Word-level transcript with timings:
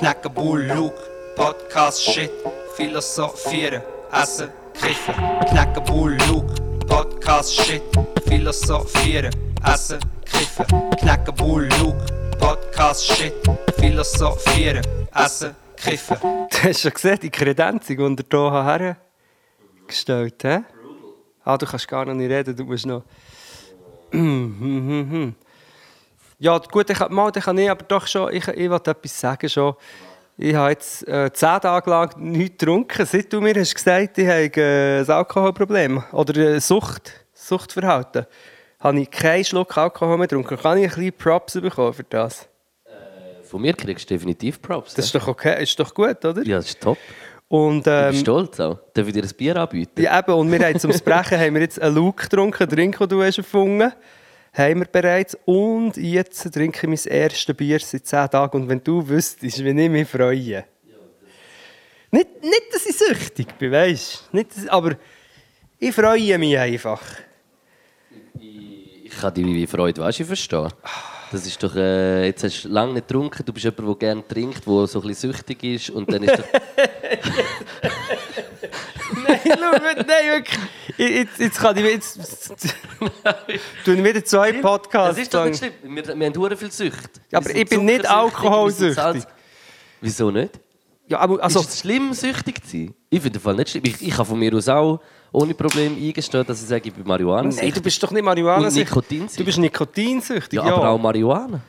knacken 0.00 0.32
Bull, 0.32 0.62
Luke, 0.62 0.96
Podcast, 1.36 2.02
Shit, 2.02 2.30
philosophieren, 2.74 3.82
essen, 4.10 4.48
kiffen. 4.72 5.14
Knacken 5.50 5.84
Bull, 5.84 6.16
Luke, 6.26 6.54
Podcast, 6.86 7.52
Shit, 7.52 7.82
philosophieren, 8.26 9.30
essen, 9.62 10.00
kiffen. 10.24 10.64
Knacken 11.00 11.34
Bull, 11.34 11.68
Luke, 11.78 12.02
Podcast, 12.38 13.12
Shit, 13.12 13.34
philosophieren, 13.78 14.82
essen, 15.14 15.54
kiffen. 15.76 16.16
Du 16.22 16.62
hast 16.62 16.80
schon 16.80 16.92
gesehen, 16.94 17.18
die 17.20 17.30
Kredenzung, 17.30 18.16
die 18.16 18.24
er 18.32 18.64
hier 18.78 18.96
hergestellt 19.82 20.44
hat. 20.44 20.62
Ah, 21.44 21.58
du 21.58 21.66
kannst 21.66 21.86
gar 21.88 22.06
noch 22.06 22.14
nicht 22.14 22.30
reden, 22.30 22.56
du 22.56 22.64
musst 22.64 22.86
noch... 22.86 23.02
ja, 26.40 26.58
gut, 26.58 26.88
ich, 26.88 26.98
mal, 27.10 27.30
ich 27.36 27.44
kann 27.44 27.54
nicht, 27.54 27.68
aber 27.68 27.84
doch 27.84 28.06
schon, 28.06 28.32
ich, 28.32 28.48
ich 28.48 28.70
wollte 28.70 28.92
etwas 28.92 29.20
sagen 29.20 29.48
schon. 29.48 29.74
Ich 30.38 30.54
habe 30.54 30.70
jetzt 30.70 31.06
äh, 31.06 31.30
zehn 31.30 31.60
Tage 31.60 31.90
lang 31.90 32.14
nichts 32.16 32.56
getrunken, 32.56 33.04
seit 33.04 33.30
du 33.30 33.42
mir 33.42 33.54
hast 33.54 33.74
gesagt, 33.74 34.16
ich 34.16 34.26
habe 34.26 34.50
äh, 34.56 35.00
ein 35.00 35.10
Alkoholproblem 35.10 36.02
oder 36.12 36.36
äh, 36.54 36.60
Sucht, 36.60 37.12
Suchtverhalten. 37.34 38.24
Habe 38.78 39.00
ich 39.00 39.10
keinen 39.10 39.44
Schluck 39.44 39.76
Alkohol 39.76 40.16
mehr 40.16 40.28
getrunken. 40.28 40.56
Kann 40.56 40.78
ich 40.78 40.84
ein 40.84 40.88
bisschen 40.88 41.12
Props 41.12 41.60
bekommen 41.60 41.92
für 41.92 42.04
das? 42.04 42.48
Von 43.42 43.60
mir 43.60 43.74
kriegst 43.74 44.08
du 44.08 44.14
definitiv 44.14 44.62
Props. 44.62 44.94
Das 44.94 45.04
ist 45.04 45.14
doch 45.14 45.28
okay, 45.28 45.62
ist 45.62 45.78
doch 45.78 45.92
gut, 45.92 46.24
oder? 46.24 46.42
ja, 46.42 46.56
das 46.56 46.68
ist 46.68 46.80
top. 46.80 46.96
Und, 47.48 47.78
Ich 47.78 47.84
bin 47.84 47.92
ähm, 47.92 48.14
stolz 48.14 48.60
auch. 48.60 48.78
Darf 48.94 49.06
ich 49.06 49.12
dir 49.12 49.24
ein 49.24 49.30
Bier 49.36 49.56
anbieten? 49.56 50.00
Ja, 50.00 50.18
eben, 50.18 50.32
und 50.32 50.50
wir 50.50 50.66
haben 50.66 50.78
zum 50.78 50.92
Sprechen 50.94 51.38
haben 51.38 51.52
wir 51.52 51.60
jetzt 51.60 51.82
einen 51.82 51.96
Luke 51.96 52.22
getrunken, 52.22 52.62
einen 52.62 52.70
Drink, 52.70 52.96
den 52.96 53.08
du 53.08 53.22
hast 53.22 53.36
erfunden 53.36 53.92
haben 54.52 54.80
wir 54.80 54.86
bereits. 54.86 55.36
Und 55.44 55.96
jetzt 55.96 56.52
trinke 56.52 56.78
ich 56.78 57.06
mein 57.06 57.12
erstes 57.12 57.56
Bier 57.56 57.80
seit 57.80 58.06
10 58.06 58.30
Tagen. 58.30 58.62
Und 58.62 58.68
wenn 58.68 58.82
du 58.82 59.06
wüsstest, 59.06 59.64
wie 59.64 59.68
ich 59.68 59.90
mich 59.90 60.08
freue. 60.08 60.64
Nicht, 62.12 62.42
nicht, 62.42 62.64
dass 62.72 62.86
ich 62.86 62.96
süchtig 62.96 63.56
bin, 63.56 63.70
weißt 63.70 64.30
du? 64.32 64.72
Aber 64.72 64.96
ich 65.78 65.94
freue 65.94 66.38
mich 66.38 66.58
einfach. 66.58 67.02
Ich 68.34 69.16
kann 69.20 69.32
deine 69.34 69.66
Freude, 69.66 70.02
weißt 70.02 70.20
du, 70.20 70.24
verstehen. 70.24 70.68
Das 71.30 71.46
ist 71.46 71.62
doch, 71.62 71.76
äh, 71.76 72.26
jetzt 72.26 72.42
hast 72.42 72.64
du 72.64 72.68
lange 72.68 72.94
nicht 72.94 73.06
getrunken, 73.06 73.44
du 73.44 73.52
bist 73.52 73.64
jemand, 73.64 73.86
der 73.86 73.94
gerne 73.94 74.26
trinkt, 74.26 74.66
der 74.66 74.86
so 74.88 75.00
ein 75.00 75.06
bisschen 75.06 75.32
süchtig 75.32 75.62
ist 75.62 75.90
und 75.90 76.12
dann 76.12 76.24
ist 76.24 76.36
doch, 76.36 76.44
Nein, 79.58 80.06
wirklich. 80.26 80.58
Ich- 80.96 81.10
Jetzt, 81.10 81.38
jetzt 81.38 81.58
kann 81.58 81.76
ich 81.76 81.84
jetzt, 81.84 82.18
ich 83.86 84.04
wieder 84.04 84.24
zwei 84.24 84.52
Podcasts. 84.54 85.16
das 85.16 85.18
ist 85.24 85.34
doch 85.34 85.44
nicht 85.46 85.58
schlimm. 85.58 85.72
Wir, 85.82 86.06
wir 86.18 86.26
haben 86.26 86.36
hure 86.36 86.56
viel 86.56 86.70
Sucht. 86.70 87.20
Ja, 87.30 87.38
aber 87.38 87.54
ich 87.54 87.68
bin 87.68 87.84
nicht 87.84 88.06
alkoholsüchtig. 88.08 89.24
Wieso 90.00 90.30
nicht? 90.30 90.58
Ja, 91.08 91.18
aber 91.20 91.42
also, 91.42 91.60
ist 91.60 91.70
es 91.70 91.80
schlimm, 91.80 92.12
süchtig 92.12 92.62
zu 92.64 92.70
sein? 92.70 92.94
Ich 93.08 93.20
finde 93.20 93.38
den 93.38 93.42
Fall 93.42 93.54
nicht 93.56 93.70
schlimm. 93.70 93.82
Ich, 93.84 94.00
ich 94.00 94.14
kann 94.14 94.24
von 94.26 94.38
mir 94.38 94.54
aus 94.54 94.68
auch 94.68 95.00
ohne 95.32 95.54
Probleme 95.54 95.96
eingestehen, 95.96 96.44
dass 96.46 96.62
ich 96.62 96.68
sage, 96.68 96.88
ich 96.88 96.94
bin 96.94 97.06
Marihuana. 97.06 97.48
nein, 97.54 97.72
du 97.72 97.80
bist 97.80 98.02
doch 98.02 98.10
nicht 98.10 98.22
Marihuana. 98.24 98.66
Und 98.68 98.74
Nikotinsüchtig. 98.74 99.36
Du 99.38 99.44
bist 99.44 99.58
nikotinsüchtig. 99.58 100.56
ja, 100.58 100.62
aber 100.74 100.90
auch 100.90 100.98
Marihuana. 100.98 101.60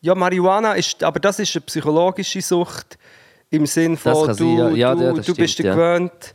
Ja, 0.00 0.14
Marihuana 0.14 0.74
ist, 0.74 1.02
aber 1.02 1.18
das 1.20 1.38
ist 1.40 1.54
eine 1.56 1.62
psychologische 1.62 2.40
Sucht 2.40 2.98
im 3.50 3.66
Sinn 3.66 3.96
von, 3.96 4.28
du, 4.28 4.34
sein, 4.34 4.56
ja. 4.56 4.68
Ja, 4.70 4.94
du, 4.94 5.02
ja, 5.04 5.12
du 5.12 5.34
bist 5.34 5.54
stimmt, 5.54 5.58
dir 5.58 5.64
ja. 5.66 5.74
gewöhnt, 5.74 6.34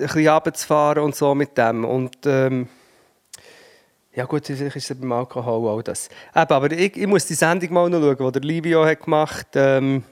ein 0.00 0.06
bisschen 0.06 0.28
runterzufahren 0.28 1.02
und 1.02 1.14
so 1.14 1.34
mit 1.34 1.56
dem. 1.56 1.84
Und 1.84 2.16
ähm, 2.26 2.68
ja 4.14 4.24
gut, 4.26 4.46
vielleicht 4.46 4.76
ist 4.76 4.90
es 4.90 4.98
beim 4.98 5.12
Alkohol 5.12 5.68
auch 5.68 5.82
das. 5.82 6.08
Eben, 6.34 6.52
aber 6.52 6.70
ich, 6.70 6.96
ich 6.96 7.06
muss 7.06 7.26
die 7.26 7.34
Sendung 7.34 7.72
mal 7.72 7.90
noch 7.90 8.00
schauen, 8.00 8.32
die 8.32 8.40
der 8.40 8.42
Livio 8.42 8.84
hat 8.84 9.02
gemacht 9.02 9.46
hat. 9.48 9.56
Ähm, 9.56 10.04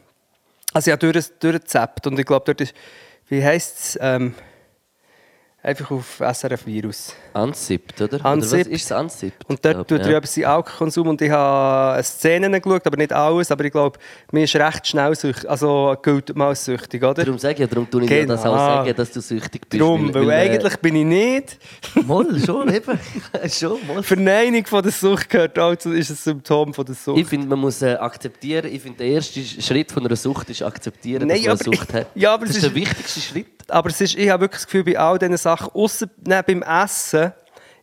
also 0.73 0.91
ich 0.91 0.93
habe 0.93 1.13
durch, 1.13 1.39
durchgezappt 1.39 2.07
und 2.07 2.19
ich 2.19 2.27
glaube, 2.27 2.45
dort 2.47 2.61
ist, 2.61 2.75
wie 3.29 3.45
heisst 3.45 3.79
es, 3.79 3.99
ähm, 4.01 4.35
einfach 5.63 5.91
auf 5.93 6.21
SRF 6.33 6.67
Virus. 6.67 7.15
Unsippt, 7.35 8.01
oder? 8.01 8.17
Oder 8.17 8.33
Unsippt. 8.33 8.67
was 8.71 8.81
ist 8.81 8.91
es 8.91 8.97
Unsippt? 8.99 9.49
Und 9.49 9.65
dort 9.65 9.89
tut 9.89 10.01
ja. 10.01 10.07
er 10.11 10.19
über 10.19 10.27
seinen 10.27 10.45
Alkoholkonsum 10.47 11.09
und 11.09 11.23
ich 11.23 11.31
habe 11.31 12.03
Szenen 12.03 12.53
geschaut, 12.61 12.87
aber 12.87 12.97
nicht 12.97 13.13
alles. 13.13 13.51
Aber 13.51 13.65
ich 13.65 13.73
glaube, 13.73 13.99
mir 14.33 14.45
ist 14.45 14.55
recht 14.57 14.87
schnell 14.87 15.15
süchtig, 15.15 15.49
also 15.49 15.97
gilt 16.03 16.35
mal 16.37 16.55
süchtig, 16.55 17.03
oder? 17.03 17.15
Darum 17.25 17.39
sage 17.39 17.63
ich, 17.63 17.71
darum 17.71 17.89
tue 17.91 18.03
ich 18.03 18.09
dir 18.09 18.27
das 18.27 18.41
auch 18.41 18.45
Genau. 18.53 18.57
sagen, 18.59 18.95
dass 18.97 19.11
du 19.13 19.21
süchtig 19.21 19.69
bist. 19.69 19.81
Drum, 19.81 20.13
weil, 20.13 20.29
äh, 20.31 20.35
eigentlich 20.35 20.77
bin 20.79 20.97
ich 20.97 21.05
nicht. 21.07 21.59
Moll, 22.07 22.39
schon, 22.45 22.69
eben. 22.75 22.99
schon, 23.51 23.79
moll. 23.87 24.03
Verneinung 24.03 24.67
von 24.67 24.83
der 24.83 24.93
Sucht 24.93 25.31
gehört 25.31 25.59
auch 25.59 25.77
zu, 25.77 25.93
ist 25.93 26.11
ein 26.11 26.17
Symptom 26.17 26.75
von 26.75 26.85
der 26.85 26.95
Sucht. 26.97 27.19
Ich 27.19 27.27
finde, 27.27 27.47
man 27.47 27.61
muss 27.61 27.81
äh, 27.83 27.95
akzeptieren, 27.95 28.67
ich 28.73 28.83
finde, 28.83 28.99
der 28.99 29.07
erste 29.09 29.41
Schritt 29.43 29.93
von 29.93 30.05
einer 30.05 30.17
Sucht 30.17 30.51
ist 30.51 30.63
akzeptieren, 30.63 31.29
Nein, 31.29 31.43
dass 31.45 31.47
man 31.47 31.51
eine 31.53 31.61
aber- 31.61 31.77
Sucht 31.77 31.93
hat. 31.95 32.07
Ja, 32.15 32.35
aber 32.35 32.47
das 32.47 32.57
ist- 32.57 32.65
der 32.65 32.75
wichtigste 32.75 33.21
Schritt. 33.21 33.47
Aber 33.69 33.89
es 33.91 34.01
ist, 34.01 34.17
ich 34.19 34.29
habe 34.29 34.43
wirklich 34.43 34.59
das 34.61 34.67
Gefühl, 34.67 34.85
bei 34.85 34.99
all 34.99 35.19
diesen 35.19 35.37
Sachen, 35.37 35.52
außer 35.61 36.09
nein, 36.25 36.45
beim 36.47 36.63
Essen, 36.63 37.33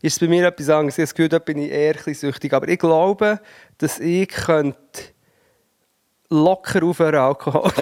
ist 0.02 0.14
es 0.14 0.20
bei 0.20 0.28
mir 0.28 0.48
etwas 0.48 0.70
anderes. 0.70 0.98
Ich 0.98 1.00
habe 1.00 1.04
das 1.04 1.14
Gefühl, 1.14 1.30
dort 1.30 1.46
bin 1.46 1.58
ich 1.60 1.72
eher 1.72 1.96
ein 2.06 2.14
süchtig. 2.14 2.54
Aber 2.54 2.68
ich 2.68 2.80
glaube, 2.80 3.40
dass 3.78 4.00
ich 4.00 4.28
könnte 4.28 4.78
locker 6.30 6.84
aufhören, 6.84 7.16
Alkohol. 7.16 7.72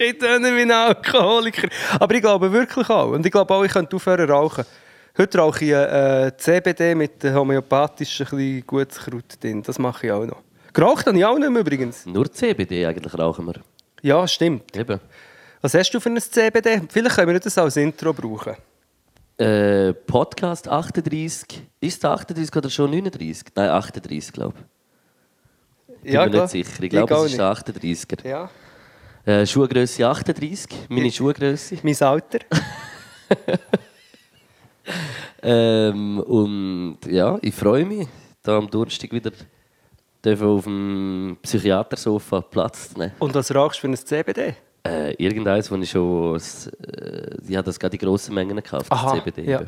Ich 0.00 0.18
töne 0.18 0.54
wie 0.54 0.62
ein 0.62 0.70
Alkoholiker. 0.70 1.68
Aber 1.98 2.14
ich 2.14 2.20
glaube 2.20 2.52
wirklich 2.52 2.88
auch. 2.88 3.10
Und 3.10 3.26
ich 3.26 3.32
glaube 3.32 3.52
auch, 3.52 3.64
ich 3.64 3.72
könnte 3.72 3.96
aufhören 3.96 4.30
rauchen. 4.30 4.64
Heute 5.16 5.38
rauche 5.38 5.64
ich 5.64 5.72
äh, 5.72 6.30
CBD 6.36 6.94
mit 6.94 7.24
homöopathischen 7.24 8.26
ein 8.26 8.36
bisschen 8.36 8.66
gutes 8.66 8.98
Kraut 8.98 9.42
drin. 9.42 9.62
Das 9.62 9.78
mache 9.80 10.06
ich 10.06 10.12
auch 10.12 10.24
noch. 10.24 10.42
Geraucht 10.72 11.06
habe 11.06 11.18
ich 11.18 11.24
auch 11.24 11.36
nicht 11.36 11.50
mehr 11.50 11.62
übrigens. 11.62 12.06
Nur 12.06 12.30
CBD 12.30 12.86
eigentlich 12.86 13.18
rauchen 13.18 13.46
wir. 13.46 13.54
Ja, 14.02 14.28
stimmt. 14.28 14.76
Eben. 14.76 15.00
Was 15.60 15.74
hast 15.74 15.90
du 15.90 16.00
für 16.00 16.08
ein 16.08 16.20
CBD? 16.20 16.82
Vielleicht 16.88 17.16
können 17.16 17.32
wir 17.32 17.40
das 17.40 17.58
als 17.58 17.76
Intro 17.76 18.12
brauchen. 18.12 18.54
Äh, 19.36 19.92
Podcast 19.92 20.68
38. 20.68 21.62
Ist 21.80 21.98
es 21.98 22.04
38 22.04 22.56
oder 22.56 22.70
schon 22.70 22.90
39? 22.90 23.48
Nein, 23.54 23.68
38, 23.70 24.32
glaube 24.32 24.54
ich. 24.58 26.02
Bin 26.02 26.12
mir 26.12 26.30
klar. 26.30 26.42
nicht 26.42 26.50
sicher. 26.50 26.82
Ich 26.82 26.90
glaube, 26.90 27.16
auch 27.16 27.24
es 27.24 27.32
ist 27.32 27.38
nicht. 27.38 27.82
38er. 27.82 28.28
Ja. 28.28 28.50
Äh, 29.24 29.46
Schuhgröße 29.46 30.06
38, 30.06 30.88
meine 30.88 31.10
Schuhgröße. 31.10 31.78
Mein 31.82 32.02
Alter. 32.02 32.38
Ähm, 35.42 36.18
und 36.20 36.98
ja, 37.06 37.38
ich 37.42 37.54
freue 37.54 37.84
mich, 37.84 38.08
da 38.42 38.58
am 38.58 38.68
Donnerstag 38.68 39.12
wieder 39.12 39.30
auf 40.40 40.64
dem 40.64 41.38
Psychiatersofa 41.42 42.40
Platz 42.40 42.92
zu 42.92 42.98
nehmen. 42.98 43.12
Und 43.18 43.34
was 43.34 43.54
rauchst 43.54 43.78
du 43.78 43.80
für 43.82 43.88
ein 43.88 43.96
CBD? 43.96 44.56
Äh, 44.88 45.14
irgendeins, 45.18 45.70
wo 45.70 45.76
ich 45.76 45.90
schon, 45.90 46.36
äh, 46.36 47.36
ich 47.46 47.56
habe 47.56 47.64
das 47.64 47.78
gerade 47.78 47.96
in 47.96 48.00
grossen 48.00 48.34
Mengen 48.34 48.56
gekauft, 48.56 48.90
das 48.90 49.12
CBD. 49.12 49.44
Ja. 49.44 49.62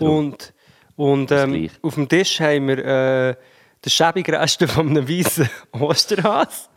Und, 0.00 0.54
und 0.96 1.30
Das 1.30 1.44
ähm, 1.44 1.68
auf 1.82 1.94
dem 1.94 2.08
Tisch 2.08 2.40
haben 2.40 2.68
wir 2.68 2.78
äh, 2.78 3.34
den 3.84 3.90
schäbigen 3.90 4.34
Rest 4.34 4.62
von 4.68 4.88
einem 4.88 5.08
weißen 5.08 5.48
Osterhas. 5.72 6.70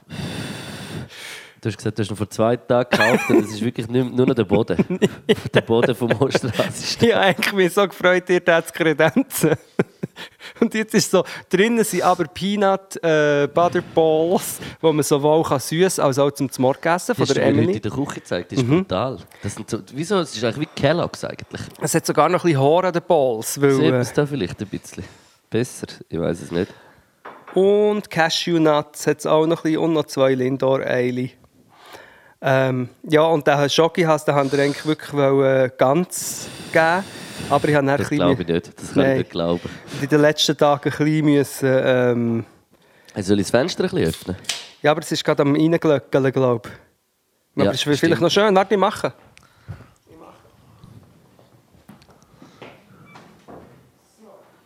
Du 1.62 1.67
hast 1.67 1.78
gesagt, 1.78 1.97
du 1.97 2.03
hast 2.03 2.09
ihn 2.09 2.16
vor 2.16 2.29
zwei 2.29 2.56
Tagen 2.56 2.90
gekauft 2.90 3.29
und 3.29 3.44
es 3.44 3.51
ist 3.51 3.62
wirklich 3.62 3.88
nur, 3.90 4.06
nur 4.06 4.28
noch 4.28 4.35
der 4.35 4.46
Boden. 4.46 5.00
der 5.53 5.61
Boden 5.61 5.94
vom 5.94 6.11
Osterhase 6.13 6.69
ist 6.69 7.03
Ich 7.03 7.13
habe 7.13 7.25
eigentlich 7.25 7.53
mich 7.53 7.73
so 7.73 7.88
gefreut, 7.88 8.29
ihr 8.29 8.35
hättet 8.35 8.73
Kredenzen. 8.73 9.56
Und 10.59 10.74
jetzt 10.74 10.94
ist 10.94 11.12
so, 11.12 11.24
drinnen 11.50 11.84
sind 11.84 12.03
aber 12.03 12.25
Peanut 12.25 13.02
äh, 13.03 13.47
Butter 13.53 13.81
Balls, 13.94 14.59
die 14.81 14.85
man 14.91 15.03
sowohl 15.03 15.44
kann 15.44 15.59
süß 15.59 16.00
als 16.00 16.19
auch 16.19 16.31
zum 16.31 16.50
Morgen 16.59 16.88
essen 16.88 17.16
von 17.16 17.25
Das 17.25 17.34
der 17.34 17.46
mir 17.46 17.50
Emily. 17.59 17.75
in 17.78 17.81
der 17.81 17.91
Küche 17.91 18.13
gezeigt, 18.16 18.52
das 18.52 18.59
ist 18.59 18.68
brutal. 18.68 19.18
Das 19.44 19.56
sind 19.56 19.69
so, 19.69 19.79
wieso? 19.94 20.19
Es 20.19 20.35
ist 20.35 20.44
eigentlich 20.44 20.68
wie 20.69 20.79
Kellogg's 20.81 21.24
eigentlich. 21.24 21.62
Es 21.81 21.94
hat 21.96 22.06
sogar 22.06 22.29
noch 22.29 22.44
ein 22.44 22.52
bisschen 22.52 22.63
Haar 22.63 22.84
an 22.85 22.94
den 22.94 23.03
Balls. 23.08 23.62
Weil, 23.62 23.72
Sieht 23.72 23.84
man 23.85 23.94
äh, 23.94 23.97
es 24.00 24.13
da 24.13 24.25
vielleicht 24.25 24.59
ein 24.62 24.68
bisschen 24.68 25.03
besser? 25.50 25.88
Ich 26.09 26.19
weiß 26.19 26.41
es 26.41 26.52
nicht. 26.52 26.72
Und 27.56 28.09
Cashew 28.09 28.59
Nuts 28.59 29.08
hat 29.08 29.19
es 29.19 29.25
auch 29.25 29.47
noch 29.47 29.59
ein 29.59 29.63
bisschen 29.63 29.79
und 29.79 29.94
noch 29.94 30.06
zwei 30.06 30.35
Lindor 30.35 30.82
Eili. 30.82 31.32
Ähm, 32.41 32.88
ja, 33.03 33.22
und 33.24 33.46
den 33.46 33.70
Schokihass, 33.70 34.24
den 34.24 34.34
haben 34.36 34.52
wir 34.52 34.59
eigentlich 34.64 34.86
wirklich 34.86 35.12
wollen, 35.14 35.66
äh, 35.66 35.70
ganz 35.78 36.47
geben. 36.72 37.03
Aber 37.50 37.68
ich 37.68 37.76
habe 37.76 37.88
ein 37.91 37.97
Das 37.97 38.09
bisschen 38.09 38.18
glaube 38.18 38.41
ich 38.44 38.47
nicht. 38.47 38.80
Das 38.82 38.94
kann 38.94 39.12
ich 39.12 39.18
nicht 39.18 39.30
glauben. 39.32 39.70
in 40.02 40.08
den 40.09 40.22
letzten 40.22 40.58
Tagen 40.58 40.90
ein 40.90 40.97
bisschen 40.97 41.26
müssen, 41.26 41.68
ähm, 41.84 42.46
Also 43.14 43.30
soll 43.30 43.40
ich 43.40 43.46
das 43.47 43.52
Fenster 43.52 43.84
ein 43.84 43.90
bisschen 43.90 44.08
öffnen? 44.09 44.38
Ja, 44.82 44.91
aber 44.91 45.02
es 45.02 45.12
ist 45.12 45.24
gerade 45.26 45.41
am 45.41 45.53
Reinglöckeln, 45.56 46.32
glaube 46.32 46.70
ich. 46.70 46.76
Aber 47.56 47.66
Ja, 47.66 47.72
es 47.72 47.78
ist 47.78 47.84
vielleicht 47.84 47.97
stimmt. 48.00 48.22
noch 48.22 48.32
schön. 48.32 48.56
Warte, 48.56 48.74
ich 48.74 48.80
mache. 48.80 49.14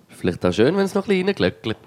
Vielleicht 0.09 0.45
auch 0.45 0.53
schön, 0.53 0.75
wenn 0.77 0.85
es 0.85 0.93
noch 0.93 1.03
ein 1.05 1.09
bisschen 1.09 1.27
reinglöckelt. 1.27 1.77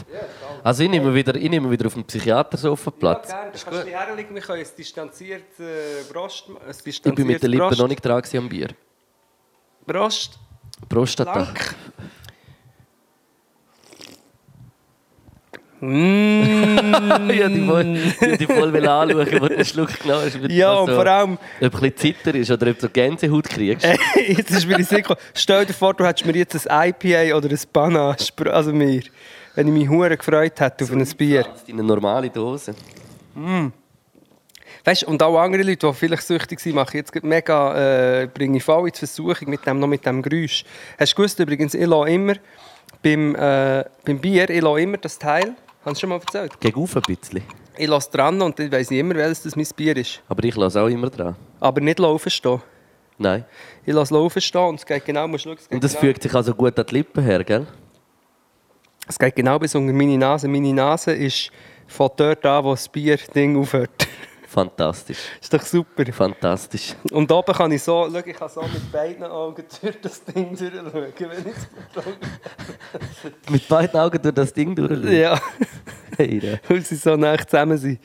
Also 0.67 0.83
ich 0.83 0.91
nehme 0.91 1.15
wieder, 1.15 1.37
ich 1.37 1.49
nehme 1.49 1.71
wieder 1.71 1.87
auf 1.87 1.95
dem 1.95 2.03
Psychiatersofa 2.03 2.91
Platz. 2.91 3.31
Ja, 3.31 3.37
gerne. 3.37 3.53
Du 3.53 3.59
kannst 3.65 3.81
ein 3.83 3.87
herlegen. 3.87 4.35
Wir 4.35 4.43
können 4.43 4.63
ein 4.65 4.67
distanziert 4.77 5.61
äh, 5.61 6.13
Brust... 6.13 6.47
Ein 6.49 6.75
ich 6.85 7.03
bin 7.03 7.25
mit 7.29 7.41
den 7.41 7.51
Lippen 7.53 7.69
Brust, 7.69 7.79
noch 7.79 7.87
nicht 7.87 8.05
dran 8.05 8.21
am 8.37 8.49
Bier. 8.49 8.71
Brust. 9.87 10.41
Prostata. 10.89 11.55
Mm. 15.79 15.87
ich 17.31 17.45
habe 17.45 17.51
die 17.55 17.65
voll, 17.65 18.37
die 18.37 18.47
voll 18.47 18.73
will 18.73 18.89
anschauen, 18.89 19.41
wo 19.41 19.47
du 19.47 19.55
den 19.55 19.65
Schluck 19.65 20.01
genommen 20.01 20.23
hast. 20.25 20.51
Ja, 20.51 20.73
was 20.73 20.81
und 20.81 20.87
so- 20.89 20.95
vor 20.97 21.07
allem, 21.07 21.33
Ob 21.35 21.39
du 21.61 21.65
ein 21.65 21.71
bisschen 21.71 21.97
Zitter 21.97 22.35
ist 22.35 22.51
oder 22.51 22.71
ob 22.73 22.79
du 22.81 22.89
Gänsehaut 22.89 23.49
kriegst. 23.49 23.87
jetzt 24.27 24.51
ist 24.51 24.67
mir 24.67 24.83
sicher, 24.83 25.17
stell 25.33 25.65
dir 25.65 25.75
vor, 25.75 25.95
du 25.95 26.05
hättest 26.05 26.27
mir 26.27 26.35
jetzt 26.35 26.69
ein 26.69 26.89
IPA 27.01 27.37
oder 27.37 27.51
ein 27.51 27.59
Banana, 27.73 28.13
spr- 28.15 28.49
also 28.49 28.73
mir, 28.73 29.03
wenn 29.57 29.67
ich 29.69 29.73
mich 29.73 29.89
hure 29.89 30.17
gefreut 30.17 30.61
hätte 30.61 30.85
auf 30.85 30.93
ein 30.93 31.05
Bier. 31.17 31.43
Das 31.43 31.63
ist 31.63 31.71
eine 31.71 31.83
normale 31.83 32.31
Dose. 32.31 32.75
Weißt 34.85 35.05
und 35.05 35.21
auch 35.23 35.39
andere 35.39 35.63
Leute, 35.63 35.87
die 35.89 35.93
vielleicht 35.95 36.23
süchtig 36.23 36.61
sind, 36.61 36.77
mache 36.77 36.91
ich 36.91 36.95
jetzt 37.07 37.25
mega, 37.25 38.23
äh, 38.23 38.27
bringe 38.27 38.59
ich 38.59 38.63
voll 38.63 38.87
ins 38.87 38.99
Versuchung 38.99 39.49
mit 39.49 39.67
dem, 39.67 39.81
noch 39.81 39.89
mit 39.89 40.05
dem 40.07 40.23
Geräusch. 40.23 40.65
Hast 40.99 41.13
du 41.13 41.17
gewusst 41.17 41.41
übrigens, 41.41 41.75
ich 41.75 41.87
lasse 41.87 42.11
immer 42.11 42.35
beim, 43.03 43.35
äh, 43.35 43.85
beim 44.05 44.19
Bier, 44.21 44.49
ich 44.49 44.61
lasse 44.63 44.81
immer 44.81 44.99
das 44.99 45.19
Teil, 45.19 45.57
hast 45.85 45.97
du 45.97 46.01
schon 46.01 46.11
mal 46.11 46.21
erzählt? 46.21 46.61
Gegen 46.61 46.81
auf 46.81 46.95
ein 46.95 47.03
bisschen. 47.03 47.43
Ich 47.79 47.89
lasse 47.89 48.11
dran 48.11 48.41
und 48.41 48.61
ich 48.61 48.71
weiss 48.71 48.91
nicht 48.91 49.01
immer, 49.01 49.15
welches 49.15 49.43
das 49.43 49.57
mein 49.57 49.67
Bier 49.75 49.97
ist. 49.97 50.21
Aber 50.29 50.45
ich 50.45 50.55
lasse 50.55 50.81
auch 50.81 50.89
immer 50.89 51.11
dran. 51.11 51.35
Aber 51.61 51.81
nicht 51.81 51.99
laufen 51.99 52.31
stehen. 52.31 52.63
Nein. 53.19 53.45
Ich 53.85 53.95
lasse 53.95 54.15
laufen 54.15 54.41
stehen 54.41 54.69
und 54.69 54.75
es 54.77 54.87
geht 54.87 55.05
genau, 55.05 55.27
musst 55.27 55.47
du 55.47 55.51
schauen, 55.51 55.59
Und 55.71 55.83
das 55.83 55.93
genau, 55.93 56.01
fügt 56.01 56.23
sich 56.23 56.35
also 56.35 56.55
gut 56.55 56.79
an 56.79 56.87
die 56.87 56.95
Lippen 56.95 57.25
her, 57.25 57.43
gell? 57.43 57.67
Es 59.07 59.19
geht 59.19 59.37
genau 59.37 59.59
bis 59.59 59.75
unter 59.75 59.93
meine 59.93 60.19
Nase. 60.19 60.49
Meine 60.49 60.73
Nase 60.73 61.13
ist 61.13 61.51
von 61.87 62.11
dort 62.17 62.45
an, 62.45 62.65
wo 62.65 62.73
das 62.73 62.89
Bier-Ding 62.89 63.59
aufhört. 63.59 64.09
Fantastisch. 64.49 65.19
ist 65.41 65.53
doch 65.53 65.63
super. 65.63 66.05
Fantastisch. 66.13 66.95
Und 67.13 67.31
oben 67.31 67.55
kann 67.55 67.71
ich 67.73 67.83
so, 67.83 68.09
schau, 68.11 68.19
ich 68.25 68.37
kann 68.37 68.49
so 68.49 68.63
mit 68.63 68.91
beiden 68.91 69.25
Augen 69.25 69.65
durch 69.83 70.01
das 70.01 70.25
Ding 70.25 70.57
durchschauen, 70.57 70.93
wenn 70.95 71.47
ich 71.47 71.55
Mit 73.51 73.69
beiden 73.69 74.01
Augen 74.01 74.23
durch 74.23 74.35
das 74.35 74.53
Ding 74.53 74.75
durch. 74.75 75.05
Ja, 75.13 75.39
Hey, 76.17 76.41
da. 76.41 76.59
weil 76.69 76.83
sie 76.83 76.97
so 76.97 77.17
nah 77.17 77.37
zusammen 77.39 77.77
sind. 77.77 78.01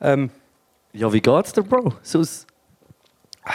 Ähm, 0.00 0.30
ja, 0.92 1.12
wie 1.12 1.20
geht's 1.20 1.52
dir, 1.52 1.62
Bro? 1.62 1.94
Sus. 2.02 2.46
ja, 3.44 3.52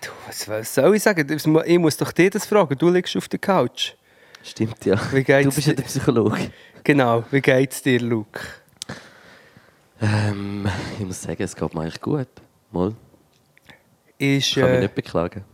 du, 0.00 0.08
was, 0.26 0.74
soll 0.74 0.96
ich 0.96 1.02
sagen? 1.02 1.38
Ich 1.66 1.78
muss 1.78 1.96
doch 1.96 2.12
dir 2.12 2.30
das 2.30 2.46
fragen. 2.46 2.76
Du 2.76 2.88
liegst 2.88 3.16
auf 3.16 3.28
der 3.28 3.38
Couch. 3.38 3.94
Stimmt, 4.42 4.84
ja. 4.86 4.98
Wie 5.12 5.22
geht's 5.22 5.48
du 5.48 5.54
bist 5.54 5.66
ja 5.68 5.74
der 5.74 5.82
Psychologe. 5.84 6.50
Genau, 6.82 7.24
wie 7.30 7.40
geht's 7.40 7.82
dir, 7.82 8.00
Luke? 8.00 8.40
Ähm, 10.00 10.66
ich 10.98 11.04
muss 11.04 11.20
sagen, 11.22 11.42
es 11.42 11.54
geht 11.54 11.74
mir 11.74 11.82
eigentlich 11.82 12.00
gut. 12.00 12.28
Mal. 12.70 12.94
Ist, 14.18 14.48
Ich 14.48 14.54
kann 14.54 14.70
mich 14.70 14.78
äh, 14.78 14.80
nicht 14.82 14.94
beklagen. 14.94 15.44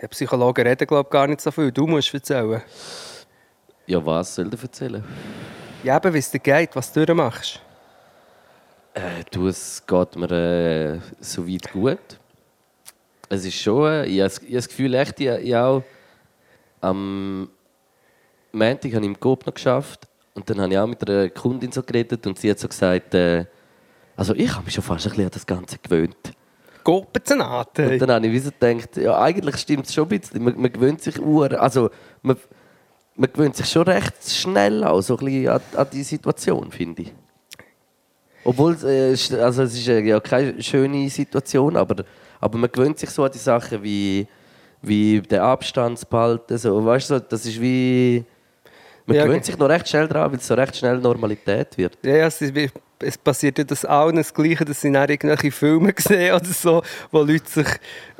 ja, 0.00 0.08
Psychologen 0.08 0.66
reden, 0.66 0.86
glaube 0.86 1.06
ich, 1.06 1.10
gar 1.12 1.26
nicht 1.26 1.40
so 1.40 1.50
viel. 1.50 1.70
Du 1.72 1.86
musst 1.86 2.12
erzählen. 2.14 2.62
Ja, 3.86 4.04
was 4.04 4.34
soll 4.34 4.48
dir 4.48 4.60
erzählen? 4.62 5.04
Ja, 5.82 5.96
eben, 5.98 6.14
wie 6.14 6.18
es 6.18 6.30
dir 6.30 6.38
geht, 6.38 6.74
was 6.74 6.90
du 6.92 7.14
machst. 7.14 7.60
Äh, 8.94 9.24
du, 9.30 9.48
es 9.48 9.82
geht 9.86 10.16
mir 10.16 10.30
äh, 10.30 11.00
soweit 11.20 11.70
gut. 11.72 11.98
Es 13.28 13.44
ist 13.44 13.56
schon, 13.60 13.86
äh, 13.92 14.06
ich 14.06 14.20
habe 14.20 14.28
das- 14.28 14.38
ich 14.38 14.44
habe 14.44 14.54
das 14.54 14.68
Gefühl, 14.68 14.94
echt, 14.94 15.20
ich, 15.20 15.26
ich 15.28 15.54
auch 15.56 15.82
am 16.84 17.48
Montag 18.52 18.92
habe 18.94 19.04
ich 19.04 19.10
im 19.10 19.18
Coop 19.18 19.46
noch 19.46 19.54
geschafft 19.54 20.06
und 20.34 20.48
dann 20.48 20.60
habe 20.60 20.72
ich 20.72 20.78
auch 20.78 20.86
mit 20.86 21.08
einer 21.08 21.28
Kundin 21.30 21.72
so 21.72 21.82
geredet 21.82 22.26
und 22.26 22.38
sie 22.38 22.50
hat 22.50 22.58
so 22.58 22.68
gesagt, 22.68 23.14
äh, 23.14 23.46
also 24.16 24.34
ich 24.34 24.52
habe 24.54 24.64
mich 24.64 24.74
schon 24.74 24.84
fast 24.84 25.06
ein 25.06 25.10
bisschen 25.10 25.24
an 25.24 25.30
das 25.32 25.46
Ganze 25.46 25.78
gewöhnt. 25.78 26.16
Goppenzenate. 26.84 27.92
Und 27.92 27.98
dann 28.00 28.10
habe 28.12 28.26
ich 28.26 28.32
wie 28.32 28.38
so 28.38 28.50
gedacht, 28.50 28.96
ja, 28.96 29.18
eigentlich 29.20 29.56
stimmt 29.56 29.86
es 29.86 29.94
schon 29.94 30.04
ein 30.04 30.18
bisschen. 30.20 30.42
Man, 30.44 30.60
man 30.60 30.70
gewöhnt 30.72 31.00
sich 31.02 31.18
ur, 31.20 31.50
also 31.60 31.90
man, 32.22 32.36
man 33.16 33.32
gewöhnt 33.32 33.56
sich 33.56 33.66
schon 33.66 33.82
recht 33.84 34.14
schnell 34.28 34.84
auch 34.84 35.00
so 35.00 35.16
ein 35.16 35.24
bisschen 35.24 35.48
an, 35.48 35.60
an 35.76 35.86
die 35.92 36.02
Situation, 36.02 36.70
finde 36.70 37.02
ich. 37.02 37.12
Obwohl 38.44 38.72
es, 38.74 38.84
äh, 38.84 39.12
ist- 39.12 39.32
also 39.34 39.62
es 39.62 39.74
ist 39.74 39.88
äh, 39.88 40.00
ja 40.00 40.20
keine 40.20 40.62
schöne 40.62 41.08
Situation, 41.08 41.76
aber, 41.76 42.04
aber 42.40 42.58
man 42.58 42.70
gewöhnt 42.70 42.98
sich 42.98 43.08
so 43.10 43.24
an 43.24 43.32
die 43.32 43.38
Sachen 43.38 43.82
wie, 43.82 44.26
wie 44.86 45.20
den 45.20 45.40
Abstand 45.40 45.98
zu 45.98 46.06
behalten. 46.06 46.56
So, 46.58 46.84
weißt 46.84 47.10
du, 47.10 47.20
das 47.20 47.44
ist 47.46 47.60
wie... 47.60 48.24
Man 49.06 49.16
Ja, 49.18 49.24
gewöhnt 49.24 49.42
ge- 49.42 49.50
sich 49.52 49.58
noch 49.58 49.68
recht 49.68 49.86
schnell 49.88 50.08
daran, 50.08 50.30
weil 50.32 50.38
es 50.38 50.46
so 50.46 50.54
recht 50.54 50.76
schnell 50.76 50.96
Normalität 50.98 51.76
wird. 51.76 51.98
Ja, 52.02 52.16
ja, 52.16 52.26
es, 52.26 52.40
ist, 52.40 52.54
wie- 52.54 52.70
es 53.00 53.18
passiert 53.18 53.58
ja 53.58 53.64
das 53.64 53.84
allen 53.84 54.16
das 54.16 54.32
Gleiche, 54.32 54.64
dass 54.64 54.80
sie 54.80 54.90
dann 54.90 55.08
irgendwelche 55.10 55.50
Filme 55.52 55.92
sehen 55.98 56.34
oder 56.34 56.44
so, 56.46 56.82
wo 57.10 57.18
Leute 57.22 57.42
sich 57.50 57.66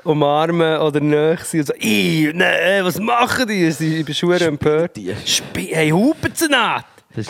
umarmen 0.05 0.79
oder 0.81 1.01
näher 1.01 1.39
sind 1.39 1.61
und 1.61 1.67
so, 1.69 1.75
«Ih, 1.75 2.33
nee, 2.35 2.83
was 2.83 2.99
machen 3.01 3.49
die?» 3.49 3.71
Sie 3.71 4.01
ich 4.01 4.05
bin 4.05 4.15
schon 4.15 4.33
empört. 4.35 4.99
Spi 5.25 5.69
«Hey, 5.73 5.89
Hupenzenat!» 5.91 6.85
Das 7.17 7.27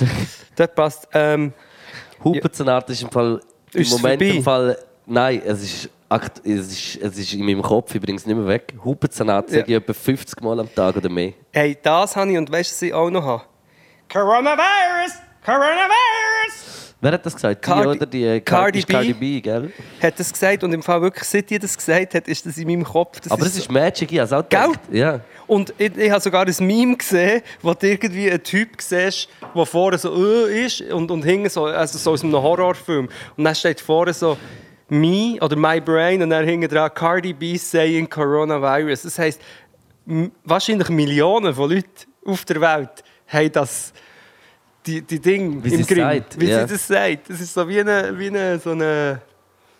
Das 0.57 0.75
passt. 0.75 1.09
Ähm, 1.13 1.53
Hupenzenart 2.25 2.91
ist 2.91 3.03
im 3.03 3.11
Fall 3.11 3.41
im 3.73 3.89
Moment 3.89 4.21
vorbei? 4.23 4.37
im 4.37 4.43
Fall 4.43 4.79
nein, 5.06 5.43
es 5.45 5.62
ist, 5.62 5.91
es 6.45 6.69
ist 6.73 6.97
es 7.03 7.19
ist 7.19 7.33
in 7.35 7.45
meinem 7.45 7.62
Kopf 7.62 7.95
übrigens 7.95 8.25
nicht 8.27 8.37
mehr 8.37 8.47
weg. 8.47 8.75
Hupenzenart 8.85 9.51
Ja. 9.51 9.59
sage 9.61 9.73
ich 9.73 9.77
etwa 9.79 9.93
50 9.93 10.41
Mal 10.43 10.61
am 10.61 10.75
Tag 10.75 10.97
oder 10.97 11.09
mehr. 11.09 11.33
hey, 11.53 11.77
das 11.83 12.15
habe 12.17 12.31
ich 12.33 12.39
und 12.39 12.51
weißt 12.51 12.71
du, 12.71 12.75
was 12.75 12.83
ich 12.83 12.93
auch 12.95 13.11
noch 13.11 13.25
habe? 13.25 13.43
Coronavirus! 14.12 15.15
Coronavirus! 15.45 16.95
Wer 17.01 17.12
hat 17.12 17.27
das 17.27 17.35
gesagt? 17.35 17.61
Cardi- 17.62 17.83
die 17.83 17.89
oder 17.99 18.06
die 18.06 18.25
äh, 18.25 18.41
Cardi 18.41 18.79
ist 18.79 18.89
Cardi 18.89 19.12
B. 19.12 19.35
B, 19.37 19.41
gell? 19.43 19.71
Hat 20.01 20.19
das 20.19 20.33
gesagt 20.33 20.65
und 20.65 20.73
im 20.73 20.83
Fall 20.83 21.03
wirklich, 21.03 21.25
seit 21.29 21.50
ihr 21.50 21.59
das 21.59 21.77
gesagt 21.77 22.15
hat, 22.15 22.29
ist 22.29 22.47
das 22.47 22.57
in 22.57 22.67
meinem 22.67 22.85
Kopf. 22.85 23.21
Das 23.21 23.31
Aber 23.31 23.45
es 23.45 23.57
ist 23.59 23.71
Magic, 23.71 24.11
ich 24.11 24.19
habe 24.19 24.25
es 24.27 24.33
auch 24.33 24.49
Gell? 24.49 24.61
gedacht. 24.69 24.81
Ja. 24.91 25.21
Und 25.47 25.75
ich, 25.77 25.95
ich 25.99 26.11
habe 26.11 26.21
sogar 26.23 26.47
ein 26.47 26.55
Meme 26.61 26.97
gesehen, 26.97 27.43
wo 27.61 27.75
du 27.75 27.87
irgendwie 27.87 28.31
einen 28.31 28.43
Typ 28.43 28.81
siehst, 28.81 29.29
der 29.55 29.67
vorne 29.67 29.99
so 29.99 30.15
äh, 30.47 30.65
ist 30.65 30.81
und, 30.81 31.11
und 31.11 31.23
hinten 31.25 31.50
so, 31.50 31.67
also 31.67 31.99
so 31.99 32.12
aus 32.12 32.25
einem 32.25 32.35
Horrorfilm. 32.41 33.11
Und 33.37 33.45
dann 33.45 33.55
steht 33.55 33.83
vorne 33.83 34.15
so 34.15 34.39
«Me» 34.89 35.39
oder 35.41 35.57
«My 35.57 35.81
Brain» 35.81 36.23
und 36.23 36.31
dann 36.31 36.45
hinten 36.45 36.69
dran 36.69 36.93
«Cardi 36.95 37.33
B 37.33 37.57
saying 37.57 38.09
Coronavirus». 38.09 39.03
Das 39.03 39.19
heisst, 39.19 39.41
wahrscheinlich 40.45 40.89
Millionen 40.91 41.55
von 41.55 41.71
Leuten 41.71 41.89
auf 42.25 42.45
der 42.45 42.61
Welt 42.61 43.03
haben 43.27 43.53
das, 43.53 43.93
die, 44.87 45.03
die 45.03 45.21
Dinge 45.21 45.65
Wie 45.65 45.75
im 45.75 45.87
Grimm. 45.87 45.99
sagt, 45.99 46.41
Wie 46.41 46.49
ja. 46.49 46.67
sie 46.67 46.75
das 46.75 46.87
sagt. 46.87 47.31
Das 47.31 47.41
ist 47.41 47.55
so 47.55 47.67
wie 47.69 47.81
eine, 47.81 48.19
wie 48.19 48.29
eine, 48.29 48.59
so 48.59 48.71
eine, 48.71 49.21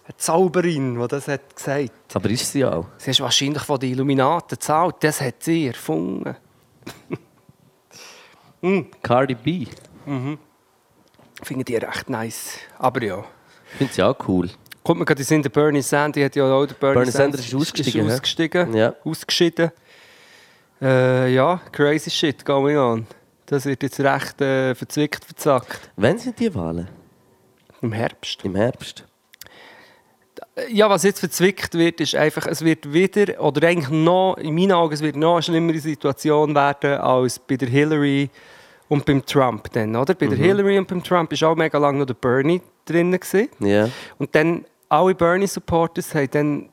eine 0.05 0.17
Zauberin, 0.17 0.99
die 1.01 1.09
das 1.09 1.29
hat 1.29 1.55
gesagt 1.55 1.93
Aber 2.15 2.31
ist 2.31 2.51
sie 2.53 2.65
auch. 2.65 2.87
Sie 2.99 3.11
ist 3.11 3.21
wahrscheinlich 3.21 3.63
von 3.63 3.79
den 3.79 3.93
Illuminaten 3.93 4.49
gezahlt. 4.49 4.97
Das 5.01 5.21
hat 5.21 5.43
sie 5.43 5.67
erfunden. 5.67 6.37
Cardi 9.03 9.35
B. 9.35 9.67
Finde 11.43 11.73
ich 11.73 11.83
recht 11.83 12.09
nice. 12.09 12.59
Aber 12.79 13.03
ja. 13.03 13.25
Finde 13.77 13.93
sie 13.93 14.03
auch 14.03 14.17
cool. 14.29 14.49
Kommt 14.85 15.01
mir 15.01 15.07
gerade 15.07 15.23
in 15.23 15.25
den 15.25 15.29
Sinn, 15.29 15.43
der 15.43 15.49
Bernie 15.49 15.81
Sanders 15.81 16.25
hat 16.25 16.37
ja 16.37 16.45
auch 16.45 16.67
der 16.67 16.75
Bernie, 16.75 16.97
Bernie 16.97 17.11
Sanders 17.11 17.41
ist 17.41 17.55
ausgestiegen, 17.55 18.07
Ist 18.07 18.13
ausgestiegen. 18.13 18.75
Ja. 18.75 18.95
Ausgeschieden. 19.03 19.71
Äh, 20.83 21.35
ja, 21.35 21.59
crazy 21.73 22.11
shit 22.11 22.45
going 22.45 22.77
on. 22.77 23.07
Das 23.47 23.65
wird 23.65 23.83
jetzt 23.83 23.99
recht 24.01 24.41
äh, 24.43 24.75
verzwickt, 24.75 25.25
verzackt. 25.25 25.91
Wann 25.97 26.19
sind 26.19 26.39
die 26.39 26.55
Wahlen? 26.55 26.89
Im 27.81 27.93
Herbst. 27.93 28.45
Im 28.45 28.57
Herbst. 28.57 29.05
Ja, 30.71 30.91
was 30.91 31.03
jetzt 31.03 31.21
verzwickt 31.21 31.75
wird, 31.75 32.01
ist 32.01 32.15
einfach, 32.15 32.47
es 32.47 32.63
wird 32.63 32.93
wieder, 32.93 33.41
oder 33.41 33.67
eigentlich 33.67 33.89
noch, 33.89 34.37
in 34.37 34.55
meinen 34.55 34.73
Augen, 34.73 34.93
es 34.93 35.01
wird 35.01 35.17
noch 35.17 35.35
eine 35.35 35.43
schlimmere 35.43 35.79
Situation 35.79 36.55
werden 36.55 36.99
als 36.99 37.39
bei 37.39 37.57
der 37.57 37.69
Hillary 37.69 38.29
und 38.89 39.05
beim 39.07 39.25
Trump. 39.25 39.73
Dann, 39.73 39.97
oder? 39.97 40.15
Bei 40.15 40.27
der 40.27 40.37
Hillary 40.37 40.79
und 40.79 40.89
beim 40.89 41.03
Trump 41.03 41.33
war 41.33 41.49
auch 41.49 41.57
mega 41.57 41.79
lange 41.79 42.01
noch 42.01 42.07
der 42.07 42.15
Bernie 42.15 42.61
drin. 42.85 43.13
Gewesen. 43.13 43.49
Ja. 43.61 43.89
Und 44.19 44.35
dann, 44.35 44.65
alle 44.95 45.15
Bernie-Supporters 45.15 46.15
haben 46.15 46.31
dann, 46.31 46.69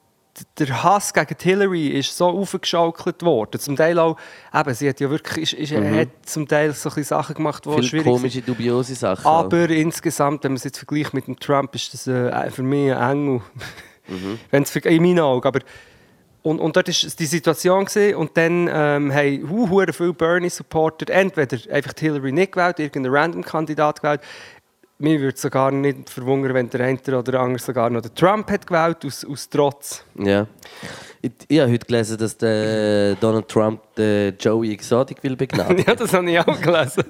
der 0.58 0.82
Hass 0.84 1.14
gegen 1.14 1.36
Hillary 1.42 1.88
ist 1.90 2.16
so 2.16 2.28
aufgeschaukelt 2.28 3.22
worden. 3.22 3.60
Zum 3.60 3.76
Teil 3.76 4.00
auch, 4.00 4.18
eben, 4.54 4.74
sie 4.74 4.88
hat 4.88 5.00
ja 5.02 5.10
wirklich, 5.10 5.54
ist, 5.60 5.72
ist, 5.72 5.78
hat 5.78 6.08
zum 6.24 6.48
Teil 6.48 6.72
so 6.74 6.90
ein 6.96 7.04
Sachen 7.04 7.36
gemacht, 7.36 7.66
die 7.66 7.70
Viele 7.70 7.84
schwierig 7.84 8.06
sind. 8.06 8.14
komische, 8.14 8.42
dubiose 8.42 8.96
Sachen. 8.96 9.26
auch. 9.26 9.40
Aber 9.46 9.70
insgesamt, 9.70 10.44
wenn 10.46 10.54
man 10.54 10.58
es 10.58 10.64
jetzt 10.64 10.78
vergleicht 10.78 11.14
mit 11.14 11.28
dem 11.28 11.38
Trump, 11.40 11.76
ist 11.76 11.94
das 11.94 12.08
äh, 12.08 12.50
für 12.50 12.64
mich 12.64 12.94
ein 12.94 13.12
Engel. 13.12 13.42
Wenn's 14.52 14.72
für, 14.72 14.80
in 14.80 15.04
meinen 15.04 15.20
Augen. 15.20 15.46
Aber, 15.48 15.60
und, 16.44 16.60
und 16.60 16.76
dort 16.76 16.88
war 16.88 17.10
die 17.20 17.26
Situation 17.26 17.86
gewesen, 17.86 18.16
und 18.16 18.36
dann 18.36 18.68
ähm, 18.72 19.14
haben 19.14 19.50
hu- 19.50 19.84
viele 19.92 20.14
Bernie-Supporter 20.14 21.14
entweder 21.14 21.58
einfach 21.72 21.94
Hillary 22.00 22.32
nicht 22.32 22.54
gewählt, 22.54 22.80
irgendeinen 22.80 23.14
Random-Kandidat 23.16 24.02
gewählt. 24.02 24.22
Mir 25.02 25.20
würde 25.20 25.36
es 25.36 25.42
sogar 25.42 25.72
nicht 25.72 26.10
verwundern, 26.10 26.54
wenn 26.54 26.70
der 26.70 26.82
eine 26.82 27.00
oder 27.08 27.24
der 27.24 27.40
andere 27.40 27.60
sogar 27.62 27.90
noch 27.90 28.02
den 28.02 28.14
Trump 28.16 28.50
hat 28.52 28.68
gewählt, 28.68 29.04
aus, 29.06 29.26
aus 29.26 29.50
Trotz. 29.50 30.06
Ja. 30.18 30.48
Ich, 31.24 31.32
ich 31.48 31.60
habe 31.60 31.72
heute 31.72 31.86
gelesen, 31.86 32.18
dass 32.18 32.38
der 32.38 33.16
Donald 33.16 33.48
Trump 33.48 33.82
den 33.96 34.36
Joey 34.40 34.74
Exotic 34.74 35.22
will 35.24 35.36
begnaden. 35.36 35.78
ja, 35.88 35.96
das 35.96 36.14
habe 36.14 36.30
ich 36.32 36.40
auch 36.40 36.60
gelesen. 36.62 37.04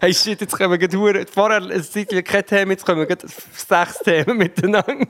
hey, 0.00 0.12
shit, 0.14 0.40
jetzt 0.40 0.56
kommen 0.56 0.78
wir 0.80 0.88
hure- 0.98 1.24
vorher 1.32 1.62
ein 1.62 1.82
Zeitchen 1.82 2.22
kein 2.24 2.44
Thema, 2.46 2.72
jetzt 2.72 2.84
kommen 2.84 3.08
wir 3.08 3.16
sechs 3.54 3.98
Themen 4.00 4.38
miteinander. 4.38 5.06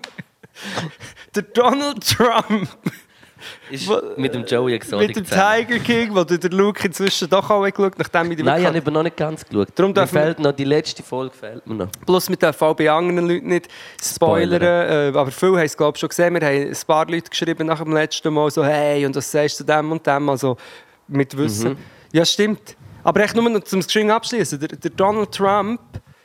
der 1.35 1.43
Donald 1.43 2.07
Trump 2.07 2.69
Ist 3.71 3.91
mit 4.17 4.35
dem 4.35 4.45
Joey 4.45 4.75
Exotic 4.75 5.09
Mit 5.09 5.17
dem 5.17 5.25
zusammen. 5.25 5.67
Tiger 5.67 5.79
King, 5.81 6.15
wo 6.15 6.25
du 6.25 6.39
der 6.39 6.51
Luke 6.51 6.87
inzwischen 6.87 7.29
doch 7.29 7.51
auch 7.51 7.65
geschaut 7.65 7.99
nachdem 7.99 8.33
ich 8.33 8.39
Nein, 8.39 8.61
ich 8.61 8.67
habe 8.67 8.93
noch 8.93 9.03
nicht 9.03 9.17
ganz 9.17 9.45
geschaut. 9.45 9.69
Darum 9.75 9.93
mir 9.93 10.07
fehlt 10.07 10.39
noch 10.39 10.53
die 10.53 10.65
letzte 10.65 11.03
Folge, 11.03 11.35
fehlt 11.35 11.67
mir 11.67 11.75
noch. 11.75 11.89
Plus 12.05 12.29
mit 12.29 12.43
dürfen 12.43 12.65
auch 12.65 12.77
bei 12.77 12.91
anderen 12.91 13.29
Leuten 13.29 13.49
nicht 13.49 13.69
spoilern. 14.03 14.63
Äh, 14.63 15.17
aber 15.17 15.31
viele 15.31 15.53
haben 15.53 15.67
es 15.67 15.77
glaube 15.77 15.97
ich 15.97 16.01
schon 16.01 16.09
gesehen. 16.09 16.35
Wir 16.35 16.47
haben 16.47 16.69
ein 16.69 16.77
paar 16.87 17.07
Leute 17.07 17.31
geschrieben 17.31 17.67
nach 17.67 17.83
dem 17.83 17.93
letzten 17.93 18.33
Mal 18.33 18.51
so 18.51 18.65
«Hey, 18.65 19.05
und 19.07 19.17
was 19.17 19.31
sagst 19.31 19.61
du 19.61 19.65
dem 19.65 19.93
und 19.93 20.07
dem?» 20.07 20.29
Also 20.29 20.57
mit 21.09 21.37
Wissen. 21.37 21.71
Mhm. 21.71 21.79
Ja, 22.13 22.25
stimmt. 22.25 22.77
Aber 23.03 23.21
echt 23.21 23.37
nur 23.37 23.49
noch 23.49 23.63
zum 23.65 23.81
Geschenk 23.81 24.11
abschließen. 24.11 24.59
Der, 24.59 24.69
der 24.69 24.91
Donald 24.91 25.33
Trump, 25.33 25.81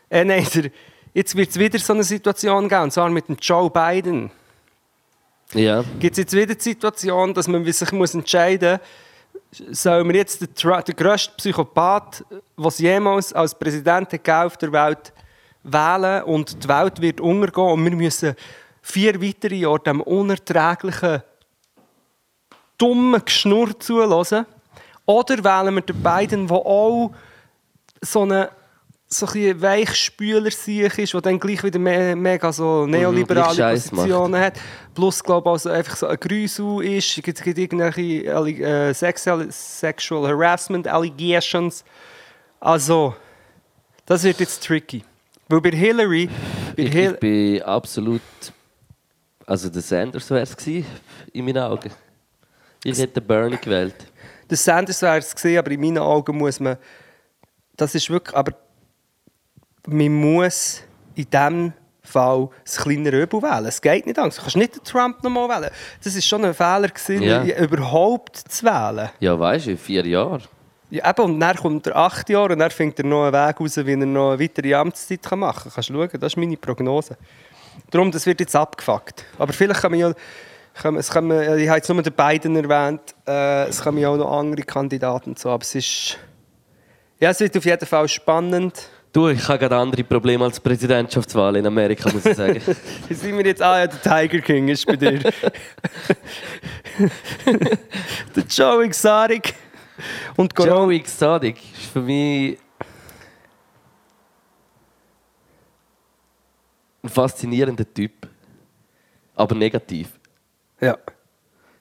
äh, 0.09 0.23
nein, 0.23 0.47
der, 0.55 0.71
jetzt 1.13 1.35
wird 1.35 1.49
es 1.49 1.59
wieder 1.59 1.77
so 1.79 1.93
eine 1.93 2.03
Situation 2.03 2.67
geben, 2.67 2.81
und 2.83 2.91
zwar 2.91 3.09
mit 3.09 3.27
dem 3.27 3.37
Joe 3.39 3.69
Biden. 3.69 4.31
Ja. 5.53 5.84
Gibt 6.00 6.13
es 6.13 6.20
jetzt 6.20 6.34
wieder 6.34 6.55
die 6.55 6.62
Situation, 6.62 7.34
dass 7.34 7.48
man 7.48 7.65
sich 7.72 7.91
muss 7.91 8.13
entscheiden 8.13 8.79
muss, 8.79 9.81
soll 9.84 10.03
man 10.03 10.15
jetzt 10.15 10.41
den, 10.41 10.50
den 10.53 10.96
grössten 10.96 11.36
Psychopath, 11.36 12.24
was 12.55 12.79
jemals 12.79 13.34
als 13.34 13.58
Präsident 13.58 14.13
auf 14.29 14.58
der 14.58 14.72
Welt, 14.72 15.13
wählen 15.63 16.24
und 16.24 16.63
die 16.63 16.67
Welt 16.67 17.01
wird 17.01 17.22
untergehen 17.22 17.72
und 17.72 17.84
wir 17.86 17.96
müssen 17.96 18.36
vier 18.81 19.22
weitere 19.22 19.55
Jahre 19.55 19.79
dem 19.79 20.01
unerträglichen, 20.01 21.22
dummen 22.77 23.24
Geschnurr 23.24 23.79
zulassen? 23.79 24.46
Oder 25.05 25.43
wählen 25.43 25.75
wir 25.75 25.81
den 25.81 26.01
Biden, 26.01 26.48
der 26.48 26.58
auch 26.58 27.12
so 28.01 28.22
eine 28.22 28.50
so 29.13 29.25
ein 29.25 29.61
Weichspüler 29.61 30.51
sich 30.51 30.97
ist, 30.97 31.13
der 31.13 31.21
dann 31.21 31.39
gleich 31.39 31.63
wieder 31.63 31.79
me 31.79 32.15
mega 32.15 32.51
so 32.51 32.85
neoliberale 32.85 33.53
Scheiss 33.53 33.89
Positionen 33.89 34.39
hat. 34.39 34.53
Plus, 34.95 35.21
glaube 35.21 35.49
ich, 35.49 35.51
also 35.51 35.69
einfach 35.69 35.97
so 35.97 36.07
ein 36.07 36.17
Grüsel 36.17 36.83
ist. 36.83 37.17
Es 37.17 37.23
gibt, 37.23 37.43
gibt 37.43 37.57
irgendwelche 37.57 38.25
äh, 38.25 38.93
Sexual, 38.93 39.51
Sexual 39.51 40.27
Harassment 40.29 40.87
Allegations. 40.87 41.83
Also, 42.59 43.15
das 44.05 44.23
wird 44.23 44.39
jetzt 44.39 44.63
tricky. 44.63 45.03
Weil 45.49 45.61
bei 45.61 45.71
Hillary... 45.71 46.29
Bei 46.77 46.83
Ich, 46.83 46.91
Hil 46.91 47.11
ich 47.11 47.19
bin 47.19 47.61
absolut. 47.63 48.21
Also 49.45 49.69
der 49.69 49.81
Sanders 49.81 50.29
wäre 50.29 50.43
es 50.43 50.55
gewesen, 50.55 50.85
in 51.33 51.43
meinen 51.43 51.63
Augen. 51.63 51.91
Ich 52.85 52.97
hätte 52.97 53.19
Bernie 53.19 53.57
gewählt. 53.57 53.95
Der 54.49 54.55
Sanders 54.55 55.01
wäre 55.01 55.17
es 55.17 55.35
gewesen, 55.35 55.57
aber 55.57 55.71
in 55.71 55.81
meinen 55.81 55.97
Augen 55.97 56.37
muss 56.37 56.61
man... 56.61 56.77
Das 57.75 57.93
ist 57.93 58.09
wirklich... 58.09 58.35
Aber 58.35 58.53
man 59.88 60.13
muss 60.13 60.81
in 61.15 61.29
diesem 61.29 61.73
Fall 62.03 62.50
das 62.63 62.77
kleinere 62.77 63.21
Übel 63.21 63.41
wählen. 63.41 63.65
Es 63.65 63.81
geht 63.81 64.05
nicht 64.05 64.17
anders. 64.19 64.35
Du 64.35 64.41
kannst 64.41 64.57
nicht 64.57 64.75
den 64.75 64.83
Trump 64.83 65.23
nochmal 65.23 65.50
wählen. 65.50 65.71
Das 66.03 66.15
ist 66.15 66.25
schon 66.27 66.43
ein 66.43 66.53
Fehler, 66.53 66.88
gewesen, 66.89 67.21
Ja. 67.23 67.43
überhaupt 67.43 68.38
zu 68.38 68.65
wählen. 68.65 69.09
Ja, 69.19 69.39
weißt 69.39 69.67
du, 69.67 69.71
in 69.71 69.77
vier 69.77 70.05
Jahren. 70.05 70.43
Ja, 70.89 71.09
eben, 71.09 71.21
und 71.21 71.39
dann 71.39 71.55
kommt 71.55 71.88
er 71.88 71.95
acht 71.95 72.29
Jahre 72.29 72.51
und 72.53 72.59
dann 72.59 72.69
findet 72.71 73.00
er 73.00 73.05
noch 73.05 73.23
einen 73.23 73.33
Weg 73.33 73.59
raus, 73.61 73.77
wie 73.77 73.91
er 73.93 73.97
noch 74.05 74.31
eine 74.31 74.39
weitere 74.41 74.73
Amtszeit 74.73 75.19
machen 75.38 75.63
kann. 75.63 75.71
Kannst 75.73 75.89
du 75.89 75.93
schauen, 75.93 76.09
das 76.19 76.33
ist 76.33 76.38
meine 76.38 76.57
Prognose. 76.57 77.15
Darum, 77.89 78.11
das 78.11 78.25
wird 78.25 78.41
jetzt 78.41 78.55
abgefuckt. 78.55 79.23
Aber 79.38 79.53
vielleicht 79.53 79.81
kann 79.81 79.91
man 79.91 80.00
ja... 80.00 80.13
Kann 80.73 80.95
es 80.95 81.09
kann 81.09 81.27
man, 81.27 81.59
ich 81.59 81.67
habe 81.67 81.77
jetzt 81.77 81.89
nur 81.89 82.01
den 82.01 82.13
beiden 82.13 82.55
erwähnt, 82.55 83.01
äh, 83.27 83.65
es 83.67 83.81
kommen 83.81 83.97
ja 83.97 84.07
auch 84.07 84.15
noch 84.15 84.31
andere 84.38 84.63
Kandidaten 84.63 85.31
und 85.31 85.39
so, 85.39 85.50
aber 85.50 85.63
es 85.63 85.75
ist... 85.75 86.17
Ja, 87.19 87.29
es 87.29 87.39
wird 87.41 87.55
auf 87.57 87.65
jeden 87.65 87.85
Fall 87.85 88.07
spannend. 88.07 88.73
Du, 89.13 89.27
ich 89.27 89.45
habe 89.45 89.59
gerade 89.59 89.75
andere 89.75 90.05
Probleme 90.05 90.45
als 90.45 90.57
Präsidentschaftswahl 90.57 91.57
in 91.57 91.65
Amerika, 91.65 92.09
muss 92.11 92.25
ich 92.25 92.35
sagen. 92.35 92.61
Sind 93.09 93.37
wir 93.37 93.45
jetzt? 93.45 93.61
Ah 93.61 93.79
ja, 93.79 93.87
der 93.87 94.01
Tiger 94.01 94.39
King 94.39 94.69
ist 94.69 94.85
bei 94.85 94.95
dir. 94.95 95.19
der 98.35 98.43
Joe 98.47 98.85
Exotic. 98.85 99.53
Und 100.37 100.55
Corona. 100.55 100.75
Joey 100.75 100.95
Exotic 100.95 101.57
ist 101.73 101.91
für 101.91 102.01
mich 102.01 102.57
ein 107.03 107.09
faszinierender 107.09 107.93
Typ. 107.93 108.29
Aber 109.35 109.55
negativ. 109.55 110.07
Ja. 110.79 110.97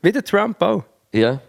Wie 0.03 0.11
der 0.11 0.25
Trump 0.25 0.61
auch. 0.61 0.83
Ja. 1.13 1.41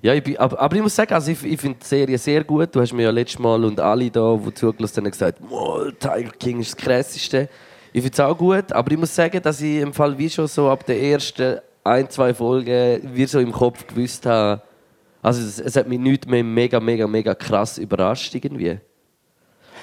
Ja, 0.00 0.14
ich 0.14 0.22
bin, 0.22 0.36
aber, 0.36 0.60
aber 0.60 0.76
ich 0.76 0.82
muss 0.82 0.94
sagen, 0.94 1.12
also 1.12 1.32
ich, 1.32 1.44
ich 1.44 1.60
finde 1.60 1.78
die 1.80 1.86
Serie 1.86 2.18
sehr 2.18 2.44
gut. 2.44 2.74
Du 2.74 2.80
hast 2.80 2.92
mir 2.92 3.02
ja 3.04 3.10
letztes 3.10 3.40
Mal 3.40 3.64
und 3.64 3.80
alle 3.80 4.08
da, 4.10 4.36
die 4.36 4.54
zugelassen 4.54 5.04
haben, 5.04 5.10
gesagt, 5.10 5.38
«Wow, 5.48 5.90
Tiger 5.98 6.30
King 6.38 6.60
ist 6.60 6.72
das 6.72 6.76
Krasseste. 6.76 7.48
Ich 7.92 8.02
finde 8.02 8.14
es 8.14 8.20
auch 8.20 8.38
gut, 8.38 8.72
aber 8.72 8.92
ich 8.92 8.98
muss 8.98 9.12
sagen, 9.12 9.42
dass 9.42 9.60
ich 9.60 9.78
im 9.80 9.92
Fall 9.92 10.16
wie 10.16 10.30
schon 10.30 10.46
so 10.46 10.70
ab 10.70 10.86
der 10.86 11.02
ersten 11.02 11.58
ein, 11.82 12.08
zwei 12.10 12.32
Folgen 12.32 13.00
wie 13.12 13.26
so 13.26 13.40
im 13.40 13.50
Kopf 13.50 13.86
gewusst 13.86 14.24
habe, 14.26 14.62
also 15.20 15.42
es, 15.42 15.58
es 15.58 15.74
hat 15.74 15.88
mich 15.88 15.98
nicht 15.98 16.28
mehr 16.28 16.44
mega, 16.44 16.78
mega, 16.78 17.06
mega 17.06 17.34
krass 17.34 17.78
überrascht 17.78 18.34
irgendwie. 18.34 18.78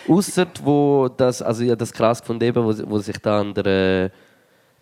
Ausser 0.08 0.48
wo 0.64 1.10
das, 1.10 1.42
also 1.42 1.64
ja, 1.64 1.76
das 1.76 1.92
krass 1.92 2.22
von 2.22 2.40
dem, 2.40 2.56
wo, 2.56 2.74
wo 2.90 3.00
sich 3.00 3.18
da 3.18 3.42
an 3.42 3.54
der 3.54 4.12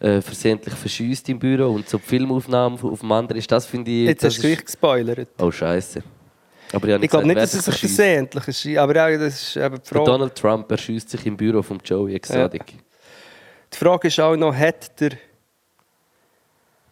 äh, 0.03 0.21
versehentlich 0.21 0.73
verschießt 0.75 1.29
im 1.29 1.39
Büro 1.39 1.71
und 1.71 1.87
so 1.89 1.97
die 1.97 2.03
Filmaufnahmen 2.03 2.79
auf 2.79 2.99
dem 2.99 3.11
anderen 3.11 3.39
ist, 3.39 3.51
das 3.51 3.65
finde 3.65 3.89
ich. 3.89 4.05
Jetzt 4.07 4.23
das 4.23 4.33
hast 4.35 4.43
du 4.43 4.47
ist- 4.47 4.55
gleich 4.57 4.65
gespoilert. 4.65 5.29
Oh 5.39 5.49
Scheiße. 5.49 6.03
Aber 6.73 6.87
ich, 6.87 7.03
Ich 7.03 7.09
glaube 7.09 7.25
nicht, 7.27 7.37
dass 7.39 7.53
es 7.53 7.65
sich 7.65 7.77
versehentlich 7.79 8.47
ist. 8.47 8.77
Aber 8.77 8.95
ja, 8.95 9.17
das 9.17 9.33
ist 9.41 9.55
eben 9.57 9.75
die 9.75 9.81
Der 9.81 9.85
Frage. 9.85 10.05
Donald 10.05 10.35
Trump 10.35 10.69
erschießt 10.71 11.09
sich 11.09 11.25
im 11.25 11.37
Büro 11.37 11.61
von 11.61 11.79
Joey 11.83 12.15
Exotic. 12.15 12.63
Die 13.71 13.77
Frage 13.77 14.07
ist 14.07 14.19
auch 14.19 14.35
noch, 14.35 14.55
hat 14.55 14.99
der 14.99 15.11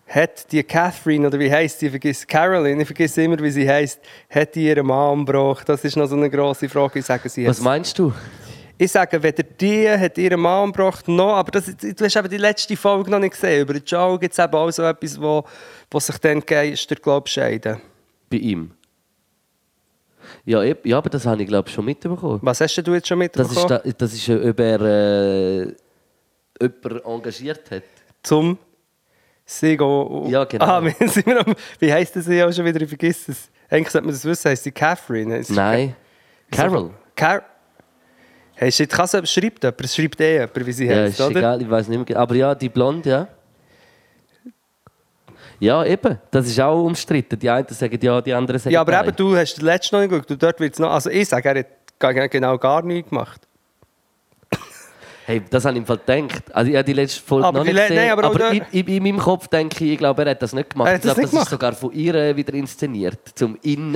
hat 0.07 0.51
die 0.51 0.61
Catherine, 0.63 1.25
oder 1.27 1.39
wie 1.39 1.49
heißt 1.49 1.79
sie, 1.79 1.85
ich 1.85 1.91
vergesse, 1.91 2.25
Caroline, 2.27 2.81
ich 2.81 2.87
vergesse 2.87 3.23
immer, 3.23 3.39
wie 3.39 3.49
sie 3.49 3.67
heißt, 3.69 3.99
hat 4.29 4.55
die 4.55 4.65
ihren 4.67 4.85
Mann 4.85 5.11
umgebracht? 5.19 5.67
Das 5.69 5.85
ist 5.85 5.95
noch 5.95 6.05
so 6.07 6.15
eine 6.17 6.29
grosse 6.29 6.67
Frage. 6.67 6.99
Ich 6.99 7.05
sage, 7.05 7.29
sie 7.29 7.47
Was 7.47 7.57
hat- 7.59 7.63
meinst 7.63 7.97
du? 7.97 8.11
Ich 8.81 8.91
sage, 8.91 9.21
weder 9.21 9.43
die 9.43 9.87
hat 9.87 10.17
ihren 10.17 10.39
Mann 10.39 10.63
umgebracht, 10.63 11.07
noch, 11.07 11.35
aber 11.35 11.51
das, 11.51 11.65
du 11.65 12.03
hast 12.03 12.15
eben 12.15 12.29
die 12.29 12.37
letzte 12.37 12.75
Folge 12.75 13.11
noch 13.11 13.19
nicht 13.19 13.33
gesehen. 13.33 13.61
Über 13.61 13.75
Joe 13.75 14.17
gibt 14.17 14.33
es 14.33 14.39
eben 14.39 14.55
auch 14.55 14.71
so 14.71 14.81
etwas, 14.81 15.21
wo, 15.21 15.43
wo 15.91 15.99
sich 15.99 16.17
dann 16.17 16.39
Geister, 16.43 16.95
glaube 16.95 17.27
ich, 17.27 17.33
scheiden. 17.33 17.79
Bei 18.27 18.37
ihm? 18.37 18.71
Ja, 20.45 20.63
ja 20.63 20.97
aber 20.97 21.11
das 21.11 21.27
habe 21.27 21.43
ich 21.43 21.47
glaube 21.47 21.69
ich 21.69 21.75
schon 21.75 21.85
mitbekommen. 21.85 22.39
Was 22.41 22.59
hast 22.59 22.75
du 22.75 22.93
jetzt 22.95 23.07
schon 23.07 23.19
Das 23.19 23.37
mitbekommen? 23.37 23.81
ist, 23.83 23.99
da, 23.99 24.05
das 24.05 24.13
ist 24.13 24.27
äh, 24.29 24.49
ob 24.49 24.59
er 24.59 24.81
äh, 24.81 25.75
jemanden 26.59 27.05
engagiert 27.05 27.69
hat. 27.69 27.83
Zum 28.23 28.57
Sigo. 29.45 30.25
Ja, 30.27 30.43
genau. 30.45 30.65
Ah, 30.65 30.83
wir 30.99 31.07
sind 31.07 31.27
wir 31.27 31.45
am, 31.45 31.53
wie 31.77 31.93
heisst 31.93 32.15
das 32.15 32.25
ja 32.25 32.47
auch 32.47 32.51
schon 32.51 32.65
wieder? 32.65 32.81
Ich 32.81 32.89
vergesse 32.89 33.31
es. 33.31 33.51
Eigentlich 33.69 33.89
sollte 33.89 34.07
man 34.07 34.15
das 34.15 34.25
wissen. 34.25 34.49
Heißt 34.49 34.65
die 34.65 34.71
Catherine? 34.71 35.43
Sie 35.43 35.53
Nein. 35.53 35.95
Carol. 36.49 36.95
Car 37.15 37.43
hey, 38.61 38.69
es 38.69 38.77
kann 38.89 39.05
es 39.23 39.31
schreibt 39.31 39.63
jemand, 39.63 39.81
es 39.81 39.95
schreibt 39.95 40.21
eh 40.21 40.33
jemand, 40.33 40.65
wie 40.67 40.71
sie 40.71 40.85
Ja, 40.85 40.95
heißt, 40.95 41.19
ist 41.19 41.25
oder? 41.25 41.39
egal, 41.39 41.61
ich 41.61 41.69
weiß 41.69 41.87
nicht 41.87 42.07
mehr. 42.09 42.17
Aber 42.19 42.35
ja, 42.35 42.53
die 42.53 42.69
Blonde, 42.69 43.09
ja. 43.09 43.27
Ja, 45.59 45.83
eben. 45.85 46.17
Das 46.31 46.47
ist 46.47 46.59
auch 46.59 46.83
umstritten. 46.83 47.37
Die 47.37 47.49
einen 47.49 47.67
sagen 47.69 47.99
ja, 48.01 48.21
die 48.21 48.33
anderen 48.33 48.59
sagen 48.59 48.73
Ja, 48.73 48.81
aber 48.81 48.91
nein. 48.93 49.07
eben, 49.07 49.15
du 49.15 49.35
hast 49.35 49.55
den 49.55 49.65
letzten 49.65 49.95
noch 49.95 50.01
nicht 50.01 50.09
geguckt. 50.11 50.31
und 50.31 50.41
Dort 50.41 50.59
wird's 50.59 50.79
noch, 50.79 50.91
also 50.91 51.09
ich 51.09 51.27
sage, 51.27 51.49
er 51.49 51.59
hat 52.25 52.31
genau 52.31 52.57
gar 52.57 52.81
nichts 52.83 53.09
gemacht. 53.09 53.41
Hey, 55.27 55.41
das 55.49 55.63
habe 55.65 55.73
ich 55.75 55.79
im 55.81 55.85
Fall 55.85 55.99
gedacht. 56.03 56.43
Also 56.53 56.71
ich 56.71 56.75
habe 56.75 56.83
die 56.83 56.93
letzte 56.93 57.21
Folge 57.21 57.45
Aber 57.47 57.59
noch 57.59 57.65
nicht 57.65 57.75
gesehen. 57.77 57.95
nein, 57.95 58.09
aber 58.11 58.23
aber 58.23 58.39
dort- 58.39 58.53
in, 58.53 58.63
in, 58.71 58.87
in 58.87 59.03
meinem 59.03 59.19
Kopf 59.19 59.47
denke 59.47 59.85
ich, 59.85 59.91
ich 59.91 59.97
glaube, 59.99 60.23
er 60.25 60.31
hat 60.31 60.41
das 60.41 60.51
nicht 60.53 60.71
gemacht. 60.71 60.87
Er 60.89 60.93
hat 60.95 61.01
ich 61.01 61.05
das 61.05 61.13
glaube, 61.15 61.21
nicht 61.21 61.33
das 61.33 61.41
ist 61.43 61.49
gemacht? 61.49 61.49
sogar 61.51 61.73
von 61.73 61.91
ihr 61.93 62.35
wieder 62.35 62.53
inszeniert. 62.55 63.19
Zum 63.35 63.55
in 63.61 63.93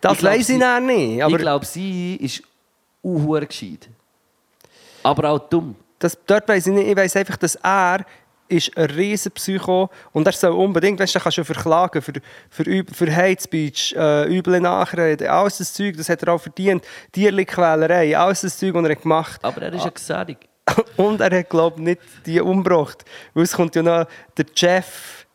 Das 0.00 0.12
Ich 0.12 0.18
glaub, 0.20 0.32
weiss 0.32 0.38
ich 0.40 0.46
sie- 0.46 0.58
nicht. 0.58 1.22
Aber 1.24 1.32
ich 1.36 1.38
glaube, 1.42 1.64
sie 1.66 2.14
ist 2.16 2.42
unhuhr 3.02 3.40
gescheit. 3.40 3.88
Aber 5.02 5.30
auch 5.30 5.38
dumm. 5.48 5.74
das, 5.98 6.18
dort 6.26 6.48
weiss 6.48 6.66
ich 6.66 6.72
nicht. 6.72 6.88
Ich 6.88 6.96
weiss 6.96 7.16
einfach, 7.16 7.36
dass 7.36 7.56
er 7.56 8.04
ist 8.50 8.76
ein 8.76 8.86
riesen 8.86 9.32
Psycho 9.32 9.88
und 10.12 10.26
er 10.26 10.32
soll 10.32 10.52
unbedingt, 10.52 10.98
weißt 10.98 11.14
du, 11.14 11.18
er 11.18 11.22
kann 11.22 11.32
schon 11.32 11.44
verklagen 11.44 12.02
für, 12.02 12.12
für, 12.50 12.84
für 12.92 13.14
Hate 13.14 13.42
Speech, 13.42 13.94
äh, 13.96 14.26
üble 14.26 14.60
Nachreden, 14.60 15.28
alles 15.28 15.58
das 15.58 15.72
Zeug, 15.72 15.96
das 15.96 16.08
hat 16.08 16.22
er 16.22 16.34
auch 16.34 16.40
verdient. 16.40 16.84
Tierlichquälerei, 17.12 18.16
alles 18.18 18.40
das 18.40 18.58
Zeug, 18.58 18.74
was 18.74 18.84
er 18.84 18.90
hat 18.90 19.02
gemacht 19.02 19.44
Aber 19.44 19.62
er 19.62 19.72
ist 19.72 19.84
ja 19.84 19.90
gesädig. 19.90 20.38
Und 20.96 21.20
er 21.20 21.38
hat, 21.38 21.48
glaube 21.48 21.76
ich, 21.78 21.82
nicht 21.84 22.00
die 22.26 22.40
umgebracht. 22.40 23.04
Weil 23.34 23.44
es 23.44 23.52
kommt 23.52 23.74
ja 23.74 23.82
noch 23.82 24.06
der 24.36 24.46
Jeff. 24.54 25.26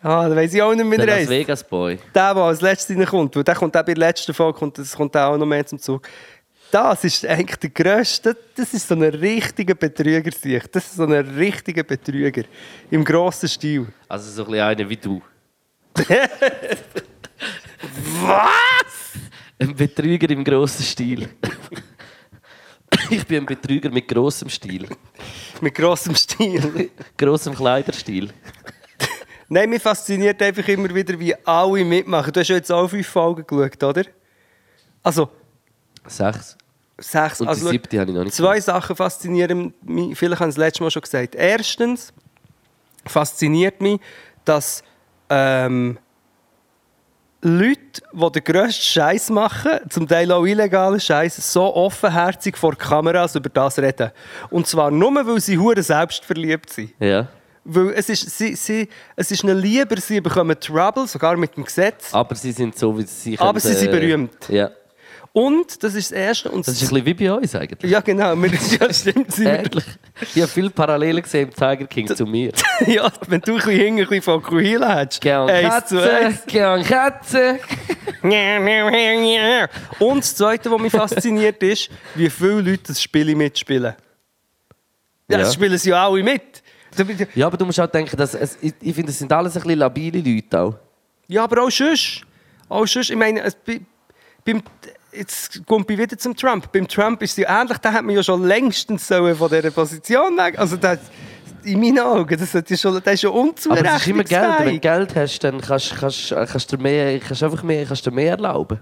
Ah, 0.00 0.28
da 0.28 0.36
weiss 0.36 0.54
ich 0.54 0.62
auch 0.62 0.72
nicht 0.74 0.84
mehr, 0.84 0.92
wie 0.92 0.96
Der 0.98 1.06
der 1.06 1.20
Las. 1.20 1.28
Vegas 1.28 1.64
Boy. 1.64 1.98
Der, 2.14 2.34
der 2.34 2.42
als 2.42 2.60
letztes 2.60 2.96
reinkommt. 2.96 3.34
Weil 3.34 3.44
der 3.44 3.54
kommt 3.56 3.76
auch 3.76 3.82
bei 3.84 3.94
der 3.94 4.08
letzten 4.08 4.32
Folge, 4.32 4.58
kommt, 4.58 4.78
das 4.78 4.94
kommt 4.94 5.16
auch 5.16 5.36
noch 5.36 5.46
mehr 5.46 5.66
zum 5.66 5.78
Zug. 5.78 6.08
Das 6.70 7.02
ist 7.04 7.24
eigentlich 7.24 7.56
der 7.56 7.70
grösste, 7.70 8.36
das 8.54 8.74
ist 8.74 8.88
so 8.88 8.94
ein 8.94 9.02
richtiger 9.02 9.74
Betrüger. 9.74 10.30
Das 10.70 10.84
ist 10.84 10.96
so 10.96 11.04
ein 11.04 11.12
richtiger 11.12 11.82
Betrüger. 11.82 12.44
Im 12.90 13.04
grossen 13.04 13.48
Stil. 13.48 13.86
Also 14.06 14.30
so 14.30 14.44
ein 14.44 14.50
bisschen 14.50 14.66
einer 14.66 14.88
wie 14.88 14.96
du. 14.96 15.22
Was? 18.22 19.12
Ein 19.58 19.74
Betrüger 19.74 20.30
im 20.30 20.44
grossen 20.44 20.84
Stil. 20.84 21.28
Ich 23.10 23.26
bin 23.26 23.38
ein 23.38 23.46
Betrüger 23.46 23.90
mit 23.90 24.06
grossem 24.06 24.48
Stil. 24.48 24.86
Mit 25.60 25.74
grossem 25.74 26.14
Stil. 26.14 26.90
grossem 27.16 27.54
Kleiderstil. 27.54 28.30
Nein, 29.48 29.70
mich 29.70 29.82
fasziniert 29.82 30.42
einfach 30.42 30.68
immer 30.68 30.94
wieder, 30.94 31.18
wie 31.18 31.34
alle 31.46 31.84
mitmachen. 31.84 32.32
Du 32.32 32.40
hast 32.40 32.48
ja 32.48 32.56
jetzt 32.56 32.70
auch 32.70 32.88
fünf 32.88 33.06
Folgen 33.06 33.46
geschaut, 33.46 33.82
oder? 33.82 34.04
Also, 35.02 35.30
Sechs. 36.06 36.56
sechs. 36.98 37.40
Und 37.40 37.46
die 37.46 37.50
also, 37.50 37.66
schau, 37.66 37.70
siebte 37.70 38.00
habe 38.00 38.10
ich 38.10 38.16
noch 38.16 38.24
nicht 38.24 38.34
Zwei 38.34 38.60
Sachen 38.60 38.96
faszinieren 38.96 39.74
mich. 39.82 40.18
Vielleicht 40.18 40.40
habe 40.40 40.50
ich 40.50 40.54
es 40.54 40.58
letztes 40.58 40.80
Mal 40.80 40.90
schon 40.90 41.02
gesagt. 41.02 41.34
Erstens 41.34 42.12
fasziniert 43.06 43.80
mich, 43.80 44.00
dass 44.44 44.82
ähm, 45.30 45.98
Leute, 47.40 48.02
die 48.12 48.32
den 48.32 48.44
grössten 48.44 48.82
Scheiß 48.82 49.30
machen, 49.30 49.78
zum 49.88 50.08
Teil 50.08 50.32
auch 50.32 50.44
illegalen 50.44 50.98
Scheiß, 50.98 51.52
so 51.52 51.74
offenherzig 51.74 52.56
vor 52.56 52.74
Kameras 52.74 53.36
über 53.36 53.48
das 53.48 53.78
reden. 53.78 54.10
Und 54.50 54.66
zwar 54.66 54.90
nur, 54.90 55.14
weil 55.24 55.40
sie 55.40 55.56
hure 55.56 55.82
selbstverliebt 55.82 56.70
sind. 56.70 56.94
Ja. 56.98 57.28
Weil 57.64 57.90
es 57.90 58.08
ist, 58.08 58.36
sie, 58.36 58.56
sie, 58.56 58.88
es 59.14 59.30
ist 59.30 59.44
ihnen 59.44 59.58
lieber, 59.58 60.00
sie 60.00 60.20
bekommen 60.20 60.58
Trouble, 60.58 61.06
sogar 61.06 61.36
mit 61.36 61.56
dem 61.56 61.64
Gesetz. 61.64 62.12
Aber 62.12 62.34
sie 62.34 62.50
sind 62.50 62.76
so, 62.76 62.96
wie 62.98 63.02
sie 63.02 63.38
Aber 63.38 63.60
sie 63.60 63.74
sind 63.74 63.88
äh, 63.88 64.00
berühmt. 64.00 64.48
Ja. 64.48 64.70
Und, 65.38 65.84
das 65.84 65.94
ist 65.94 66.10
das 66.10 66.18
Erste. 66.18 66.50
Und 66.50 66.66
Das 66.66 66.74
ist 66.74 66.90
ein 66.90 67.04
bisschen 67.04 67.06
wie 67.06 67.14
bei 67.28 67.32
uns 67.32 67.54
eigentlich. 67.54 67.88
ja, 67.90 68.00
genau. 68.00 68.34
Wir, 68.34 68.50
ja, 68.80 68.92
stimmt. 68.92 69.38
Ähnlich. 69.38 69.84
Ich 70.34 70.42
habe 70.42 70.48
viele 70.48 70.70
Parallelen 70.70 71.22
gesehen 71.22 71.48
im 71.48 71.54
Tiger 71.54 71.86
King 71.86 72.08
zu 72.08 72.26
mir. 72.26 72.50
ja, 72.86 73.08
wenn 73.28 73.40
du 73.40 73.52
ein 73.52 73.56
bisschen 73.58 73.70
hinten 73.72 74.00
ein 74.00 74.08
bisschen 74.08 74.22
von 74.22 74.42
Kuhila 74.42 74.96
hättest. 74.96 75.20
Gern 75.20 75.46
Katze, 75.46 76.38
gern 76.48 76.82
Katze. 76.82 77.60
Und 80.00 80.18
das 80.18 80.34
Zweite, 80.34 80.72
was 80.72 80.80
mich 80.80 80.92
fasziniert, 80.92 81.62
ist, 81.62 81.88
wie 82.16 82.28
viele 82.30 82.60
Leute 82.60 82.82
das 82.88 83.00
Spiel 83.00 83.32
mitspielen. 83.36 83.94
Ja, 85.28 85.36
Ja. 85.36 85.38
das 85.38 85.54
spielen 85.54 85.78
sie 85.78 85.90
ja 85.90 86.04
alle 86.08 86.20
mit. 86.22 86.62
Ja, 87.36 87.46
aber 87.46 87.56
du 87.56 87.64
musst 87.64 87.78
auch 87.78 87.86
denken, 87.86 88.16
dass 88.16 88.34
es, 88.34 88.58
ich, 88.60 88.74
ich 88.80 88.92
finde, 88.92 89.12
es 89.12 89.18
sind 89.20 89.32
alles 89.32 89.56
ein 89.56 89.62
bisschen 89.62 89.78
labile 89.78 90.18
Leute 90.20 90.60
auch. 90.60 90.74
Ja, 91.28 91.44
aber 91.44 91.62
auch 91.62 91.70
sonst. 91.70 92.22
Auch 92.68 92.86
sonst. 92.86 93.10
Ich 93.10 93.16
meine, 93.16 93.42
es, 93.42 93.54
bei, 93.54 93.80
beim, 94.44 94.62
jetzt 95.18 95.66
kommt 95.66 95.90
ich 95.90 95.98
wieder 95.98 96.16
zum 96.16 96.36
Trump. 96.36 96.70
Beim 96.72 96.86
Trump 96.88 97.22
ist 97.22 97.32
es 97.32 97.36
ja 97.38 97.60
ähnlich, 97.60 97.78
da 97.78 97.92
hat 97.92 98.04
man 98.04 98.14
ja 98.14 98.22
schon 98.22 98.44
längstens 98.44 99.06
von 99.06 99.48
dieser 99.50 99.70
Position 99.70 100.36
weg. 100.36 100.58
Also 100.58 100.76
das, 100.76 100.98
in 101.64 101.80
meinen 101.80 101.98
Augen, 101.98 102.38
das, 102.38 102.52
ja 102.52 102.76
schon, 102.76 103.00
das 103.02 103.14
ist 103.14 103.22
ja 103.22 103.30
Aber 103.30 103.84
es 103.84 104.00
ist 104.00 104.06
immer 104.06 104.24
Geld. 104.24 104.42
Wenn 104.60 104.80
du 104.80 104.80
unzurechnungsfähig. 104.80 104.80
Geld 104.80 105.16
hast, 105.16 105.38
dann 105.40 105.60
kannst, 105.60 105.96
kannst, 105.96 106.30
kannst, 106.30 106.72
du 106.72 106.78
mehr, 106.78 107.18
kannst 107.20 107.42
einfach 107.42 107.62
mehr, 107.62 107.84
kannst 107.84 108.06
du 108.06 108.10
mehr 108.10 108.30
erlauben. 108.32 108.80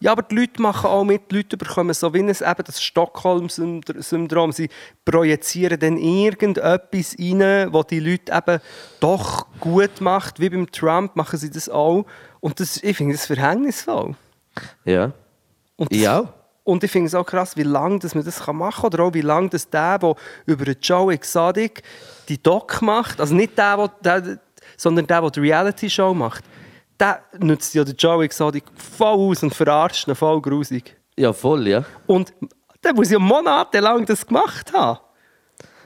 Ja, 0.00 0.12
aber 0.12 0.22
die 0.22 0.34
Leute 0.34 0.60
machen 0.60 0.90
auch 0.90 1.04
mit. 1.04 1.30
Die 1.30 1.36
Leute 1.36 1.56
bekommen 1.56 1.94
so 1.94 2.12
wie 2.12 2.18
ein, 2.18 2.28
eben 2.28 2.64
das 2.66 2.82
Stockholm-Syndrom. 2.82 4.52
Sie 4.52 4.68
projizieren 5.04 5.78
dann 5.78 5.96
irgendetwas 5.96 7.16
rein, 7.18 7.72
was 7.72 7.86
die 7.86 8.00
Leute 8.00 8.32
eben 8.32 8.60
doch 9.00 9.46
gut 9.60 10.00
macht. 10.00 10.40
Wie 10.40 10.50
beim 10.50 10.70
Trump 10.70 11.16
machen 11.16 11.38
sie 11.38 11.50
das 11.50 11.68
auch. 11.68 12.04
Und 12.40 12.60
das, 12.60 12.82
ich 12.82 12.96
finde 12.96 13.14
das 13.14 13.24
verhängnisvoll. 13.24 14.14
Ja. 14.84 15.12
Und 15.76 15.92
Ich 15.92 16.08
auch. 16.08 16.28
Und 16.64 16.82
ich 16.82 16.90
finde 16.90 17.08
es 17.08 17.14
auch 17.14 17.26
krass, 17.26 17.56
wie 17.58 17.62
lange 17.62 17.98
dass 17.98 18.14
man 18.14 18.24
das 18.24 18.46
machen 18.46 18.72
kann. 18.82 18.94
Oder 18.94 19.04
auch 19.04 19.12
wie 19.14 19.20
lange 19.20 19.50
das 19.50 19.68
der, 19.68 19.98
der 19.98 20.14
über 20.46 20.64
den 20.64 20.76
Joe 20.80 21.12
Exotic 21.12 21.82
die 22.28 22.42
Doc 22.42 22.80
macht, 22.80 23.20
also 23.20 23.34
nicht 23.34 23.58
der, 23.58 23.88
der, 24.02 24.20
der 24.22 24.38
sondern 24.78 25.06
der, 25.06 25.20
der 25.20 25.30
die 25.30 25.40
Reality-Show 25.40 26.14
macht, 26.14 26.42
der 26.98 27.22
nutzt 27.38 27.74
ja 27.74 27.84
den 27.84 27.96
Joe 27.96 28.24
Exotic 28.24 28.64
voll 28.76 29.30
aus 29.30 29.42
und 29.42 29.54
verarscht 29.54 30.08
ihn 30.08 30.14
voll 30.14 30.40
grusig. 30.40 30.96
Ja, 31.18 31.32
voll, 31.34 31.68
ja. 31.68 31.84
Und 32.06 32.32
der 32.82 32.94
muss 32.94 33.10
ja 33.10 33.18
monatelang 33.18 34.06
das 34.06 34.26
gemacht 34.26 34.72
haben. 34.72 35.00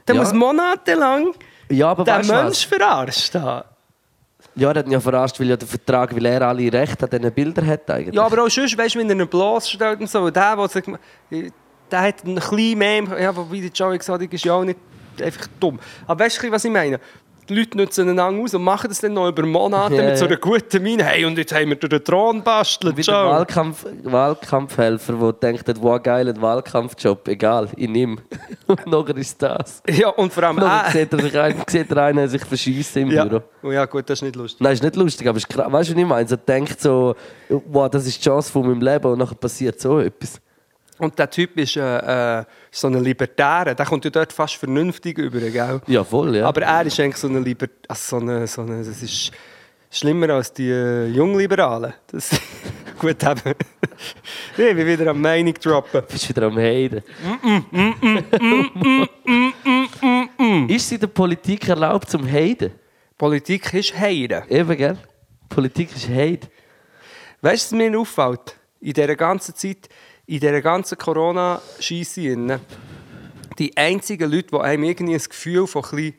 Der 0.07 0.15
Ja. 0.15 0.23
muss 0.23 0.33
monatelang 0.33 1.35
Ja, 1.71 1.91
aber 1.91 2.05
den 2.05 2.15
was? 2.15 2.29
Mensch 2.29 2.67
verarscht 2.67 3.35
haben. 3.35 3.69
Ja, 4.59 4.71
er 4.73 4.81
hat 4.81 4.87
ihn 4.87 4.93
ja 4.93 5.01
verarscht, 5.01 5.39
weil 5.39 5.49
ja 5.49 5.57
der 5.57 5.69
Vertrag, 5.69 6.15
weil 6.15 6.27
er 6.27 6.43
alle 6.43 6.73
Rechte 6.73 7.05
an 7.05 7.11
diesen 7.11 7.33
Bildern 7.33 7.67
hat 7.67 7.91
eigentlich. 7.91 8.15
Ja, 8.15 8.25
aber 8.25 8.43
auch 8.43 8.49
sonst, 8.49 8.77
weißt 8.77 8.95
du, 8.95 8.99
wenn 8.99 9.11
er 9.11 9.17
ihn 9.17 9.29
bloßstellt 9.29 10.01
und 10.01 10.11
so, 10.11 10.31
der, 10.31 10.57
der, 10.57 10.69
sich, 10.69 10.85
der 11.91 12.03
hat 12.03 12.25
ein 12.25 12.35
bisschen 12.35 12.79
mehr, 12.79 13.21
ja, 13.21 13.37
wobei 13.37 13.61
der 13.61 13.71
Joe 13.71 13.95
Exotic 13.95 14.33
ist 14.33 14.45
ja 14.45 14.55
auch 14.55 14.65
nicht 14.65 14.79
einfach 15.23 15.47
dumm. 15.61 15.79
Aber 16.07 16.25
weißt 16.25 16.43
du, 16.43 16.51
was 16.51 16.65
ich 16.65 16.73
meine? 16.73 16.99
Die 17.49 17.55
Leute 17.55 17.79
nutzen 17.79 18.09
einander 18.09 18.43
aus 18.43 18.53
und 18.55 18.63
machen 18.63 18.89
das 18.89 19.01
dann 19.01 19.15
noch 19.15 19.29
über 19.29 19.43
Monate 19.47 19.95
Ja, 19.95 20.03
mit 20.03 20.19
so 20.19 20.27
einer 20.27 20.37
guten 20.37 20.83
Miene. 20.83 21.03
Hey, 21.05 21.25
und 21.25 21.39
jetzt 21.39 21.55
haben 21.55 21.71
wir 21.71 21.77
den 21.77 22.05
Thron 22.05 22.43
bastelt, 22.43 22.97
Wie 22.97 23.03
der 23.03 23.15
Joe. 23.15 23.31
Wahlkampf, 23.31 23.87
Wahlkampfhelfer, 24.03 25.13
der 25.15 25.33
denkt, 25.33 25.65
wow, 25.81 26.03
geil, 26.03 26.29
ein 26.29 26.41
Wahlkampfjob, 26.43 27.27
egal, 27.29 27.69
ich 27.77 27.89
nehme. 27.89 28.17
Und 28.67 28.87
nachher 28.87 29.17
ist 29.17 29.41
das. 29.41 29.83
Ja, 29.89 30.11
und 30.11 30.31
vor 30.31 30.43
allem... 30.43 30.57
Nachher 30.57 30.89
Äh, 30.89 30.93
sieht 31.01 31.13
er, 31.13 31.21
sich 31.21 31.39
ein, 31.39 31.55
sieht 31.67 31.91
er 31.91 32.03
einen 32.05 32.29
sich 32.29 32.45
verschiessen 32.45 33.03
im 33.03 33.11
ja. 33.13 33.25
Büro. 33.25 33.43
Oh, 33.63 33.73
ja, 33.73 33.87
gut, 33.87 34.11
das 34.11 34.19
ist 34.19 34.23
nicht 34.25 34.37
lustig. 34.37 34.61
Nein, 34.61 34.75
ist 34.75 34.83
nicht 34.83 34.97
lustig, 34.97 35.27
aber 35.27 35.39
ist 35.39 35.49
krass. 35.49 35.73
Weißt 35.73 35.89
du, 35.89 35.95
was 35.95 36.01
ich 36.03 36.07
meine? 36.07 36.29
So 36.29 36.37
denkt 36.37 36.81
so, 36.81 37.15
wow, 37.49 37.89
das 37.89 38.07
ist 38.07 38.19
die 38.19 38.29
Chance 38.29 38.53
von 38.53 38.67
meinem 38.67 38.83
Leben 38.83 39.07
und 39.11 39.19
nachher 39.19 39.37
passiert 39.37 39.81
so 39.81 40.01
etwas. 40.01 40.39
Und 40.99 41.19
der 41.19 41.31
Typ 41.31 41.57
ist 41.57 41.77
äh, 41.77 42.41
äh, 42.41 42.45
so 42.71 42.89
ein 42.89 43.03
Libertärer. 43.03 43.75
Der 43.75 43.87
kommt 43.87 44.05
ja 44.05 44.11
dort 44.11 44.33
fast 44.33 44.57
vernünftig 44.57 45.19
über, 45.19 45.41
gell? 45.41 45.81
Ja, 45.87 46.05
voll, 46.05 46.37
ja. 46.37 46.47
Aber 46.47 46.63
er 46.63 46.87
ist 46.87 46.99
eigentlich 46.99 47.17
so 47.17 47.29
eine 47.29 47.41
Liber 47.41 47.67
also 47.87 48.19
so 48.19 48.23
eine, 48.23 48.47
so 48.47 48.63
eine, 48.63 48.79
das 48.79 49.03
ist 49.03 49.31
schlimmer 49.91 50.31
als 50.31 50.53
die 50.53 50.71
äh, 50.71 51.07
Jungliberalen. 51.07 51.95
Das 52.09 52.31
gut 52.99 53.23
eben. 53.23 53.55
ich 54.57 54.57
bin 54.57 54.87
wieder 54.87 55.11
am 55.11 55.21
Meinung 55.21 55.55
droppen. 55.55 56.01
Du 56.01 56.07
bist 56.07 56.29
wieder 56.29 56.43
am 56.47 56.57
Heiden. 56.57 57.03
Ist 60.69 60.87
es 60.87 60.93
in 60.93 61.01
der 61.01 61.07
Politik 61.07 61.69
erlaubt 61.69 62.11
zum 62.11 62.31
Heiden? 62.31 62.73
Politik 63.17 63.73
ist 63.75 63.99
Heiden. 63.99 64.43
Eben, 64.49 64.77
gell? 64.77 64.99
Politik 65.49 65.95
ist 65.95 66.09
Heiden. 66.09 66.49
Weißt 67.41 67.73
du, 67.73 67.77
was 67.77 67.91
mir 67.91 67.99
auffällt? 67.99 68.57
In 68.81 68.93
dieser 68.93 69.17
ganzen 69.17 69.55
Zeit, 69.55 69.89
in 70.29 70.41
dieser 70.41 70.61
ganzen 70.61 70.99
Corona-Scheisse, 70.99 72.61
die 73.59 73.77
einzigen 73.77 74.31
Leute, 74.31 74.49
die 74.53 74.61
einem 74.61 74.85
irgendwie 74.85 75.15
ein 75.15 75.23
Gefühl 75.23 75.67
von 75.67 75.83
ein 75.93 76.15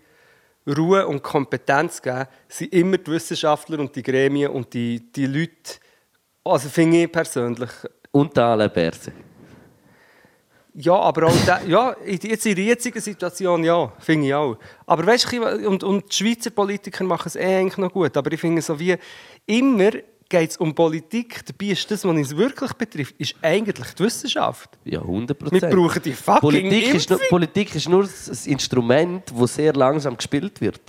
Ruhe 0.68 1.06
und 1.08 1.22
Kompetenz 1.22 2.02
geben, 2.02 2.26
sind 2.48 2.74
immer 2.74 2.98
die 2.98 3.12
Wissenschaftler 3.12 3.80
und 3.80 3.96
die 3.96 4.02
Gremien 4.04 4.52
und 4.52 4.74
die, 4.74 5.00
die 5.12 5.28
Leute, 5.28 5.80
also 6.44 6.70
finde 6.70 7.04
ich 7.04 7.12
persönlich, 7.12 7.70
Und 8.12 8.36
die 8.36 8.42
Anleberse. 8.42 9.12
Ja, 10.74 10.94
aber 10.96 11.28
auch 11.28 11.46
da, 11.46 11.62
ja, 11.68 11.92
in- 12.04 12.20
jetzt 12.22 12.46
in 12.48 12.56
der 12.56 12.66
jetzigen 12.66 13.02
Situation 13.02 13.64
ja, 13.64 13.92
finde 14.00 14.28
ich 14.28 14.34
auch. 14.34 14.58
Aber 14.88 15.06
weißt 15.06 15.32
du, 15.32 15.68
und, 15.70 15.84
und 15.84 16.10
die 16.12 16.16
Schweizer 16.16 16.50
Politiker 16.50 17.04
machen 17.04 17.28
es 17.28 17.36
eh 17.36 17.60
eigentlich 17.60 17.78
noch 17.78 17.92
gut, 17.92 18.16
aber 18.18 18.32
ich 18.32 18.40
finde 18.40 18.62
so 18.62 18.80
wie 18.80 18.96
immer 19.46 19.92
geht 20.30 20.52
es 20.52 20.58
um 20.58 20.74
Politik, 20.74 21.44
dabei 21.46 21.72
ist 21.72 21.90
das, 21.90 22.06
was 22.06 22.12
uns 22.12 22.38
wirklich 22.38 22.72
betrifft, 22.74 23.16
ist 23.18 23.36
eigentlich 23.42 23.94
die 23.96 24.04
Wissenschaft. 24.04 24.78
Ja, 24.86 25.02
100 25.02 25.42
Wir 25.42 25.50
Prozent. 25.50 25.76
brauchen 25.76 26.02
die 26.04 26.14
fucking 26.14 26.40
Politik 26.40 26.94
ist, 26.94 27.10
nur. 27.10 27.20
Politik 27.30 27.76
ist 27.76 27.90
nur 27.90 28.04
das 28.04 28.48
Instrument, 28.48 29.24
das 29.38 29.56
sehr 29.56 29.74
langsam 29.74 30.16
gespielt 30.16 30.62
wird. 30.62 30.82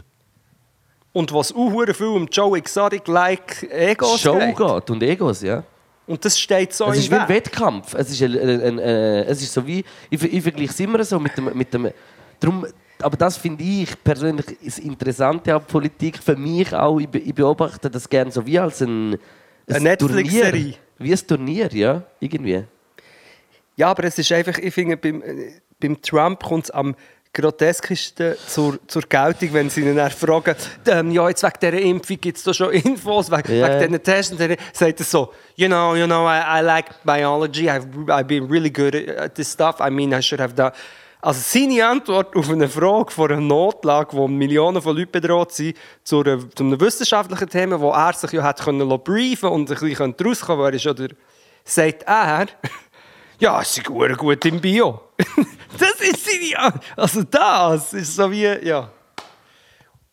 Und 1.13 1.33
was 1.33 1.53
auch 1.53 1.71
viel 1.93 2.07
um 2.07 2.29
Joe 2.31 2.57
Exotic-like 2.59 3.65
Egos 3.73 4.21
Show 4.21 4.39
geht. 4.39 4.57
geht 4.57 4.91
und 4.91 5.03
Egos, 5.03 5.43
ja. 5.43 5.65
Und 6.07 6.25
das 6.25 6.39
steht 6.39 6.73
so 6.73 6.87
Es 6.91 6.99
ist 6.99 7.11
wie 7.11 7.15
ein. 7.15 7.29
Wettkampf. 7.29 7.95
Es 7.95 8.11
ist, 8.11 8.23
ein, 8.23 8.37
ein, 8.37 8.61
ein, 8.63 8.79
äh, 8.79 9.23
es 9.25 9.43
ist 9.43 9.53
so 9.53 9.67
wie, 9.67 9.85
ich, 10.11 10.23
ich 10.23 10.43
vergleiche 10.43 10.71
es 10.71 10.81
immer 10.81 11.03
so 11.05 11.19
mit 11.19 11.37
dem, 11.37 11.57
mit 11.57 11.73
dem 11.73 11.91
drum, 12.39 12.67
aber 13.03 13.17
das 13.17 13.37
finde 13.37 13.63
ich 13.65 14.03
persönlich 14.03 14.47
das 14.65 14.79
Interessante 14.79 15.55
an 15.55 15.65
Politik. 15.65 16.19
Für 16.23 16.37
mich 16.37 16.73
auch, 16.75 16.99
ich, 16.99 17.09
be- 17.09 17.19
ich 17.19 17.35
beobachte 17.35 17.91
das 17.91 18.09
gerne 18.09 18.31
so 18.31 18.45
wie 18.47 18.59
als 18.59 18.81
ein, 18.81 19.15
ein 19.15 19.19
Eine 19.69 19.81
Netflix-Serie. 19.85 20.51
Turnier. 20.51 20.75
Wie 20.99 21.13
ein 21.13 21.27
Turnier, 21.27 21.69
ja, 21.73 22.03
irgendwie. 22.21 22.65
Ja, 23.77 23.89
aber 23.91 24.05
es 24.05 24.19
ist 24.19 24.31
einfach, 24.33 24.59
ich 24.59 24.75
finde, 24.75 24.97
beim, 24.97 25.23
beim 25.81 26.03
Trump 26.03 26.43
kommt 26.43 26.65
es 26.65 26.71
am 26.71 26.95
groteskischsten 27.33 28.35
zur, 28.47 28.79
zur 28.89 29.03
Geltung, 29.03 29.53
wenn 29.53 29.71
sie 29.71 29.83
ihn 29.83 29.95
dann 29.97 30.11
fragen, 30.11 30.57
ähm, 30.87 31.13
ja, 31.13 31.29
jetzt 31.29 31.43
wegen 31.45 31.55
dieser 31.61 31.79
Impfung 31.81 32.21
gibt 32.21 32.37
es 32.39 32.43
da 32.43 32.53
schon 32.53 32.73
Infos, 32.73 33.31
wegen, 33.31 33.55
Ja. 33.57 33.69
wegen 33.81 33.93
diesen 33.93 34.03
Tests. 34.03 34.33
Und 34.33 34.41
dann 34.41 34.57
sagt 34.73 34.99
er 35.01 35.05
so, 35.07 35.33
you 35.55 35.69
know, 35.69 35.95
you 35.95 36.07
know, 36.07 36.27
I, 36.29 36.59
I 36.59 36.61
like 36.61 36.87
biology, 37.05 37.71
I've, 37.71 37.87
I've 38.09 38.25
been 38.25 38.49
really 38.51 38.71
good 38.71 38.95
at 38.95 39.35
this 39.37 39.53
stuff, 39.53 39.77
I 39.81 39.91
mean, 39.91 40.13
I 40.13 40.21
should 40.21 40.41
have 40.41 40.55
done... 40.55 40.73
Also 41.23 41.41
seine 41.43 41.87
Antwort 41.87 42.35
auf 42.35 42.49
eine 42.49 42.69
Frage 42.69 43.11
vor 43.11 43.31
einer 43.31 43.41
Notlage, 43.41 44.17
wo 44.17 44.27
Millionen 44.27 44.81
von 44.81 44.97
Leuten 44.97 45.13
bedroht 45.13 45.53
sind, 45.53 45.77
zu, 46.03 46.21
einer, 46.21 46.39
zu 46.51 46.65
einem 46.65 46.81
wissenschaftlichen 46.81 47.49
Thema, 47.49 47.79
wo 47.81 47.91
er 47.91 48.13
sich 48.15 48.33
ja 48.33 48.43
hat 48.43 48.61
können 48.63 48.89
briefen 49.03 49.51
und 49.51 49.71
ein 49.71 49.79
bisschen 49.79 50.15
rauskommen, 50.25 50.73
ist 50.73 50.87
oder 50.87 51.09
sagt 51.65 52.05
er, 52.05 52.47
ja, 53.39 53.61
es 53.61 53.77
ist 53.77 53.85
gut, 53.87 54.17
gut 54.17 54.45
im 54.47 54.61
Bio. 54.61 55.01
das 55.79 55.93
ist 56.01 56.25
seine 56.27 56.59
An- 56.59 56.81
Also 56.97 57.23
das 57.25 57.93
ist 57.93 58.17
so 58.17 58.31
wie, 58.31 58.45
ja. 58.45 58.91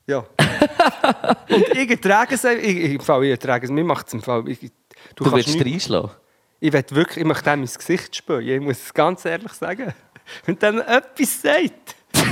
Ja. 0.05 0.19
und 1.49 1.67
ich 1.73 1.89
ertrage 1.89 2.35
es, 2.35 2.43
einfach- 2.45 2.63
ich, 2.63 2.77
ich, 2.95 3.01
Fall, 3.01 3.23
ich 3.23 3.31
ertrage 3.31 3.65
es, 3.65 3.71
mir 3.71 3.83
macht 3.83 4.07
es 4.07 4.13
im 4.13 4.21
Fall. 4.21 4.47
Ich, 4.49 4.59
du, 5.15 5.23
Du 5.23 5.31
willst 5.31 5.57
reinschlagen. 5.59 6.11
Ich 6.59 6.73
will 6.73 6.83
wirklich, 6.89 7.17
ich 7.19 7.23
möchte 7.25 7.43
dem 7.51 7.61
ins 7.61 7.77
Gesicht 7.77 8.15
spüren, 8.15 8.41
ich 8.47 8.59
muss 8.59 8.77
es 8.79 8.93
ganz 8.93 9.23
ehrlich 9.25 9.51
sagen. 9.53 9.93
Und 10.47 10.61
dann 10.61 10.79
etwas 10.79 11.41
sagt. 11.41 11.95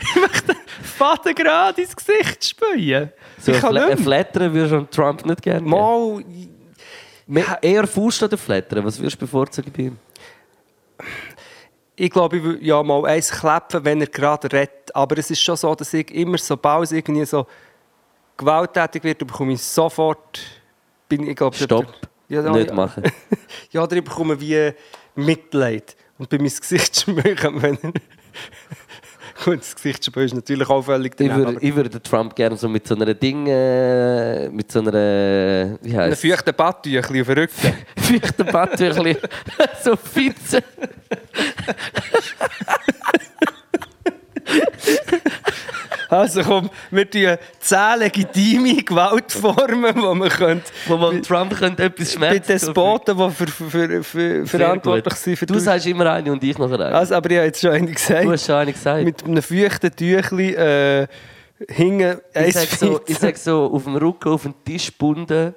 ich 0.00 0.16
möchte 0.16 0.56
Vater 0.82 1.34
gerade 1.34 1.82
ins 1.82 1.94
Gesicht 1.96 2.44
spülen. 2.44 3.12
So 3.38 3.52
ich 3.52 3.60
kann 3.60 3.76
ein. 3.76 3.98
Flattern 3.98 4.52
würdest 4.52 4.72
du 4.72 4.82
Trump 4.96 5.24
nicht 5.26 5.42
gerne. 5.42 5.66
Mal, 5.66 6.24
Me- 7.26 7.58
Eher 7.62 7.86
Faust 7.86 8.22
oder 8.22 8.36
Flattern? 8.36 8.84
Was 8.84 8.98
würdest 8.98 9.16
du 9.16 9.20
bevorzugen 9.20 9.72
bei 9.76 9.82
ihm? 9.84 9.98
ich 11.96 12.10
glaube, 12.10 12.36
ich 12.38 12.42
würde 12.42 12.64
ja 12.64 12.82
mal 12.82 13.04
eins 13.06 13.30
klappen, 13.30 13.84
wenn 13.84 14.00
er 14.00 14.06
gerade 14.08 14.50
redet. 14.52 14.94
Aber 14.94 15.16
es 15.18 15.30
ist 15.30 15.40
schon 15.42 15.56
so, 15.56 15.74
dass 15.74 15.92
ich 15.94 16.10
immer, 16.12 16.38
sobald 16.38 16.84
es 16.84 16.92
irgendwie 16.92 17.24
so 17.24 17.46
gewalttätig 18.36 19.04
wird, 19.04 19.18
bekomme 19.18 19.52
ich 19.52 19.62
sofort... 19.62 20.40
Bin, 21.08 21.28
ich 21.28 21.36
glaube, 21.36 21.56
Stopp. 21.56 21.86
Ja, 22.28 22.42
ja, 22.42 22.50
nicht 22.50 22.68
ja. 22.70 22.74
machen. 22.74 23.04
Ja, 23.70 23.82
oder 23.82 23.96
ich 23.96 24.04
bekomme 24.04 24.40
wie 24.40 24.72
Mitleid. 25.14 25.96
Und 26.18 26.28
bei 26.28 26.38
meinem 26.38 26.50
Gesicht 26.50 27.00
schmücken, 27.00 27.62
wenn 27.62 27.78
er... 27.82 27.92
Gut, 29.44 29.60
das 29.60 29.74
Gesicht 29.74 30.04
schmücken 30.04 30.24
ist 30.26 30.34
natürlich 30.34 30.68
auch 30.68 30.82
völlig 30.82 31.16
Ich 31.18 31.34
würde, 31.34 31.56
ich 31.60 31.74
würde 31.74 32.02
Trump 32.02 32.36
gerne 32.36 32.56
so 32.56 32.68
mit 32.68 32.86
so 32.86 32.94
einer 32.94 33.12
Ding, 33.14 33.46
äh, 33.46 34.48
mit 34.50 34.70
so 34.70 34.80
einer, 34.80 35.78
wie 35.82 35.96
Ein 35.96 36.10
heißt 36.10 36.22
feuchten 36.22 36.54
Badtüchli 36.54 37.20
auf 37.20 37.26
den 37.26 37.38
Rücken. 37.38 37.74
feuchten 37.96 38.46
Badtüchli, 38.46 39.16
so 39.82 39.96
Fitze. 39.96 40.62
Also 46.12 46.42
komm, 46.42 46.68
wir 46.90 47.10
tun 47.10 47.38
zehn 47.58 47.98
legitime 47.98 48.82
Gewaltformen, 48.82 49.94
die 49.94 50.00
man 50.00 50.28
könnte... 50.28 50.70
Wo 50.86 50.98
man 50.98 51.22
Trump 51.22 51.56
könnte 51.56 51.84
etwas 51.84 52.14
bei 52.16 52.28
schmerzen 52.28 52.46
Despoten, 52.48 53.16
die 53.16 53.30
für, 53.30 53.46
für, 53.46 53.70
für, 53.70 54.02
für 54.02 54.46
verantwortlich 54.46 55.14
sind 55.14 55.38
für 55.38 55.46
Du 55.46 55.58
sagst 55.58 55.86
immer 55.86 56.12
eine 56.12 56.30
und 56.30 56.44
ich 56.44 56.58
noch 56.58 56.70
eine. 56.70 56.84
Also, 56.94 57.14
aber 57.14 57.30
ich 57.30 57.36
habe 57.38 57.46
jetzt 57.46 57.62
schon 57.62 57.70
eine 57.70 57.90
gesagt. 57.90 58.24
du 58.24 58.32
hast 58.32 58.44
schon 58.44 58.56
eine 58.56 58.72
gesagt. 58.74 59.04
Mit 59.04 59.24
einem 59.24 59.42
feuchten 59.42 59.96
Tüchli 59.96 60.52
äh, 60.52 61.06
hingen 61.70 62.18
ich 62.34 62.54
sag, 62.54 62.68
so, 62.68 63.00
ich 63.06 63.18
sag 63.18 63.38
so, 63.38 63.70
auf 63.72 63.84
dem 63.84 63.96
Rücken 63.96 64.28
auf 64.28 64.42
den 64.42 64.54
Tisch 64.66 64.88
gebunden 64.88 65.54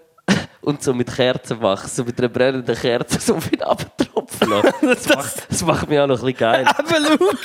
und 0.66 0.82
so 0.84 0.94
mit 0.94 1.14
Kerzen 1.14 1.62
wach, 1.62 1.88
so 1.88 2.04
mit 2.04 2.18
einer 2.18 2.30
brennenden 2.30 2.76
Kerze 2.76 3.20
so 3.20 3.40
viel 3.40 3.62
abtropfen 3.62 4.50
das, 4.82 5.04
das, 5.04 5.48
Das 5.48 5.62
macht 5.64 5.88
mich 5.90 6.00
auch 6.00 6.08
noch 6.08 6.20
ein 6.20 6.26
bisschen 6.26 6.38
geil. 6.38 6.66
aber 6.78 7.00
Luke, 7.00 7.38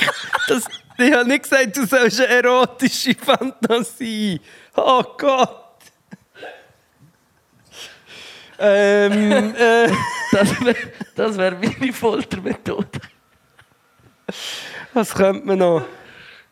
das, 0.49 0.65
ich 0.99 1.13
habe 1.13 1.29
nicht 1.29 1.43
gesagt, 1.43 1.77
du 1.77 1.87
sollst 1.87 2.21
eine 2.21 2.29
erotische 2.43 3.15
Fantasie. 3.15 4.41
Oh 4.77 5.03
Gott. 5.19 5.57
Ähm, 8.59 9.55
äh, 9.55 9.89
Das 10.33 10.61
wäre 10.65 10.77
das 11.15 11.37
wär 11.39 11.53
meine 11.53 11.93
Foltermethode. 11.93 13.01
was 14.93 15.15
könnte 15.15 15.47
man 15.47 15.59
noch? 15.59 15.85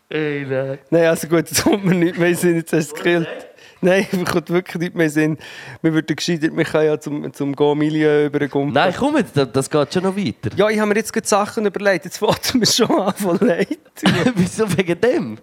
Ey, 0.08 0.46
nein. 0.48 0.78
Nein, 0.90 1.04
also 1.06 1.28
gut, 1.28 1.50
jetzt 1.50 1.62
kommt 1.62 1.84
mir 1.84 1.94
nicht 1.94 2.16
mehr 2.18 2.28
den 2.28 2.36
Sinn, 2.36 2.56
jetzt 2.56 2.72
es 2.72 2.94
gekillt. 2.94 3.47
Nein, 3.80 4.06
mir 4.10 4.24
kommt 4.24 4.50
wirklich 4.50 4.76
nicht 4.80 4.94
mehr 4.96 5.08
Sinn. 5.08 5.38
Wir 5.82 5.94
würden 5.94 6.16
gescheitert, 6.16 6.56
wir 6.56 6.64
können 6.64 6.86
ja 6.86 6.98
zum, 6.98 7.32
zum 7.32 7.54
Go-Milieu 7.54 8.26
übergumpen. 8.26 8.74
Nein, 8.74 8.92
komm 8.96 9.16
jetzt, 9.16 9.36
das- 9.36 9.70
geht 9.70 9.94
schon 9.94 10.02
noch 10.02 10.16
weiter. 10.16 10.50
Ja, 10.56 10.68
ich 10.68 10.78
habe 10.80 10.88
mir 10.88 10.96
jetzt 10.96 11.12
gerade 11.12 11.28
Sachen 11.28 11.64
überlegt. 11.64 12.04
Jetzt 12.04 12.18
fällt 12.18 12.54
mir 12.54 12.66
schon 12.66 12.90
an 12.90 13.14
von 13.14 13.38
leid. 13.38 13.78
Wieso 14.34 14.76
wegen 14.76 15.00
dem? 15.00 15.38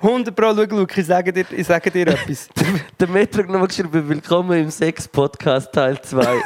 100 0.00 0.34
Pro, 0.34 0.54
schau, 0.54 0.76
Luke, 0.76 0.98
ich 0.98 1.06
sage 1.06 1.32
dir, 1.32 1.44
ich 1.50 1.66
sage 1.66 1.90
dir 1.90 2.06
etwas. 2.06 2.48
Der 3.00 3.08
Metro 3.08 3.42
hat 3.42 3.48
nochmal 3.48 3.68
geschrieben, 3.68 4.08
willkommen 4.08 4.58
im 4.58 4.70
Sex-Podcast 4.70 5.72
Teil 5.72 6.00
2. 6.00 6.40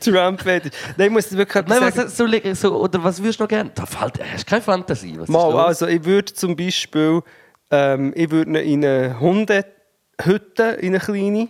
Trump 0.00 0.40
fetisch 0.40 0.70
Nein, 0.96 1.08
ich 1.08 1.12
muss 1.12 1.36
wirklich 1.36 1.66
Nein, 1.66 1.80
was, 1.80 2.16
so, 2.16 2.26
so, 2.54 2.80
oder 2.80 3.02
was 3.02 3.20
würdest 3.20 3.40
du 3.40 3.44
noch 3.44 3.48
gerne? 3.48 3.72
Da 3.74 3.86
fällt, 3.86 4.20
hast 4.32 4.46
du 4.46 4.50
keine 4.50 4.62
Fantasie? 4.62 5.18
Was 5.18 5.28
Mal, 5.28 5.52
also 5.56 5.88
ich 5.88 6.04
würde 6.04 6.32
zum 6.32 6.54
Beispiel, 6.54 7.22
ähm, 7.70 8.12
ich 8.16 8.30
würde 8.30 8.62
ihn 8.62 8.82
in 8.82 8.84
eine 8.88 9.20
Hundehütte, 9.20 10.62
in 10.80 10.94
eine 10.94 11.00
kleine, 11.00 11.48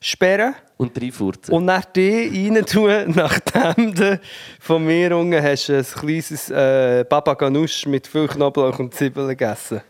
sperren 0.00 0.54
Und 0.76 0.98
drei 0.98 1.10
Furzen. 1.10 1.52
und 1.54 1.64
nach 1.64 1.84
die 1.86 2.48
rein 2.52 2.64
tun, 2.66 2.90
nachdem 3.14 3.94
du 3.94 4.20
von 4.60 4.84
mir 4.84 5.16
unten 5.16 5.42
hast 5.42 5.70
ein 5.70 5.84
kleines 5.84 6.50
äh, 6.50 7.04
Baba 7.08 7.34
Ganoush 7.34 7.86
mit 7.86 8.06
viel 8.06 8.28
Knoblauch 8.28 8.78
und 8.78 8.94
Zwiebeln 8.94 9.28
gegessen. 9.28 9.80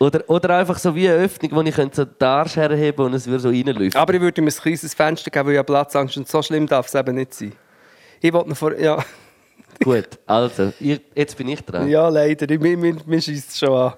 Oder, 0.00 0.22
oder 0.28 0.58
einfach 0.58 0.78
so 0.78 0.94
wie 0.94 1.08
eine 1.08 1.24
Öffnung, 1.24 1.50
wo 1.52 1.62
ich 1.62 1.74
so 1.92 2.04
den 2.04 2.28
Arsch 2.28 2.56
herheben 2.56 3.06
und 3.06 3.14
es 3.14 3.26
würde 3.26 3.40
so 3.40 3.48
reinlüften. 3.48 4.00
Aber 4.00 4.14
ich 4.14 4.20
würde 4.20 4.40
ihm 4.40 4.46
ein 4.46 4.52
kleines 4.54 4.94
Fenster 4.94 5.30
geben, 5.30 5.48
weil 5.48 5.56
ich 5.56 5.66
Platzangst 5.66 6.16
und 6.16 6.28
so 6.28 6.40
schlimm 6.42 6.66
darf 6.68 6.86
es 6.86 6.94
eben 6.94 7.16
nicht 7.16 7.34
sein. 7.34 7.52
Ich 8.20 8.32
wollte 8.32 8.48
noch 8.50 8.56
vor... 8.56 8.76
Ja, 8.78 9.04
Gut, 9.82 10.08
also, 10.26 10.72
ich, 10.80 11.00
jetzt 11.14 11.36
bin 11.36 11.48
ich 11.48 11.60
dran. 11.60 11.88
ja 11.88 12.08
leider, 12.08 12.50
ich, 12.50 12.58
mir, 12.60 12.76
mir, 12.76 12.96
mir 13.06 13.20
schießt 13.22 13.50
es 13.50 13.58
schon 13.58 13.70
an. 13.72 13.94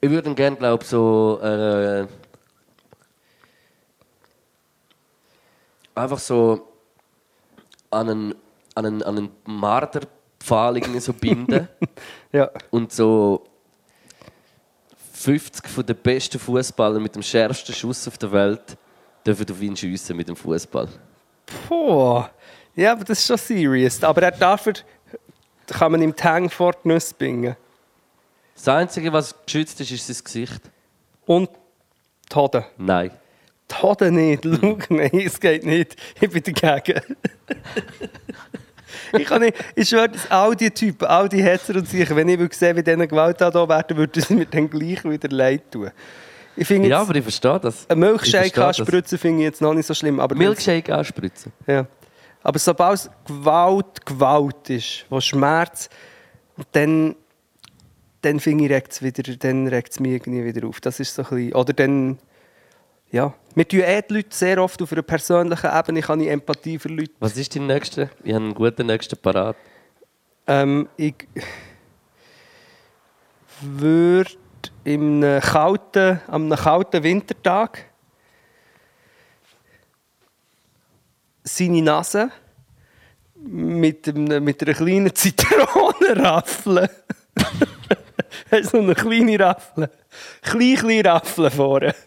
Ich 0.00 0.10
würde 0.10 0.34
gerne, 0.34 0.56
glaube 0.56 0.82
ich, 0.84 0.88
so. 0.88 1.40
Äh, 1.42 2.06
einfach 5.94 6.18
so 6.18 6.68
an 7.90 8.08
einen, 8.08 8.34
an 8.74 8.86
einen, 8.86 9.02
an 9.02 9.18
einen 9.18 9.30
Marderpfahl 9.46 10.76
irgendwie 10.76 11.00
so 11.00 11.12
binden 11.12 11.68
Ja. 12.32 12.50
und 12.70 12.92
so 12.92 13.44
50 15.14 15.66
von 15.68 15.84
den 15.84 15.96
besten 15.96 16.38
Fußballern 16.38 17.02
mit 17.02 17.16
dem 17.16 17.22
schärfsten 17.22 17.74
Schuss 17.74 18.06
auf 18.06 18.16
der 18.18 18.30
Welt 18.30 18.76
dürfen 19.26 19.50
auf 19.50 19.60
ihn 19.60 19.76
schiessen 19.76 20.16
mit 20.16 20.28
dem 20.28 20.36
Fußball. 20.36 20.88
Puh. 21.66 22.22
Ja, 22.76 22.92
aber 22.92 23.02
das 23.04 23.18
ist 23.18 23.26
schon 23.26 23.36
serious. 23.36 24.04
Aber 24.04 24.22
er 24.22 24.30
dafür 24.30 24.74
kann 25.66 25.90
man 25.90 26.00
im 26.02 26.14
Tang 26.14 26.48
vor 26.48 26.72
die 26.84 26.88
Nüsse 26.88 27.14
bringen. 27.14 27.56
Das 28.58 28.68
Einzige, 28.68 29.12
was 29.12 29.34
geschützt 29.46 29.80
ist, 29.80 29.90
ist 29.92 30.06
sein 30.06 30.16
Gesicht. 30.24 30.60
Und 31.26 31.48
die 32.30 32.34
Hoden. 32.36 32.64
Nein. 32.76 33.12
Die 33.70 33.74
Hoden 33.82 34.14
nicht. 34.14 34.44
Schau, 34.44 34.78
nein, 34.90 35.10
es 35.12 35.38
geht 35.38 35.64
nicht. 35.64 35.96
Ich 36.20 36.28
bin 36.30 36.42
dagegen. 36.42 37.00
ich 39.16 39.24
kann 39.24 39.42
nicht, 39.42 39.56
ich 39.74 39.88
schwöre, 39.88 40.08
dass 40.08 40.30
all 40.30 40.56
die 40.56 40.70
Typen, 40.70 41.06
all 41.06 41.28
die 41.28 41.42
Hetzer 41.42 41.76
und 41.76 41.88
sich, 41.88 42.08
wenn 42.14 42.28
ich 42.28 42.52
sehe, 42.54 42.74
wie 42.74 42.82
denen 42.82 43.06
Gewalt 43.06 43.40
da 43.40 43.52
werden, 43.68 43.96
würde 43.96 44.18
es 44.20 44.28
mir 44.30 44.46
dann 44.46 44.68
gleich 44.68 45.04
wieder 45.04 45.28
leid 45.28 45.70
tun. 45.70 45.90
Ich 46.56 46.66
finde 46.66 46.88
Ja, 46.88 47.02
aber 47.02 47.14
ich 47.14 47.22
verstehe 47.22 47.60
das. 47.60 47.88
ein 47.88 47.98
Milchshake 48.00 48.52
das. 48.52 48.80
anspritzen 48.80 49.16
finde 49.18 49.42
ich 49.42 49.44
jetzt 49.44 49.60
noch 49.62 49.74
nicht 49.74 49.86
so 49.86 49.94
schlimm. 49.94 50.18
Aber 50.18 50.34
Milkshake 50.34 50.92
anspritzen. 50.92 51.52
Ja. 51.66 51.86
Aber 52.42 52.58
sobald 52.58 52.98
es 52.98 53.10
Gewalt, 53.24 54.04
Gewalt 54.04 54.68
ist, 54.70 55.04
wo 55.08 55.20
Schmerz, 55.20 55.88
dann, 56.72 57.14
dann 58.22 58.40
finde 58.40 58.64
ich, 58.64 58.70
regt 58.70 58.92
es 58.92 59.02
wieder, 59.02 59.22
dann 59.36 59.68
regt 59.68 59.98
mich 60.00 60.12
irgendwie 60.12 60.44
wieder 60.44 60.66
auf. 60.66 60.80
Das 60.80 61.00
ist 61.00 61.14
so 61.14 61.22
ein 61.22 61.28
bisschen, 61.28 61.52
oder 61.54 61.72
dann, 61.72 62.18
ja. 63.10 63.34
Wir 63.54 63.66
tun 63.68 63.80
eh 63.80 64.02
die 64.02 64.14
Leute 64.14 64.28
sehr 64.30 64.62
oft 64.62 64.80
auf 64.82 64.92
einer 64.92 65.02
persönlichen 65.02 65.70
Ebene, 65.70 65.98
ich 66.00 66.08
habe 66.08 66.28
Empathie 66.28 66.78
für 66.78 66.88
Leute. 66.88 67.12
Was 67.20 67.36
ist 67.36 67.54
dein 67.54 67.66
nächster? 67.66 68.10
Ich 68.24 68.34
habe 68.34 68.44
einen 68.44 68.54
guten 68.54 68.86
nächsten 68.86 69.16
parat. 69.16 69.56
Ähm, 70.46 70.88
ich 70.96 71.14
würde 73.60 74.30
einem 74.84 75.40
kalten, 75.40 76.20
an 76.26 76.52
einem 76.52 76.58
kalten 76.58 77.02
Wintertag 77.02 77.84
seine 81.44 81.82
Nase 81.82 82.30
mit, 83.36 84.08
einem, 84.08 84.44
mit 84.44 84.62
einer 84.62 84.74
kleinen 84.74 85.14
Zitrone 85.14 86.16
raffeln. 86.16 86.88
Hast 88.50 88.72
du 88.72 88.78
so 88.78 88.78
eine 88.78 88.94
kleine 88.94 89.38
Raffel? 89.38 89.90
Klein, 90.42 90.76
klein 90.76 91.06
Raffel 91.06 91.50
vorne. 91.50 91.94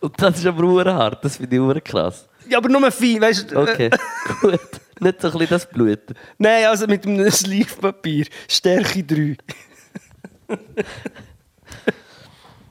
Und 0.00 0.20
das 0.20 0.38
ist 0.38 0.46
aber 0.46 0.64
urhart, 0.64 1.24
das 1.24 1.36
finde 1.36 1.56
ich 1.56 1.62
ur 1.62 1.80
krass. 1.80 2.28
Ja, 2.48 2.58
aber 2.58 2.68
nur 2.68 2.90
fein, 2.90 3.20
weißt 3.20 3.50
du? 3.50 3.60
Okay, 3.60 3.90
gut. 4.40 4.60
Nicht 5.00 5.20
so 5.20 5.28
ein 5.28 5.32
bisschen 5.32 5.48
das 5.48 5.68
Blut. 5.68 6.00
Nein, 6.38 6.66
also 6.66 6.86
mit 6.86 7.06
einem 7.06 7.30
Schleifpapier. 7.30 8.26
Stärke 8.48 9.02
3. 9.02 9.36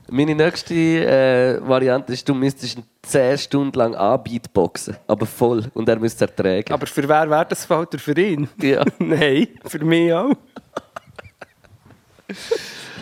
Meine 0.10 0.36
nächste 0.36 0.74
äh, 0.74 1.68
Variante 1.68 2.14
ist, 2.14 2.30
du 2.30 2.36
müsstest 2.36 2.78
ihn 2.78 2.84
10 3.02 3.38
Stunden 3.40 3.78
lang 3.78 3.96
anbeatboxen, 3.96 4.96
aber 5.08 5.26
voll. 5.26 5.66
Und 5.74 5.90
er 5.90 5.98
müsste 5.98 6.26
es 6.26 6.32
ertragen. 6.32 6.72
Aber 6.72 6.86
für 6.86 7.10
wer 7.10 7.30
wäre 7.30 7.46
das 7.50 7.66
Falter 7.66 7.98
für 7.98 8.18
ihn? 8.18 8.48
Ja. 8.62 8.86
Nein, 9.00 9.48
für 9.66 9.84
mich 9.84 10.14
auch. 10.14 10.36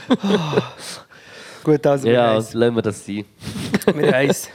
Gut, 1.64 1.86
also 1.86 2.08
ja, 2.08 2.34
also 2.34 2.58
lassen 2.58 2.76
wir 2.76 2.82
das 2.82 3.06
sein. 3.06 3.26
wir 3.96 4.12
haben's. 4.14 4.50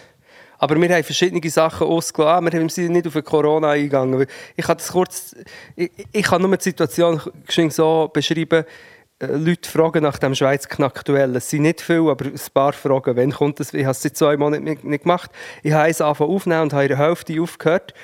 Aber 0.58 0.80
wir 0.80 0.88
haben 0.88 1.04
verschiedene 1.04 1.50
Sachen 1.50 1.86
ausgelassen. 1.86 2.50
Wir 2.52 2.68
sind 2.68 2.92
nicht 2.92 3.06
auf 3.06 3.24
Corona 3.24 3.70
eingegangen. 3.70 4.26
Ich 4.56 4.64
kann 4.64 4.78
das 4.78 4.90
kurz... 4.90 5.36
Ich, 5.76 5.90
ich 6.10 6.24
kann 6.24 6.40
nur 6.40 6.56
die 6.56 6.62
Situation 6.62 7.20
so 7.68 8.10
beschreiben. 8.12 8.64
äh, 9.18 9.26
Leute 9.26 9.68
fragen 9.68 10.02
nach 10.02 10.18
dem 10.18 10.34
Schweiz 10.34 10.68
Knackduell. 10.68 11.36
Es 11.36 11.50
sind 11.50 11.62
nicht 11.62 11.80
viele, 11.80 12.10
aber 12.10 12.26
ein 12.26 12.40
paar 12.52 12.72
fragen, 12.72 13.16
wann 13.16 13.32
kommt 13.32 13.60
das? 13.60 13.72
Ich 13.74 13.84
habe 13.84 13.92
es 13.92 14.02
seit 14.02 14.16
zwei 14.16 14.36
Monaten 14.36 14.64
nicht, 14.64 14.84
nicht 14.84 15.02
gemacht. 15.02 15.30
Ich 15.62 15.72
habe 15.72 15.88
es 15.88 16.00
angefangen 16.00 16.30
aufnehmen 16.30 16.62
und 16.62 16.72
habe 16.72 16.84
in 16.84 16.88
der 16.88 16.98
Hälfte 16.98 17.40
aufgehört, 17.40 17.94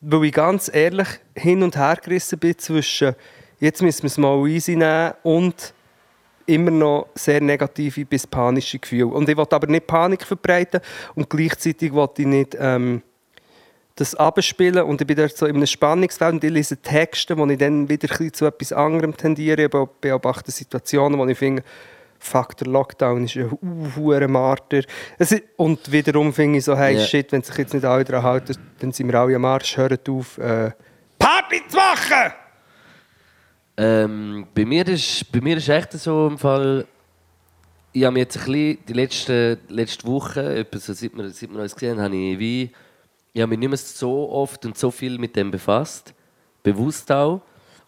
weil 0.00 0.24
ich 0.24 0.32
ganz 0.32 0.70
ehrlich 0.72 1.08
hin 1.34 1.62
und 1.62 1.76
her 1.76 1.98
gerissen 2.02 2.38
bin 2.38 2.58
zwischen 2.58 3.14
jetzt 3.60 3.80
müssen 3.80 4.02
wir 4.02 4.08
es 4.08 4.18
mal 4.18 4.46
easy 4.48 4.76
nehmen 4.76 5.12
und 5.22 5.72
immer 6.52 6.70
noch 6.70 7.08
sehr 7.14 7.40
negative 7.40 8.04
bis 8.04 8.26
panische 8.26 8.78
Gefühle. 8.78 9.06
Und 9.06 9.28
ich 9.28 9.36
wollte 9.36 9.56
aber 9.56 9.66
nicht 9.66 9.86
Panik 9.86 10.24
verbreiten 10.24 10.80
und 11.14 11.28
gleichzeitig 11.30 11.92
wollte 11.92 12.22
ich 12.22 12.28
nicht 12.28 12.56
ähm, 12.60 13.02
das 13.96 14.14
abspielen 14.14 14.84
und 14.84 15.00
ich 15.00 15.06
bin 15.06 15.16
dort 15.16 15.36
so 15.36 15.46
in 15.46 15.56
einem 15.56 15.66
Spannungsfeld 15.66 16.32
und 16.34 16.44
ich 16.44 16.50
lese 16.50 16.76
Texte, 16.78 17.36
wo 17.36 17.46
ich 17.46 17.58
dann 17.58 17.88
wieder 17.88 18.08
ein 18.08 18.08
bisschen 18.08 18.32
zu 18.32 18.46
etwas 18.46 18.72
anderem 18.72 19.16
tendiere, 19.16 19.64
ich 19.64 19.70
beobachte 20.00 20.50
Situationen, 20.50 21.18
wo 21.18 21.26
ich 21.26 21.36
finde, 21.38 21.62
fuck, 22.18 22.56
der 22.56 22.68
Lockdown 22.68 23.24
ist 23.24 23.36
ein 23.36 23.50
hoher 23.96 24.26
Marter. 24.28 24.82
Ist, 25.18 25.42
und 25.56 25.90
wiederum 25.92 26.32
finde 26.32 26.58
ich 26.58 26.64
so, 26.64 26.76
hey, 26.76 26.96
Ja. 26.96 27.04
shit, 27.04 27.32
wenn 27.32 27.42
sich 27.42 27.56
jetzt 27.58 27.74
nicht 27.74 27.84
alle 27.84 28.04
daran 28.04 28.22
halten, 28.22 28.56
dann 28.78 28.92
sind 28.92 29.10
wir 29.10 29.20
alle 29.20 29.36
am 29.36 29.44
Arsch, 29.44 29.76
hört 29.76 30.08
auf, 30.08 30.38
äh, 30.38 30.70
Party 31.18 31.62
zu 31.68 31.76
machen! 31.76 32.32
Ähm, 33.76 34.46
bei, 34.54 34.64
mir 34.64 34.86
ist, 34.88 35.30
bei 35.32 35.40
mir 35.40 35.56
ist 35.56 35.68
echt 35.68 35.92
so 35.92 36.28
im 36.28 36.38
Fall. 36.38 36.86
Ich 37.92 38.04
habe 38.04 38.14
mich 38.14 38.22
jetzt 38.22 38.38
ein 38.38 38.44
bisschen 38.44 38.78
die 38.86 38.92
letzte, 38.92 39.58
letzte 39.68 40.06
Woche, 40.06 40.54
etwa 40.54 40.78
so, 40.78 40.92
seit, 40.92 41.16
wir, 41.16 41.30
seit 41.30 41.50
wir 41.50 41.60
uns 41.60 41.74
gesehen 41.74 41.98
haben, 41.98 42.04
habe 42.04 42.16
ich 42.16 42.38
wie. 42.38 42.70
Ich 43.34 43.40
habe 43.40 43.50
mich 43.50 43.58
nicht 43.58 43.68
mehr 43.68 43.78
so 43.78 44.30
oft 44.30 44.64
und 44.66 44.76
so 44.76 44.90
viel 44.90 45.18
mit 45.18 45.34
dem 45.36 45.50
befasst. 45.50 46.12
Bewusst 46.62 47.10
auch. 47.10 47.40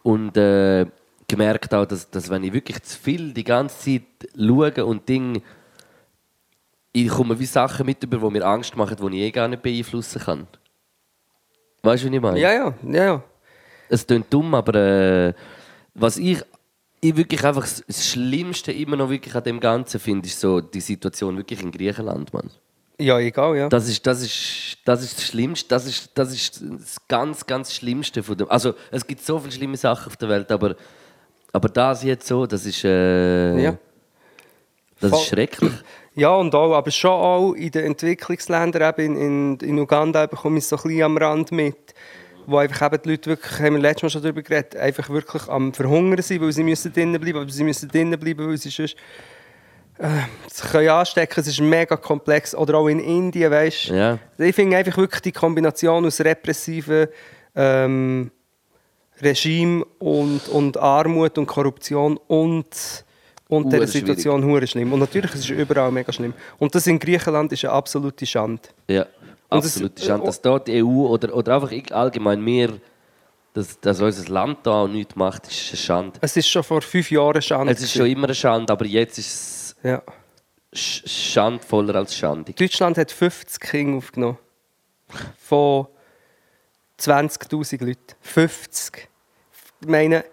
Und 0.03 0.37
äh, 0.37 0.87
gemerkt 1.29 1.73
auch, 1.75 1.87
dass, 1.87 2.11
dass 2.11 2.31
wenn 2.31 2.44
ich 2.44 2.53
wirklich 2.53 2.83
zu 2.83 2.99
viel 2.99 3.33
die 3.33 3.44
ganze 3.44 3.79
Zeit 3.79 4.31
schaue 4.37 4.85
und 4.85 5.09
Dinge. 5.09 5.42
Ich 6.92 7.09
komme 7.09 7.38
wie 7.38 7.47
Sachen 7.47 7.87
mit 7.87 8.03
über, 8.05 8.18
die 8.18 8.33
mir 8.33 8.47
Angst 8.47 8.77
machen, 8.77 8.97
die 8.97 9.16
ich 9.18 9.23
eh 9.25 9.31
gar 9.31 9.49
nicht 9.49 9.62
beeinflussen 9.62 10.23
kann. 10.23 10.47
Weißt 11.83 12.05
du, 12.05 12.09
was 12.09 12.14
ich 12.14 12.20
meine? 12.20 12.38
Ja, 12.38 12.53
ja, 12.53 12.75
ja, 12.88 13.05
ja. 13.05 13.23
es 13.88 14.07
klingt 14.07 14.33
dumm, 14.33 14.55
aber 14.55 14.75
äh, 14.75 15.35
was 15.94 16.16
ich, 16.16 16.38
ich 17.00 17.16
wirklich 17.16 17.44
einfach 17.44 17.62
das- 17.87 18.09
Schlimmste 18.11 18.72
immer 18.72 18.96
noch 18.96 19.11
wirklich 19.11 19.35
an 19.35 19.44
dem 19.44 19.61
Ganzen 19.61 20.00
finde, 20.00 20.26
ist 20.26 20.40
so 20.40 20.61
die 20.61 20.80
Situation 20.80 21.37
wirklich 21.37 21.62
in 21.62 21.70
Griechenland, 21.70 22.33
Mann. 22.33 22.50
Ja, 23.00 23.18
egal, 23.18 23.57
ja. 23.57 23.68
Das 23.68 23.88
ist, 23.88 24.07
das 24.07 24.22
ist, 24.22 24.78
das 24.85 25.02
ist 25.02 25.18
das 25.18 25.24
Schlimmste, 25.26 25.68
das 25.68 25.87
ist, 25.87 26.11
das 26.14 26.33
ist 26.33 26.62
das 26.62 26.96
ganz, 27.09 27.44
ganz 27.44 27.72
Schlimmste 27.74 28.22
von 28.22 28.37
dem. 28.37 28.48
Also 28.50 28.74
es 28.92 29.04
gibt 29.07 29.20
so 29.24 29.38
viele 29.40 29.50
schlimme 29.52 29.76
Sachen 29.76 30.07
auf 30.07 30.16
der 30.16 30.28
Welt, 30.28 30.52
aber, 30.52 30.76
aber 31.52 31.68
das 31.68 32.04
jetzt 32.04 32.26
so, 32.28 32.46
das 32.46 32.64
ist, 32.66 32.85
äh, 32.85 33.59
Ja. 33.61 33.76
das 35.00 35.11
Voll. 35.11 35.18
ist 35.20 35.26
schrecklich. 35.28 35.72
Ja, 36.16 36.28
und 36.37 36.54
auch, 36.54 36.72
aber 36.76 36.92
schon 36.92 37.11
auch 37.11 37.54
in 37.54 37.72
den 37.72 37.87
Entwicklungsländern, 37.87 38.94
eben 38.96 39.16
in, 39.16 39.57
in, 39.61 39.68
in 39.70 39.78
Uganda 39.80 40.26
bekomme 40.26 40.59
ich 40.59 40.62
es 40.62 40.68
so 40.68 40.76
ein 40.76 40.83
bisschen 40.85 41.02
am 41.02 41.16
Rand 41.18 41.50
mit, 41.50 41.92
wo 42.46 42.59
einfach 42.59 42.87
eben 42.87 43.02
die 43.02 43.11
Leute 43.11 43.30
wirklich, 43.30 43.61
haben 43.61 43.74
wir 43.74 43.83
letztes 43.83 44.02
Mal 44.02 44.11
schon 44.11 44.22
darüber 44.22 44.42
geredet, 44.42 44.76
einfach 44.76 45.09
wirklich 45.11 45.48
am 45.48 45.72
Verhungern 45.72 46.22
sind, 46.22 46.40
weil 46.42 46.52
sie 46.52 46.62
müssen 46.62 46.92
drinnen 46.92 47.20
bleiben, 47.20 47.38
aber 47.38 47.50
sie 47.50 47.64
müssen 47.64 47.88
drinnen 47.88 48.18
bleiben, 48.18 48.48
weil 48.48 48.57
sie 48.57 48.70
sonst 48.70 48.96
äh, 49.98 50.09
sich 50.50 50.70
können 50.70 50.88
anstecken 50.88 51.40
Es 51.40 51.46
ist 51.46 51.61
mega 51.61 51.96
komplex. 51.96 52.54
Oder 52.54 52.78
auch 52.78 52.88
in 52.88 53.00
Indien, 53.00 53.50
weißt 53.50 53.90
du. 53.90 53.94
Ja. 53.94 54.18
Ich 54.38 54.54
finde 54.54 54.76
einfach 54.76 54.96
wirklich 54.96 55.22
die 55.22 55.33
Kombination 55.33 56.04
aus 56.04 56.20
repressiven 56.20 57.09
ähm, 57.54 58.30
Regime 59.22 59.85
und, 59.98 60.48
und 60.48 60.76
Armut 60.76 61.38
und 61.38 61.46
Korruption 61.46 62.18
und, 62.26 63.04
und 63.48 63.72
dieser 63.72 63.87
Situation 63.87 64.44
hure 64.44 64.66
schlimm. 64.66 64.92
Und 64.92 65.00
natürlich 65.00 65.33
ist 65.35 65.40
es 65.44 65.50
überall 65.50 65.92
mega 65.92 66.12
schlimm. 66.12 66.35
Und 66.59 66.74
das 66.74 66.87
in 66.87 66.98
Griechenland 66.98 67.52
ist 67.52 67.64
eine 67.64 67.74
absolute 67.74 68.26
Schande. 68.26 68.62
Ja, 68.88 69.07
Und 69.55 69.64
es- 69.64 69.73
absolut. 69.75 70.01
Schande, 70.01 70.27
dass 70.27 70.40
dort 70.43 70.69
die 70.69 70.83
EU 70.85 71.07
oder, 71.07 71.35
oder 71.35 71.55
einfach 71.57 71.73
allgemein 71.93 72.45
wir, 72.45 72.81
dass, 73.53 73.79
dass 73.81 74.01
unser 74.01 74.29
Land 74.33 74.59
da 74.64 74.87
nichts 74.88 75.14
macht, 75.17 75.47
ist 75.47 75.69
eine 75.71 75.77
Schande. 75.77 76.19
Es 76.23 76.37
ist 76.37 76.49
schon 76.49 76.62
vor 76.64 76.83
fünf 76.83 77.11
Jahren 77.11 77.40
Schande. 77.40 77.73
Es 77.73 77.81
ist 77.81 77.93
schon 77.93 78.07
immer 78.07 78.25
eine 78.25 78.35
Schande, 78.35 78.73
aber 78.73 78.85
jetzt 78.85 79.19
ist 79.19 79.77
ja. 79.83 80.03
es 80.73 80.81
sch- 80.81 81.09
schandvoller 81.33 81.95
als 81.95 82.17
schandig. 82.17 82.57
Deutschland 82.57 82.99
hat 82.99 83.12
50 83.12 83.61
Kinder 83.61 83.99
aufgenommen. 83.99 84.38
Von 85.38 85.87
20'000 87.01 87.85
Leuten. 87.85 88.01
50. 88.21 89.09
Ich 89.81 89.88
meine, 89.88 90.25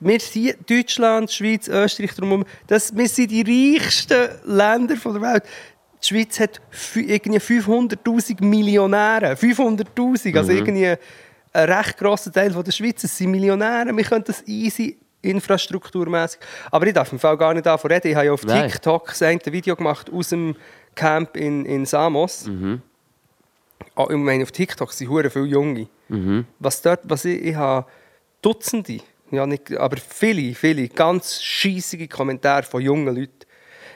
wir 0.00 0.20
sind 0.20 0.56
Deutschland, 0.68 1.30
Schweiz, 1.32 1.66
Österreich, 1.68 2.14
drumherum, 2.14 2.44
das, 2.66 2.94
wir 2.94 3.08
sind 3.08 3.30
die 3.30 3.74
reichsten 3.76 4.28
Länder 4.44 4.94
der 4.96 5.22
Welt. 5.22 5.44
Die 6.02 6.08
Schweiz 6.08 6.40
hat 6.40 6.60
irgendwie 6.94 7.38
500'000 7.38 8.44
Millionäre. 8.44 9.34
500'000, 9.34 10.36
also 10.36 10.52
irgendwie 10.52 10.96
ein 11.52 11.70
recht 11.70 11.98
grosser 11.98 12.32
Teil 12.32 12.52
von 12.52 12.64
der 12.64 12.72
Schweiz 12.72 13.02
sind 13.02 13.30
Millionäre. 13.30 13.96
Wir 13.96 14.04
können 14.04 14.24
das 14.26 14.46
easy 14.46 14.98
infrastrukturmäßig. 15.20 16.40
Aber 16.70 16.86
ich 16.86 16.92
darf 16.94 17.12
im 17.12 17.18
Fall 17.18 17.36
gar 17.36 17.54
nicht 17.54 17.66
davon 17.66 17.90
reden. 17.90 18.08
Ich 18.08 18.16
habe 18.16 18.26
ja 18.26 18.32
auf 18.32 18.44
Nein. 18.44 18.68
TikTok 18.68 19.14
eine 19.22 19.40
Video 19.46 19.76
gemacht 19.76 20.10
aus 20.12 20.30
dem 20.30 20.56
Camp 20.94 21.36
in, 21.36 21.64
in 21.64 21.86
Samos. 21.86 22.48
Oh, 23.94 24.06
ich 24.10 24.16
meine, 24.16 24.42
auf 24.42 24.52
TikTok 24.52 24.92
sind 24.92 25.08
hure 25.08 25.30
viele 25.30 25.46
Junge. 25.46 25.88
Was 26.58 26.82
dort, 26.82 27.00
was 27.04 27.24
ich, 27.24 27.42
ich 27.42 27.54
habe 27.54 27.86
Dutzende, 28.42 28.98
ja 29.30 29.46
nicht, 29.46 29.74
aber 29.76 29.96
viele, 29.96 30.54
viele 30.54 30.88
ganz 30.88 31.40
scheissige 31.42 32.08
Kommentare 32.08 32.64
von 32.64 32.82
jungen 32.82 33.14
Leuten. 33.14 33.46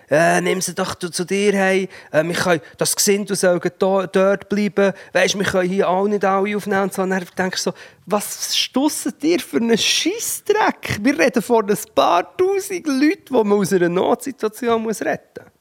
Äh, 0.08 0.40
nimm 0.40 0.60
sie 0.60 0.74
doch 0.74 0.94
zu, 0.94 1.24
dir 1.24 1.52
hey, 1.52 1.88
äh, 2.12 2.22
wir 2.22 2.34
können, 2.34 2.60
das 2.78 2.94
Gesinde 2.94 3.34
soll 3.34 3.58
do, 3.78 4.06
dort 4.06 4.48
bleiben, 4.48 4.92
weißt, 5.12 5.36
wir 5.38 5.44
können 5.44 5.68
hier 5.68 5.88
auch 5.88 6.06
nicht 6.06 6.24
alle 6.24 6.56
aufnehmen 6.56 6.90
so. 6.90 7.02
Und 7.02 7.10
dann 7.10 7.24
denkst 7.36 7.64
du 7.64 7.70
so, 7.70 7.76
was 8.06 8.56
stussen 8.56 9.12
dir 9.20 9.40
für 9.40 9.56
einen 9.56 9.76
Scheissdreck? 9.76 10.98
Wir 11.00 11.18
reden 11.18 11.42
von 11.42 11.68
ein 11.68 11.76
paar 11.94 12.36
tausend 12.36 12.86
Leuten, 12.86 13.24
die 13.28 13.32
man 13.32 13.52
aus 13.52 13.72
einer 13.72 13.88
Notsituation 13.88 14.82
muss 14.82 15.02
retten 15.02 15.44
muss. 15.44 15.52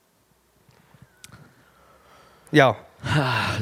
Ja. 2.52 2.76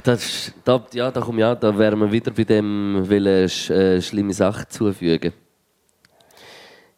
Das, 0.04 0.24
ist- 0.24 0.54
da, 0.64 0.86
ja, 0.94 1.12
da, 1.12 1.20
komm, 1.20 1.38
ja, 1.40 1.54
da 1.56 1.78
wären 1.78 2.00
wir 2.00 2.12
wieder 2.12 2.32
bei 2.32 2.44
dem, 2.46 3.04
sch, 3.50 3.70
äh, 3.70 4.02
schlimme 4.02 4.34
Sachen 4.34 4.66
zufügen. 4.70 5.34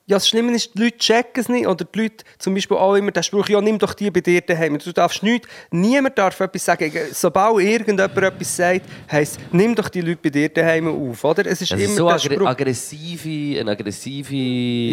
Ja, 0.08 0.18
das 0.18 0.28
Schlimme 0.30 0.54
ist, 0.54 0.76
die 0.76 0.84
Leute 0.84 0.98
checken 1.00 1.42
es 1.42 1.50
nicht. 1.50 1.66
Oder 1.66 1.84
die 1.84 2.00
Leute, 2.00 2.24
zum 2.38 2.54
Beispiel 2.54 2.78
auch 2.78 2.94
immer 2.94 3.10
den 3.12 3.24
Spruch, 3.24 3.50
ja, 3.50 3.60
nimm 3.60 3.80
doch 3.80 3.96
die 3.96 4.12
bei 4.12 4.22
dir 4.22 4.40
daheim. 4.42 4.78
Du 4.78 4.92
darfst 4.92 5.24
nichts, 5.24 5.48
niemand 5.72 6.16
darf 6.18 6.40
etwas 6.40 6.64
sagen. 6.64 6.92
Sobald 7.12 7.60
irgendjemand 7.66 8.16
etwas 8.16 8.56
sagt, 8.56 8.82
heisst 9.12 9.40
nimm 9.52 9.74
doch 9.74 9.90
die 9.90 10.02
Leute 10.02 10.20
bei 10.22 10.30
dir 10.30 10.50
daheim 10.50 10.88
auf. 10.88 11.24
Oder? 11.24 11.48
Es 11.48 11.62
ist 11.62 11.72
Es 11.72 11.82
immer 11.82 11.96
so 11.96 12.08
der 12.10 12.20
Spruch. 12.20 12.46
aggressive, 12.48 13.60
eine 13.60 13.72
aggressive 13.72 14.36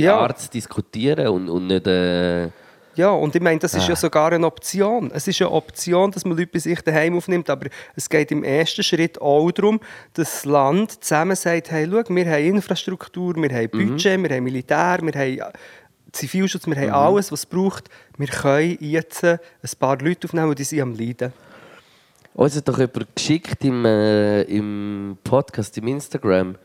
Ja. 0.01 0.18
Art 0.18 0.40
zu 0.40 0.48
diskutieren 0.51 1.27
und, 1.29 1.51
und 1.51 1.66
nicht. 1.66 1.87
Äh, 1.87 2.48
Ja, 2.94 3.11
und 3.11 3.35
ich 3.35 3.40
meine, 3.40 3.59
das 3.59 3.72
ist 3.74 3.85
Ah. 3.85 3.90
ja 3.90 3.96
sogar 3.96 4.33
eine 4.33 4.46
Option. 4.46 5.11
Es 5.14 5.26
ist 5.26 5.40
eine 5.40 5.50
Option, 5.50 6.11
dass 6.11 6.24
man 6.26 6.37
Leute 6.37 6.50
bei 6.52 6.59
sich 6.59 6.81
daheim 6.83 7.16
aufnimmt, 7.16 7.48
aber 7.48 7.68
es 7.96 8.09
geht 8.09 8.31
im 8.31 8.44
ersten 8.44 8.83
Schritt 8.83 9.20
auch 9.20 9.50
darum, 9.50 9.81
dass 10.12 10.33
das 10.42 10.44
Land 10.44 11.02
zusammen 11.02 11.35
sagt, 11.37 11.70
hey, 11.70 11.88
schau, 11.90 12.02
wir 12.14 12.26
haben 12.31 12.44
Infrastruktur, 12.44 13.35
wir 13.37 13.48
haben 13.50 13.70
Budget, 13.70 14.22
wir 14.22 14.37
haben 14.37 14.44
Militär, 14.44 14.98
wir 15.02 15.12
haben 15.12 15.52
Zivilschutz, 16.12 16.66
wir 16.66 16.76
haben 16.76 16.90
alles, 16.90 17.33
was 17.33 17.40
es 17.40 17.46
braucht. 17.46 17.88
Wir 18.18 18.26
können 18.28 18.76
jetzt 18.81 19.24
ein 19.24 19.38
paar 19.78 19.96
Leute 19.98 20.26
aufnehmen, 20.28 20.55
die 20.55 20.64
sind 20.64 20.81
am 20.83 20.94
Leiden. 20.94 21.33
uns 22.35 22.57
hat 22.57 22.68
doch 22.68 22.78
jemand 22.78 23.16
geschickt 23.16 23.64
im, 23.64 23.85
äh, 23.87 24.42
im 24.42 25.16
Podcast, 25.24 25.76
im 25.78 25.88
Instagram, 25.88 26.57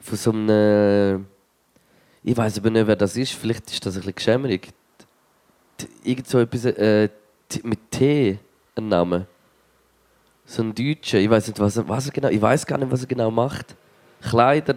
von 0.00 0.18
so 0.18 0.32
einem. 0.32 1.26
Ich 2.24 2.36
weiß 2.36 2.58
aber 2.58 2.70
nicht, 2.70 2.86
wer 2.88 2.96
das 2.96 3.16
ist, 3.16 3.32
vielleicht 3.34 3.70
ist 3.70 3.86
das 3.86 3.94
ein 3.94 4.00
bisschen 4.00 4.14
geschämerig. 4.16 4.68
Irgend 6.04 6.28
so 6.28 6.38
etwas 6.40 6.64
äh, 6.64 7.08
mit 7.62 7.90
T, 7.90 8.38
ein 8.76 8.88
Name. 8.88 9.26
So 10.44 10.62
ein 10.62 10.74
Deutscher, 10.74 11.18
ich 11.18 11.28
weiß 11.28 11.48
nicht, 11.48 11.58
was 11.58 11.76
er, 11.76 11.88
was 11.88 12.06
er 12.06 12.12
genau. 12.12 12.28
Ich 12.28 12.40
weiß 12.40 12.66
gar 12.66 12.78
nicht, 12.78 12.90
was 12.90 13.02
er 13.02 13.08
genau 13.08 13.30
macht. 13.30 13.74
Kleider, 14.22 14.76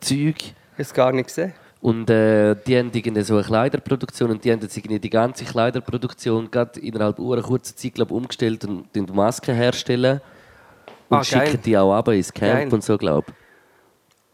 Zeug. 0.00 0.36
Ich 0.38 0.54
habe 0.72 0.82
es 0.82 0.94
gar 0.94 1.12
nicht 1.12 1.26
gesehen. 1.26 1.52
Und 1.80 2.08
äh, 2.10 2.54
die 2.66 2.78
haben 2.78 2.90
irgendwie 2.94 3.22
so 3.22 3.34
eine 3.34 3.42
Kleiderproduktion 3.42 4.30
und 4.30 4.44
die 4.44 4.52
haben 4.52 4.60
jetzt 4.60 4.76
irgendwie 4.76 5.00
die 5.00 5.10
ganze 5.10 5.44
Kleiderproduktion 5.44 6.50
gerade 6.50 6.78
innerhalb 6.80 7.18
einer 7.18 7.42
kurzen 7.42 7.76
Zeit 7.76 7.94
glaub, 7.94 8.12
umgestellt 8.12 8.64
und 8.64 8.86
die 8.94 9.00
Masken 9.00 9.54
herstellen. 9.54 10.20
Und 11.08 11.18
Ah, 11.18 11.24
schicken 11.24 11.44
geil. 11.44 11.60
die 11.64 11.76
auch 11.76 11.92
ab 11.92 12.08
ins 12.08 12.32
Camp 12.32 12.52
Geil. 12.52 12.72
und 12.72 12.84
so, 12.84 12.96
glaube 12.96 13.32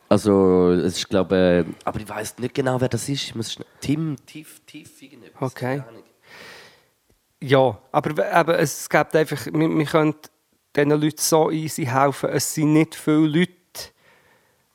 Also, 0.09 0.73
es 0.73 0.99
ist, 0.99 1.09
glaube 1.09 1.37
äh, 1.37 1.65
aber 1.85 2.01
ich 2.01 2.09
weiß 2.09 2.39
nicht 2.39 2.55
genau, 2.55 2.81
wer 2.81 2.89
das 2.89 3.09
ist. 3.09 3.25
Ich 3.25 3.35
muss 3.35 3.59
Tim, 3.81 4.17
Tiff, 4.25 4.61
Tiff, 4.67 5.03
irgendetwas. 5.03 5.53
Okay. 5.53 5.83
Ja, 7.41 7.79
aber, 7.93 8.33
aber 8.33 8.59
es 8.59 8.89
gibt 8.89 9.15
einfach, 9.15 9.47
wir, 9.47 9.69
wir 9.69 9.87
können 9.87 10.15
diesen 10.75 10.91
Leuten 10.91 11.19
so 11.19 11.51
easy 11.51 11.85
helfen. 11.85 12.31
Es 12.31 12.55
sind 12.55 12.73
nicht 12.73 12.95
viele 12.95 13.27
Leute 13.27 13.53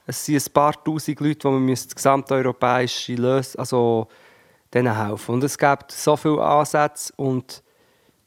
Es 0.06 0.26
sind 0.26 0.36
ein 0.36 0.54
paar 0.54 0.84
tausend 0.84 1.20
Leute, 1.20 1.40
die 1.40 1.48
man 1.48 1.66
müsste 1.66 1.96
gesamteuropäische 1.96 3.16
Lösung, 3.16 3.60
also 3.60 4.08
denen 4.74 4.96
helfen. 4.96 5.36
Und 5.36 5.44
es 5.44 5.58
gibt 5.58 5.92
so 5.92 6.16
viele 6.16 6.44
Ansätze 6.44 7.14
und 7.16 7.64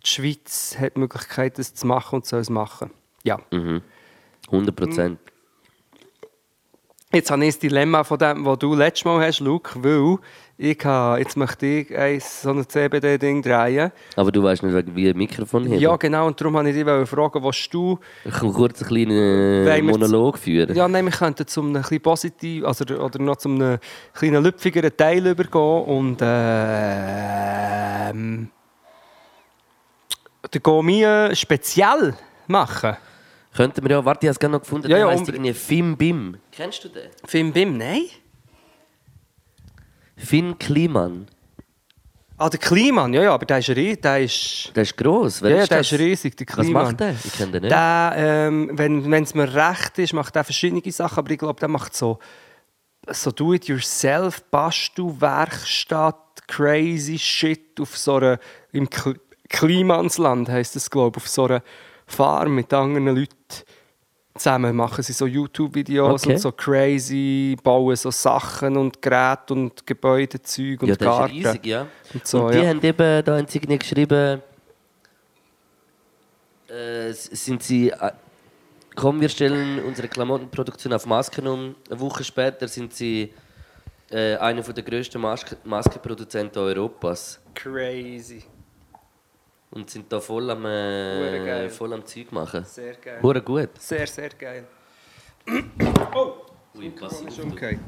die 0.04 0.08
Schweiz 0.08 0.76
hat 0.78 0.96
die 0.96 1.00
Möglichkeit, 1.00 1.58
das 1.58 1.74
zu 1.74 1.86
machen 1.86 2.16
und 2.16 2.26
soll 2.26 2.40
es 2.40 2.50
machen. 2.50 2.90
Ja. 3.22 3.40
100 3.50 4.76
Prozent. 4.76 5.18
Jetzt 7.12 7.30
habe 7.30 7.44
ich 7.44 7.54
das 7.54 7.60
Dilemma 7.60 8.02
von 8.02 8.18
dem, 8.18 8.44
was 8.44 8.58
du 8.58 8.74
letztes 8.74 9.04
Mal 9.04 9.24
hast, 9.24 9.38
Luke, 9.38 9.70
weil 9.76 10.18
ich 10.58 10.84
habe, 10.84 11.20
jetzt 11.20 11.36
möchte 11.36 11.64
ich 11.64 11.96
eins, 11.96 12.42
so 12.42 12.50
ein 12.50 12.68
CBD-Ding 12.68 13.42
drehen. 13.42 13.92
Aber 14.16 14.32
du 14.32 14.42
weißt 14.42 14.64
nicht, 14.64 14.96
wie 14.96 15.10
ein 15.10 15.16
Mikrofon 15.16 15.66
heben. 15.66 15.78
Ja, 15.78 15.94
genau, 15.96 16.26
und 16.26 16.40
darum 16.40 16.54
wollte 16.54 16.70
ich 16.70 16.74
dich 16.74 17.08
fragen, 17.08 17.44
was 17.44 17.68
du... 17.70 18.00
Ich 18.24 18.34
kann 18.34 18.52
kurz 18.52 18.82
einen 18.82 19.64
kleinen 19.64 19.86
Monolog 19.86 20.36
führen. 20.36 20.74
Ja, 20.74 20.88
nein, 20.88 21.04
wir 21.04 21.12
könnten 21.12 21.46
zum 21.46 21.66
einem 21.68 21.82
bisschen 21.82 22.00
positiv, 22.00 22.64
also, 22.64 22.84
oder 22.84 23.20
noch 23.20 23.36
zum 23.36 23.54
einem 23.54 23.78
kleinen 24.12 24.42
lüpfigeren 24.42 24.96
Teil 24.96 25.24
übergehen 25.28 25.84
und 25.84 26.18
ähm, 26.22 27.38
den 30.52 30.62
Gomi 30.62 31.04
äh, 31.04 31.36
speziell 31.36 32.14
machen. 32.48 32.96
Könnten 33.56 33.82
wir 33.82 33.90
ja, 33.90 34.04
warte, 34.04 34.26
ich 34.26 34.28
habe 34.28 34.32
es 34.32 34.38
gerade 34.38 34.52
noch 34.52 34.60
gefunden, 34.60 34.88
Ja, 34.90 34.96
der 34.98 35.06
ja, 35.06 35.12
unbedingt. 35.12 35.28
irgendwie 35.36 35.52
Fim 35.54 35.96
Bim. 35.96 36.36
Kennst 36.52 36.84
du 36.84 36.88
den? 36.88 37.08
Fim 37.26 37.52
Bim, 37.52 37.76
nein? 37.78 38.02
Finn 40.16 40.58
Kliman. 40.58 41.26
Ah, 42.38 42.50
der 42.50 42.60
Kliman, 42.60 43.14
ja, 43.14 43.22
ja, 43.22 43.32
aber 43.34 43.46
der 43.46 43.58
ist 43.58 43.70
riesig, 43.70 44.02
der 44.02 44.20
ist... 44.22 44.70
Der 44.76 44.82
ist 44.82 44.94
gross. 44.96 45.40
Wer 45.40 45.50
Ja, 45.56 45.62
ist 45.62 45.70
der 45.70 45.78
das? 45.78 45.90
ist 45.92 45.98
riesig, 45.98 46.36
der 46.36 46.46
Was 46.48 46.54
Kliman. 46.54 46.84
macht 46.84 47.00
der? 47.00 47.14
Ich 47.24 47.32
kenne 47.32 47.52
den 47.52 47.62
nicht. 47.62 47.72
Der, 47.72 48.12
ähm, 48.16 48.70
wenn 48.74 49.22
es 49.22 49.34
mir 49.34 49.52
recht 49.54 49.98
ist, 49.98 50.12
macht 50.12 50.36
er 50.36 50.44
verschiedene 50.44 50.82
Sachen, 50.92 51.18
aber 51.18 51.30
ich 51.30 51.38
glaube, 51.38 51.58
der 51.60 51.68
macht 51.70 51.96
so, 51.96 52.18
so 53.08 53.30
Do-it-yourself, 53.30 54.42
Bastelwerkstatt, 54.50 56.46
crazy 56.46 57.18
shit 57.18 57.80
auf 57.80 57.96
so 57.96 58.16
einer, 58.16 58.38
im 58.72 58.90
Kl 58.90 59.18
Klimansland 59.48 60.48
heisst 60.48 60.74
das, 60.76 60.90
glaube 60.90 61.18
ich, 61.18 61.24
auf 61.24 61.28
so 61.28 61.44
einer 61.44 61.62
Farm 62.06 62.54
mit 62.54 62.72
anderen 62.72 63.08
Leuten 63.08 63.34
zusammen 64.38 64.76
machen 64.76 65.02
sie 65.02 65.12
so 65.12 65.26
YouTube-Videos 65.26 66.22
Okay. 66.22 66.34
und 66.34 66.38
so 66.38 66.52
crazy, 66.52 67.56
bauen 67.62 67.96
so 67.96 68.10
Sachen 68.10 68.76
und 68.76 69.00
Geräte 69.00 69.54
und 69.54 69.86
Gebäudezeug 69.86 70.82
und 70.82 70.88
ja, 70.88 70.96
der 70.96 71.06
Garten. 71.06 71.36
ist 71.36 71.46
riesig, 71.46 71.66
ja. 71.66 71.86
Und 72.12 72.26
so, 72.26 72.44
und 72.44 72.54
die 72.54 72.58
ja. 72.58 72.68
haben 72.68 72.82
eben, 72.82 73.24
da 73.24 73.36
haben 73.36 73.46
sie 73.48 73.60
geschrieben, 73.60 74.42
äh, 76.68 77.12
sind 77.12 77.62
sie, 77.62 77.90
äh, 77.90 78.12
komm, 78.94 79.20
wir 79.20 79.28
stellen 79.28 79.82
unsere 79.84 80.08
Klamottenproduktion 80.08 80.92
auf 80.92 81.06
Masken 81.06 81.46
um. 81.46 81.74
Eine 81.88 82.00
Woche 82.00 82.24
später 82.24 82.68
sind 82.68 82.92
sie 82.94 83.32
äh, 84.10 84.36
einer 84.36 84.62
der 84.62 84.84
grössten 84.84 85.20
Maske 85.20 85.56
Maskenproduzenten 85.64 86.60
Europas. 86.62 87.40
Crazy. 87.54 88.44
Und 89.70 89.90
sind 89.90 90.10
da 90.12 90.20
voll 90.20 90.48
am, 90.50 90.64
äh, 90.64 91.68
voll 91.68 91.92
am 91.92 92.04
Zeug 92.06 92.32
machen. 92.32 92.64
Sehr 92.64 92.94
geil. 92.94 93.18
Hure 93.22 93.42
gut. 93.42 93.70
Sehr, 93.78 94.06
sehr 94.06 94.30
geil. 94.30 94.64
Oh, 96.14 96.32
Ui, 96.78 96.90
pass 96.90 97.22
auf, 97.24 97.44
okay. 97.52 97.78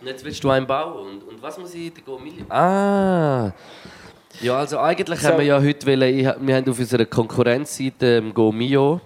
Und 0.00 0.06
jetzt 0.06 0.24
willst 0.24 0.42
du 0.42 0.50
einen 0.50 0.66
bauen. 0.66 1.06
Und, 1.06 1.22
und 1.28 1.42
was 1.42 1.58
muss 1.58 1.74
ich? 1.74 1.92
Der 1.94 2.02
Gomilli? 2.02 2.44
Ah! 2.48 3.52
Ja, 4.40 4.56
also 4.58 4.78
eigentlich 4.78 5.20
So. 5.20 5.28
haben 5.28 5.38
wir 5.38 5.44
ja 5.44 5.60
heute 5.60 5.86
wollen, 5.86 6.18
ich, 6.18 6.24
wir 6.24 6.56
haben 6.56 6.68
auf 6.70 6.78
unserer 6.78 7.04
Konkurrenzseite 7.04 8.16
ähm, 8.16 8.32
GoMio, 8.32 9.00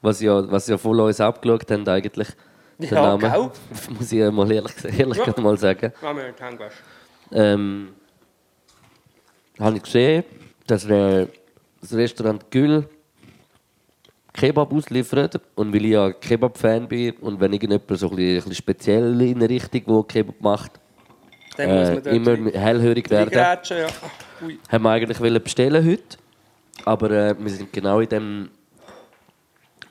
was 0.00 0.20
ja, 0.20 0.50
was 0.50 0.66
ja 0.68 0.78
voll 0.78 1.00
uns 1.00 1.20
abgeschaut 1.20 1.70
haben 1.70 1.86
eigentlich. 1.86 2.28
den 2.78 2.88
Ja, 2.90 3.16
gell? 3.16 3.50
Muss 3.90 4.10
ich 4.12 4.18
ja 4.18 4.30
mal 4.30 4.50
ehrlich, 4.50 4.72
ehrlich 4.84 5.18
Ja. 5.18 5.24
gerade 5.24 5.40
mal 5.40 5.58
sagen. 5.58 5.92
Machen 6.00 6.16
wir 6.16 6.58
waschen. 6.58 6.84
Ähm, 7.32 7.88
habe 9.60 9.76
ich 9.76 9.82
gesehen, 9.82 10.24
dass 10.68 10.84
äh, 10.84 11.26
das 11.80 11.92
Restaurant 11.92 12.48
Gül 12.50 12.84
Kebab 14.32 14.72
ausliefert. 14.72 15.40
Und 15.56 15.74
weil 15.74 15.84
ich 15.86 15.92
ja 15.92 16.12
Kebab-Fan 16.12 16.86
bin 16.86 17.14
und 17.16 17.40
wenn 17.40 17.52
irgendjemand 17.52 17.98
so 17.98 18.10
ein 18.10 18.16
bisschen, 18.16 18.54
speziell 18.54 19.20
in 19.22 19.36
eine 19.38 19.48
Richtung, 19.48 19.82
wo 19.86 20.02
Kebab 20.04 20.40
macht, 20.40 20.72
Dann 21.56 21.70
muss 21.70 21.88
man 21.88 22.06
äh, 22.06 22.16
immer 22.16 22.50
hellhörig 22.52 23.10
werden, 23.10 23.34
reingrätschen, 23.34 23.78
ja. 23.78 23.88
Haben 24.70 24.84
wir 24.84 24.90
eigentlich 24.90 25.18
wollen 25.20 25.42
bestellen 25.42 25.84
heute. 25.84 26.16
Aber 26.84 27.10
äh, 27.10 27.34
wir 27.36 27.50
sind 27.50 27.72
genau 27.72 27.98
in 28.00 28.08
dem 28.08 28.48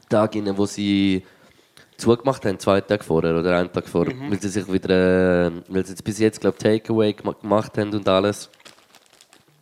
Tag, 0.07 0.35
rein, 0.35 0.57
wo 0.57 0.65
sie 0.65 1.23
zugemacht 1.97 2.45
haben, 2.45 2.57
zwei 2.59 2.79
Tage 2.79 3.03
vorher 3.03 3.35
oder 3.37 3.57
einen 3.57 3.71
Tag 3.73 3.89
vorher. 3.89 4.13
Weil 4.29 4.39
sie 4.39 4.47
sich 4.47 4.71
wieder, 4.71 5.47
äh, 5.47 5.51
weil 5.67 5.83
sie 5.85 5.91
jetzt 5.91 6.03
bis 6.03 6.19
jetzt, 6.19 6.39
glaube 6.39 6.57
Takeaway 6.57 7.11
gema- 7.11 7.37
gemacht 7.41 7.77
haben 7.77 7.93
und 7.93 8.07
alles. 8.07 8.49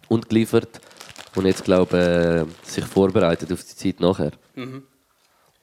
Und 0.08 0.30
geliefert. 0.30 0.80
Und 1.36 1.45
jetzt, 1.45 1.63
glaube 1.65 1.98
äh, 1.98 2.45
sich 2.65 2.86
vorbereitet 2.86 3.52
auf 3.52 3.62
die 3.63 3.76
Zeit 3.76 4.00
nachher. 4.00 4.32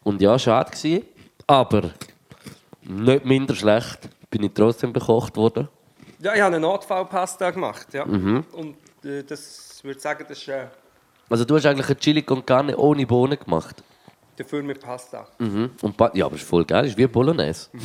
Und 0.04 0.20
ja, 0.20 0.38
schade 0.38 0.70
gewesen, 0.70 1.04
aber 1.46 1.90
nicht 2.82 3.24
minder 3.24 3.54
schlecht. 3.54 4.00
Bin 4.30 4.42
ich 4.44 4.52
trotzdem 4.54 4.92
bekocht 4.92 5.36
worden. 5.36 5.68
Ja, 6.20 6.34
ich 6.34 6.40
habe 6.40 6.54
eine 6.56 6.60
Notfallpasta 6.60 7.50
gemacht, 7.50 7.92
ja. 7.94 8.04
Mhm. 8.06 8.44
Und 8.52 8.76
äh, 9.04 9.22
das 9.24 9.80
würde 9.82 9.96
ich 9.96 10.02
sagen, 10.02 10.24
das 10.28 10.38
ist 10.38 10.48
äh, 10.48 10.66
Also 11.28 11.44
du 11.44 11.56
hast 11.56 11.66
eigentlich 11.66 11.86
eine 11.86 11.96
Chili 11.98 12.22
con 12.22 12.44
Carne 12.46 12.76
ohne 12.76 13.06
Bohnen 13.06 13.38
gemacht. 13.38 13.82
dafür 14.36 14.62
mit 14.62 14.80
Pasta. 14.80 15.26
Mhm. 15.38 15.70
Und 15.82 15.96
ba- 15.96 16.10
ja, 16.14 16.26
aber 16.26 16.36
ist 16.36 16.44
voll 16.48 16.64
geil, 16.64 16.86
ist 16.86 16.96
wie 16.96 17.06
Bolognese. 17.06 17.68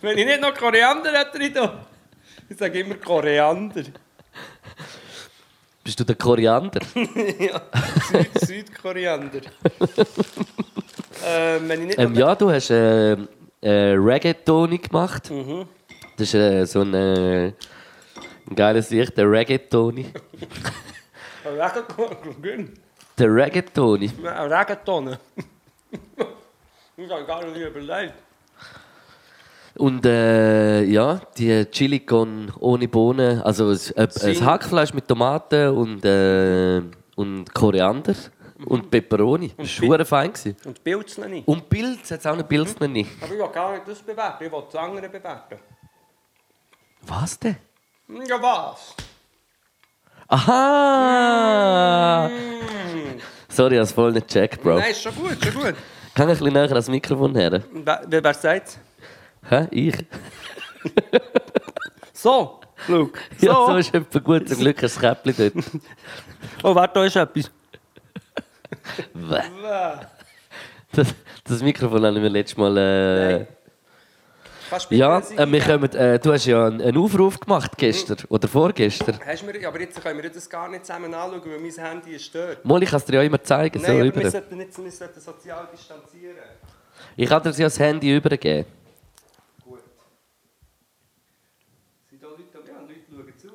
Wenn 0.00 0.18
ich 0.18 0.26
nicht 0.26 0.40
noch 0.40 0.54
Koriander 0.54 1.12
hätte 1.12 1.38
drin, 1.38 1.52
da. 1.54 1.86
Ich 2.52 2.58
sage 2.58 2.80
immer 2.80 2.96
Koriander. 2.96 3.82
Bist 5.82 5.98
du 5.98 6.04
der 6.04 6.16
Koriander? 6.16 6.80
ja, 7.38 7.62
Süd 8.10 8.38
Südkoriander. 8.46 9.40
ähm, 11.26 11.68
wenn 11.68 11.80
ich 11.80 11.86
nicht 11.86 11.98
ähm, 11.98 12.14
ja, 12.14 12.34
du 12.34 12.50
hast 12.50 12.70
äh, 12.70 13.12
äh, 13.12 13.94
Reggaetoni 13.96 14.78
gemacht. 14.78 15.30
Mhm. 15.30 15.66
Das 16.16 16.28
ist 16.28 16.34
äh, 16.34 16.66
so 16.66 16.82
ein, 16.82 16.94
äh, 16.94 17.46
ein 17.46 18.54
geiles 18.54 18.90
Licht, 18.90 19.16
der 19.16 19.30
Reggaetoni. 19.30 20.12
Ein 21.44 21.60
Regenton. 21.60 22.74
Der 23.18 23.34
Reggaetoni. 23.34 24.10
Ein 24.24 24.52
Regentonne. 24.52 25.18
Ich 26.96 27.10
habe 27.10 27.24
gar 27.24 27.44
nicht 27.46 27.56
überlegt. 27.56 28.14
Und 29.76 30.04
äh, 30.04 30.82
ja, 30.84 31.20
die 31.36 31.64
Chili 31.70 32.00
con 32.00 32.52
ohne 32.60 32.88
Bohnen, 32.88 33.40
also 33.42 33.70
ein, 33.70 33.78
ein, 33.96 34.44
Hackfleisch 34.44 34.92
mit 34.92 35.08
Tomaten 35.08 35.68
und, 35.70 36.04
äh, 36.04 36.82
und 37.16 37.52
Koriander 37.54 38.14
und 38.66 38.90
Peperoni. 38.90 39.52
Das 39.56 39.68
Pi- 39.70 39.88
war 39.88 40.04
fein. 40.04 40.32
gewesen. 40.32 40.56
Und 40.66 40.84
Pilze 40.84 41.26
nicht. 41.28 41.48
Und 41.48 41.68
Pilz 41.70 42.10
hat 42.10 42.20
es 42.20 42.26
auch 42.26 42.34
eine 42.34 42.44
Pilz 42.44 42.78
noch 42.78 42.88
nicht. 42.88 43.10
Aber 43.22 43.32
ich 43.32 43.38
will 43.40 43.48
gar 43.48 43.72
nicht 43.72 43.88
das 43.88 44.02
bewerten, 44.02 44.44
ich 44.44 44.52
will 44.52 44.62
das 44.70 44.74
andere 44.76 45.08
bewerten. 45.08 45.56
Was 47.06 47.38
denn? 47.38 47.56
Ja, 48.28 48.42
was? 48.42 48.94
Aha! 50.28 52.30
Sorry, 53.48 53.74
ich 53.74 53.78
habe 53.78 53.84
es 53.84 53.92
voll 53.92 54.12
nicht 54.12 54.28
gecheckt, 54.28 54.62
Bro. 54.62 54.78
Nein, 54.78 54.90
ist 54.90 55.02
schon 55.02 55.14
gut, 55.14 55.36
schon 55.42 55.54
gut. 55.54 55.74
Kann 56.14 56.28
ich 56.28 56.36
ein 56.36 56.44
bisschen 56.44 56.52
näher 56.52 56.70
ans 56.70 56.88
Mikrofon 56.88 57.34
her? 57.34 57.62
Wer, 57.72 58.02
wer, 58.06 58.22
wer 58.24 58.34
sagt 58.34 58.78
Hä? 59.48 59.68
Ich? 59.70 59.94
So, 62.14 62.60
Luke. 62.86 63.18
So. 63.38 63.46
Ja, 63.46 63.54
so 63.66 63.76
ist 63.76 63.92
etwa 63.92 64.18
gut. 64.20 64.48
Zum 64.48 64.58
Glück 64.58 64.80
das 64.80 64.98
Käppchen 64.98 65.34
dort. 65.36 65.64
Oh, 66.62 66.74
warte, 66.74 66.94
da 66.94 67.04
ist 67.04 67.16
etwas. 67.16 67.50
Das, 70.92 71.14
das 71.44 71.62
Mikrofon 71.62 72.04
haben 72.04 72.22
wir 72.22 72.30
letztes 72.30 72.56
Mal... 72.56 72.76
Äh, 72.76 73.38
Nein. 73.38 73.46
Ja, 74.90 75.18
äh, 75.18 75.50
wir 75.50 75.60
kommen, 75.60 75.92
äh, 75.92 76.18
du 76.18 76.32
hast 76.32 76.46
ja 76.46 76.66
einen, 76.66 76.80
einen 76.80 76.96
Aufruf 76.96 77.38
gemacht 77.38 77.72
gestern 77.76 78.16
oder 78.28 78.48
vorgestern. 78.48 79.18
Hast 79.24 79.42
du 79.42 79.46
mir, 79.46 79.68
aber 79.68 79.80
jetzt 79.80 80.00
können 80.00 80.22
wir 80.22 80.30
das 80.30 80.48
gar 80.48 80.68
nicht 80.68 80.86
zusammen 80.86 81.12
anschauen, 81.12 81.42
weil 81.44 81.58
mein 81.58 81.72
Handy 81.72 82.14
ist 82.14 82.34
dort. 82.34 82.64
Mal, 82.64 82.82
ich 82.82 82.88
kann 82.88 82.98
es 82.98 83.04
dir 83.04 83.16
ja 83.16 83.22
immer 83.22 83.42
zeigen. 83.42 83.78
so 83.78 83.86
Nein, 83.86 83.96
aber 83.96 84.06
über. 84.06 84.20
wir 84.22 84.30
sollten, 84.30 84.56
nicht, 84.56 84.78
wir 84.78 84.90
sollten 84.90 85.20
sozial 85.20 85.68
distanzieren. 85.72 86.36
Ich 87.16 87.28
kann 87.28 87.42
dir 87.42 87.50
ja 87.50 87.64
das 87.66 87.78
Handy 87.78 88.16
übergeben. 88.16 88.66
Gut. 89.62 89.80
Sind 92.08 92.22
da 92.22 92.28
Leute 92.28 92.44
da? 92.52 92.58
Ja, 92.60 92.80
Leute 92.80 93.00
schauen 93.10 93.38
zu. 93.38 93.48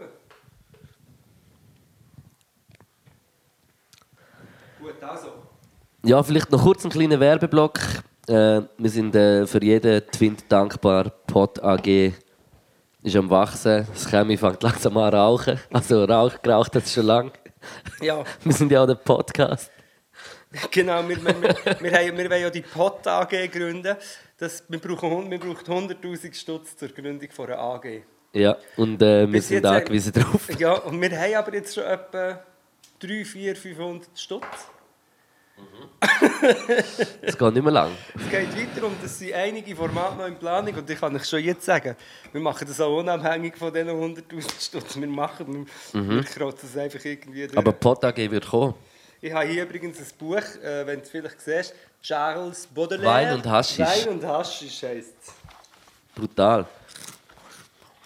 Gut, 4.80 5.04
also. 5.04 5.30
Ja, 6.08 6.24
vielleicht 6.24 6.49
noch 6.53 6.64
kurz 6.64 6.86
einen 6.86 6.93
kleinen 6.93 7.20
Werbeblock. 7.20 7.80
Äh, 8.30 8.62
wir 8.78 8.89
sind 8.89 9.14
äh, 9.14 9.45
für 9.45 9.62
jeden 9.62 10.10
Twint 10.10 10.45
dankbar. 10.47 11.10
Pod 11.10 11.62
AG 11.62 12.14
ist 13.03 13.16
am 13.18 13.30
Wachsen. 13.30 13.86
Das 13.91 14.10
Chemie 14.10 14.38
fängt 14.38 14.64
langsam 14.64 14.95
an 14.95 15.14
rauchen. 15.14 15.60
Also 15.74 16.05
Rauch 16.05 16.41
geraucht 16.41 16.74
hat 16.76 16.86
es 16.86 16.93
schon 16.93 17.08
lange. 17.08 17.34
Ja. 17.99 18.24
Wir 18.45 18.53
sind 18.53 18.72
ja 18.72 18.84
auch 18.84 18.88
der 18.88 18.95
Podcast. 18.95 19.70
Genau, 20.72 21.05
wir, 21.05 21.18
wir, 21.18 21.41
wir, 21.41 21.82
wir, 21.82 21.91
haben, 21.91 22.18
wir 22.18 22.30
wollen 22.30 22.41
ja 22.41 22.49
die 22.49 22.62
Pot 22.62 23.05
AG 23.05 23.51
gründen. 23.51 23.97
Das, 24.38 24.64
wir 24.70 24.80
brauchen, 24.80 25.30
wir 25.30 25.39
brauchen 25.39 25.89
100'000 25.89 26.34
Stutz 26.34 26.78
zur 26.78 26.88
Gründung 26.88 27.30
von 27.32 27.47
einer 27.47 27.60
AG. 27.60 28.03
Ja, 28.32 28.55
und 28.78 29.01
äh, 29.01 29.30
wir 29.30 29.41
sind 29.41 29.66
angewiesen 29.66 30.14
drauf. 30.14 30.47
Ja, 30.58 30.72
und 30.72 31.01
wir 31.01 31.20
haben 31.20 31.36
aber 31.36 31.53
jetzt 31.53 31.76
schon 31.76 31.84
etwa 31.84 32.39
3, 32.99 33.26
4, 33.26 33.55
500 33.58 34.08
Stutz. 34.18 34.45
Es 37.22 37.38
geht 37.38 37.53
nicht 37.53 37.64
mehr 37.64 37.74
lang. 37.74 37.91
Es 38.16 38.30
geht 38.30 38.55
weiter 38.55 38.86
und 38.86 39.03
es 39.03 39.18
sind 39.18 39.34
einige 39.34 39.76
Formate 39.76 40.18
noch 40.18 40.28
in 40.28 40.36
Planung 40.36 40.76
und 40.76 40.89
ich 40.89 40.99
kann 40.99 41.16
euch 41.16 41.26
schon 41.26 41.43
jetzt 41.43 41.66
sagen, 41.66 41.95
wir 42.32 42.41
machen 42.41 42.68
das 42.68 42.80
auch 42.80 42.99
unabhängig 42.99 43.58
von 43.58 43.74
diesen 43.74 43.89
100'000 43.89 44.62
Stutz. 44.62 44.95
Wir 44.99 45.08
machen, 45.08 45.68
wir, 45.93 46.10
wir 46.10 46.24
kratzen 46.24 46.70
es 46.72 46.78
einfach 46.78 47.03
irgendwie 47.03 47.41
durch. 47.41 47.53
Mhm. 47.53 47.58
Aber 47.58 47.72
Pot 47.72 48.03
AG 48.05 48.18
wird 48.18 48.47
kommen. 48.47 48.76
Ich 49.20 49.34
habe 49.34 49.47
hier 49.47 49.64
übrigens 49.64 49.97
ein 49.97 50.05
Buch, 50.20 50.38
äh, 50.38 50.86
wenn 50.86 50.99
du 50.99 51.03
es 51.03 51.10
vielleicht 51.10 51.41
siehst, 51.41 51.74
Charles 52.01 52.68
Baudelaire. 52.68 53.30
Wein 53.30 53.34
und 53.34 53.45
Haschisch. 53.47 53.80
Wein 53.80 54.10
und 54.10 54.24
Haschisch 54.24 54.84
heisst 54.84 55.16
es. 55.22 55.34
Brutal. 56.14 56.66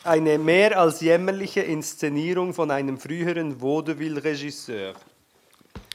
Eine 0.03 0.37
mehr 0.37 0.79
als 0.79 1.01
jämmerliche 1.01 1.61
Inszenierung 1.61 2.53
von 2.53 2.71
einem 2.71 2.97
früheren 2.97 3.61
Vaudeville-Regisseur. 3.61 4.93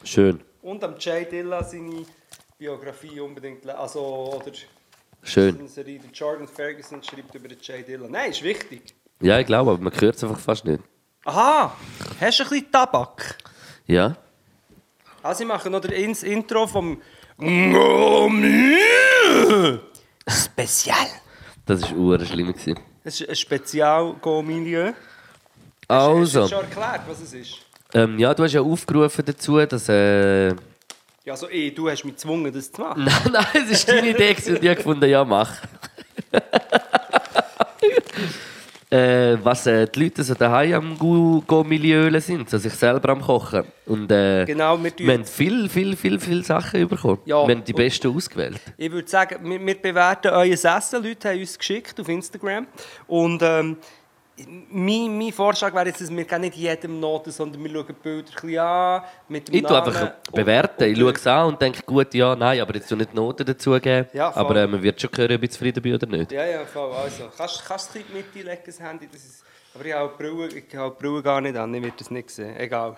Schön. 0.05 0.41
Und 0.67 0.83
am 0.83 0.97
Jay 0.99 1.25
Dilla 1.25 1.63
seine 1.63 2.05
Biografie 2.59 3.21
unbedingt 3.21 3.65
lesen. 3.65 3.79
Also, 3.79 4.01
oder 4.35 4.51
Schön. 5.23 5.69
Serie, 5.69 6.01
der 6.01 6.11
Jordan 6.11 6.49
Ferguson 6.49 7.01
schreibt 7.05 7.33
über 7.37 7.47
den 7.47 7.59
Jay 7.63 7.85
Dilla. 7.85 8.09
Nein, 8.09 8.33
ist 8.33 8.43
wichtig. 8.43 8.83
Ja, 9.21 9.39
ich 9.39 9.47
glaube, 9.47 9.71
aber 9.71 9.81
man 9.81 9.93
hört 10.01 10.17
es 10.17 10.25
einfach 10.25 10.41
fast 10.41 10.65
nicht. 10.65 10.83
Aha, 11.25 11.73
hast 12.21 12.41
du 12.41 12.43
ein 12.43 12.49
bisschen 12.51 12.73
Tabak? 12.73 13.39
Ja? 13.87 14.17
Also, 15.23 15.45
ich 15.45 15.49
mache 15.49 15.71
noch 15.71 15.81
das 15.81 16.25
Intro 16.25 16.67
vom 16.67 17.01
Spezial. 20.29 21.07
Das 21.65 21.83
war 21.83 21.97
ur 21.97 22.25
schlimm. 22.25 22.53
gewesen. 22.53 22.81
Das 23.05 23.21
ist 23.21 23.29
ein 23.29 23.37
Spezial-Go-Milieu. 23.37 24.87
Hast 24.89 24.95
Also, 25.89 26.43
du 26.43 26.49
schon 26.49 26.65
erklärt, 26.65 27.03
was 27.07 27.21
es 27.21 27.33
ist? 27.35 27.59
Ähm, 27.95 28.19
ja, 28.19 28.35
du 28.35 28.43
hast 28.45 28.53
ja 28.53 28.61
aufgerufen 28.61 29.25
dazu, 29.25 29.65
dass. 29.67 29.89
Äh, 29.89 30.49
Ja, 30.49 31.33
also 31.33 31.49
eh, 31.51 31.71
du 31.71 31.89
hast 31.91 32.05
mich 32.05 32.15
gezwungen, 32.15 32.53
das 32.53 32.71
zu 32.71 32.81
machen. 32.81 33.05
nein, 33.05 33.15
nein, 33.33 33.67
es 33.71 33.87
war 33.87 33.95
deine 33.97 34.11
Idee 34.11 34.31
und 34.31 34.63
ich 34.63 34.69
habe 34.69 34.77
gefunden, 34.77 35.09
ja, 35.11 35.25
mach. 35.25 35.51
äh, 38.91 39.37
was 39.43 39.67
äh, 39.67 39.87
die 39.89 40.05
Leute 40.05 40.23
so 40.23 40.35
daheim 40.35 40.75
am 40.75 40.99
Go-Milieu 41.47 42.21
sind, 42.21 42.49
so 42.49 42.59
sich 42.59 42.73
selber 42.73 43.11
am 43.11 43.21
Kochen. 43.21 43.65
Und, 43.87 44.11
äh, 44.11 44.45
Genau, 44.45 44.83
wir 44.83 44.93
wir 44.97 45.15
haben 45.15 45.25
viel, 45.25 45.69
viel, 45.69 45.97
viel, 45.97 46.21
viel 46.21 46.45
Sachen 46.45 46.89
bekommen. 46.89 47.19
Ja. 47.25 47.47
Wir 47.47 47.55
haben 47.57 47.65
die 47.65 47.73
besten 47.73 48.15
ausgewählt. 48.15 48.61
Ich 48.77 48.91
würde 48.91 49.09
sagen, 49.09 49.49
wir, 49.49 49.61
wir 49.65 49.75
bewerten 49.75 50.29
euer 50.29 50.53
Essen. 50.53 51.03
Leute 51.03 51.31
haben 51.31 51.41
uns 51.41 51.59
geschickt 51.59 51.99
auf 52.01 52.09
Instagram. 52.09 52.67
Und 53.09 53.43
ähm, 53.43 53.77
mein, 54.71 55.17
mein 55.19 55.33
Vorschlag 55.33 55.73
wäre 55.73 55.87
jetzt, 55.87 56.01
dass 56.01 56.11
wir 56.11 56.39
nicht 56.39 56.55
jedem 56.57 57.01
Noten, 57.01 57.31
sondern 57.31 57.63
wir 57.65 57.71
schauen 57.71 57.87
die 57.89 57.93
Bilder 57.95 58.29
ein 58.29 58.35
bisschen 58.35 58.59
an. 58.59 59.03
Mit 59.29 59.49
dem 59.49 59.55
Ich 59.55 59.63
Namen 59.63 59.77
einfach 59.77 60.03
und- 60.03 60.35
bewerten. 60.35 60.85
Ich 60.85 60.91
und- 60.97 61.01
schaue 61.01 61.13
es 61.13 61.27
an 61.27 61.47
und 61.47 61.63
denke, 61.63 61.83
gut, 61.83 62.13
ja, 62.15 62.37
nein, 62.37 62.61
aber 62.61 62.75
jetzt 62.75 62.91
nicht 62.91 63.15
Noten 63.15 63.47
dazugeben. 63.47 64.07
Ja, 64.13 64.31
voll. 64.33 64.43
aber 64.43 64.57
äh, 64.57 64.67
man 64.67 64.83
wird 64.83 65.01
schon 65.01 65.11
hören, 65.17 65.37
ob 65.37 65.43
ich 65.43 65.51
zufrieden 65.53 65.83
bin 65.83 65.95
oder 65.95 66.07
nicht. 66.07 66.33
Ja, 66.33 66.45
ja, 66.45 66.65
voll. 66.67 66.93
Also, 66.93 67.31
kannst 67.37 67.65
kannst 67.67 67.95
du 67.95 67.99
die 68.01 68.13
Mitte 68.13 68.47
legen, 68.47 68.63
das 68.67 68.79
Handy? 68.81 69.09
Das 69.11 69.25
ist, 69.25 69.43
aber 69.75 69.85
ich 69.87 69.93
habe 69.95 70.13
die 70.19 70.23
Brille, 70.23 70.49
ich 70.49 70.77
habe 70.77 70.95
die 70.99 71.03
Brille 71.07 71.23
gar 71.23 71.41
nicht 71.41 71.57
an, 71.57 71.73
ich 71.75 71.83
werde 71.83 71.97
das 71.99 72.11
nicht 72.11 72.31
sehen. 72.31 72.57
Egal. 72.59 72.97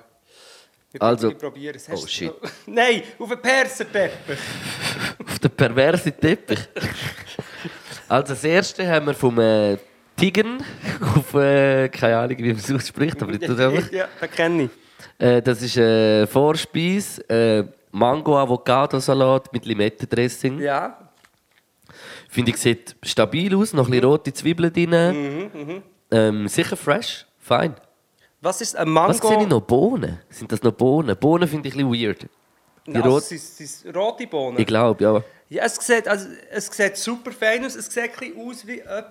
Ich 0.93 1.01
Also- 1.03 1.28
ich 1.30 1.39
probiere 1.39 1.76
es. 1.76 1.89
Oh, 1.89 1.93
Hast 1.93 2.05
du- 2.05 2.09
shit. 2.09 2.32
Nein, 2.66 3.03
auf 3.18 3.28
den 3.28 3.41
Perserteppich. 3.43 4.39
Auf 5.28 5.39
den 5.39 5.51
perversen 5.53 6.18
Teppich. 6.18 6.59
also 8.09 8.32
das 8.32 8.43
erste 8.43 8.89
haben 8.89 9.07
wir 9.07 9.14
vom 9.14 9.39
äh, 9.39 9.76
Tigern 10.18 10.62
auf, 11.16 11.34
äh, 11.34 11.88
keine 11.88 12.18
Ahnung, 12.18 12.38
wie 12.38 12.48
man 12.48 12.56
es 12.56 12.72
ausspricht, 12.72 13.22
aber 13.22 13.32
ich 13.32 13.38
tue 13.40 13.54
es 13.54 13.60
einfach. 13.60 13.92
ja, 13.92 14.08
das 14.20 14.30
kenne 14.30 14.64
ich. 14.64 14.70
Äh, 15.18 15.42
das 15.42 15.62
ist 15.62 15.76
äh, 15.76 16.26
Vorspeise, 16.26 17.28
äh, 17.30 17.64
Mango-Avocado-Salat 17.92 19.52
mit 19.52 19.64
Limettendressing. 19.64 20.60
Ja. 20.60 20.98
Finde 22.28 22.50
ich, 22.50 22.58
sieht 22.58 22.96
stabil 23.02 23.54
aus, 23.56 23.72
noch 23.72 23.86
ein 23.86 23.90
bisschen 23.90 24.04
rote 24.04 24.32
Zwiebeln 24.32 24.72
drin. 24.72 24.90
Mhm, 24.90 25.82
ähm, 26.10 26.48
sicher 26.48 26.76
fresh, 26.76 27.26
fein. 27.38 27.74
Was 28.40 28.60
ist 28.60 28.76
ein 28.76 28.88
Mango? 28.88 29.10
Was 29.10 29.18
sehe 29.18 29.40
ich 29.42 29.48
noch? 29.48 29.62
Bohnen? 29.62 30.20
Sind 30.28 30.52
das 30.52 30.62
noch 30.62 30.72
Bohnen? 30.72 31.16
Bohnen 31.16 31.48
finde 31.48 31.68
ich 31.68 31.74
ein 31.74 31.90
bisschen 31.90 32.06
weird. 32.08 32.26
Die 32.86 32.94
Also, 32.96 33.08
rot 33.10 33.32
es 33.32 33.84
rote 33.94 34.26
Bohnen. 34.26 34.58
ich 34.58 34.66
glaube, 34.66 35.02
ja. 35.02 35.22
Ja, 35.50 35.64
es 35.64 35.76
sieht, 35.76 36.06
also, 36.06 36.28
es 36.50 36.66
sieht 36.66 36.96
super 36.96 37.32
fein 37.32 37.64
aus. 37.64 37.74
Es 37.74 37.86
sieht 37.86 38.04
ein 38.04 38.10
bisschen 38.18 38.48
aus 38.48 38.66
wie 38.66 38.76
jemand, 38.76 39.06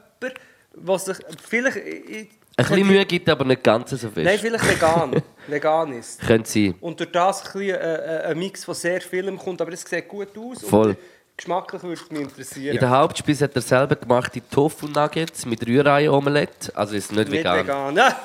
was 0.74 1.06
sich 1.06 1.18
vielleicht... 1.44 1.78
Ich, 1.78 2.30
Ein 2.58 2.66
bisschen 2.66 2.88
Mühe 2.88 3.06
gibt 3.06 3.30
aber 3.30 3.46
nicht 3.46 3.64
ganz 3.64 3.90
so 3.92 3.98
fest. 3.98 4.18
Nein, 4.18 4.40
vielleicht 4.40 4.68
vegan. 4.68 5.22
vegan 5.48 5.94
ist. 5.94 6.20
Könnte 6.22 6.50
sein. 6.50 6.76
Und 6.82 7.00
durch 7.00 7.12
das 7.12 7.40
ein, 7.46 7.54
bisschen, 7.54 7.76
äh, 7.76 7.96
äh, 7.96 8.32
ein 8.32 8.40
Mix 8.40 8.66
von 8.66 8.76
sehr 8.76 9.02
vielem 9.02 9.38
kommt. 9.38 9.62
Aber 9.62 9.72
es 9.72 9.82
sieht 9.82 10.08
gut 10.08 10.30
aus. 10.38 10.64
Voll. 10.64 10.98
Geschmacklich 11.36 11.84
würde 11.84 12.02
es 12.02 12.10
mich 12.10 12.22
interessieren. 12.22 12.74
In 12.74 12.80
der 12.80 12.90
Hauptspeise 12.90 13.44
hat 13.44 13.56
er 13.56 13.62
selber 13.62 13.96
gemachte 13.96 14.42
Tofu-Nuggets 14.50 15.46
mit 15.46 15.66
Rührei-Omelette. 15.68 16.76
Also 16.76 16.96
ist 16.96 17.12
nicht, 17.12 17.30
Nicht 17.30 17.40
vegan. 17.44 17.60
vegan. 17.60 18.00
Ah! 18.00 18.16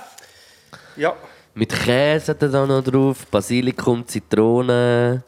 Ja. 0.97 1.15
Mit 1.55 1.69
Käse 1.69 2.33
hat 2.33 2.41
er 2.43 2.49
da 2.49 2.67
noch 2.67 2.83
drauf, 2.83 3.27
Basilikum, 3.31 4.07
Zitrone, 4.07 5.23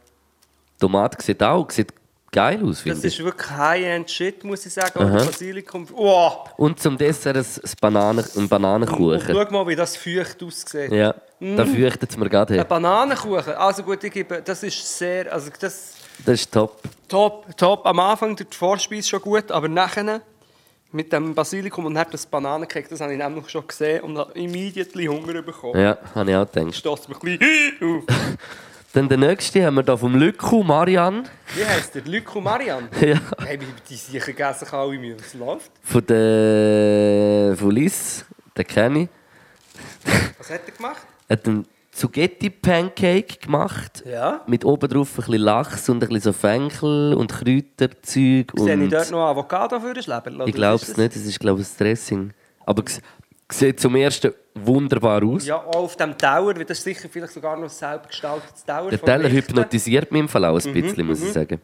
Tomate 0.80 1.22
sieht 1.22 1.42
auch 1.42 1.70
sieht 1.70 1.92
geil 2.34 2.60
aus, 2.62 2.70
Das 2.76 2.80
finde 2.82 2.98
ich. 2.98 3.18
ist 3.18 3.24
wirklich 3.24 3.50
High-End-Shit, 3.50 4.44
muss 4.44 4.66
ich 4.66 4.72
sagen. 4.74 4.98
Oder 4.98 5.24
Basilikum. 5.24 5.86
Oh. 5.94 6.30
Und 6.58 6.80
zum 6.80 6.98
Dessert 6.98 7.36
ein, 7.36 7.46
Bananen, 7.80 8.24
ein 8.24 8.30
Und 8.42 8.48
Bananenkuchen. 8.48 9.22
schau 9.26 9.50
mal, 9.50 9.66
wie 9.66 9.76
das 9.76 9.96
feucht 9.96 10.42
aussieht. 10.42 10.92
Ja, 10.92 11.14
da 11.40 11.64
fürchtet 11.64 12.10
es 12.10 12.16
mir 12.16 12.28
gerade 12.28 12.58
Ein. 12.60 12.66
Bananenkuchen. 12.68 13.54
Also 13.54 13.82
gut, 13.82 14.02
ich 14.04 14.12
gebe, 14.12 14.42
das 14.42 14.62
ist 14.62 14.98
sehr, 14.98 15.32
also 15.32 15.50
das 15.60 15.94
Das 16.26 16.34
ist 16.40 16.52
top. 16.52 16.80
top, 17.08 17.56
top. 17.56 17.86
Am 17.86 17.98
Anfang 18.00 18.36
die 18.36 18.44
Vorspeise 18.50 19.08
schon 19.08 19.20
gut, 19.22 19.50
aber 19.50 19.68
nachher 19.68 20.20
mit 20.92 21.12
dem 21.12 21.34
Basilikum 21.34 21.86
und 21.86 21.94
dann 21.94 22.06
das 22.12 22.24
Bananencake, 22.24 22.86
das 22.88 23.00
habe 23.00 23.12
ich 23.12 23.18
nämlich 23.18 23.48
schon 23.50 23.66
gesehen 23.66 24.02
und 24.04 24.16
habe 24.16 24.32
immediately 24.38 25.06
Hunger 25.06 25.42
bekommen. 25.42 25.80
Ja, 25.80 25.98
habe 26.14 26.30
ich 26.30 26.36
auch 26.36 26.50
gedacht. 26.52 26.74
Stoßt 26.76 27.08
mich 27.08 27.18
ein 27.20 27.38
bisschen 27.38 27.96
auf. 28.08 28.16
Dann 28.94 29.08
der 29.08 29.18
nächste 29.18 29.66
haben 29.66 29.74
wir 29.74 29.82
hier 29.82 29.98
vom 29.98 30.14
Lücku, 30.14 30.62
Marian. 30.62 31.24
Wie 31.56 31.64
heisst 31.64 31.96
der? 31.96 32.02
Lyko 32.02 32.40
Marian? 32.40 32.88
Ja. 33.00 33.20
Hey, 33.44 33.58
die 33.88 33.96
sicher 33.96 34.26
gegessen 34.26 34.68
kann 34.68 34.78
alle 34.78 34.96
mir. 34.96 35.16
Was 35.18 35.34
läuft? 35.34 35.72
Von 35.82 36.06
der 36.06 37.56
von 37.56 37.72
Liz, 37.72 38.24
den 38.56 38.64
kenne 38.64 39.02
ich. 39.02 39.08
Was 40.38 40.48
hat 40.50 40.60
er 40.66 40.72
gemacht? 40.72 41.02
Er 41.28 41.38
hat 41.38 41.48
einen 41.48 41.66
Zugetti-Pancake 41.90 43.38
gemacht. 43.40 44.04
Ja. 44.06 44.42
Mit 44.46 44.64
oben 44.64 44.88
drauf 44.88 45.08
ein 45.14 45.16
bisschen 45.16 45.38
Lachs 45.38 45.88
und 45.88 45.96
ein 45.96 46.08
bisschen 46.08 46.20
so 46.20 46.32
Fenchel 46.32 47.14
und 47.14 47.32
Kräuterzeug. 47.32 48.52
Sehe 48.54 48.74
ich 48.74 48.80
Und 48.80 48.92
dort 48.92 49.10
noch 49.10 49.26
Avocado 49.30 49.80
für 49.80 49.94
das 49.94 50.06
Leben? 50.06 50.40
ich 50.46 50.54
glaube 50.54 50.82
es 50.82 50.96
nicht, 50.96 51.16
es 51.16 51.26
ist 51.26 51.40
glaube 51.40 51.62
ich 51.62 51.66
ein 51.66 51.72
Dressing. 51.78 52.32
Aber 52.66 52.84
sieht 53.50 53.80
zum 53.80 53.94
ersten 53.96 54.32
wunderbar 54.54 55.22
aus. 55.24 55.46
Ja, 55.46 55.56
auch 55.56 55.74
auf 55.76 55.96
dem 55.96 56.16
Tower, 56.16 56.54
weil 56.56 56.64
das 56.64 56.82
sicher 56.82 57.08
vielleicht 57.10 57.32
sogar 57.32 57.56
noch 57.56 57.64
ein 57.64 57.68
selber 57.68 58.06
gestaltetes 58.08 58.64
Tower. 58.64 58.90
Der 58.90 59.00
Teller 59.00 59.28
hypnotisiert 59.30 60.10
mich 60.12 60.20
im 60.20 60.28
Fall 60.28 60.44
auch 60.44 60.58
ein 60.64 60.70
Mhm, 60.70 60.74
bisschen, 60.80 61.06
muss 61.06 61.22
ich 61.22 61.32
sagen. 61.32 61.60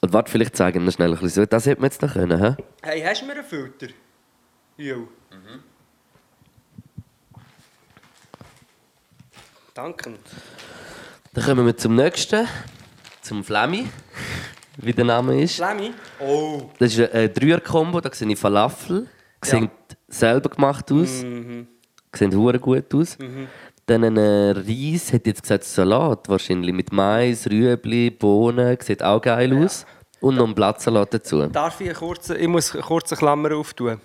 Und 0.00 0.12
warte, 0.12 0.30
vielleicht 0.30 0.56
zeigen 0.56 0.84
wir 0.84 0.92
schnell 0.92 1.08
ein 1.08 1.14
bisschen 1.18 1.42
so. 1.42 1.46
Das 1.46 1.66
hätte 1.66 1.80
man 1.80 1.90
jetzt 1.90 2.02
noch 2.02 2.12
können, 2.12 2.38
hä? 2.40 2.56
Hey, 2.82 3.02
hast 3.02 3.22
du 3.22 3.26
mir 3.26 3.32
einen 3.32 3.44
Filter? 3.44 3.88
Jo. 4.76 5.08
Danke. 9.74 10.14
Dann 11.34 11.44
kommen 11.44 11.66
wir 11.66 11.76
zum 11.76 11.94
nächsten, 11.94 12.46
zum 13.22 13.44
Flemmi, 13.44 13.88
wie 14.78 14.92
der 14.92 15.04
Name 15.04 15.40
ist. 15.42 15.58
Lemmy? 15.58 15.92
Oh. 16.20 16.70
Das 16.78 16.96
ist 16.96 17.12
ein 17.12 17.32
Dreier-Kombo, 17.32 18.00
da 18.00 18.12
sehe 18.12 18.28
ich 18.30 18.38
Falafel. 18.38 19.06
Sehen 19.44 19.70
selber 20.08 20.48
gemacht 20.48 20.90
aus. 20.90 21.22
Mhm. 21.22 21.66
Sehen 22.14 22.34
hure 22.34 22.58
gut 22.58 22.94
aus. 22.94 23.16
Dann 23.86 24.04
ein 24.04 24.16
äh, 24.16 24.50
Reis, 24.50 25.12
hätte 25.12 25.30
jetzt 25.30 25.42
gesagt 25.42 25.64
Salat 25.64 26.28
wahrscheinlich, 26.28 26.74
mit 26.74 26.92
Mais, 26.92 27.48
Rüebli, 27.48 28.10
Bohnen, 28.10 28.76
sieht 28.80 29.02
auch 29.02 29.20
geil 29.20 29.56
aus. 29.64 29.86
Und 30.20 30.34
noch 30.34 30.48
ein 30.48 30.54
Blattsalat 30.54 31.14
dazu. 31.14 31.46
Darf 31.46 31.80
ich, 31.80 31.94
kurze, 31.94 32.36
ich 32.36 32.48
muss 32.48 32.74
eine 32.74 32.82
kurze 32.82 33.14
Klammer 33.14 33.54
auftun? 33.54 34.00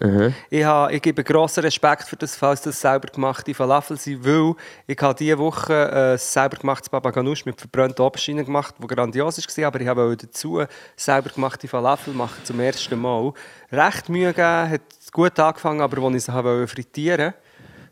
Ich, 0.52 0.64
habe, 0.64 0.94
ich 0.94 1.02
gebe 1.02 1.24
grossen 1.24 1.62
Respekt 1.64 2.04
für 2.04 2.16
das, 2.16 2.36
falls 2.36 2.62
das 2.62 2.80
selber 2.80 3.08
gemachte 3.08 3.52
Falafel 3.56 3.98
sind, 3.98 4.24
weil 4.24 4.54
ich 4.86 5.02
habe 5.02 5.16
diese 5.16 5.40
Woche 5.40 5.74
äh, 5.74 6.12
ein 6.12 6.18
selber 6.20 6.58
gemachtes 6.58 6.90
Baba 6.90 7.10
Ganoush 7.10 7.46
mit 7.46 7.60
verbrannten 7.60 8.06
Auberginen 8.06 8.46
gemacht, 8.46 8.76
das 8.78 8.88
grandios 8.88 9.38
war, 9.40 9.66
aber 9.66 9.82
ich 9.82 9.88
habe 9.88 10.04
auch 10.04 10.16
dazu 10.16 10.64
selber 10.96 11.30
gemachte 11.30 11.68
Falafel 11.68 12.14
machen 12.14 12.46
zum 12.46 12.60
ersten 12.60 13.00
Mal. 13.02 13.34
Recht 13.72 14.08
Mühe 14.08 14.28
gegeben, 14.28 14.70
hat 14.70 14.82
gut 15.14 15.40
angefangen, 15.40 15.80
aber 15.82 16.02
als 16.04 16.16
ich 16.16 16.24
sie 16.24 16.34
habe 16.34 16.68
frittieren 16.68 17.34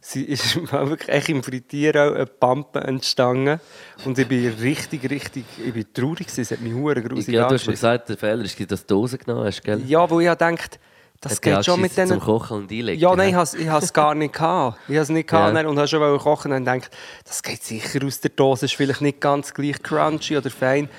sie 0.01 0.23
ist 0.25 0.55
wirklich 0.71 1.09
echt 1.09 1.29
im 1.29 1.43
Frittieren 1.43 2.15
eine 2.15 2.25
Pampe 2.25 2.81
entstanden. 2.81 3.61
Und 4.03 4.17
ich 4.17 4.27
bin 4.27 4.47
richtig, 4.61 5.09
richtig, 5.09 5.45
ich 5.63 5.73
bin 5.73 5.85
traurig 5.93 6.27
gewesen. 6.27 6.41
Es 6.41 6.51
hat 6.51 6.59
mich 6.61 6.73
hure 6.73 7.01
gruselig 7.01 7.35
Ja, 7.35 7.47
du 7.47 7.55
hast 7.55 7.67
mir 7.67 7.73
gesagt, 7.73 8.09
der 8.09 8.17
Fehler 8.17 8.43
ist, 8.43 8.53
dass 8.53 8.57
du 8.57 8.65
das 8.65 8.85
Dose 8.85 9.17
genommen 9.17 9.45
hast, 9.45 9.63
gell? 9.63 9.81
Ja, 9.85 10.09
wo 10.09 10.19
ich 10.19 10.25
ja 10.25 10.35
denkt, 10.35 10.79
das 11.21 11.33
Hat 11.33 11.41
geht 11.43 11.65
schon 11.65 11.79
mit 11.79 11.95
denen... 11.95 12.07
Zum 12.07 12.19
Kochen 12.19 12.57
und 12.57 12.71
Einlegen. 12.71 12.99
Ja, 12.99 13.15
nein, 13.15 13.29
ich 13.29 13.35
habe 13.69 13.83
es 13.85 13.93
gar 13.93 14.15
nicht 14.15 14.33
gehabt. 14.33 14.79
Ich 14.87 14.95
habe 14.95 15.03
es 15.03 15.09
nicht 15.09 15.29
gehabt 15.29 15.55
Ja. 15.55 15.67
und 15.69 15.77
habe 15.77 15.87
schon 15.87 16.17
kochen 16.17 16.51
und 16.51 16.65
gedacht, 16.65 16.89
das 17.25 17.43
geht 17.43 17.63
sicher 17.63 18.03
aus 18.03 18.19
der 18.21 18.31
Dose, 18.31 18.65
ist 18.65 18.73
vielleicht 18.73 19.01
nicht 19.01 19.21
ganz 19.21 19.53
gleich 19.53 19.83
crunchy 19.83 20.37
oder 20.37 20.49
fein. 20.49 20.89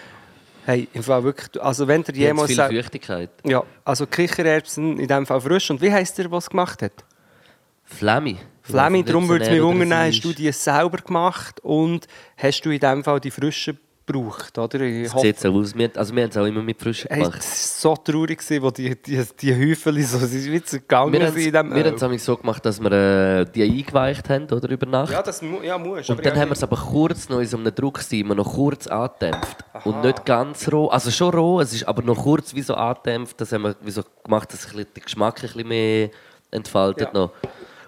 Hey, 0.64 0.88
im 0.92 1.02
Fall 1.02 1.24
wirklich, 1.24 1.60
also 1.62 1.88
wenn 1.88 2.02
hat 2.04 2.16
jemals 2.16 2.52
viel 2.52 2.56
Feuchtigkeit. 2.56 3.30
ja, 3.44 3.64
also 3.84 4.06
Kichererbsen 4.06 4.98
in 4.98 5.08
dem 5.08 5.26
Fall 5.26 5.40
frisch. 5.40 5.70
Und 5.70 5.80
wie 5.80 5.92
heisst 5.92 6.18
der, 6.18 6.30
was 6.30 6.48
gemacht 6.48 6.82
hat? 6.82 7.04
Flemmi. 7.84 8.38
Flemmi, 8.62 9.02
darum 9.02 9.28
würde 9.28 9.44
es 9.44 9.50
mich 9.50 9.58
er 9.58 9.64
wundern, 9.64 9.92
hast 9.92 10.20
du 10.20 10.32
die 10.32 10.52
selber 10.52 10.98
gemacht 10.98 11.58
und 11.60 12.06
hast 12.36 12.62
du 12.62 12.70
in 12.70 12.78
dem 12.78 13.02
Fall 13.02 13.18
die 13.18 13.32
frischen 13.32 13.78
gebraucht, 14.06 14.56
oder? 14.58 14.78
Hoffe- 14.80 15.20
sieht 15.20 15.38
so 15.40 15.52
aus. 15.52 15.74
Wir, 15.74 15.90
also 15.96 16.14
wir 16.14 16.22
haben 16.24 16.30
es 16.30 16.36
auch 16.36 16.44
immer 16.46 16.62
mit 16.62 16.80
frischen 16.80 17.08
Hey, 17.10 17.20
gemacht. 17.20 17.38
das 17.38 17.84
war 17.84 17.94
so 17.96 18.02
traurig, 18.02 18.38
gewesen, 18.38 18.62
wo 18.62 18.70
die, 18.70 18.94
die, 19.02 19.22
die 19.40 19.54
Häufchen 19.70 20.02
so 20.04 20.18
sie 20.18 20.40
sind 20.40 20.52
wie 20.54 20.76
gegangen 20.78 21.12
Wir 21.12 21.20
sind 21.30 21.36
es 21.38 21.44
dem 21.52 21.74
wir 21.74 21.84
haben 21.84 22.14
es 22.14 22.24
so 22.24 22.36
gemacht, 22.36 22.64
dass 22.64 22.80
wir 22.80 22.92
äh, 22.92 23.44
die 23.46 23.62
eingeweicht 23.62 24.28
haben, 24.28 24.44
oder, 24.50 24.68
über 24.70 24.86
Nacht. 24.86 25.12
Ja, 25.12 25.22
das 25.22 25.42
mu 25.42 25.60
ja, 25.62 25.78
muss. 25.78 26.08
Und 26.10 26.24
dann 26.24 26.36
haben 26.38 26.48
wir 26.48 26.52
es 26.52 26.62
aber 26.62 26.76
kurz 26.76 27.28
noch 27.28 27.40
in 27.40 27.46
so 27.46 27.56
einem 27.56 27.74
Drucksteamer 27.74 28.34
noch 28.34 28.52
kurz 28.54 28.86
angedämpft. 28.86 29.64
Und 29.84 30.02
nicht 30.02 30.24
ganz 30.24 30.70
roh. 30.72 30.88
Also 30.88 31.10
schon 31.10 31.32
roh, 31.34 31.60
es 31.60 31.72
ist 31.72 31.84
aber 31.84 32.02
noch 32.02 32.22
kurz 32.22 32.54
wie 32.54 32.62
so 32.62 32.74
angedämpft. 32.74 33.40
Das 33.40 33.52
haben 33.52 33.62
wir 33.62 33.76
wie 33.82 33.90
so 33.90 34.02
gemacht, 34.24 34.52
dass 34.52 34.62
sich 34.62 34.70
ein 34.72 34.76
bisschen 34.78 34.94
der 34.94 35.02
Geschmack 35.02 35.36
ein 35.38 35.42
bisschen 35.42 35.68
mehr 35.68 36.10
entfaltet 36.50 37.08
Ja. 37.12 37.20
noch. 37.20 37.30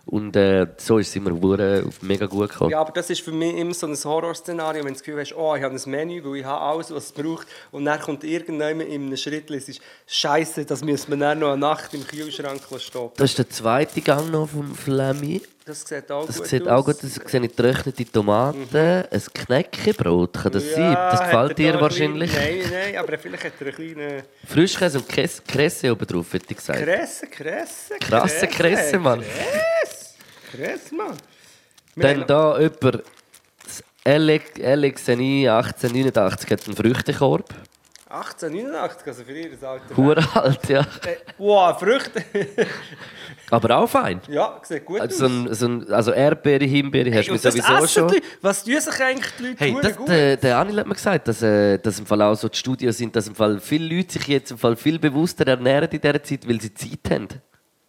Und 0.06 0.36
äh, 0.36 0.66
so 0.76 0.98
ist 0.98 1.08
es 1.08 1.16
immer 1.16 1.30
hure- 1.30 1.84
mega 2.02 2.26
gut 2.26 2.50
gekommen. 2.50 2.70
Ja, 2.70 2.80
aber 2.80 2.92
das 2.92 3.08
ist 3.08 3.22
für 3.22 3.32
mich 3.32 3.56
immer 3.56 3.72
so 3.72 3.86
ein 3.86 3.96
Horrorszenario, 3.96 4.80
wenn 4.82 4.88
du 4.88 4.94
das 4.94 5.02
Gefühl 5.02 5.20
hast, 5.20 5.34
oh, 5.34 5.54
ich 5.56 5.62
habe 5.62 5.74
ein 5.74 5.90
Menü, 5.90 6.22
weil 6.24 6.36
ich 6.40 6.44
habe 6.44 6.60
alles, 6.60 6.90
was 6.94 7.04
es 7.06 7.12
braucht. 7.12 7.46
Und 7.72 7.86
dann 7.86 7.98
kommt 8.00 8.22
irgendjemand 8.22 8.88
in 8.88 9.06
einem 9.06 9.16
Schritt, 9.16 9.50
es 9.50 9.68
ist 9.68 9.80
scheiße, 10.06 10.66
das 10.66 10.84
müssen 10.84 11.10
wir 11.10 11.16
dann 11.16 11.38
noch 11.38 11.48
eine 11.52 11.58
Nacht 11.58 11.94
im 11.94 12.06
Kühlschrank 12.06 12.60
stehen. 12.78 13.10
Das 13.16 13.30
ist 13.30 13.38
der 13.38 13.48
zweite 13.48 14.00
Gang 14.02 14.30
noch 14.30 14.48
vom 14.50 14.74
Flemmi. 14.74 15.40
Das 15.66 15.80
sieht 15.80 16.10
auch 16.10 16.26
Das 16.26 16.36
gut 16.36 16.46
sieht 16.46 16.68
aus. 16.68 16.68
auch 16.68 16.84
gut. 16.84 17.02
Ich 17.02 17.30
sehe 17.30 17.40
getrocknete 17.40 18.04
Tomaten, 18.04 18.68
ein 18.76 19.22
Knäckebrot. 19.32 20.34
Kann 20.34 20.52
das 20.52 20.74
sein? 20.74 20.92
Das 20.92 21.20
gefällt 21.20 21.56
dir 21.58 21.80
wahrscheinlich. 21.80 22.36
Ein 22.38 22.56
bisschen, 22.58 22.70
nein, 22.72 22.92
nein, 22.92 22.96
aber 23.02 23.16
vielleicht 23.18 23.44
hat 23.44 23.52
er 23.60 23.66
einen 23.68 23.74
kleinen 23.94 24.22
Frischkäse 24.46 24.98
und 24.98 25.08
Käse, 25.08 25.40
Kresse 25.48 25.90
oben 25.90 26.06
drauf, 26.06 26.30
hätte 26.34 26.46
ich 26.50 26.56
gesagt. 26.58 26.80
Kresse, 26.82 27.26
Kresse, 27.28 27.94
Krasse 27.98 28.46
Kresse, 28.48 28.98
Mann. 28.98 29.20
Kresse, 29.22 30.14
Kresse, 30.52 30.94
Mann. 30.94 31.16
Dann 31.96 32.26
da 32.26 32.58
jemand, 32.60 33.02
das 33.64 33.82
LXNI 34.04 35.48
1889 35.48 36.50
hat 36.50 36.66
einen 36.66 36.76
Früchtekorb. 36.76 37.54
1889, 38.14 39.06
also 39.06 39.24
für 39.24 39.32
ihr 39.32 39.50
das 39.50 39.62
Alter. 39.64 39.96
Hure 39.96 40.24
alt, 40.34 40.68
ja. 40.68 40.80
Äh, 40.80 41.16
Wow, 41.38 41.78
Früchte. 41.78 42.24
Aber 43.50 43.76
auch 43.78 43.88
fein. 43.88 44.20
ja, 44.28 44.58
sieht 44.62 44.84
gut 44.84 45.00
Also, 45.00 45.24
aus. 45.26 45.30
ein, 45.30 45.54
so 45.54 45.66
ein, 45.66 45.92
also 45.92 46.12
Erdbeere, 46.12 46.64
Himbeere 46.64 47.12
hast 47.12 47.28
du 47.28 47.36
sowieso 47.36 47.86
schon. 47.86 48.08
die. 48.08 48.22
Was 48.40 48.64
tun 48.64 48.80
sich 48.80 49.00
eigentlich 49.02 49.32
die 49.38 49.42
Leute 49.48 49.56
Hey, 49.64 49.76
das, 49.82 49.96
gut? 49.96 50.08
der, 50.08 50.36
der 50.36 50.58
Anil 50.58 50.78
hat 50.80 50.86
mir 50.86 50.94
gesagt, 50.94 51.28
dass, 51.28 51.42
äh, 51.42 51.78
dass 51.78 51.98
im 51.98 52.06
Fall 52.06 52.22
auch 52.22 52.34
so 52.34 52.48
die 52.48 52.56
Studien 52.56 52.92
sind, 52.92 53.14
dass 53.16 53.26
im 53.28 53.34
Fall 53.34 53.60
viele 53.60 53.94
Leute 53.96 54.12
sich 54.14 54.26
jetzt 54.28 54.50
im 54.50 54.58
Fall 54.58 54.76
viel 54.76 54.98
bewusster 54.98 55.46
ernähren 55.46 55.88
in 55.90 56.00
dieser 56.00 56.22
Zeit, 56.22 56.48
weil 56.48 56.60
sie 56.60 56.72
Zeit 56.72 56.98
haben. 57.10 57.28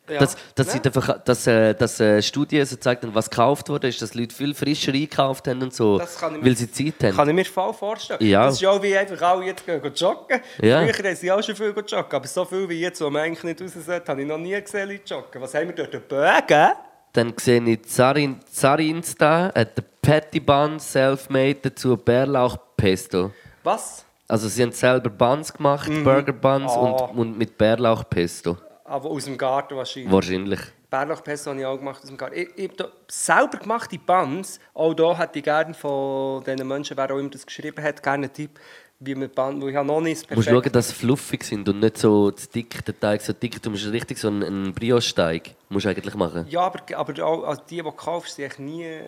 Ja. 0.07 0.19
Dass, 0.19 0.35
dass, 0.53 0.73
Ja. 0.73 0.81
einfach, 0.83 1.23
dass, 1.23 1.47
äh, 1.47 1.73
dass 1.73 1.99
äh, 1.99 2.21
Studien 2.21 2.63
so 2.65 2.75
zeigen, 2.75 3.09
was 3.15 3.27
gekauft 3.29 3.69
wurde, 3.69 3.87
ist, 3.87 4.01
dass 4.01 4.13
Leute 4.13 4.35
viel 4.35 4.53
frischer 4.53 4.91
eingekauft 4.93 5.47
haben 5.47 5.63
und 5.63 5.73
so, 5.73 5.97
mir- 5.97 6.45
weil 6.45 6.55
sie 6.55 6.69
Zeit 6.71 6.93
haben. 7.03 7.15
Kann 7.15 7.29
ich 7.29 7.35
mir 7.35 7.45
voll 7.45 7.73
vorstellen. 7.73 8.19
Ja. 8.23 8.45
Das 8.45 8.55
ist 8.55 8.61
ja 8.61 8.69
auch 8.69 8.81
wie 8.83 8.95
einfach 8.95 9.19
alle 9.21 9.45
jetzt 9.45 9.65
gehen, 9.65 9.81
gehen 9.81 9.93
joggen. 9.95 10.39
Ja. 10.61 10.81
Früher 10.85 10.93
haben 11.09 11.15
sie 11.15 11.31
auch 11.31 11.41
schon 11.41 11.55
viel 11.55 11.67
joggen, 11.75 12.05
aber 12.11 12.27
so 12.27 12.45
viel 12.45 12.69
wie 12.69 12.81
jetzt, 12.81 13.01
wo 13.01 13.09
man 13.09 13.23
eigentlich 13.23 13.43
nicht 13.43 13.61
raus 13.61 13.83
sollte, 13.85 14.11
habe 14.11 14.21
ich 14.21 14.27
noch 14.27 14.37
nie 14.37 14.61
gesehen, 14.61 14.89
Leute 14.89 15.01
joggen. 15.13 15.41
Was 15.41 15.53
haben 15.55 15.67
wir 15.75 15.85
dort? 15.87 16.07
Bögen? 16.07 16.71
Dann 17.13 17.33
sehe 17.39 17.63
ich 17.63 17.83
Zarin, 17.87 18.39
Zarins 18.51 19.15
da, 19.15 19.51
hat 19.55 19.77
den 19.77 19.85
Patty 20.01 20.39
Bun, 20.39 20.77
Selfmade, 20.79 21.55
dazu 21.63 21.95
Bärlauch 21.97 22.57
Pesto. 22.77 23.31
Was? 23.63 24.05
Also 24.27 24.47
sie 24.49 24.61
haben 24.63 24.71
selber 24.71 25.09
Buns 25.09 25.51
gemacht, 25.53 25.89
Burger 26.03 26.33
Buns 26.33 26.71
Ah. 26.73 26.75
und, 26.79 27.17
und 27.17 27.37
mit 27.37 27.57
Bärlauch 27.57 28.03
Pesto. 28.09 28.57
Aber 28.85 29.09
aus 29.09 29.25
dem 29.25 29.37
Garten 29.37 29.75
wahrscheinlich. 29.75 30.11
Wahrscheinlich. 30.11 30.59
Bärlauchpesto 30.91 31.49
habe 31.49 31.59
ich 31.59 31.65
auch 31.65 31.77
gemacht 31.77 32.03
aus 32.03 32.07
dem 32.07 32.17
Garten. 32.17 32.35
Ich, 32.37 32.49
ich, 32.55 32.71
da, 32.77 32.87
selber 33.07 33.57
gemachte 33.57 33.97
Buns, 33.97 34.59
auch 34.75 34.93
da 34.93 35.17
hätte 35.17 35.39
ich 35.39 35.43
gerne 35.43 35.73
von 35.73 36.43
diesen 36.43 36.67
Menschen, 36.67 36.95
wer 36.95 37.11
auch 37.11 37.17
immer 37.17 37.29
das 37.29 37.45
geschrieben 37.45 37.83
hat, 37.83 38.01
gerne 38.01 38.25
einen 38.25 38.33
Tipp, 38.33 38.59
wie 38.99 39.15
man 39.15 39.29
Buns, 39.29 39.61
weil 39.61 39.69
ich 39.71 39.75
habe 39.75 39.87
noch 39.87 40.01
nicht 40.01 40.21
das 40.21 40.27
Du 40.27 40.35
musst 40.35 40.49
schauen, 40.49 40.71
dass 40.71 40.89
sie 40.89 40.93
fluffig 40.93 41.43
sind 41.43 41.67
und 41.67 41.79
nicht 41.79 41.97
so 41.97 42.29
zu 42.29 42.47
dick, 42.47 42.85
der 42.85 42.97
Teig 42.97 43.21
so 43.21 43.33
dick. 43.33 43.59
Du 43.61 43.71
musst 43.71 43.91
richtig 43.91 44.19
so 44.19 44.27
einen, 44.27 44.43
einen 44.43 44.73
Brioche-Teig 44.73 45.55
musst 45.69 45.87
eigentlich 45.87 46.13
machen. 46.13 46.45
Ja, 46.47 46.61
aber, 46.61 46.79
aber 46.95 47.25
auch, 47.25 47.43
also 47.43 47.63
die, 47.67 47.77
die 47.77 47.81
du 47.81 47.91
kaufst, 47.91 48.35
sind 48.35 48.45
eigentlich 48.45 48.59
nie 48.59 49.01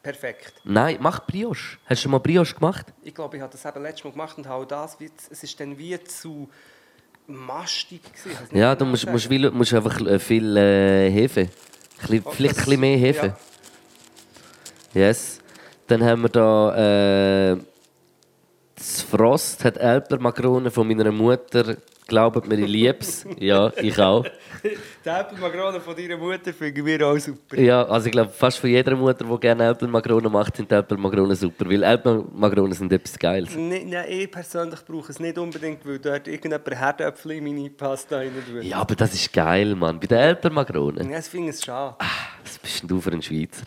perfekt. 0.00 0.54
Nein, 0.62 0.96
mach 1.00 1.26
Brioche. 1.26 1.76
Hast 1.86 2.00
du 2.00 2.02
schon 2.04 2.12
mal 2.12 2.18
Brioche 2.18 2.54
gemacht? 2.54 2.86
Ich 3.02 3.14
glaube, 3.14 3.36
ich 3.36 3.42
habe 3.42 3.52
das 3.52 3.64
eben 3.64 3.82
letztes 3.82 4.04
Mal 4.04 4.12
gemacht 4.12 4.38
und 4.38 4.46
habe 4.46 4.64
das, 4.64 4.96
es 5.28 5.42
ist 5.42 5.58
dann 5.58 5.76
wie 5.76 6.02
zu 6.04 6.48
mastig 7.28 8.00
Ja, 8.52 8.74
du 8.74 8.84
musst, 8.84 9.06
musst, 9.08 9.26
viel- 9.26 9.50
musst 9.50 9.72
einfach 9.74 10.00
äh, 10.00 10.18
viel 10.18 10.56
äh, 10.56 11.10
Hefe. 11.10 11.48
Bisschen- 12.00 12.22
Oh, 12.24 12.30
vielleicht 12.30 12.58
ein 12.58 12.64
bisschen 12.64 12.80
mehr 12.80 12.96
Hefe. 12.98 13.26
ja. 14.94 15.02
Yes. 15.08 15.40
Dann 15.86 16.02
haben 16.04 16.22
wir 16.22 16.28
da 16.28 17.52
äh, 17.52 17.56
das 18.76 19.02
Frost 19.02 19.64
hat 19.64 19.76
Älplermakronen 19.76 20.70
von 20.70 20.86
meiner 20.88 21.10
Mutter. 21.12 21.76
Glaubt 22.08 22.48
mir, 22.48 22.58
ich 22.58 22.66
lieb's. 22.66 23.26
ja, 23.38 23.70
ich 23.76 23.98
auch. 24.00 24.24
Die 24.64 25.08
Äpfelmakronen 25.08 25.78
von 25.78 25.94
deiner 25.94 26.16
Mutter 26.16 26.54
finden 26.54 26.86
wir 26.86 27.06
auch 27.06 27.18
super. 27.18 27.60
Ja, 27.60 27.84
also 27.84 28.06
ich 28.06 28.12
glaube, 28.12 28.30
fast 28.30 28.58
von 28.58 28.70
jeder 28.70 28.96
Mutter, 28.96 29.26
die 29.26 29.38
gerne 29.38 29.64
Älplermakronen 29.66 30.32
macht, 30.32 30.56
sind 30.56 30.70
die 30.70 30.74
Älplermakronen 30.74 31.36
super. 31.36 31.68
Weil 31.68 31.82
Älplermakronen 31.82 32.72
sind 32.72 32.90
etwas 32.94 33.18
Geiles. 33.18 33.54
Nee, 33.54 33.84
nein, 33.84 34.06
ich 34.08 34.30
persönlich 34.30 34.82
brauche 34.86 35.12
es 35.12 35.20
nicht 35.20 35.36
unbedingt, 35.36 35.86
weil 35.86 35.98
dort 35.98 36.26
irgendjemand 36.26 36.80
Herdöpfel 36.80 37.32
in 37.32 37.44
meine 37.44 37.68
Pasta 37.68 38.16
rein 38.16 38.32
tut. 38.32 38.64
Ja, 38.64 38.78
aber 38.78 38.94
das 38.94 39.12
ist 39.12 39.30
geil, 39.30 39.74
Mann. 39.74 40.00
Bei 40.00 40.06
den 40.06 40.18
Älplermakronen. 40.18 41.10
Ja, 41.10 41.18
ich 41.18 41.26
finde 41.26 41.50
es 41.50 41.62
schade. 41.62 41.96
Was 42.42 42.58
bist 42.58 42.80
denn 42.80 42.88
du 42.88 43.02
für 43.02 43.12
ein 43.12 43.20
Schweizer? 43.20 43.66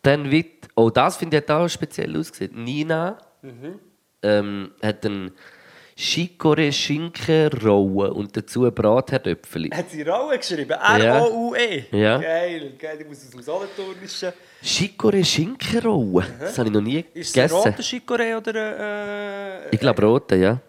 Dann 0.00 0.30
wird. 0.30 0.46
Oh, 0.76 0.90
das 0.90 1.16
finde 1.16 1.38
ich 1.38 1.42
hat 1.42 1.50
auch 1.50 1.68
speziell 1.68 2.16
ausgesehen. 2.16 2.62
Nina 2.62 3.18
ähm, 4.22 4.70
hat 4.80 5.04
einen 5.04 5.32
Chicorée 5.98 6.70
Schinkenrolle 6.72 8.12
und 8.12 8.36
dazu 8.36 8.70
Bratherdöpfel. 8.70 9.70
Hat 9.72 9.88
sie 9.90 10.02
Raue 10.02 10.36
geschrieben? 10.36 10.72
R-O-U-E? 10.78 11.84
Ja. 11.90 12.18
Geil, 12.18 12.74
geil, 12.78 12.98
ich 13.00 13.06
muss 13.08 13.24
aus 13.24 13.30
dem 13.30 13.40
Solothurnischen. 13.42 14.32
Chicorée 14.62 15.24
Schinkenrolle? 15.24 16.26
Das 16.38 16.58
habe 16.58 16.68
ich 16.68 16.74
noch 16.74 16.82
nie 16.82 16.98
Ist 17.14 17.30
es 17.30 17.36
ein 17.38 17.48
gegessen. 17.48 17.54
roter 17.56 17.82
Chicorée 17.82 18.36
oder 18.36 19.64
äh, 19.64 19.70
Ich 19.74 19.80
glaube 19.80 20.02
rote, 20.04 20.36
ja. 20.36 20.60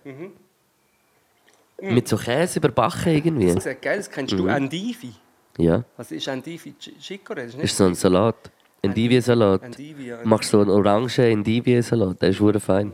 Mit 1.81 2.07
so 2.07 2.15
Käse 2.17 2.59
überbacken 2.59 3.13
irgendwie. 3.13 3.53
Das 3.53 3.63
sieht 3.65 3.81
geil, 3.81 3.97
das 3.97 4.09
kennst 4.09 4.33
Mhm. 4.33 4.37
du 4.37 4.47
Endivi. 4.47 5.11
Ja, 5.57 5.83
Was 5.97 6.11
ist 6.11 6.27
Endivi? 6.27 6.73
Chi- 6.79 6.95
Chicorée? 7.01 7.45
Das 7.47 7.55
ist 7.55 7.63
ist 7.63 7.77
so 7.77 7.83
ein 7.85 7.95
Salat. 7.95 8.35
Endivie-Salat. 8.81 9.63
Endivi, 9.63 10.07
ja. 10.07 10.17
Du 10.21 10.27
machst 10.29 10.51
so 10.51 10.61
einen 10.61 10.69
orangen 10.69 11.09
Endivie-Salat, 11.09 12.21
der 12.21 12.29
ist 12.29 12.39
wirklich 12.39 12.63
fein. 12.63 12.93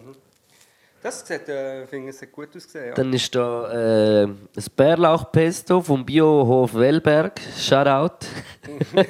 Das 1.03 1.27
sieht, 1.27 1.49
äh, 1.49 1.85
finde 1.85 2.11
ich, 2.11 2.31
gut 2.31 2.55
ausgesehen. 2.55 2.87
Ja. 2.87 2.93
Dann 2.93 3.11
ist 3.11 3.35
da 3.35 4.23
äh, 4.23 4.27
das 4.53 4.69
Bärlauchpesto 4.69 5.81
vom 5.81 6.05
Biohof 6.05 6.73
Wellberg. 6.73 7.41
Shoutout. 7.57 8.25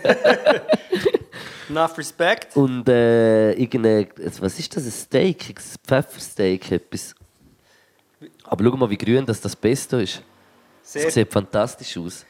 Enough 1.69 1.95
Respect. 1.99 2.57
Und 2.57 2.89
äh, 2.89 3.53
irgendein, 3.53 4.07
was 4.39 4.57
ist 4.57 4.75
das? 4.75 4.85
Ein 4.85 4.91
Steak? 4.91 5.49
Ein 5.49 5.55
Pfeffersteak, 5.85 6.71
etwas. 6.71 7.13
Aber 8.45 8.63
schau 8.63 8.75
mal, 8.75 8.89
wie 8.89 8.97
grün 8.97 9.23
das, 9.23 9.39
das 9.39 9.55
Pesto 9.55 9.99
ist. 9.99 10.19
Sehr 10.81 11.05
Das 11.05 11.13
sieht 11.13 11.31
fantastisch 11.31 11.95
aus. 11.95 12.25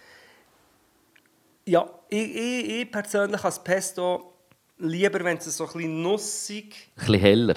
Ja, 1.66 1.89
ich, 2.09 2.36
ich, 2.36 2.70
ich 2.82 2.91
persönlich 2.91 3.41
als 3.41 3.64
Pesto 3.64 4.34
lieber, 4.78 5.24
wenn 5.24 5.38
es 5.38 5.55
so 5.55 5.66
ein 5.66 5.72
bisschen 5.72 6.01
nussig 6.01 6.91
Ein 6.97 7.05
bisschen 7.05 7.20
heller. 7.22 7.55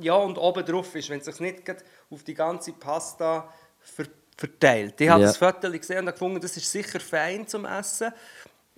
Ja, 0.00 0.14
und 0.14 0.38
oben 0.38 0.64
drauf 0.64 0.94
ist, 0.94 1.08
wenn 1.10 1.18
es 1.20 1.26
sich 1.26 1.40
nicht 1.40 1.62
auf 2.10 2.22
die 2.24 2.34
ganze 2.34 2.72
Pasta 2.72 3.52
ver 3.80 4.06
verteilt. 4.36 5.00
Ich 5.00 5.08
habe 5.08 5.20
Ja. 5.20 5.28
das 5.28 5.36
Foto 5.36 5.70
gesehen 5.70 6.00
und 6.00 6.12
gefunden, 6.12 6.40
das 6.40 6.56
ist 6.56 6.68
sicher 6.68 6.98
fein 6.98 7.46
zum 7.46 7.64
Essen. 7.66 8.12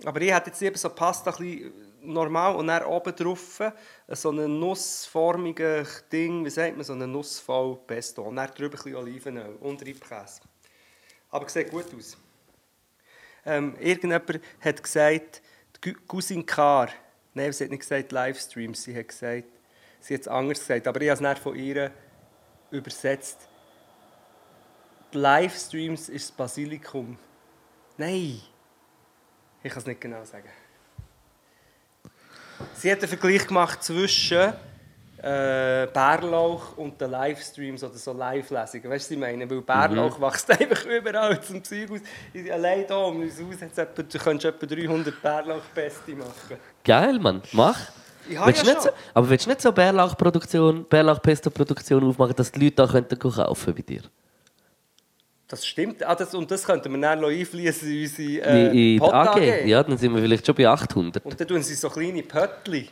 Aber 0.05 0.21
ich 0.21 0.31
hätte 0.31 0.51
jetzt 0.51 0.61
lieber 0.61 0.77
so 0.77 0.87
Pasta 0.89 1.31
ein 1.31 1.37
bisschen 1.37 1.73
normal 2.03 2.55
und 2.55 2.67
dann 2.67 2.85
oben 2.85 3.15
drauf 3.15 3.59
so 4.09 4.29
ein 4.29 4.59
nussformiges 4.59 6.03
Ding, 6.11 6.45
wie 6.45 6.51
sagt 6.51 6.75
man, 6.75 6.85
so 6.85 6.93
ein 6.93 7.11
nussvoll 7.11 7.75
Pesto. 7.87 8.21
Und 8.21 8.35
dann 8.35 8.51
drüber 8.51 8.77
ein 8.77 8.83
bisschen 8.83 8.95
Olivenöl 8.97 9.55
und 9.61 9.81
Reibkäse. 9.83 10.41
Aber 11.31 11.49
sieht 11.49 11.71
gut 11.71 11.85
aus. 11.97 12.15
Ähm, 13.43 13.75
irgendjemand 13.79 14.39
hat 14.61 14.83
gesagt, 14.83 15.41
Cousine 16.07 16.43
Car, 16.43 16.89
nein, 17.33 17.51
sie 17.51 17.63
hat 17.63 17.71
nicht 17.71 17.79
gesagt 17.79 18.11
Livestreams, 18.11 18.83
sie 18.83 18.95
hat 18.95 19.07
gesagt, 19.07 19.45
sie 20.07 20.13
hat 20.13 20.21
es 20.21 20.27
anders 20.27 20.59
gesagt, 20.59 20.87
aber 20.87 21.01
ich 21.01 21.09
habe 21.09 21.15
es 21.15 21.29
nicht 21.29 21.39
von 21.39 21.55
ihr 21.55 21.91
übersetzt. 22.71 23.49
Die 25.13 25.17
Livestreams 25.17 26.07
ist 26.09 26.29
das 26.29 26.37
Basilikum. 26.37 27.17
Nein, 27.97 28.39
ich 29.63 29.71
kann 29.71 29.79
es 29.79 29.85
nicht 29.85 29.99
genau 29.99 30.23
sagen. 30.23 30.49
Sie 32.73 32.91
hat 32.91 32.99
einen 32.99 33.09
Vergleich 33.09 33.45
gemacht 33.45 33.83
zwischen 33.83 34.53
äh, 35.17 35.87
Bärlauch 35.87 36.77
und 36.77 36.99
den 37.01 37.11
Livestreams 37.11 37.83
oder 37.83 37.95
so 37.95 38.13
Live-Lesungen. 38.13 38.89
Weißt 38.89 38.89
du, 38.89 38.93
was 38.93 39.11
ich 39.11 39.17
meine? 39.17 39.49
Weil 39.49 39.61
Bärlauch 39.61 40.21
wächst 40.21 40.49
einfach 40.61 40.85
überall 40.85 41.41
zum 41.41 41.63
Zeug 41.63 41.91
aus. 41.91 41.99
Allein 42.49 42.85
hier 42.85 42.97
um 42.97 43.21
uns 43.21 43.39
Haus 43.41 43.61
hat's 43.61 43.77
etwa, 43.77 44.03
du 44.03 44.19
könntest 44.19 44.55
etwa 44.55 44.75
300 44.75 45.21
Bärlauch-Beste 45.21 46.15
machen. 46.15 46.57
Geil, 46.83 47.19
Mann. 47.19 47.41
Mach. 47.51 47.91
Habe 48.35 48.47
Willst 48.47 48.65
ja 48.65 48.73
nicht 48.73 48.81
so, 48.81 48.89
aber 49.13 49.29
willst 49.29 49.45
du 49.45 49.49
nicht 49.49 49.61
so 49.61 49.71
Bärlauchproduktion, 49.71 50.85
Bärlauchpesto-Produktion 50.85 52.03
aufmachen, 52.03 52.35
dass 52.35 52.51
die 52.51 52.59
Leute 52.65 52.75
da 52.75 52.87
könnten 52.87 53.17
kaufen 53.17 53.73
bei 53.75 53.81
dir? 53.81 54.01
Das 55.47 55.65
stimmt. 55.65 56.03
Ah, 56.05 56.13
das, 56.13 56.33
und 56.33 56.51
das 56.51 56.65
könnten 56.65 56.91
wir 56.91 56.99
dann 56.99 57.21
noch 57.21 57.29
einfließen 57.29 57.89
in 57.89 58.03
unsere 58.03 58.41
äh, 58.41 58.65
in 58.67 58.73
die 58.73 58.99
Pot 58.99 59.13
AG. 59.13 59.65
Ja, 59.65 59.81
dann 59.81 59.97
sind 59.97 60.13
wir 60.13 60.21
vielleicht 60.21 60.45
schon 60.45 60.55
bei 60.55 60.67
800. 60.67 61.25
Und 61.25 61.39
dann 61.39 61.47
tun 61.47 61.63
sie 61.63 61.75
so 61.75 61.89
kleine 61.89 62.21
Pöttli. 62.23 62.89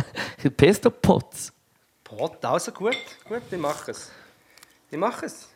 Pesto-Pots. 0.56 1.52
Pot, 2.02 2.44
also 2.44 2.72
gut, 2.72 2.98
gut, 3.26 3.42
ich 3.50 3.58
mache 3.58 3.92
es. 3.92 4.10
Ich 4.90 4.98
mache 4.98 5.26
es. 5.26 5.48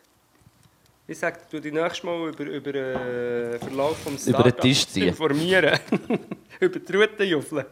Ich 1.07 1.17
sage, 1.17 1.39
du 1.51 1.59
die 1.59 1.71
nächstes 1.71 2.03
Mal 2.03 2.29
über, 2.29 2.43
über 2.43 2.71
den 2.71 3.59
Verlauf 3.59 3.97
Über 4.05 4.11
den 4.11 4.19
Startups 4.19 4.61
Tisch 4.61 4.87
ziehen. 4.87 5.07
informieren. 5.09 5.79
über 6.59 6.79
die 6.79 6.95
Routenjuffeln. 6.95 7.65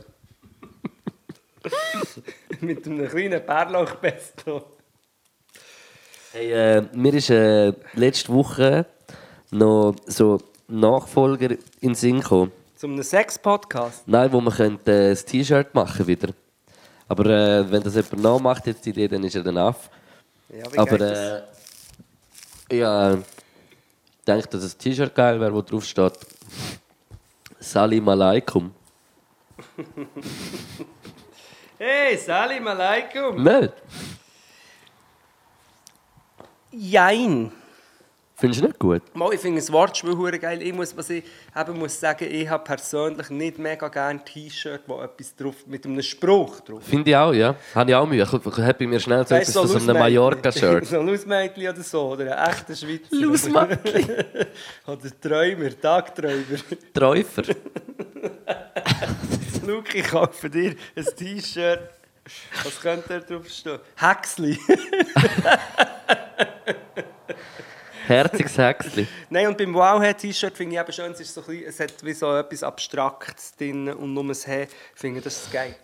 Mit 2.62 2.86
einem 2.86 3.08
kleinen 3.08 3.46
Bärlauchpesto. 3.46 4.64
Hey, 6.32 6.52
äh, 6.52 6.84
mir 6.94 7.14
ist 7.14 7.30
äh, 7.30 7.74
letzte 7.94 8.34
Woche 8.34 8.86
noch 9.52 9.96
so 10.06 10.40
Nachfolger 10.68 11.52
in 11.52 11.58
den 11.82 11.96
Sinn 11.96 12.20
gekommen. 12.20 12.52
Zum 12.76 12.94
einem 12.94 13.04
Sex-Podcast. 13.04 14.08
Nein, 14.08 14.32
wo 14.32 14.42
man 14.42 14.54
könnte, 14.54 14.92
äh, 14.92 15.10
das 15.10 15.26
T-Shirt 15.26 15.74
machen 15.74 16.06
wieder. 16.06 16.34
Aber 17.08 17.26
äh, 17.26 17.72
wenn 17.72 17.82
das 17.82 17.96
jemand 17.96 18.22
nachmacht, 18.22 18.68
jetzt 18.68 18.86
die 18.86 18.90
Idee, 18.90 19.08
dann 19.08 19.24
ist 19.24 19.36
er 19.36 19.44
dann 19.44 19.58
auf. 19.58 19.90
Ja, 20.50 20.72
wie 20.72 20.78
Aber 20.78 21.00
äh, 22.70 22.78
ja, 22.78 23.14
ich 23.16 23.24
denke, 24.28 24.48
dass 24.50 24.64
ein 24.76 24.78
T-Shirt 24.78 25.16
geil 25.16 25.40
wäre, 25.40 25.54
wo 25.54 25.62
drauf 25.62 25.86
steht 25.86 26.14
Salim 27.60 28.08
Alaikum. 28.10 28.72
Hey, 31.80 32.18
Salim 32.18 32.66
alaikum. 32.68 33.44
Nicht? 33.44 33.72
Jein. 36.72 37.52
Findest 38.34 38.62
du 38.62 38.66
nicht 38.66 38.80
gut? 38.80 39.04
Mal, 39.14 39.34
ich 39.34 39.40
finde 39.40 39.62
das 39.62 39.72
Wortspiel 39.72 40.18
hure 40.18 40.40
geil. 40.40 40.60
Ich 40.64 40.74
muss, 40.74 40.98
was 40.98 41.12
ich 41.12 41.24
eben 41.56 41.78
muss 41.78 42.00
sagen, 42.00 42.28
ich 42.32 42.50
habe 42.50 42.64
persönlich 42.64 43.30
nicht 43.30 43.60
mega 43.60 43.88
gerne 43.90 44.24
T-Shirt, 44.24 44.82
wo 44.88 45.02
etwas 45.02 45.36
drauf, 45.36 45.56
mit 45.68 45.86
einem 45.86 46.02
Spruch 46.02 46.62
drauf. 46.62 46.82
Finde 46.84 47.12
ich 47.12 47.16
auch, 47.16 47.34
ja. 47.34 47.56
Habe 47.76 47.92
ich 47.92 47.96
auch 47.96 48.08
Mühe. 48.08 48.24
Ich 48.24 48.32
habe 48.32 48.74
bei 48.74 48.88
mir 48.88 49.00
schnell 49.00 49.28
so 49.28 49.36
etwas 49.36 49.54
von 49.54 49.68
so 49.68 49.78
einem 49.78 50.00
Mallorca-Shirt. 50.00 50.86
so 50.88 51.00
ein 51.00 51.08
Lausmädchen 51.08 51.70
oder 51.70 51.84
so, 51.84 52.02
oder 52.10 52.38
ein 52.38 52.50
echter 52.50 52.76
Schweizer. 52.76 53.06
Lausmädchen. 53.12 54.06
oder 54.88 55.22
Träumer, 55.22 55.80
Tagträumer. 55.80 56.58
Träufer. 56.92 57.44
Luke, 59.68 59.98
ich 59.98 60.08
kaufe 60.08 60.50
dir 60.50 60.76
ein 60.96 61.06
T-Shirt. 61.06 61.90
Was 62.64 62.80
könnte 62.80 63.20
da 63.20 63.20
drauf 63.20 63.50
stehen? 63.50 63.80
Häcksli. 63.98 64.58
Herziges 68.08 68.58
Häcksli. 68.58 69.06
Nein, 69.30 69.48
und 69.48 69.58
beim 69.58 69.74
Wow-T-Shirt 69.74 70.56
finde 70.56 70.76
ich 70.76 70.82
eben 70.82 70.94
schön, 70.94 71.12
es, 71.12 71.20
ist 71.20 71.34
so 71.34 71.42
ein 71.42 71.48
bisschen, 71.48 71.66
es 71.68 71.80
hat 71.82 72.06
wie 72.06 72.14
so 72.14 72.34
etwas 72.34 72.64
Abstraktes 72.64 73.58
drin 73.58 73.90
und 73.90 74.14
nur 74.14 74.24
ein 74.24 74.34
finde 74.96 75.18
ich, 75.18 75.24
das 75.26 75.52
geht. 75.52 75.76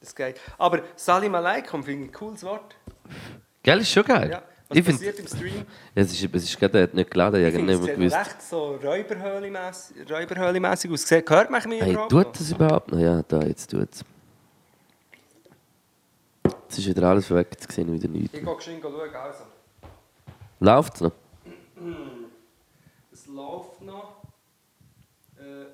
Das 0.00 0.14
geht. 0.14 0.40
Aber 0.56 0.80
Salim 0.96 1.34
Aleikum 1.34 1.84
finde 1.84 2.04
ich 2.06 2.10
ein 2.10 2.14
cooles 2.14 2.42
Wort. 2.44 2.76
Gell, 3.62 3.80
ist 3.80 3.92
schon 3.92 4.04
geil. 4.04 4.30
Ja. 4.30 4.42
Was 4.68 4.76
ich 4.78 4.84
passiert 4.84 5.18
im 5.18 5.26
Stream? 5.26 5.66
es 5.94 6.12
ist, 6.12 6.34
es 6.34 6.44
ist 6.44 6.58
gerade 6.58 6.90
nicht 6.92 7.10
geladen, 7.10 7.40
ich 7.40 7.48
Ich 7.48 7.54
habe 7.54 7.64
nicht 7.64 7.80
es 7.90 7.96
mehr 7.98 8.10
sieht 8.10 8.18
recht 8.18 8.42
so 8.42 8.74
Räuberhöhle-mässig 8.76 10.10
Räuberhöhle 10.10 10.70
aus. 10.70 11.10
Hört 11.10 11.50
man 11.50 11.68
mich 11.68 11.80
Hey, 11.82 11.92
überhaupt 11.92 12.10
tut 12.10 12.24
noch? 12.26 12.32
das 12.32 12.50
überhaupt 12.50 12.92
noch? 12.92 12.98
Ja, 12.98 13.22
da, 13.22 13.40
jetzt 13.42 13.70
tut 13.70 13.88
es. 13.90 14.04
Jetzt 16.44 16.78
ist 16.78 16.86
wieder 16.86 17.08
alles 17.08 17.30
weg, 17.30 17.48
jetzt 17.52 17.72
sehe 17.72 17.84
ich 17.84 17.92
wieder 17.92 18.08
nichts. 18.08 18.34
Ich 18.34 18.44
gehe 18.44 18.56
geschwind 18.56 18.82
schauen. 18.82 19.14
Also. 19.14 19.44
Läuft 20.60 20.94
es 20.96 21.00
noch? 21.00 21.12
Es 23.10 23.26
läuft 23.26 23.80
noch. 23.82 24.22
Äh, 25.38 25.66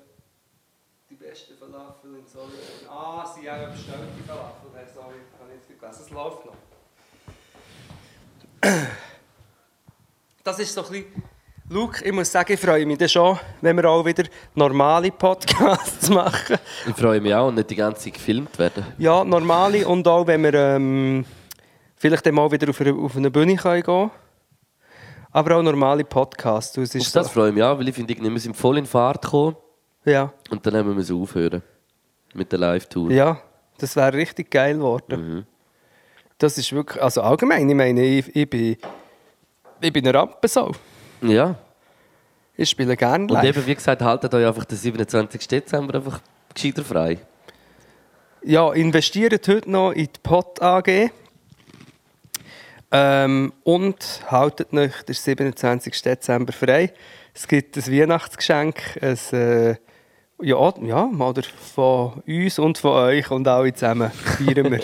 die 1.09 1.15
beste 1.15 1.53
Falafel 1.55 2.15
in 2.15 2.25
Solothurn. 2.25 2.89
Ah, 2.89 3.25
sie 3.25 3.49
haben 3.49 3.71
bestellt 3.73 4.07
die 4.17 4.23
Falafel. 4.23 4.69
Sorry, 4.93 5.15
ich 5.15 5.39
habe 5.39 5.51
nicht 5.51 5.65
viel 5.65 5.77
gelesen. 5.77 6.01
Es 6.01 6.09
läuft 6.11 6.45
noch. 6.45 6.55
Das 10.45 10.59
ist 10.59 10.75
so 10.75 10.85
ein 10.85 10.91
bisschen... 10.91 11.23
Luke, 11.69 12.05
ich 12.05 12.11
muss 12.11 12.31
sagen, 12.31 12.53
ich 12.53 12.59
freue 12.59 12.85
mich 12.85 12.99
dann 12.99 13.09
schon, 13.09 13.39
wenn 13.61 13.75
wir 13.77 13.89
auch 13.89 14.05
wieder 14.05 14.25
normale 14.53 15.09
Podcasts 15.11 16.07
machen. 16.11 16.57
Ich 16.87 16.95
freue 16.95 17.19
mich 17.19 17.33
auch, 17.33 17.51
nicht 17.51 17.67
die 17.67 17.75
ganze 17.75 18.03
Zeit 18.03 18.13
gefilmt 18.13 18.59
werden. 18.59 18.85
Ja, 18.99 19.23
normale 19.23 19.87
und 19.87 20.07
auch, 20.07 20.27
wenn 20.27 20.43
wir 20.43 20.53
ähm, 20.53 21.25
vielleicht 21.95 22.31
mal 22.31 22.51
wieder 22.51 22.69
auf 22.69 22.79
eine, 22.79 22.93
auf 22.93 23.17
eine 23.17 23.31
Bühne 23.31 23.55
können 23.55 23.81
gehen 23.81 24.11
Aber 25.31 25.57
auch 25.57 25.63
normale 25.63 26.03
Podcasts. 26.03 26.73
Du, 26.73 26.81
Es 26.83 26.95
Auf 26.95 27.11
das 27.11 27.25
so, 27.25 27.33
freue 27.33 27.49
ich 27.49 27.55
mich 27.55 27.63
auch, 27.63 27.79
weil 27.79 27.87
ich 27.87 27.95
finde, 27.95 28.15
wir 28.15 28.39
sind 28.39 28.55
voll 28.55 28.77
in 28.77 28.85
Fahrt 28.85 29.23
gekommen 29.23 29.55
ja. 30.05 30.31
und 30.51 30.63
dann 30.63 30.75
haben 30.75 30.89
wir 30.89 30.93
müssen 30.93 31.19
aufhören 31.19 31.63
mit 32.35 32.51
der 32.51 32.59
Live-Tour. 32.59 33.09
Ja, 33.09 33.41
das 33.79 33.95
wäre 33.95 34.13
richtig 34.13 34.51
geil 34.51 34.75
geworden. 34.75 35.47
Das 36.37 36.55
ist 36.59 36.71
wirklich, 36.71 37.01
also 37.01 37.23
allgemein, 37.23 37.67
ich 37.67 37.75
meine, 37.75 38.03
ich, 38.03 38.35
ich 38.35 38.47
bin, 38.47 38.77
ich 39.85 39.93
bin 39.93 40.07
eine 40.07 40.17
Rampensau. 40.17 40.71
Ja. 41.21 41.55
Ich 42.57 42.69
spiele 42.69 42.95
gerne 42.95 43.23
Und 43.25 43.31
live. 43.31 43.57
eben, 43.57 43.65
wie 43.67 43.75
gesagt, 43.75 44.01
haltet 44.01 44.33
euch 44.33 44.45
einfach 44.45 44.65
den 44.65 44.77
27. 44.77 45.47
Dezember 45.47 45.95
einfach 45.95 46.19
gescheiter 46.53 46.83
frei. 46.83 47.17
Ja, 48.43 48.71
investiert 48.73 49.47
heute 49.47 49.69
noch 49.69 49.91
in 49.91 50.05
die 50.05 50.19
Pot 50.23 50.61
AG. 50.61 51.09
Ähm, 52.91 53.51
und 53.63 54.21
haltet 54.29 54.71
euch 54.73 55.01
den 55.03 55.15
27. 55.15 56.01
Dezember 56.01 56.53
frei. 56.53 56.93
Es 57.33 57.47
gibt 57.47 57.75
ein 57.75 57.85
Weihnachtsgeschenk, 57.91 58.99
ein, 59.01 59.17
äh, 59.37 59.75
ja, 60.41 60.73
ja, 60.81 61.05
mal 61.07 61.33
der- 61.33 61.43
von 61.43 62.21
uns 62.25 62.59
und 62.59 62.77
von 62.77 62.91
euch 62.91 63.29
und 63.31 63.47
alle 63.47 63.73
zusammen 63.73 64.11
feiern 64.11 64.71
wir. 64.71 64.81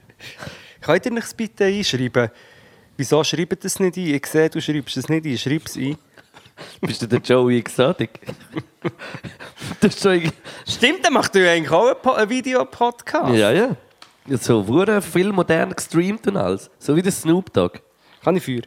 Könnt 0.82 1.06
ihr 1.06 1.14
das 1.14 1.32
bitte 1.34 1.64
einschreiben? 1.64 2.30
Wieso 2.96 3.22
schreibt 3.24 3.64
das 3.64 3.78
nicht 3.78 3.96
ein? 3.96 4.14
Ich 4.14 4.26
sehe, 4.26 4.48
du 4.48 4.60
schreibst 4.60 4.96
es 4.96 5.08
nicht 5.08 5.26
ein. 5.26 5.38
Schreib 5.38 5.66
es 5.66 5.76
ein. 5.76 5.98
Bist 6.80 7.02
du 7.02 7.06
der 7.06 7.20
Joey 7.20 7.58
Exotic? 7.58 8.20
das 9.80 10.00
schon... 10.00 10.32
Stimmt, 10.66 11.04
dann 11.04 11.12
macht 11.12 11.34
ihr 11.34 11.50
eigentlich 11.50 11.70
auch 11.70 11.86
einen, 11.86 12.00
Po- 12.00 12.12
einen 12.12 12.30
Videopodcast. 12.30 13.34
Ja, 13.34 13.50
ja. 13.52 13.76
ja 14.26 14.38
so 14.38 14.66
wurde 14.66 15.02
viel 15.02 15.32
modern 15.32 15.74
gestreamt 15.74 16.26
und 16.26 16.36
alles. 16.38 16.70
So 16.78 16.96
wie 16.96 17.02
der 17.02 17.12
Snoop 17.12 17.52
Dogg. 17.52 17.80
Kann 18.24 18.36
ich 18.36 18.44
Feuer? 18.44 18.62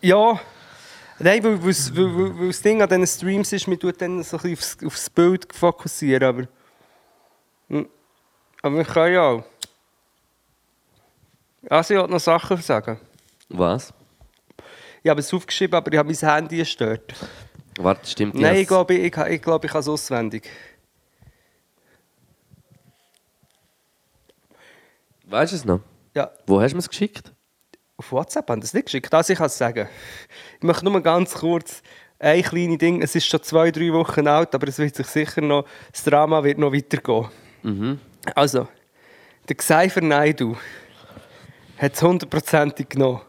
Ja. 0.00 0.40
Nein, 1.18 1.42
weil, 1.42 1.62
weil, 1.62 1.74
weil, 1.74 2.38
weil, 2.40 2.46
das 2.48 2.62
Ding 2.62 2.82
an 2.82 2.88
diesen 2.88 3.06
Streams 3.06 3.52
ist, 3.52 3.66
man 3.66 3.78
tut 3.78 4.00
dann 4.00 4.22
so 4.22 4.36
ein 4.36 4.42
bisschen 4.42 4.56
aufs, 4.56 4.84
aufs 4.86 5.10
Bild 5.10 5.52
fokussieren, 5.52 6.22
aber... 6.22 6.48
Hm. 7.68 7.88
Aber 8.62 8.76
wir 8.76 8.84
können 8.84 9.14
ja 9.14 9.22
auch. 9.22 9.44
Also 11.68 11.94
ich 11.94 12.00
wollte 12.00 12.12
noch 12.12 12.20
Sachen 12.20 12.56
sagen. 12.58 12.98
Was? 13.48 13.92
Ich 15.02 15.10
habe 15.10 15.20
es 15.20 15.32
aufgeschrieben, 15.32 15.74
aber 15.74 15.92
ich 15.92 15.98
habe 15.98 16.08
mein 16.12 16.34
Handy 16.34 16.58
gestört. 16.58 17.14
Warte, 17.78 18.08
stimmt 18.08 18.34
Nein, 18.34 18.56
ich 18.56 18.68
glaube, 18.68 18.94
ich, 18.94 19.16
ich, 19.16 19.42
glaube, 19.42 19.66
ich 19.66 19.72
kann 19.72 19.80
es 19.80 19.88
auswendig. 19.88 20.48
Weißt 25.26 25.52
du 25.52 25.56
es 25.56 25.64
noch? 25.64 25.80
Ja, 26.14 26.30
Wo 26.46 26.60
hast 26.60 26.72
du 26.72 26.76
mir 26.76 26.80
es 26.80 26.88
geschickt? 26.88 27.32
Auf 27.96 28.12
WhatsApp 28.12 28.48
haben 28.48 28.60
das 28.60 28.74
nicht 28.74 28.86
geschickt. 28.86 29.12
Also 29.12 29.32
ich 29.32 29.38
kann 29.38 29.46
es 29.46 29.58
sagen. 29.58 29.88
Ich 30.58 30.62
möchte 30.62 30.84
nur 30.84 31.00
ganz 31.00 31.34
kurz 31.34 31.82
ein 32.18 32.42
kleines 32.42 32.78
Ding. 32.78 33.02
Es 33.02 33.14
ist 33.14 33.26
schon 33.26 33.42
zwei, 33.42 33.70
drei 33.70 33.92
Wochen 33.92 34.26
alt, 34.26 34.54
aber 34.54 34.68
es 34.68 34.78
wird 34.78 34.94
sich 34.94 35.06
sicher 35.06 35.40
noch, 35.40 35.66
das 35.92 36.04
Drama 36.04 36.42
wird 36.44 36.58
noch 36.58 36.72
weitergehen. 36.72 37.28
Also, 38.34 38.68
der 39.48 39.56
Xeifer 39.56 40.00
Naidu 40.00 40.56
hat 41.78 41.94
es 41.94 42.02
hundertprozentig 42.02 42.88
genommen. 42.88 43.20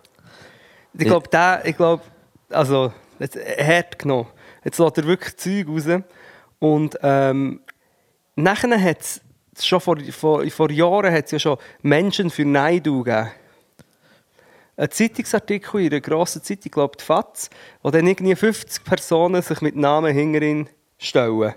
Ich 0.94 1.06
glaube, 1.06 1.28
der, 1.30 1.62
ich 1.66 1.76
glaube, 1.76 2.04
also, 2.50 2.94
es- 3.20 3.36
er 3.36 3.78
hat 3.80 4.00
genommen. 4.00 4.28
Jetzt 4.64 4.80
lässt 4.80 4.98
er 4.98 5.06
wirklich 5.06 5.36
Zeug 5.38 5.68
raus. 5.68 6.02
Und 6.60 6.98
ähm, 7.04 7.62
nachher 8.36 8.82
hat 8.82 9.02
es 9.02 9.22
schon 9.66 9.80
vor, 9.82 9.98
vor, 10.12 10.46
vor 10.50 10.72
Jahren 10.72 11.14
hat's 11.14 11.32
ja 11.32 11.40
schon 11.40 11.58
Menschen 11.82 12.30
für 12.30 12.46
Naidu 12.46 13.04
gegeben. 13.04 13.32
Ein 14.78 14.92
Zeitungsartikel 14.92 15.82
in 15.82 15.92
einer 15.92 16.02
grossen 16.02 16.44
Zeitung, 16.44 16.64
ich 16.66 16.72
glaube 16.72 16.98
die 17.00 17.04
FAZ, 17.04 17.50
wo 17.82 17.92
dann 17.92 18.08
irgendwie 18.08 18.36
50 18.36 18.84
Personen 18.84 19.42
sich 19.42 19.62
mit 19.62 19.76
Namen 19.78 20.14
hinterin 20.14 20.70
stellen. 20.98 21.54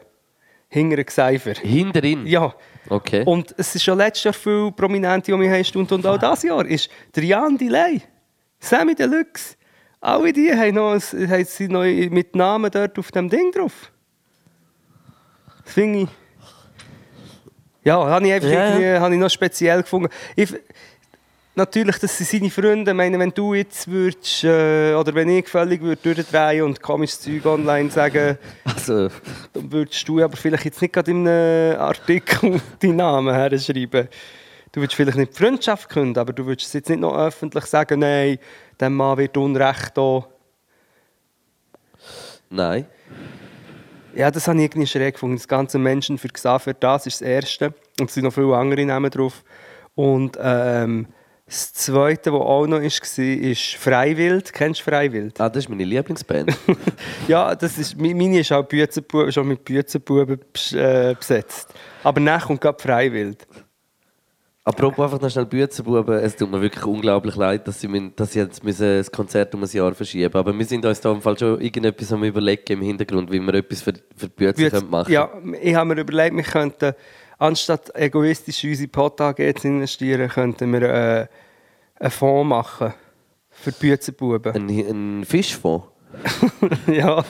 Hinter 0.69 0.97
einen 0.97 1.07
Geseifer. 1.07 1.55
Hinterin? 1.55 2.27
Ja. 2.27 2.55
Okay. 2.89 3.23
Und 3.25 3.55
es 3.59 3.75
ist 3.75 3.83
schon 3.85 3.99
letztes 3.99 4.25
Jahr 4.25 4.35
viele 4.35 4.73
Prominente, 4.73 5.31
die 5.33 5.39
wir 5.39 5.51
haben 5.51 5.79
und, 5.81 5.93
und 5.93 6.07
auch 6.07 6.19
dieses 6.19 6.43
Jahr 6.45 6.65
ist 6.67 6.89
der 7.15 7.25
Jan 7.25 7.57
Delay, 7.59 8.01
Sammy 8.61 8.95
Deluxe. 8.95 9.57
Alle 10.01 10.33
die 10.33 10.53
haben, 10.53 10.75
noch, 10.75 10.93
ein- 10.95 11.31
haben 11.31 11.45
sie 11.45 11.69
noch 11.69 11.83
mit 11.85 12.35
Namen 12.37 12.71
dort 12.71 12.99
auf 12.99 13.11
dem 13.11 13.29
Ding 13.29 13.51
drauf. 13.53 13.91
Das 15.65 15.75
finde 15.75 16.01
ich... 16.01 16.09
Ja, 17.85 18.07
habe 18.07 18.27
ich 18.27 18.33
einfach 18.33 18.49
Ja, 18.49 19.01
habe 19.01 19.15
ich 19.15 19.21
noch 19.21 19.31
speziell 19.31 19.83
gefunden. 19.83 20.09
Ich, 20.37 20.53
natürlich, 21.59 21.99
das 21.99 22.17
sind 22.17 22.29
seine 22.29 22.51
Freunde. 22.51 22.93
Ich 22.93 22.97
meine, 22.97 23.19
wenn 23.19 23.31
du 23.31 23.53
jetzt 23.53 23.87
würdest, 23.89 24.45
äh, 24.45 24.95
oder 24.95 25.15
wenn 25.15 25.29
ich 25.29 25.47
völlig 25.49 25.83
würde 25.83 26.15
durchdrehen 26.15 26.63
und 26.63 26.81
komisches 26.81 27.21
Zeug 27.21 27.45
online 27.45 27.91
sagen, 27.91 28.39
Also, 28.65 29.09
dann 29.53 29.71
würdest 29.71 30.09
du 30.09 30.23
aber 30.23 30.37
vielleicht 30.37 30.65
jetzt 30.65 30.81
nicht 30.81 30.95
gerade 30.95 31.11
in 31.11 31.29
einem 31.29 31.79
Artikel 31.79 32.61
deinen 32.81 32.97
Namen 32.97 33.35
herschreiben. 33.35 34.09
Du 34.73 34.81
würdest 34.81 34.95
vielleicht 34.95 35.19
nicht 35.19 35.33
die 35.35 35.37
Freundschaft 35.37 35.89
künden, 35.91 36.19
aber 36.19 36.33
du 36.33 36.47
würdest 36.47 36.73
jetzt 36.73 36.89
nicht 36.89 37.01
noch 37.01 37.17
öffentlich 37.17 37.65
sagen, 37.67 38.01
nein, 38.01 38.39
dem 38.81 38.95
Mann 38.95 39.19
wird 39.19 39.37
Unrecht 39.37 39.97
da. 39.97 40.27
nein. 42.49 42.87
Ja, 44.15 44.31
das 44.31 44.49
habe 44.49 44.59
ich 44.59 44.65
irgendwie 44.65 44.87
schräg 44.87 45.15
gefunden. 45.15 45.37
Das 45.37 45.47
ganze 45.47 45.79
Menschen 45.79 46.19
für 46.19 46.29
Xaver, 46.29 46.75
das 46.75 47.07
ist 47.07 47.21
das 47.21 47.29
Erste. 47.29 47.75
Und 48.01 48.09
es 48.09 48.15
sind 48.15 48.25
noch 48.25 48.33
viele 48.33 48.57
andere 48.57 48.85
Namen 48.85 49.11
drauf. 49.11 49.45
Und 49.95 50.37
ähm, 50.41 51.07
das 51.49 51.73
Zweite, 51.73 52.33
was 52.33 52.41
auch 52.43 52.67
noch 52.67 52.79
war, 52.81 53.25
ist 53.25 53.75
Freiwild. 53.77 54.53
Kennst 54.53 54.81
du 54.81 54.85
Freiwild? 54.85 55.41
Ah, 55.41 55.49
das 55.49 55.65
ist 55.65 55.69
meine 55.69 55.85
Lieblingsband. 55.85 56.57
Ja, 57.29 57.55
das 57.55 57.77
ist, 57.79 57.97
meine 57.99 58.39
ist 58.41 58.53
auch 58.53 58.63
Büzenbu 58.65 59.31
schon 59.31 59.49
mit 59.49 59.65
Büzenbuben 59.65 60.41
äh, 60.73 61.15
besetzt. 61.15 61.73
Aber 62.03 62.21
nachher 62.21 62.47
kommt 62.49 62.61
gerade 62.61 62.83
Freiwild. 62.83 63.47
Apropos 64.65 65.03
einfach 65.07 65.21
noch 65.23 65.31
schnell 65.31 65.47
Büzenbuben, 65.47 66.19
es 66.19 66.37
tut 66.37 66.51
mir 66.51 66.61
wirklich 66.61 66.85
unglaublich 66.85 67.37
leid, 67.37 67.67
dass 67.67 67.81
sie, 67.81 67.89
müssen- 67.89 68.15
dass 68.17 68.33
sie 68.33 68.41
jetzt 68.41 68.63
müssen 68.63 68.99
das 68.99 69.11
Konzert 69.11 69.55
um 69.55 69.63
ein 69.63 69.69
Jahr 69.71 69.95
verschieben 69.95 70.35
Aber 70.35 70.53
wir 70.57 70.65
sind 70.67 70.85
uns 70.85 71.01
da 71.01 71.11
im 71.11 71.23
Fall 71.23 71.39
schon 71.39 71.59
irgendetwas 71.61 72.13
am 72.13 72.23
überlegen 72.23 72.73
im 72.73 72.83
Hintergrund, 72.83 73.33
wie 73.33 73.41
wir 73.41 73.55
etwas 73.55 73.81
für, 73.81 73.95
für 74.15 74.27
die 74.29 74.35
Büzen 74.37 74.65
Büz- 74.67 74.71
können 74.71 74.91
machen 74.91 75.11
Ja, 75.13 75.31
ich 75.63 75.75
habe 75.75 75.95
mir 75.95 76.01
überlegt, 76.03 76.37
wir 76.37 76.43
könnten, 76.43 76.93
anstatt 77.39 77.95
egoistisch 77.95 78.65
in 78.65 78.71
unsere 78.71 78.89
Potage 78.89 79.55
zu 79.55 79.69
investieren, 79.69 80.29
könnten 80.29 80.73
wir 80.73 80.83
äh, 80.83 81.27
einen 82.01 82.11
Fonds 82.11 82.49
machen. 82.49 82.95
Für 83.51 83.73
die 83.73 83.79
Büzenbuben. 83.81 84.53
Ein, 84.55 84.69
ein 84.69 85.25
Fischfonds. 85.25 85.87
ja. 86.87 87.25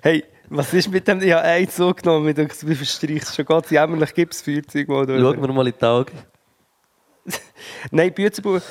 Hey, 0.00 0.24
was 0.48 0.72
ist 0.74 0.90
mit 0.90 1.08
dem? 1.08 1.20
Ich 1.22 1.32
habe 1.32 1.42
einen 1.42 1.68
zugenommen, 1.68 2.24
mit 2.26 2.38
dem 2.38 2.48
wie 2.48 2.74
verstreicht 2.74 3.24
es 3.24 3.34
schon 3.34 3.44
Gott, 3.44 3.70
jämmerlich 3.70 4.14
gibt 4.14 4.34
es 4.34 4.42
Feuerzeug 4.42 4.88
mal 4.88 5.06
durch. 5.06 5.20
Schauen 5.20 5.40
wir 5.42 5.52
mal 5.52 5.66
in 5.66 5.74
die 5.78 5.84
Augen. 5.84 6.12
Nein, 7.90 8.12
Büzenbuben, 8.12 8.62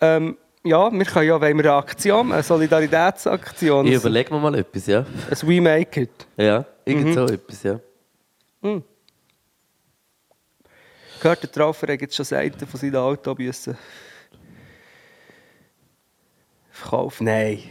ähm, 0.00 0.36
ja, 0.64 0.90
wir 0.92 1.04
können 1.04 1.26
ja, 1.26 1.40
wenn 1.40 1.56
wir 1.56 1.64
eine 1.64 1.74
Aktion, 1.74 2.32
eine 2.32 2.42
Solidaritätsaktion, 2.42 3.86
Ich 3.86 3.94
überlege 3.94 4.32
mir 4.32 4.40
mal 4.40 4.54
etwas, 4.54 4.86
ja. 4.86 5.00
ein 5.00 5.48
We 5.48 5.60
Make 5.60 6.02
It. 6.02 6.26
Ja, 6.36 6.64
irgend 6.84 7.06
Mhm. 7.06 7.14
so 7.14 7.26
etwas, 7.26 7.62
ja. 7.64 7.80
Gehört 11.22 11.44
der 11.44 11.52
Traufer 11.52 11.92
hat 11.92 12.00
jetzt 12.00 12.16
schon 12.16 12.24
Seiten 12.24 12.66
von 12.66 12.80
seinen 12.80 12.96
Autobussen 12.96 13.76
verkauft? 16.72 17.20
Nein. 17.20 17.62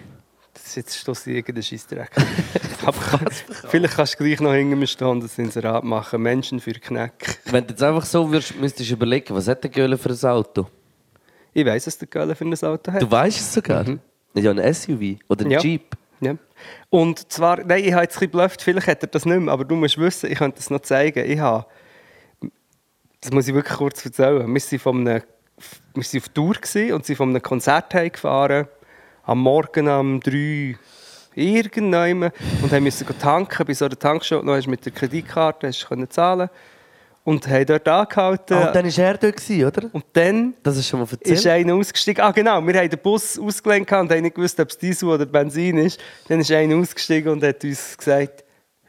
Das 0.53 0.67
ist 0.67 0.75
jetzt 0.77 0.97
schlussendlich 0.97 1.39
irgendein 1.39 1.63
Scheissdreck. 1.63 2.11
Vielleicht 3.67 3.95
kannst 3.95 4.13
du 4.17 4.23
gleich 4.23 4.39
noch 4.39 4.53
hinter 4.53 4.77
mir 4.77 4.87
stehen 4.87 5.07
und 5.07 5.21
das 5.21 5.37
Inserat 5.37 5.83
machen. 5.83 6.21
Menschen 6.21 6.61
für 6.61 6.71
Kneck. 6.71 7.39
Wenn 7.45 7.67
du 7.67 7.71
jetzt 7.71 7.83
einfach 7.83 8.05
so 8.05 8.31
würdest, 8.31 8.55
müsstest 8.55 8.89
du 8.89 8.93
überlegen, 8.93 9.35
was 9.35 9.49
hat 9.49 9.61
der 9.65 9.69
Göhle 9.69 9.97
für 9.97 10.11
ein 10.11 10.29
Auto? 10.29 10.67
Ich 11.53 11.65
weiss, 11.65 11.87
was 11.87 11.97
der 11.97 12.07
Göller 12.07 12.35
für 12.37 12.45
ein 12.45 12.53
Auto 12.53 12.89
hat. 12.89 13.01
Du 13.01 13.11
weißt 13.11 13.37
es 13.37 13.53
sogar. 13.53 13.85
Ja, 14.33 14.51
ein 14.51 14.73
SUV 14.73 15.17
oder 15.27 15.41
ein 15.43 15.47
Mhm. 15.47 15.51
Ja. 15.51 15.59
Jeep. 15.59 15.97
Ja. 16.21 16.35
Und 16.89 17.29
zwar, 17.29 17.65
nein, 17.65 17.83
ich 17.83 17.91
habe 17.91 18.03
jetzt 18.03 18.15
ein 18.15 18.19
bisschen 18.19 18.31
geblufft, 18.31 18.61
vielleicht 18.61 18.87
hat 18.87 19.01
er 19.01 19.07
das 19.07 19.25
nicht 19.25 19.39
mehr, 19.39 19.51
aber 19.51 19.65
du 19.65 19.75
musst 19.75 19.97
wissen, 19.97 20.31
ich 20.31 20.37
könnte 20.37 20.59
es 20.59 20.69
noch 20.69 20.79
zeigen. 20.79 21.29
Ich 21.29 21.39
habe, 21.39 21.65
das 23.21 23.31
muss 23.31 23.47
ich 23.47 23.53
wirklich 23.53 23.77
kurz 23.77 24.03
erzählen. 24.03 24.51
Wir 24.51 24.59
sind, 24.59 24.81
von 24.81 25.07
einem, 25.07 25.21
wir 25.93 26.03
sind 26.03 26.23
auf 26.23 26.29
Tour 26.29 26.55
und 26.93 27.05
sind 27.05 27.15
von 27.15 27.29
einem 27.29 27.41
Konzert 27.41 27.93
heimgefahren. 27.93 28.67
Am 29.23 29.39
Morgen 29.39 29.87
um 29.87 30.19
3 30.19 30.75
irgendwann 31.35 32.31
und 32.61 32.71
haben 32.71 32.83
müssen 32.83 33.07
tanken. 33.19 33.65
Bei 33.65 33.73
so 33.73 33.85
einer 33.85 33.97
Tankstelle 33.97 34.43
noch 34.43 34.65
mit 34.65 34.83
der 34.83 34.91
Kreditkarte 34.91 35.67
hast 35.67 35.87
können 35.87 36.09
zahlen 36.09 36.49
und 37.23 37.47
haben 37.47 37.65
dort 37.67 37.87
angehalten. 37.87 38.57
Ah, 38.57 38.67
und 38.67 38.75
dann 38.75 38.85
war 38.85 39.05
er 39.05 39.17
dort, 39.17 39.37
gewesen, 39.37 39.65
oder? 39.65 39.89
und 39.93 40.03
dann 40.13 40.55
Das 40.63 40.77
ist 40.77 40.87
schon 40.87 40.99
mal 40.99 41.05
ist 41.05 41.29
erzählt. 41.29 41.47
einer 41.47 41.75
ausgestiegen. 41.75 42.23
Ah, 42.23 42.31
genau. 42.31 42.65
Wir 42.65 42.73
haben 42.79 42.89
den 42.89 42.99
Bus 42.99 43.37
ausgelenkt 43.37 43.91
und 43.91 44.11
haben 44.11 44.21
nicht 44.21 44.35
gewusst, 44.35 44.59
ob 44.59 44.69
es 44.69 44.77
Diesel 44.77 45.07
oder 45.09 45.25
Benzin 45.27 45.77
ist. 45.77 45.99
Dann 46.27 46.39
ist 46.39 46.51
einer 46.51 46.75
ausgestiegen 46.75 47.31
und 47.31 47.43
hat 47.43 47.63
uns 47.63 47.95
gesagt, 47.97 48.40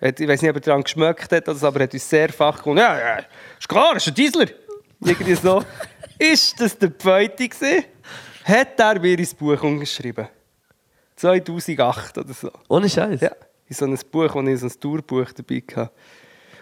hat- 0.09 0.21
ich 0.21 0.29
weiß 0.29 0.43
nicht, 0.43 0.51
ob 0.51 0.57
er 0.57 0.61
daran 0.61 0.83
geschmeckt 0.83 1.33
hat, 1.33 1.49
aber 1.49 1.81
er 1.81 1.85
hat 1.85 1.95
uns 1.95 2.09
sehr 2.09 2.29
fach 2.33 2.59
gesagt, 2.63 2.79
ja, 2.79 2.99
ja, 2.99 3.25
ist 3.59 3.69
klar, 3.69 3.97
ist 3.97 4.09
ein 4.09 4.15
Diesler. 4.15 4.47
Irgendwie 5.01 5.35
so. 5.35 5.63
ist 6.19 6.61
das 6.61 6.77
der 6.79 6.91
Pfeute 6.91 7.49
gewesen? 7.49 7.85
Hat 8.45 8.79
er 8.79 8.99
mir 9.01 9.19
ins 9.19 9.35
Buch 9.35 9.63
umgeschrieben. 9.63 10.29
2008 11.17 12.19
oder 12.19 12.33
so. 12.35 12.51
Ohne 12.69 12.89
Scheiß. 12.89 13.21
Ja, 13.21 13.31
in 13.69 13.75
so 13.77 13.85
einem 13.85 13.99
Buch, 14.11 14.35
wo 14.35 14.43
ich 14.43 14.59
so 14.61 14.67
ein 14.67 14.81
Tourbuch 14.81 15.33
dabei 15.33 15.63
hatte. 15.75 15.91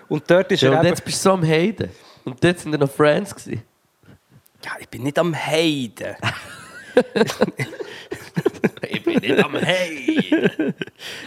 Und 0.08 0.28
dort 0.30 0.50
ist 0.52 0.60
Ja, 0.62 0.70
er 0.70 0.72
und 0.74 0.78
eben... 0.80 0.88
jetzt 0.88 1.04
bist 1.04 1.18
du 1.24 1.28
so 1.28 1.32
am 1.32 1.46
Heiden. 1.46 1.90
Und 2.24 2.42
dort 2.44 2.58
sind 2.58 2.72
ja 2.72 2.78
noch 2.78 2.90
Friends. 2.90 3.34
Gewesen. 3.34 3.62
Ja, 4.64 4.72
ich 4.78 4.88
bin 4.88 5.02
nicht 5.04 5.18
am 5.18 5.34
Heiden. 5.34 6.16
Bin 9.12 9.30
nicht 9.30 9.44
am 9.44 9.54
Heiden. 9.54 10.74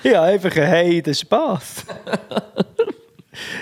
Ja, 0.04 0.24
einfach 0.24 0.56
ein 0.56 0.68
Heiden 0.68 1.14
Spass. 1.14 1.86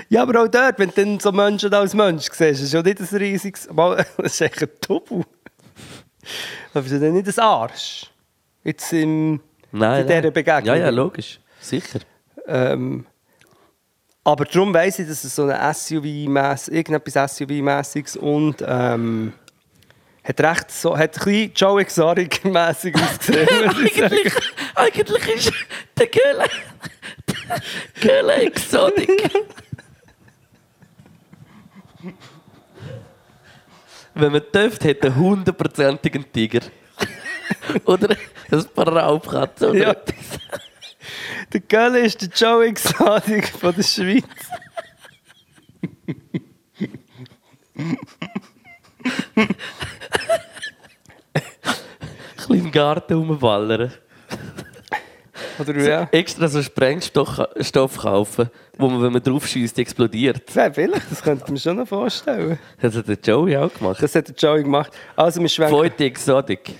ja, 0.09 0.23
aber 0.23 0.43
auch 0.43 0.47
dort, 0.47 0.79
wenn 0.79 0.89
du 0.89 0.95
dann 0.95 1.19
so 1.19 1.31
Menschen 1.31 1.73
als 1.73 1.93
Mensch 1.93 2.27
siehst, 2.31 2.61
ist 2.63 2.73
ja 2.73 2.81
nicht 2.81 2.99
ein 2.99 3.17
riesiges. 3.17 3.71
Mal, 3.71 4.05
Das 4.17 4.33
ist 4.33 4.41
echt 4.41 4.61
ein 4.61 4.69
Tubu. 4.81 5.23
Aber 6.73 6.85
ist 6.85 6.91
ja 6.91 6.99
nicht 6.99 7.27
ein 7.27 7.43
Arsch. 7.43 8.05
Jetzt 8.63 8.93
im, 8.93 9.39
Nein, 9.71 10.01
in 10.01 10.07
dieser 10.07 10.21
nein. 10.21 10.33
Begegnung. 10.33 10.65
Ja, 10.65 10.75
ja, 10.75 10.89
logisch. 10.89 11.39
Sicher. 11.59 11.99
Ähm, 12.47 13.05
aber 14.23 14.45
darum 14.45 14.73
weiss 14.73 14.99
ich, 14.99 15.07
dass 15.07 15.23
es 15.23 15.35
so 15.35 15.45
ein 15.47 15.73
SUV-mäss, 15.73 16.67
irgendetwas 16.67 17.37
SUV-mässiges 17.37 18.17
und 18.17 18.63
ähm, 18.67 19.33
hat 20.23 20.39
recht 20.41 20.71
so, 20.71 20.97
hat 20.97 21.17
ein 21.17 21.23
bisschen 21.25 21.53
Joe 21.55 21.81
Exotic-mässig 21.81 22.95
ausgesehen. 22.95 23.47
eigentlich, 23.49 24.33
eigentlich 24.75 25.27
ist 25.35 25.53
der 25.97 26.07
Göhle. 26.07 26.45
Göhle 28.01 28.33
Exotik. 28.35 29.31
Wenn 34.13 34.31
man 34.31 34.41
dürfte, 34.53 34.87
hätte 34.89 35.07
er 35.07 35.15
einen 36.15 36.31
Tiger. 36.31 36.61
oder 37.85 38.15
ein 38.51 38.65
paar 38.75 38.87
Raubkatzen. 38.87 39.69
Oder 39.69 39.79
Ja. 39.79 39.89
etwas. 39.91 40.39
Der 41.53 41.59
Gölle 41.61 41.99
ist 41.99 42.21
der 42.21 42.29
Joe 42.29 42.65
Exotic 42.67 43.47
von 43.49 43.73
der 43.75 43.83
Schweiz. 43.83 44.23
Bisschen 52.51 52.65
im 52.65 52.71
Garten 52.71 53.13
rumballern. 53.13 53.91
Oder 55.59 55.77
ja? 55.79 56.09
Extra 56.11 56.47
so 56.47 56.61
Sprengstoff 56.61 57.41
Stoff 57.59 57.97
kaufen, 57.97 58.49
wo 58.77 58.89
man, 58.89 59.01
wenn 59.01 59.13
man 59.13 59.21
drauf 59.21 59.47
schießt, 59.47 59.77
explodiert. 59.79 60.53
Ja, 60.55 60.71
vielleicht, 60.71 61.11
das 61.11 61.21
könnte 61.21 61.45
man 61.47 61.57
schon 61.57 61.77
noch 61.77 61.87
vorstellen. 61.87 62.57
Das 62.81 62.95
hat 62.95 63.07
der 63.07 63.17
Joey 63.21 63.57
auch 63.57 63.73
gemacht. 63.73 64.01
Das 64.01 64.15
hat 64.15 64.27
der 64.27 64.35
Joey 64.35 64.63
gemacht. 64.63 64.91
Also, 65.15 65.41
wir 65.41 65.49
schwenken. 65.49 65.75
Heute 65.75 66.05
Exotik. 66.05 66.71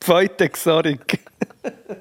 Pfeute 0.00 0.44
Exotic. 0.44 1.18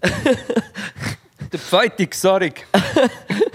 der 1.52 1.58
Pfeute 1.58 2.02
Exotic. 2.02 2.66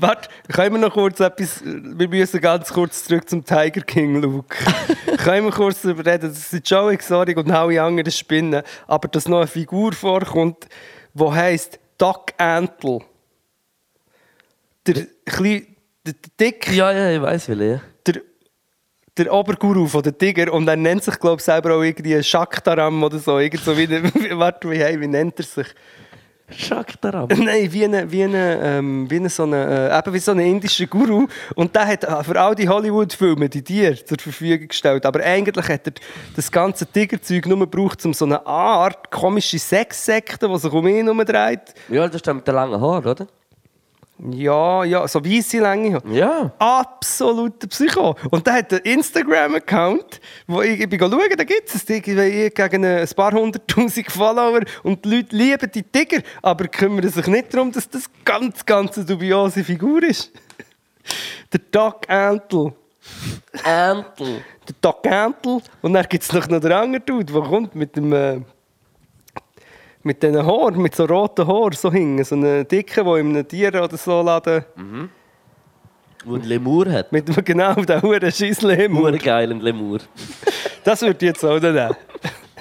Warte, 0.00 0.28
können 0.50 0.76
wir 0.76 0.80
noch 0.80 0.94
kurz 0.94 1.20
etwas. 1.20 1.62
Wir 1.62 2.08
müssen 2.08 2.40
ganz 2.40 2.72
kurz 2.72 3.04
zurück 3.04 3.28
zum 3.28 3.44
Tiger 3.44 3.82
King, 3.82 4.22
Luke. 4.22 4.56
können 5.18 5.46
wir 5.46 5.52
kurz 5.52 5.82
darüber 5.82 6.06
reden, 6.06 6.30
dass 6.30 6.50
die 6.50 6.62
Joe 6.64 6.92
Exotic 6.92 7.36
und 7.36 7.50
alle 7.50 7.82
anderen 7.82 8.10
spinnen, 8.10 8.62
aber 8.86 9.08
dass 9.08 9.28
noch 9.28 9.38
eine 9.38 9.46
Figur 9.46 9.92
vorkommt, 9.92 10.66
die 11.12 11.30
heisst 11.30 11.78
Doc 11.98 12.32
Antle. 12.38 13.00
Der, 14.86 14.94
der, 14.94 15.60
der 16.06 16.14
Dick, 16.40 16.72
Ja, 16.72 16.92
ja, 16.92 17.10
ich 17.10 17.20
weiß 17.20 17.48
will 17.50 17.62
ja. 17.62 17.80
der, 18.06 18.22
der 19.18 19.32
Oberguru 19.32 19.86
von 19.86 20.02
den 20.02 20.16
Tiger 20.16 20.50
und 20.52 20.66
er 20.66 20.76
nennt 20.76 21.04
sich, 21.04 21.18
glaube 21.18 21.40
ich, 21.40 21.44
selber 21.44 21.74
auch 21.74 21.82
irgendwie 21.82 22.22
Shaktaram 22.22 23.02
oder 23.02 23.18
so. 23.18 23.38
Irgend 23.38 23.62
so 23.62 23.76
wie, 23.76 23.88
warte, 24.38 24.70
wie, 24.70 24.78
hey, 24.78 24.98
wie 24.98 25.08
nennt 25.08 25.38
er 25.38 25.44
sich? 25.44 25.66
Shaktaram. 26.56 27.28
Nein, 27.36 27.72
wie 27.72 27.84
eine, 27.84 28.10
wie 28.10 28.24
eine, 28.24 28.60
ähm, 28.62 29.10
wie 29.10 29.16
eine, 29.16 29.28
so 29.28 29.44
eine, 29.44 29.90
äh, 29.90 29.98
eben 29.98 30.14
wie 30.14 30.18
so 30.18 30.32
ein 30.32 30.38
indischer 30.40 30.86
Guru. 30.86 31.26
Und 31.54 31.74
der 31.74 31.86
hat 31.86 32.04
äh, 32.04 32.24
für 32.24 32.40
all 32.40 32.54
die 32.54 32.68
Hollywood-Filme 32.68 33.48
die 33.48 33.62
Tiere 33.62 34.04
zur 34.04 34.18
Verfügung 34.18 34.68
gestellt. 34.68 35.06
Aber 35.06 35.20
eigentlich 35.20 35.68
hat 35.68 35.86
er 35.86 35.92
das 36.34 36.50
ganze 36.50 36.86
Tigerzeug 36.86 37.46
nur 37.46 37.58
gebraucht, 37.60 38.04
um 38.04 38.14
so 38.14 38.24
eine 38.24 38.44
Art 38.46 39.10
komische 39.10 39.58
Sexsekte, 39.58 40.48
die 40.48 40.58
sich 40.58 40.72
um 40.72 40.86
ihn 40.86 41.04
herum 41.04 41.24
dreht. 41.24 41.74
Ja, 41.88 42.06
das 42.06 42.16
ist 42.16 42.26
der 42.26 42.34
mit 42.34 42.46
den 42.46 42.54
langen 42.54 42.80
Haaren, 42.80 43.06
oder? 43.06 43.26
Ja, 44.28 44.84
ja, 44.84 45.08
so 45.08 45.24
weisse 45.24 45.60
Länge. 45.60 45.94
hat. 45.94 46.04
Ja. 46.10 46.52
Absoluter 46.58 47.66
Psycho. 47.68 48.14
Und 48.30 48.46
der 48.46 48.54
hat 48.54 48.72
einen 48.72 48.82
Instagram-Account, 48.82 50.20
wo 50.46 50.60
ich, 50.60 50.80
ich 50.80 50.88
bin 50.88 50.98
schauen, 50.98 51.12
da 51.36 51.44
gibt 51.44 51.74
es 51.74 51.88
irgendwie 51.88 52.50
gegen 52.50 52.84
ein 52.84 53.08
paar 53.16 53.32
hunderttausend 53.32 54.06
Follower 54.12 54.60
und 54.82 55.04
die 55.04 55.16
Leute 55.16 55.36
lieben 55.36 55.70
die 55.74 55.82
Tiger, 55.82 56.22
aber 56.42 56.66
kümmern 56.68 57.08
sich 57.08 57.26
nicht 57.26 57.54
darum, 57.54 57.72
dass 57.72 57.88
das 57.88 58.04
ganz, 58.24 58.66
ganz 58.66 58.98
eine 58.98 59.06
dubiose 59.06 59.64
Figur 59.64 60.02
ist. 60.02 60.30
Der 61.52 61.60
Doc 61.70 62.08
Antle. 62.08 62.74
Antel. 63.64 64.44
Der 64.68 64.74
Doc 64.82 65.06
Antle. 65.06 65.62
Und 65.80 65.94
dann 65.94 66.06
gibt 66.08 66.24
es 66.24 66.32
noch 66.32 66.46
den 66.46 66.72
anderen 66.72 67.04
Dude, 67.06 67.32
der 67.32 67.42
kommt 67.42 67.74
mit 67.74 67.96
dem... 67.96 68.12
Äh, 68.12 68.40
mit 70.02 70.22
diesen 70.22 70.44
Haaren, 70.46 70.80
mit 70.80 70.94
so 70.94 71.04
roten 71.04 71.46
Haaren 71.46 71.72
so 71.72 71.90
hingen. 71.92 72.24
So 72.24 72.34
einen 72.34 72.66
dicken, 72.66 73.04
der 73.04 73.16
in 73.16 73.28
einem 73.36 73.46
Tier 73.48 73.68
oder 73.82 73.96
so 73.96 74.22
laden. 74.22 74.64
Und 76.24 76.44
Lemur 76.46 76.90
hat. 76.90 77.12
Mit 77.12 77.28
dem 77.28 77.44
genau 77.44 77.74
den 77.74 78.02
Huren 78.02 78.30
Scheisslemur. 78.32 79.10
Nur 79.10 79.18
geil, 79.18 79.50
ein 79.50 79.60
Lemur. 79.60 79.98
Das 80.82 81.02
würde 81.02 81.16
ich 81.26 81.32
jetzt 81.32 81.44
auch 81.44 81.60
nehmen. 81.60 81.94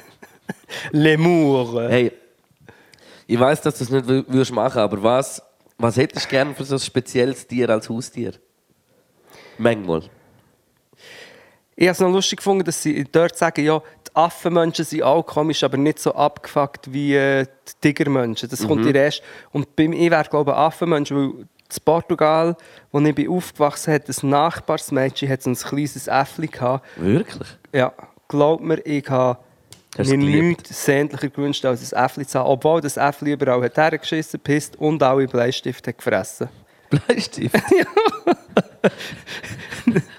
Lemur. 0.91 1.87
Hey, 1.89 2.11
ich 3.25 3.39
weiß, 3.39 3.61
dass 3.61 3.77
du 3.77 3.83
es 3.85 3.89
nicht 3.89 4.05
wü- 4.07 4.25
würdest 4.27 4.51
machen, 4.51 4.79
aber 4.79 5.01
was, 5.01 5.41
was 5.77 5.95
hättest 5.95 6.25
du 6.25 6.29
gern 6.29 6.53
für 6.55 6.65
so 6.65 6.75
ein 6.75 6.79
spezielles 6.79 7.47
Tier 7.47 7.69
als 7.69 7.89
Haustier? 7.89 8.33
Manchmal. 9.57 10.03
Ich 11.77 11.87
habe 11.87 11.93
es 11.93 11.99
noch 12.01 12.11
lustig 12.11 12.37
gefunden, 12.37 12.65
dass 12.65 12.83
sie 12.83 13.05
dort 13.09 13.37
sagen, 13.37 13.63
ja, 13.63 13.81
die 14.09 14.15
Affenmenschen 14.15 14.85
sind 14.85 15.03
auch 15.03 15.23
komisch, 15.23 15.63
aber 15.63 15.77
nicht 15.77 15.99
so 15.99 16.13
abgefuckt 16.13 16.91
wie 16.91 17.15
äh, 17.15 17.45
die 17.45 17.73
Tigermenschen. 17.81 18.49
Das 18.49 18.67
kommt 18.67 18.85
ihr 18.85 18.95
erst. 18.95 19.21
Und 19.51 19.75
bei 19.75 19.87
mir, 19.87 19.99
ich 19.99 20.11
wäre, 20.11 20.23
glaube 20.23 20.51
ich, 20.51 20.57
ein 20.57 20.63
Affenmensch, 20.63 21.11
weil 21.11 21.31
in 21.71 21.83
Portugal, 21.85 22.57
wo 22.91 22.99
ich 22.99 23.15
bin 23.15 23.29
aufgewachsen 23.29 23.99
bin, 23.99 24.15
ein 24.23 24.29
Nachbarsmädchen 24.29 25.29
hat 25.29 25.43
so 25.43 25.51
ein 25.51 25.55
kleines 25.55 26.07
Äffli 26.07 26.47
gehabt. 26.47 26.85
Wirklich? 26.97 27.47
Ja, 27.73 27.93
glaub 28.27 28.61
mir, 28.61 28.83
ich 28.85 29.07
habe 29.09 29.39
mir 29.97 30.17
nichts 30.17 30.85
sehnlicher 30.85 31.29
gewünscht, 31.29 31.63
als 31.65 31.93
ein 31.93 32.05
Äffli 32.05 32.25
zu 32.25 32.39
haben. 32.39 32.47
Obwohl 32.47 32.81
das 32.81 32.97
Äffli 32.97 33.33
überall 33.33 33.61
hat 33.63 33.77
hergeschissen, 33.77 34.39
pisst 34.39 34.75
und 34.77 35.03
alle 35.03 35.27
Bleistifte 35.27 35.91
hat 35.91 35.97
gefressen. 35.97 36.49
Bleistift? 36.89 37.55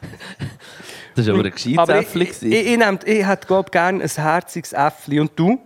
das 1.14 1.26
war 1.26 1.34
aber 1.34 1.44
ein 1.44 1.50
gescheites 1.50 1.78
Aber 1.78 2.00
ich, 2.00 2.06
Äffli. 2.06 2.24
ich, 2.24 2.42
ich, 2.42 2.66
ich, 2.72 2.78
nehm- 2.78 2.98
ich 3.04 3.26
hätte 3.26 3.46
glaub, 3.46 3.70
gerne 3.72 4.02
ein 4.02 4.08
herziges 4.08 4.72
Äffli. 4.72 5.20
Und 5.20 5.32
du? 5.36 5.58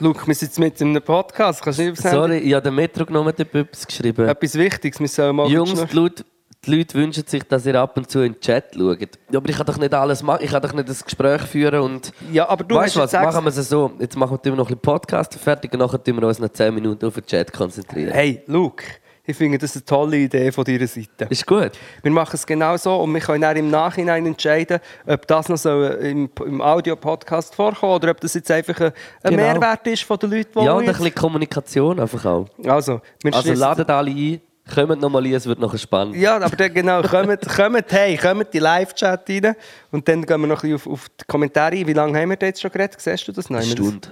Luke, 0.00 0.26
wir 0.26 0.34
sind 0.34 0.48
jetzt 0.48 0.58
mit 0.58 0.80
in 0.80 0.88
einem 0.88 1.02
Podcast. 1.02 1.62
Kannst 1.62 1.78
du 1.78 1.84
nicht 1.90 2.02
Sorry, 2.02 2.38
ich 2.38 2.54
habe 2.54 2.62
den 2.64 2.74
Metro 2.74 3.04
genommen, 3.06 3.32
der 3.36 3.54
etwas 3.54 3.86
geschrieben. 3.86 4.28
Etwas 4.28 4.54
Wichtiges, 4.54 4.98
wir 4.98 5.08
sollen 5.08 5.36
mal 5.36 5.48
Jungs, 5.48 5.72
die 5.86 5.96
Leute, 5.96 6.24
die 6.66 6.76
Leute 6.76 6.94
wünschen 6.94 7.24
sich, 7.26 7.42
dass 7.44 7.64
ihr 7.66 7.80
ab 7.80 7.96
und 7.96 8.10
zu 8.10 8.20
in 8.20 8.32
den 8.32 8.40
Chat 8.40 8.74
schaut. 8.74 8.98
Ja, 9.30 9.38
aber 9.38 9.48
ich 9.48 9.56
kann 9.56 9.66
doch 9.66 9.78
nicht 9.78 9.94
alles 9.94 10.22
machen. 10.22 10.44
Ich 10.44 10.50
kann 10.50 10.60
doch 10.60 10.72
nicht 10.72 10.88
das 10.88 11.04
Gespräch 11.04 11.42
führen 11.42 11.80
und... 11.80 12.12
Ja, 12.32 12.48
aber 12.48 12.64
du 12.64 12.74
weißt 12.74 12.96
was, 12.96 13.12
machen 13.12 13.44
wir 13.44 13.48
es 13.48 13.68
so. 13.68 13.92
Jetzt 13.98 14.16
machen 14.16 14.38
wir 14.42 14.52
noch 14.52 14.58
ein 14.58 14.64
bisschen 14.66 14.80
Podcast 14.80 15.34
fertig 15.36 15.72
und 15.72 15.78
nachher 15.78 16.02
tun 16.02 16.20
wir 16.20 16.26
uns 16.26 16.38
noch 16.38 16.48
10 16.50 16.74
Minuten 16.74 17.06
auf 17.06 17.14
den 17.14 17.24
Chat 17.24 17.52
konzentrieren. 17.52 18.12
Hey, 18.12 18.42
Luke, 18.46 18.84
ich 19.24 19.36
finde 19.36 19.58
das 19.58 19.76
eine 19.76 19.84
tolle 19.84 20.16
Idee 20.16 20.50
von 20.50 20.64
deiner 20.64 20.86
Seite. 20.86 21.26
Ist 21.28 21.46
gut? 21.46 21.72
Wir 22.02 22.10
machen 22.10 22.34
es 22.34 22.46
genau 22.46 22.76
so 22.76 22.96
und 22.96 23.12
wir 23.14 23.20
können 23.20 23.42
dann 23.42 23.56
im 23.56 23.70
Nachhinein 23.70 24.26
entscheiden, 24.26 24.80
ob 25.06 25.26
das 25.26 25.48
noch 25.48 25.56
so 25.58 25.84
im, 25.86 26.28
im 26.44 26.60
Audio-Podcast 26.60 27.54
vorkommt 27.54 28.02
oder 28.02 28.10
ob 28.10 28.20
das 28.20 28.34
jetzt 28.34 28.50
einfach 28.50 28.80
ein, 28.80 28.92
ein 29.22 29.30
Genau. 29.30 29.36
Mehrwert 29.42 29.86
ist 29.86 30.02
von 30.02 30.18
den 30.18 30.30
Leuten, 30.30 30.58
die 30.58 30.64
Ja, 30.64 30.72
und 30.72 30.80
ein 30.82 30.86
bisschen 30.94 31.14
Kommunikation 31.14 32.00
einfach 32.00 32.24
auch. 32.24 32.46
Also, 32.66 33.00
Also 33.32 33.52
ladet 33.52 33.88
alle 33.90 34.10
ein, 34.10 34.40
kommt 34.74 35.00
nochmal 35.00 35.24
ein, 35.24 35.34
es 35.34 35.46
wird 35.46 35.60
nachher 35.60 35.78
spannend. 35.78 36.16
Ja, 36.16 36.36
aber 36.36 36.56
dann 36.56 36.72
genau, 36.74 37.02
kommt, 37.02 37.46
kommt, 37.56 37.92
hey, 37.92 38.16
kommt 38.16 38.42
in 38.46 38.50
die 38.52 38.58
Live-Chat 38.58 39.28
rein 39.28 39.54
und 39.92 40.08
dann 40.08 40.24
gehen 40.26 40.40
wir 40.40 40.46
noch 40.48 40.64
ein 40.64 40.70
bisschen 40.70 40.92
auf, 40.92 41.00
auf 41.02 41.08
die 41.10 41.24
Kommentare 41.26 41.76
ein. 41.76 41.86
Wie 41.86 41.92
lange 41.92 42.18
haben 42.18 42.30
wir 42.30 42.38
jetzt 42.40 42.60
schon 42.60 42.70
geredet? 42.72 42.96
Siehst 43.00 43.28
du 43.28 43.32
das? 43.32 43.48
Nein, 43.50 43.60
Eine 43.62 43.68
wir 43.70 43.76
das- 43.76 43.86
Stunde. 43.86 44.08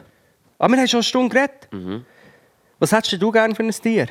Ah, 0.59 0.69
wir 0.69 0.77
haben 0.77 0.87
schon 0.89 0.99
eine 0.99 1.03
Stunde 1.05 1.35
geredet? 1.35 1.69
Was 2.79 2.93
hättest 2.93 3.21
du 3.21 3.33
gerne 3.33 3.55
für 3.55 3.63
ein 3.63 3.71
Tier? 3.71 4.07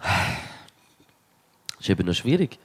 Ist 1.80 1.90
eben 1.90 2.06
noch 2.06 2.14
schwierig. 2.14 2.58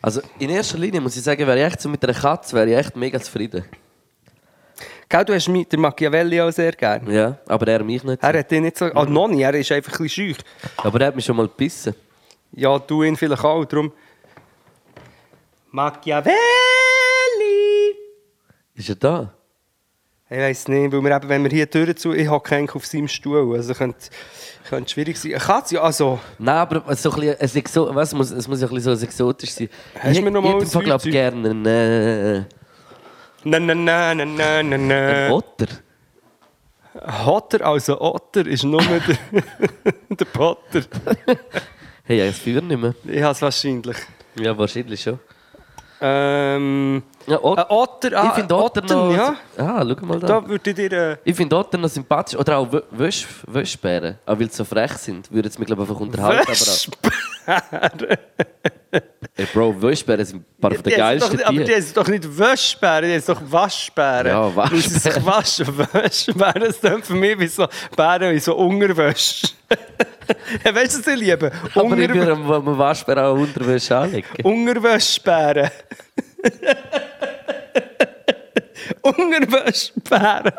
Also 0.00 0.20
in 0.38 0.50
erster 0.50 0.78
Linie 0.78 1.00
muss 1.00 1.16
ich 1.16 1.22
sagen, 1.22 1.46
wäre 1.46 1.58
ich 1.58 1.64
echt 1.64 1.80
so 1.80 1.88
mit 1.88 2.02
einer 2.04 2.14
Katze 2.14 2.54
wäre 2.54 2.70
ich 2.70 2.76
echt 2.76 2.96
mega 2.96 3.20
zufrieden. 3.20 3.64
Gell, 5.08 5.24
du 5.24 5.34
hast 5.34 5.48
mich, 5.48 5.68
der 5.68 5.78
Machiavelli 5.78 6.40
auch 6.40 6.50
sehr 6.50 6.72
gerne. 6.72 7.12
Ja, 7.12 7.38
aber 7.46 7.68
er 7.68 7.84
mich 7.84 8.02
nicht. 8.02 8.22
Er 8.22 8.38
hat 8.38 8.52
ihn 8.52 8.64
nicht 8.64 8.76
so... 8.76 8.86
Ah, 8.86 9.04
noch 9.04 9.28
nicht, 9.28 9.40
er 9.40 9.54
ist 9.54 9.70
einfach 9.70 9.92
ein 9.92 10.02
bisschen 10.04 10.34
schüch. 10.34 10.38
Aber 10.78 11.00
er 11.00 11.08
hat 11.08 11.16
mich 11.16 11.24
schon 11.24 11.36
mal 11.36 11.46
gebissen. 11.46 11.94
Ja, 12.52 12.78
du 12.78 13.02
ihn 13.02 13.16
vielleicht 13.16 13.44
auch, 13.44 13.64
darum... 13.64 13.92
Machiavelli! 15.70 16.34
Ist 18.74 18.88
er 18.88 18.96
da? 18.96 19.35
Ich 20.28 20.38
weiß 20.38 20.68
nicht, 20.68 20.92
weil 20.92 21.02
wir 21.02 21.16
eben, 21.16 21.28
wenn 21.28 21.44
wir 21.44 21.50
hier 21.50 21.66
die 21.66 21.70
Tür 21.70 21.94
zu... 21.94 22.12
Ich 22.12 22.28
hocke 22.28 22.56
eigentlich 22.56 22.74
auf 22.74 22.84
seinem 22.84 23.06
Stuhl, 23.06 23.54
also 23.54 23.74
könnte, 23.74 24.08
könnte 24.68 24.90
schwierig 24.90 25.16
sein. 25.16 25.32
Katze, 25.32 25.76
ja, 25.76 25.82
also... 25.82 26.18
Nein, 26.38 26.56
aber 26.56 26.96
so 26.96 27.10
ein 27.10 27.20
bisschen, 27.20 27.36
es, 27.38 27.54
exo 27.54 27.94
was, 27.94 28.12
muss, 28.12 28.32
es 28.32 28.48
muss 28.48 28.60
ja 28.60 28.66
ein 28.66 28.74
bisschen 28.74 28.96
so 28.96 29.04
exotisch 29.04 29.52
sein. 29.52 29.68
Hast 30.00 30.18
du 30.18 30.22
mir 30.22 30.32
noch 30.32 30.42
mal 30.42 30.60
ich 30.60 30.74
ein 30.74 30.82
glaube 30.82 31.10
gerne 31.10 31.50
einen, 31.50 31.66
äh, 31.66 32.44
Na, 33.44 33.60
na, 33.60 33.74
na, 33.76 34.14
na, 34.16 34.24
na, 34.24 34.62
na, 34.64 34.76
na. 34.76 35.30
Otter. 35.30 35.68
Otter, 37.24 37.64
also 37.64 38.00
Otter 38.00 38.44
ist 38.48 38.64
nur 38.64 38.82
der, 38.82 39.16
der 40.10 40.24
Potter. 40.24 40.82
Hey, 42.02 42.16
ich 42.16 42.20
habe 42.22 42.30
das 42.30 42.38
Feuer 42.40 42.62
nicht 42.62 42.80
mehr. 42.80 42.94
Ich 43.04 43.22
habe 43.22 43.30
es 43.32 43.42
wahrscheinlich. 43.42 43.96
Ja, 44.40 44.58
wahrscheinlich 44.58 45.00
schon. 45.00 45.20
Ähm, 46.00 47.04
Ja, 47.26 47.42
Ot 47.42 47.58
ein 47.58 47.64
Otter, 47.68 48.10
ah, 48.14 48.26
ich 48.28 48.32
finde 48.34 48.54
Otter 48.54 48.82
Ottern, 48.84 49.08
noch... 49.08 49.16
ja. 49.16 49.34
Ah, 49.58 49.84
schau 49.98 50.06
mal 50.06 50.20
da. 50.20 50.26
Da 50.28 50.48
würde 50.48 50.70
ich 50.70 50.76
dir... 50.76 50.92
Äh, 50.92 51.16
Ich 51.24 51.34
finde 51.36 51.56
Otter 51.56 51.76
noch 51.76 51.88
sympathisch. 51.88 52.38
Oder 52.38 52.58
auch 52.58 52.68
Wö- 52.72 52.82
Wösch, 52.90 53.26
Wöschbären. 53.46 54.18
Auch 54.24 54.38
weil 54.38 54.48
sie 54.50 54.56
so 54.56 54.64
frech 54.64 54.92
sind, 54.92 55.30
würden 55.32 55.50
sie 55.50 55.58
mich 55.58 55.66
glaube 55.66 55.82
ich 55.82 55.88
einfach 55.90 56.00
unterhalten. 56.00 56.52
Auch, 56.52 57.56
Ey, 59.38 59.44
Bro, 59.52 59.82
Wöschbären 59.82 60.24
sind 60.24 60.38
ein 60.38 60.60
paar 60.60 60.70
von 60.72 60.84
heissen 60.84 60.96
geilsten 60.98 61.38
doch, 61.38 61.44
aber 61.46 61.58
die 61.64 61.74
heißen 61.74 61.94
doch 61.94 62.08
nicht 62.08 62.38
Waschbären, 62.38 63.04
die 63.04 63.14
heißen 63.16 63.34
doch 63.34 63.42
Waschbären. 63.52 64.26
Ja, 64.28 64.56
Weil 64.56 64.70
sie 64.76 64.98
sich 64.98 65.26
waschen. 65.26 65.66
Waschbären, 65.76 66.62
das 66.62 66.80
klingt 66.80 67.04
für 67.06 67.14
mich 67.14 67.38
wie 67.38 67.46
so 67.48 67.66
Bären 67.94 68.34
wie 68.34 68.38
so 68.38 68.56
Unterwäsche. 68.56 69.48
weißt 70.64 70.94
du, 70.94 71.00
was 71.00 71.06
ich 71.06 71.16
liebe? 71.20 71.52
Aber 71.74 71.98
ich 71.98 72.08
Unger 72.08 72.14
würde 72.14 72.32
am 72.32 72.50
am 72.50 72.78
Waschbär 72.78 73.22
auch 73.26 73.34
Unterwäsche 73.36 73.96
anlegen. 73.96 74.26
Ungerwäschbären. 74.42 75.70
Ungerwäschbären. 79.02 80.52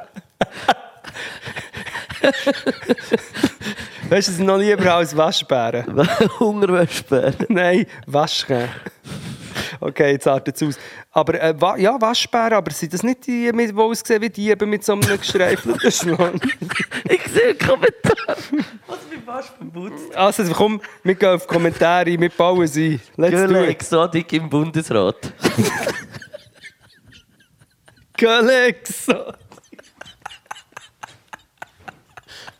weißt 4.09 4.27
du, 4.27 4.31
es 4.31 4.39
noch 4.39 4.57
lieber 4.57 4.93
als 4.93 5.15
Waschbären. 5.17 6.07
Hungerwäschbären. 6.39 7.35
Nein, 7.49 7.85
Waschbären. 8.05 8.69
Okay, 9.79 10.11
jetzt 10.11 10.27
artet 10.27 10.55
es 10.55 10.63
aus. 10.63 10.79
Aber 11.11 11.41
äh, 11.41 11.53
wa 11.59 11.77
ja, 11.77 11.99
Waschbären, 11.99 12.53
aber 12.53 12.71
sind 12.71 12.93
das 12.93 13.03
nicht 13.03 13.27
die, 13.27 13.51
die 13.51 13.73
aussehen 13.75 14.21
wie 14.21 14.29
die 14.29 14.49
eben 14.49 14.69
mit 14.69 14.83
so 14.83 14.93
einem 14.93 15.01
gestreifelten 15.01 15.91
Schwanz? 15.91 16.41
Ich 17.09 17.23
sehe 17.27 17.49
einen 17.49 17.59
Kommentar. 17.59 18.35
Was 18.87 18.99
mit 19.09 19.25
Waschbären 19.25 19.71
putzt? 19.71 20.15
Also 20.15 20.43
komm, 20.53 20.81
wir 21.03 21.15
gehen 21.15 21.29
auf 21.29 21.45
die 21.45 21.53
Kommentare, 21.53 22.19
wir 22.19 22.29
bauen 22.29 22.67
sie. 22.67 22.99
Let's 23.15 23.51
it. 23.51 23.69
Exotik 23.69 24.33
im 24.33 24.49
Bundesrat. 24.49 25.33
Galaxo. 28.17 29.33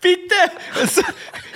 Bitte! 0.08 0.52
Also, 0.80 1.02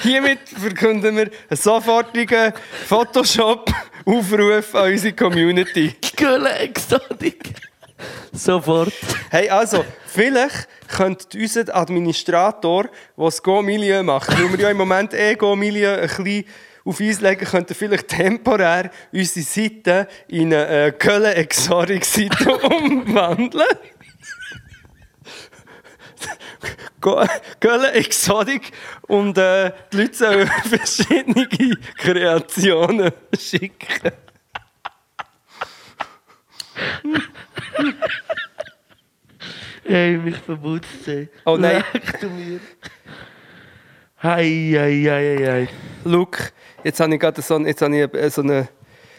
Hiermit 0.01 0.39
verkünden 0.49 1.15
wir 1.15 1.31
einen 1.49 1.57
sofortigen 1.57 2.51
Photoshop-Aufruf 2.85 4.75
an 4.75 4.91
unsere 4.91 5.13
Community. 5.13 5.95
Gölle 6.17 6.51
Exotik. 6.55 7.53
Sofort. 8.33 8.91
Hey, 9.29 9.49
also, 9.49 9.85
vielleicht 10.05 10.67
könnte 10.89 11.37
unser 11.37 11.73
Administrator, 11.73 12.83
der 12.83 12.91
das 13.25 13.41
Go-Milieu 13.41 14.03
macht, 14.03 14.37
weil 14.37 14.51
wir 14.51 14.59
ja 14.59 14.69
im 14.71 14.77
Moment 14.77 15.13
eh 15.13 15.35
Go-Milieu 15.35 15.93
ein 15.93 16.01
bisschen 16.09 16.43
auf 16.83 16.99
Eis 16.99 17.21
legen, 17.21 17.45
könnte 17.45 17.73
vielleicht 17.73 18.09
temporär 18.09 18.91
unsere 19.13 19.45
Seite 19.45 20.07
in 20.27 20.53
eine 20.53 20.87
äh, 20.87 20.91
Köln-Exotic-Seite 20.91 22.57
umwandeln. 22.63 23.77
Köln 27.59 27.93
Exotic 27.93 28.71
und 29.07 29.37
äh, 29.37 29.71
die 29.91 29.97
Leute 29.97 30.13
sollen 30.13 30.47
verschiedene 30.63 31.47
Kreationen 31.97 33.11
schicken. 33.37 34.11
Hey, 39.83 40.15
mich 40.15 40.37
vermutzt 40.37 41.07
ey. 41.07 41.27
Oh 41.43 41.57
nein. 41.57 41.83
Leck 41.91 42.19
du 42.21 42.29
mir. 42.29 42.59
Hei, 44.21 44.73
hei, 44.73 45.03
hei, 45.05 45.37
hei. 45.45 45.69
Look, 46.05 46.53
jetzt 46.83 46.99
habe 46.99 47.13
ich 47.13 47.19
gerade 47.19 47.41
so, 47.41 47.59
jetzt 47.59 47.81
habe 47.81 47.97
ich 47.97 48.13
äh, 48.13 48.29
so 48.29 48.41
eine 48.41 48.69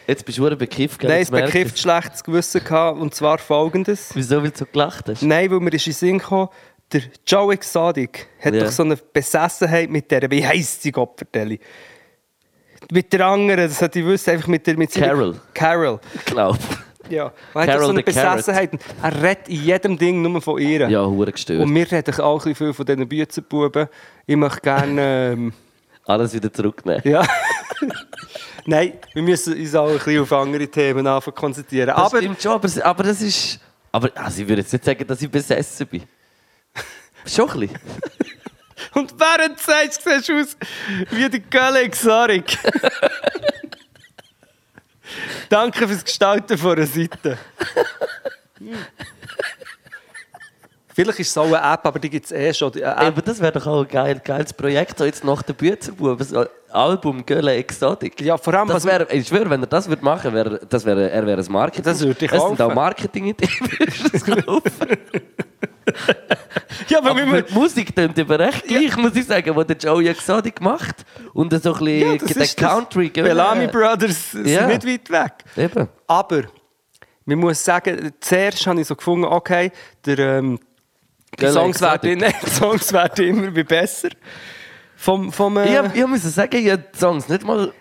Jetzt 0.07 0.25
bist 0.25 0.39
du 0.39 0.43
verdammt 0.43 0.61
bekifft, 0.61 0.99
gell? 0.99 1.11
Nein, 1.11 1.27
ein 1.33 1.45
bekifft 1.45 1.79
schlechtes 1.79 2.25
Gewissen 2.25 2.65
gehabt, 2.65 2.99
und 2.99 3.15
zwar 3.15 3.39
folgendes. 3.39 4.11
Wieso, 4.15 4.43
weil 4.43 4.51
du 4.51 4.59
so 4.59 4.67
gelacht 4.67 5.09
hast? 5.09 5.23
Nein, 5.23 5.51
weil 5.51 5.61
mir 5.61 5.73
ist 5.73 5.87
in 5.87 5.93
den 5.93 5.97
Sinn 5.97 6.19
gekommen, 6.19 6.49
der 6.93 7.03
Joe 7.27 7.53
Exotic 7.55 8.29
hat 8.41 8.55
Ja. 8.55 8.65
doch 8.65 8.71
so 8.71 8.83
eine 8.83 8.97
Besessenheit 8.97 9.91
mit 9.91 10.11
der, 10.11 10.31
wie 10.31 10.47
heisst 10.47 10.83
sie 10.83 10.93
Gottverdeli? 10.93 11.59
Mit 12.91 13.13
der 13.13 13.27
anderen, 13.27 13.69
das 13.69 13.81
hat 13.81 13.95
ich 13.97 14.05
wissen, 14.05 14.31
einfach 14.31 14.49
mit 14.49 14.67
der... 14.67 14.77
Mit 14.77 14.93
Carol. 14.93 15.41
Carol, 15.55 16.01
Ich 16.15 16.25
glaube. 16.27 16.59
ja. 17.09 17.33
Er 17.55 17.61
hat 17.61 17.69
doch 17.69 17.73
Carol 17.73 17.85
so 17.85 17.91
eine. 17.91 18.03
Besessenheit. 18.03 18.71
Er 19.03 19.23
redet 19.23 19.49
in 19.49 19.63
jedem 19.65 19.99
Ding 19.99 20.21
nur 20.23 20.43
von 20.43 20.61
ihr. 20.61 20.89
Ja, 20.89 21.05
hure 21.07 21.33
gestört. 21.33 21.63
Und 21.63 21.75
wir 21.75 21.91
reden 21.91 22.15
auch 22.21 22.33
ein 22.35 22.39
bisschen 22.39 22.55
viel 22.55 22.73
von 22.75 22.87
diesen 22.87 23.09
Büzenbuben. 23.09 23.89
Ich 24.27 24.37
möchte 24.37 24.61
gerne... 24.61 25.33
Ähm, 25.33 25.53
Alles 26.07 26.35
wieder 26.35 26.53
zurücknehmen. 26.53 27.03
ja... 27.05 27.25
Nein, 28.65 28.93
wir 29.13 29.23
müssen 29.23 29.55
uns 29.59 29.75
auch 29.75 29.89
ein 29.89 29.95
bisschen 29.95 30.23
auf 30.23 30.33
andere 30.33 30.69
Themen 30.69 31.05
konzentrieren. 31.35 31.89
Das 31.89 31.97
Aber 31.97 32.19
stimmt 32.19 32.41
schon, 32.41 32.53
aber, 32.53 32.69
aber 32.85 33.03
das 33.03 33.21
ist... 33.21 33.59
Aber 33.91 34.11
also 34.15 34.43
ich 34.43 34.49
würde 34.49 34.63
jetzt 34.63 34.73
nicht 34.73 34.85
sagen, 34.85 35.05
dass 35.07 35.21
ich 35.21 35.29
besessen 35.31 35.87
bin. 35.89 36.03
Schon 37.27 37.51
ein 37.51 37.61
bisschen. 37.61 37.81
Und 38.95 39.15
während 39.19 39.59
du 39.59 39.63
sagst, 39.63 40.03
siehst 40.03 40.29
du 40.29 40.41
aus 40.41 40.57
wie 41.11 41.29
der 41.29 41.41
Gölle 41.41 41.83
Exotic. 41.83 42.59
Danke 45.49 45.87
fürs 45.87 46.05
Gestalten 46.05 46.59
von 46.59 46.77
einer 46.77 46.87
Seite. 46.87 47.39
Vielleicht 50.95 51.21
ist 51.21 51.31
es 51.31 51.39
auch 51.39 51.47
eine 51.47 51.57
App, 51.75 51.87
aber 51.87 51.99
die 51.99 52.11
gibt 52.11 52.27
es 52.27 52.33
eh 52.33 52.53
schon. 52.53 52.73
App. 52.75 52.99
Aber 52.99 53.23
das 53.23 53.41
wäre 53.41 53.53
doch 53.53 53.67
auch 53.67 53.81
ein 53.83 53.89
geil, 53.89 54.21
geiles 54.25 54.53
Projekt, 54.53 54.99
so 54.99 55.05
jetzt 55.05 55.25
nach 55.25 55.43
der 55.43 55.55
Büzerbuben, 55.55 56.25
so 56.27 56.41
ein 56.41 56.47
Album 56.71 57.25
Gölle 57.25 57.53
Exotic. 57.55 58.21
Ja, 58.21 58.37
vor 58.37 58.55
allem, 58.55 58.69
das 58.69 58.85
wär, 58.85 59.11
ich 59.13 59.27
schwöre, 59.29 59.49
wenn 59.51 59.63
er 59.63 59.67
das 59.67 59.89
würde 59.89 60.05
machen, 60.05 60.33
wäre, 60.35 60.61
das 60.69 60.85
wäre, 60.85 61.11
er 61.11 61.27
wäre 61.27 61.41
ein 61.41 61.53
Marketing. 61.53 61.85
Das 61.85 62.01
würde 62.01 62.25
ich 62.25 62.31
Es 62.33 62.39
sind 62.43 62.57
kaufen. 62.59 62.63
auch 62.63 62.75
Marketing-Ideen, 62.75 63.51
das 64.13 64.25
kaufen? 64.25 64.73
ja, 66.89 66.99
aber, 66.99 67.11
Aber 67.11 67.43
die 67.43 67.55
Musik 67.55 67.95
tönt 67.95 68.19
aber 68.19 68.39
recht 68.39 68.65
gleich, 68.67 68.97
muss 68.97 69.15
ich 69.17 69.27
sagen, 69.27 69.55
was 69.57 69.67
der 69.67 69.77
Joey 69.77 70.09
Exotic 70.09 70.61
macht. 70.61 71.05
Und 71.35 71.53
so 71.63 71.75
ein 71.75 71.87
ja, 71.87 72.13
bisschen 72.13 72.29
das 72.39 72.55
das. 72.55 72.57
Country. 72.57 73.09
gell? 73.09 73.25
Bellamy 73.25 73.67
Brothers 73.67 74.33
sind 74.33 74.47
Ja. 74.47 74.67
nicht 74.67 74.87
weit 74.87 75.11
weg. 75.11 75.33
Eben. 75.57 75.89
Aber, 76.07 76.43
man 77.25 77.39
muss 77.39 77.65
sagen, 77.65 78.13
zuerst 78.21 78.67
habe 78.67 78.81
ich 78.81 78.87
so 78.87 78.95
gefunden, 78.97 79.25
okay, 79.25 79.73
der, 80.05 80.19
ähm, 80.19 80.59
die 81.41 81.49
Songs 81.49 81.81
werden, 81.81 82.19
nein, 82.19 82.35
die 82.47 82.51
Songs 82.51 82.93
werden 82.93 83.27
immer 83.27 83.55
besser. 83.65 84.11
Vom, 84.97 85.33
vom, 85.33 85.57
äh, 85.57 85.71
Ich, 85.73 85.77
hab- 85.79 85.97
ich 85.97 86.07
muss 86.07 86.23
sagen, 86.23 86.57
ich 86.57 86.71
habe 86.71 86.85
die 86.95 86.99
Songs 86.99 87.29
nicht 87.29 87.45
mal... 87.45 87.73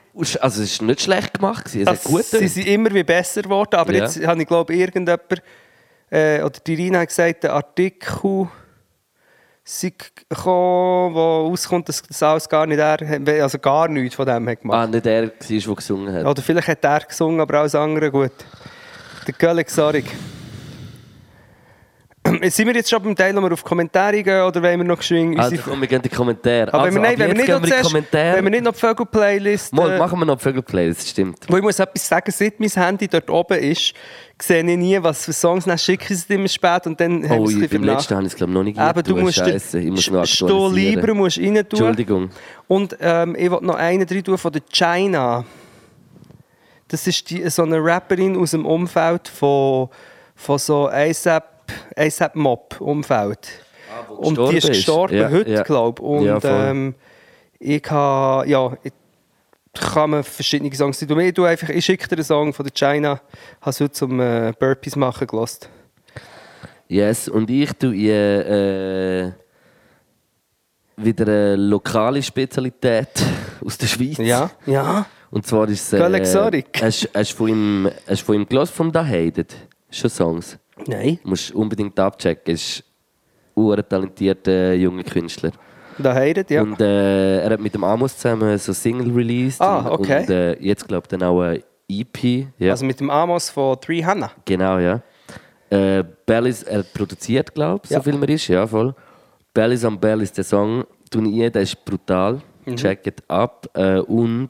Also 0.42 0.62
es 0.62 0.72
ist 0.74 0.82
nicht 0.82 1.02
schlecht 1.02 1.36
gemacht, 1.36 1.68
es 1.68 1.88
Also, 1.88 2.10
gut 2.10 2.26
sie 2.26 2.48
sind 2.48 2.68
immer 2.68 2.94
wie 2.94 3.04
besser 3.04 3.44
geworden, 3.44 3.76
aber 3.76 3.94
Ja. 3.94 4.04
jetzt 4.04 4.26
habe 4.26 4.42
ich 4.42 4.48
glaube 4.48 4.74
irgendjemand, 4.76 5.22
äh, 6.10 6.42
oder 6.42 6.60
die 6.68 6.74
Rina 6.74 7.00
hat 7.00 7.08
gesagt, 7.08 7.44
der 7.44 7.54
Artikel 7.54 8.50
sei 9.64 9.94
gekommen, 10.28 11.14
wo 11.16 11.48
rauskommt, 11.48 11.88
dass 11.88 12.02
das 12.02 12.22
alles 12.24 12.50
gar 12.50 12.66
nicht 12.66 12.80
er, 12.80 12.98
also 13.42 13.58
gar 13.60 13.88
nichts 13.88 14.16
von 14.16 14.26
dem 14.26 14.50
hat 14.50 14.58
Ah, 14.58 14.62
gemacht. 14.62 14.90
nicht 14.90 15.06
er 15.06 15.24
war, 15.24 15.32
der 15.50 15.76
gesungen 15.76 16.14
hat. 16.14 16.26
Oder 16.26 16.42
vielleicht 16.42 16.68
hat 16.68 16.84
er 16.84 17.00
gesungen, 17.02 17.40
aber 17.40 17.60
alles 17.60 17.76
andere 17.76 18.12
gut. 18.12 18.32
Der 19.28 19.34
Gölle 19.36 19.64
Xarig. 19.64 20.06
Sind 22.50 22.68
wir 22.68 22.74
jetzt 22.76 22.90
schon 22.90 23.02
beim 23.04 23.16
Teil, 23.16 23.36
wo 23.36 23.42
wir 23.42 23.52
auf 23.54 23.64
Kommentare 23.64 24.24
gehen, 24.24 24.42
oder 24.44 24.62
wollen 24.62 24.80
wir 24.80 24.84
noch 24.86 24.98
geschwind 24.98 25.40
Also 25.40 25.58
komm, 25.64 25.82
wir 25.82 25.88
gehen 25.88 26.02
die 26.02 26.10
Kommentare. 26.10 26.74
aber 26.74 26.84
also, 26.84 26.96
wenn 26.96 27.02
wir, 27.04 27.10
nein, 27.10 27.14
ab 27.14 27.20
wenn, 27.20 27.38
wir 27.48 27.60
nicht 27.60 27.68
zuerst, 27.70 27.84
Kommentare. 27.92 28.38
wenn 28.38 28.44
wir 28.46 28.52
nicht 28.52 28.64
noch 28.64 28.74
die 28.74 28.80
Vögel-Playlist... 28.80 29.74
Mal, 29.74 29.92
äh, 29.92 29.98
machen 30.00 30.20
wir 30.20 30.26
noch 30.26 30.38
die 30.38 30.44
Vögel-Playlist, 30.44 31.08
stimmt. 31.10 31.40
Wo 31.48 31.58
ich 31.58 31.64
muss 31.64 31.80
etwas 31.80 32.08
sagen, 32.08 32.32
seit 32.32 32.60
mein 32.60 32.70
Handy 32.70 33.08
dort 33.08 33.30
oben 33.30 33.58
ist, 33.60 33.94
sehe 34.42 34.60
ich 34.64 34.78
nie, 34.78 34.98
was 35.02 35.26
für 35.26 35.34
Songs, 35.34 35.66
dann 35.66 35.78
schicke 35.78 36.14
ich 36.14 36.20
sie 36.22 36.34
immer 36.34 36.48
spät 36.48 36.88
und 36.88 37.00
dann 37.00 37.28
haben 37.30 37.40
Oh, 37.42 37.44
wir 37.44 37.50
es 37.50 37.56
ein 37.56 37.64
ich, 37.64 37.70
beim 37.72 37.84
letzten 37.84 38.16
habe 38.16 38.26
ich 38.26 38.32
es 38.34 38.38
glaube 38.38 38.54
noch 38.54 38.64
nicht 38.64 38.78
Eben, 38.80 38.94
du 38.94 39.02
getan. 39.04 39.22
musst 39.22 39.38
Scheisse, 39.38 39.80
ich 39.80 39.90
muss 39.90 40.10
noch 40.10 40.26
Sto. 40.26 40.68
Libre 40.70 41.14
musst 41.14 41.38
rein 41.38 41.54
tun. 41.56 41.62
Entschuldigung. 41.62 42.30
Und 42.68 42.98
ähm, 43.00 43.36
ich 43.38 43.52
wollte 43.52 43.66
noch 43.66 43.76
einen 43.76 44.04
rein 44.08 44.24
tun 44.24 44.38
von 44.38 44.52
der 44.52 44.62
China. 44.72 45.46
Das 46.88 47.08
ist 47.08 47.30
die, 47.30 47.50
so 47.50 47.64
eine 47.64 47.78
Rapperin 47.82 48.36
aus 48.38 48.52
dem 48.52 48.66
Umfeld 48.66 49.28
von, 49.28 49.90
von 50.36 50.58
so 50.58 50.90
ASAP, 50.90 51.46
ASAP 51.96 52.36
Mob 52.36 52.80
Umfeld. 52.80 53.48
und 54.10 54.38
die 54.38 54.58
ist 54.58 54.68
gestorben 54.68 55.16
ist. 55.16 55.32
heute, 55.32 55.52
ja. 55.52 55.64
glaube 55.64 56.02
ich. 56.02 56.08
Und 56.08 56.26
Ja, 56.26 56.70
ähm, 56.70 56.96
ich 57.60 57.84
habe, 57.90 58.50
ja, 58.50 58.72
ich 58.84 58.94
kann 59.74 60.10
man 60.10 60.24
verschiedene 60.24 60.74
Songs 60.76 61.00
tun. 61.00 61.20
Ich, 61.20 61.34
tue 61.34 61.48
einfach, 61.48 61.70
ich 61.70 61.86
schicke 61.86 62.08
dir 62.08 62.16
einen 62.16 62.26
Song 62.26 62.54
von 62.54 62.66
der 62.66 62.74
China, 62.74 63.22
habe 63.62 63.76
heute 63.76 63.92
zum 63.92 64.20
äh, 64.20 64.54
Burpees 64.60 64.96
machen 64.96 65.28
gelassen. 65.28 65.68
Yes, 66.88 67.30
und 67.30 67.50
ich 67.50 67.72
tue 67.74 67.96
ihr 67.96 68.46
äh, 68.46 69.32
wieder 70.98 71.26
eine 71.26 71.56
lokale 71.56 72.22
Spezialität 72.22 73.08
aus 73.66 73.78
der 73.78 73.88
Schweiz. 73.88 74.18
Ja, 74.18 74.52
ja. 74.66 75.06
Und 75.30 75.48
zwar 75.48 75.70
ist 75.70 75.94
es. 75.94 76.00
Göll 76.00 76.14
Exotic. 76.16 76.82
Hast 76.82 77.10
hast 77.14 77.32
du 77.32 77.36
von 77.38 77.48
ihm, 77.48 77.90
hast 78.08 78.22
du 78.22 78.26
von 78.26 78.36
ihm 78.36 78.46
gehört, 78.46 78.70
vom 78.70 78.92
Da 78.92 79.06
Hated? 79.06 79.56
Schon 79.90 80.10
Songs. 80.10 80.58
Nein. 80.88 81.20
Du 81.24 81.30
musst 81.30 81.52
unbedingt 81.54 82.00
abchecken. 82.00 82.52
Er 82.52 82.54
ist 82.54 82.84
ein 83.56 83.84
talentierter 83.90 84.74
junger 84.74 85.04
Künstler. 85.04 85.52
Da 85.98 86.14
heirat, 86.14 86.50
ja. 86.50 86.62
Und 86.64 86.80
äh, 86.82 87.42
er 87.44 87.52
hat 87.52 87.60
mit 87.60 87.74
dem 87.74 87.84
Amos 87.84 88.16
zusammen 88.18 88.58
so 88.58 88.74
Single 88.74 89.12
released. 89.14 89.62
Ah, 89.62 89.92
okay. 89.92 90.22
Und 90.22 90.30
äh, 90.30 90.54
jetzt 90.60 90.88
glaubt 90.88 91.12
dann 91.12 91.22
auch 91.24 91.42
ein 91.42 91.62
EP. 91.90 92.48
Ja. 92.58 92.72
Also 92.72 92.86
mit 92.86 93.00
dem 93.00 93.10
Amos 93.10 93.50
von 93.50 93.80
Three 93.80 94.04
Hannah. 94.04 94.32
Genau, 94.46 94.80
ja. 94.80 95.02
Äh, 95.70 96.04
Bellis, 96.26 96.64
er 96.64 96.84
produziert, 96.84 97.54
glaube 97.54 97.82
ich, 97.86 97.92
Ja. 97.92 98.00
so 98.00 98.04
viel 98.04 98.18
man 98.18 98.30
ist, 98.30 98.48
ja, 98.48 98.66
voll. 98.66 98.96
Bellis 99.54 99.84
am 99.86 100.00
Bellis, 100.00 100.32
der 100.32 100.44
Song, 100.44 100.86
ich 101.14 101.18
ein, 101.18 101.52
der 101.52 101.62
ist 101.62 101.84
brutal. 101.86 102.42
Mhm. 102.66 102.76
Check 102.78 103.08
it 103.08 103.24
ab. 103.28 103.68
Äh, 103.74 104.00
und 104.00 104.50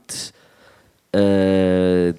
äh, 1.14 2.14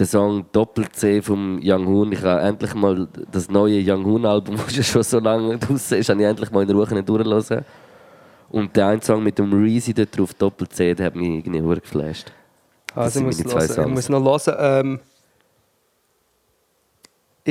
der 0.00 0.06
Song 0.06 0.46
Doppel-C 0.50 1.20
vom 1.20 1.60
Young 1.62 1.86
Hoon. 1.86 2.12
Ich 2.12 2.22
habe 2.22 2.40
endlich 2.40 2.74
mal 2.74 3.06
das 3.30 3.50
neue 3.50 3.80
Young 3.84 4.04
Hoon-Album, 4.04 4.56
das 4.76 4.86
schon 4.86 5.02
so 5.02 5.20
lange 5.20 5.58
draußen 5.58 5.98
ist, 5.98 6.08
habe 6.08 6.20
ich 6.20 6.26
endlich 6.26 6.50
mal 6.50 6.62
in 6.62 6.70
Ruhe 6.70 6.86
durchgelassen. 7.02 7.64
Und 8.48 8.74
der 8.74 8.88
eine 8.88 9.02
Song 9.02 9.22
mit 9.22 9.38
dem 9.38 9.52
Reezy 9.52 9.94
dort 9.94 10.16
drauf, 10.16 10.34
Doppel-C, 10.34 10.94
der 10.94 11.06
hat 11.06 11.14
mich 11.14 11.46
irgendwie 11.46 11.80
geflasht. 11.80 12.32
Das 12.94 13.16
Also 13.16 13.20
ich 13.20 13.44
muss, 13.44 13.54
hören, 13.54 13.88
ich 13.88 13.94
muss 13.94 14.08
noch 14.08 14.24
hören. 14.24 14.56
Ähm, 14.58 15.00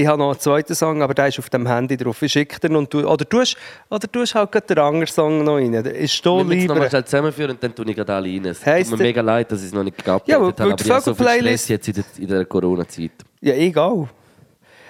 ich 0.01 0.07
habe 0.07 0.17
noch 0.19 0.31
einen 0.31 0.39
zweiten 0.39 0.75
Song, 0.75 1.01
aber 1.01 1.13
der 1.13 1.27
ist 1.27 1.39
auf 1.39 1.49
dem 1.49 1.67
Handy 1.67 1.97
drauf. 1.97 2.21
Ich 2.21 2.31
schicke 2.31 2.59
dir 2.59 2.77
und 2.77 2.93
du, 2.93 3.07
oder 3.07 3.25
du 3.25 3.39
hast, 3.39 3.55
oder 3.89 4.07
du 4.07 4.21
hast 4.21 4.35
halt 4.35 4.51
gerade 4.51 4.67
den 4.67 4.79
anderen 4.79 5.07
Song 5.07 5.43
noch 5.43 5.55
rein. 5.55 5.73
Ist 5.73 6.23
Wir 6.25 6.31
du 6.31 6.43
müssen 6.43 6.59
es 6.61 6.67
nochmal 6.67 6.77
lieber. 6.77 6.89
schnell 6.89 7.05
zusammenführen 7.05 7.51
und 7.51 7.63
dann 7.63 7.75
tue 7.75 7.85
ich 7.89 7.95
gerade 7.95 8.13
alle 8.13 8.29
rein. 8.29 8.45
Es 8.45 8.65
Heisst 8.65 8.89
tut 8.89 8.99
mir 8.99 9.05
mega 9.05 9.21
leid, 9.21 9.51
dass 9.51 9.59
ich 9.61 9.67
es 9.67 9.73
noch 9.73 9.83
nicht 9.83 9.97
geupdatet 10.03 10.27
Ja, 10.29 10.35
habe, 10.35 10.47
aber 10.63 10.73
die 10.75 10.83
ich 10.83 10.89
habe 10.91 11.01
so 11.01 11.13
viel 11.13 11.27
Stress 11.27 11.67
jetzt 11.67 11.87
in 11.87 11.93
der, 11.95 12.03
in 12.17 12.27
der 12.27 12.45
Corona-Zeit. 12.45 13.11
Ja, 13.41 13.53
egal. 13.53 14.09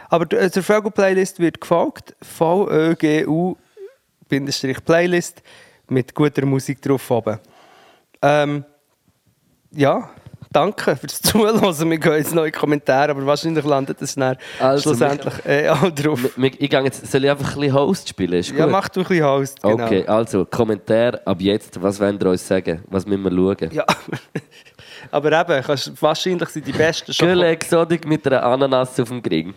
Aber 0.10 0.26
der 0.26 0.50
der 0.50 0.64
Vögel-Playlist 0.64 1.40
wird 1.40 1.62
gefolgt. 1.62 2.16
VÖGU-Playlist 4.30 5.42
mit 5.90 6.14
guter 6.14 6.46
Musik 6.46 6.82
drauf 6.82 7.10
oben. 7.12 7.40
Ähm, 8.22 8.64
ja, 9.72 10.10
danke 10.52 10.96
fürs 10.96 11.22
Zuhören. 11.22 11.62
Wir 11.62 11.98
gehen 12.00 12.14
jetzt 12.14 12.34
die 12.36 12.52
Kommentare, 12.52 13.12
aber 13.12 13.26
wahrscheinlich 13.26 13.64
landet 13.66 14.02
es 14.02 14.16
dann 14.16 14.38
Also, 14.60 14.84
schlussendlich 14.90 15.34
äh, 15.46 15.70
auch 15.70 15.90
drauf. 15.92 16.24
M- 16.38 16.44
m- 16.46 16.52
Ich 16.58 16.70
gehe 16.70 16.84
jetzt, 16.84 17.10
soll 17.12 17.24
ich 17.24 17.30
einfach 17.30 17.54
ein 17.56 17.60
bisschen 17.60 17.74
Host 17.76 18.10
spielen? 18.10 18.34
Ist 18.34 18.52
Ja, 18.52 18.64
gut? 18.66 18.72
mach 18.72 18.90
du 18.90 19.02
ein 19.02 19.06
bisschen 19.08 19.26
Host. 19.26 19.62
Genau. 19.62 19.86
Okay, 19.86 20.06
also 20.08 20.46
Kommentar 20.46 21.20
ab 21.26 21.38
jetzt. 21.40 21.82
Was 21.82 22.00
wollt 22.00 22.22
ihr 22.24 22.30
uns 22.30 22.48
sagen? 22.48 22.84
Was 22.88 23.06
müssen 23.06 23.24
wir 23.24 23.32
schauen? 23.32 23.72
Ja. 23.72 23.86
aber 25.12 25.32
eben, 25.42 25.64
kannst, 25.64 26.02
wahrscheinlich 26.02 26.50
sind 26.50 26.68
die 26.68 26.72
besten 26.74 27.14
schon. 27.14 27.28
Gülle 27.28 27.48
Exotik 27.48 28.08
mit 28.08 28.26
einer 28.28 28.44
Ananas 28.44 29.00
auf 29.00 29.10
dem 29.10 29.22
Gring. 29.22 29.54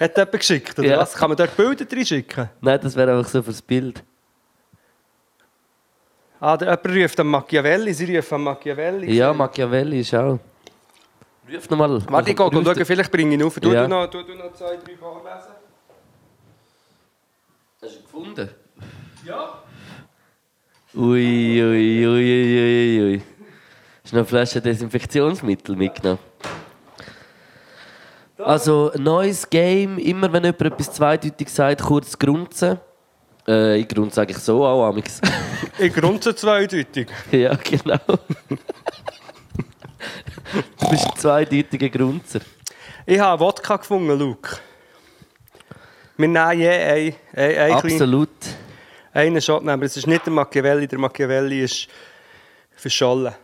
Hat 0.00 0.16
jemand 0.16 0.32
geschickt, 0.32 0.78
oder 0.78 0.88
Ja. 0.88 0.98
was? 0.98 1.14
Kann 1.14 1.28
man 1.30 1.36
dort 1.36 1.56
Bilder 1.56 1.84
drin 1.84 2.04
schicken? 2.04 2.48
Nein, 2.60 2.80
das 2.82 2.96
wäre 2.96 3.16
einfach 3.16 3.30
so 3.30 3.42
fürs 3.42 3.62
Bild. 3.62 4.02
Ah, 6.46 6.58
der, 6.58 6.68
jemand 6.68 6.86
ruft 7.04 7.20
an 7.20 7.26
Machiavelli, 7.28 7.94
sie 7.94 8.16
rufen 8.16 8.34
an 8.34 8.42
Machiavelli. 8.42 9.14
Ja, 9.14 9.32
Machiavelli 9.32 10.00
ist 10.00 10.14
auch. 10.14 10.38
Ruf 11.50 11.70
nochmal. 11.70 12.02
Warte, 12.06 12.30
ich 12.32 12.36
gehe 12.36 12.50
schauen, 12.52 12.84
vielleicht 12.84 13.10
bringe 13.10 13.34
ich 13.34 13.40
ihn 13.40 13.46
auf. 13.46 13.58
Du, 13.58 13.72
Ja. 13.72 13.84
du, 13.84 13.88
noch, 13.88 14.06
du, 14.10 14.22
du 14.22 14.34
noch 14.34 14.52
zwei, 14.52 14.76
drei 14.76 14.94
vorlesen? 14.94 15.54
Hast 17.80 17.94
du 17.94 17.96
ihn 17.96 18.02
gefunden? 18.02 18.50
Ja. 19.24 19.54
Ui, 20.94 21.62
ui, 21.62 22.06
ui, 22.06 22.06
ui, 22.06 22.60
ui, 22.60 23.02
ui. 23.04 23.22
Hast 24.02 24.12
du 24.12 24.16
noch 24.16 24.20
eine 24.20 24.24
Flasche 24.26 24.60
Desinfektionsmittel 24.60 25.76
mitgenommen? 25.76 26.18
Also, 28.36 28.92
neues 28.98 29.48
Game. 29.48 29.96
Immer 29.96 30.30
wenn 30.30 30.44
jemand 30.44 30.60
etwas 30.60 30.92
zweideutig 30.92 31.48
sagt, 31.48 31.80
kurz 31.82 32.18
grunzen. 32.18 32.78
Äh, 33.48 33.78
ich 33.78 33.88
grunze 33.88 34.20
eigentlich 34.20 34.38
so 34.38 34.62
auch, 34.62 34.86
amix. 34.88 35.22
Ich 35.78 35.92
grunze 35.92 36.34
zweideutig. 36.34 37.08
ja, 37.30 37.54
genau. 37.56 37.98
du 38.08 38.18
bist 40.90 41.04
ein 41.06 41.16
zweideutiger 41.16 41.88
Grunzer. 41.88 42.40
Ich 43.06 43.18
habe 43.18 43.40
Wodka 43.44 43.76
gefunden, 43.76 44.18
Luke. 44.18 44.56
Wir 46.16 46.28
nehmen 46.28 46.58
je 46.60 46.68
ein, 46.70 47.14
ein, 47.34 47.48
ein 47.50 47.54
klein- 47.56 47.72
Absolut. 47.72 48.28
einen 49.12 49.40
Shot, 49.42 49.62
nehmen, 49.62 49.70
aber 49.74 49.84
es 49.84 49.96
ist 49.96 50.06
nicht 50.06 50.24
der 50.26 50.32
Machiavelli. 50.32 50.86
Der 50.86 50.98
Machiavelli 50.98 51.62
ist 51.64 51.88
verschollen. 52.76 53.34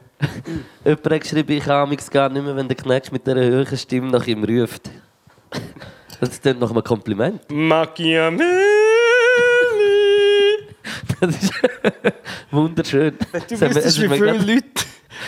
Jemand 0.84 1.04
hat 1.10 1.20
geschrieben, 1.22 1.52
ich 1.52 1.66
amix 1.68 2.10
gar 2.10 2.28
nicht 2.28 2.44
mehr, 2.44 2.54
wenn 2.54 2.68
der 2.68 2.76
Knecht 2.76 3.10
mit 3.10 3.26
dieser 3.26 3.40
höheren 3.40 3.76
Stimme 3.78 4.10
nach 4.10 4.26
ihm 4.26 4.44
ruft. 4.44 4.90
Das 6.20 6.28
ist 6.30 6.44
nach 6.44 6.70
einem 6.70 6.84
Kompliment. 6.84 7.40
Machiavelli! 7.50 8.44
Das 11.20 11.36
ist 11.42 11.52
wunderschön. 12.50 13.16
Du 13.18 13.38
hat 13.38 13.50
wüsstest, 13.50 13.76
ist 13.86 14.02
wie 14.02 14.08
viele 14.08 14.32
Leute... 14.32 14.64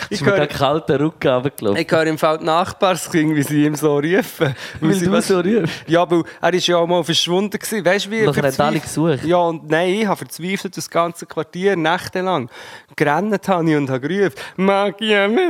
Ich 0.09 0.21
höre, 0.25 0.47
gerade 0.47 0.49
kalter 0.87 0.99
Rücken 0.99 1.27
runtergelaufen. 1.27 1.79
ich 1.79 1.91
höre 1.91 2.07
im 2.07 2.17
Fall 2.17 2.39
die 2.39 2.45
Nachbarskind, 2.45 3.35
wie 3.35 3.43
sie 3.43 3.65
ihm 3.65 3.75
so 3.75 3.97
rufen. 3.99 4.55
Weil 4.79 4.93
sie 4.93 5.05
du 5.05 5.11
was- 5.11 5.27
so 5.27 5.39
rufst. 5.39 5.83
Ja, 5.87 6.09
weil 6.09 6.23
er 6.41 6.53
ist 6.53 6.65
ja 6.65 6.77
auch 6.77 6.87
mal 6.87 7.03
verschwunden 7.03 7.51
gewesen. 7.59 7.85
Weißt 7.85 8.05
du, 8.07 8.11
wie 8.11 8.25
Nachher 8.25 8.43
haben 8.43 8.59
alle 8.61 8.79
gesucht. 8.79 9.23
Ja, 9.23 9.37
und 9.37 9.69
nein, 9.69 9.93
ich 9.93 10.07
habe 10.07 10.17
verzweifelt 10.17 10.75
das 10.77 10.89
ganze 10.89 11.25
Quartier 11.27 11.75
nächtelang. 11.75 12.49
Gerannt 12.95 13.47
habe 13.47 13.69
ich 13.69 13.75
und 13.77 13.89
habe 13.89 14.07
gerufen, 14.07 14.35
Machiavelli! 14.55 15.43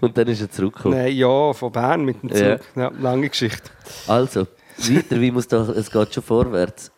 Und 0.00 0.16
dann 0.18 0.28
ist 0.28 0.40
er 0.40 0.50
zurückgekommen. 0.50 0.98
Nein, 0.98 1.16
ja, 1.16 1.52
von 1.52 1.72
Bern 1.72 2.04
mit 2.04 2.22
dem 2.22 2.30
Zug. 2.30 2.60
Ja. 2.76 2.82
Ja. 2.82 2.92
lange 3.00 3.28
Geschichte. 3.28 3.70
Also, 4.06 4.46
weiter, 4.76 5.20
wie 5.20 5.30
muss 5.30 5.48
doch, 5.48 5.68
es 5.70 5.90
geht 5.90 6.14
schon 6.14 6.22
vorwärts. 6.22 6.90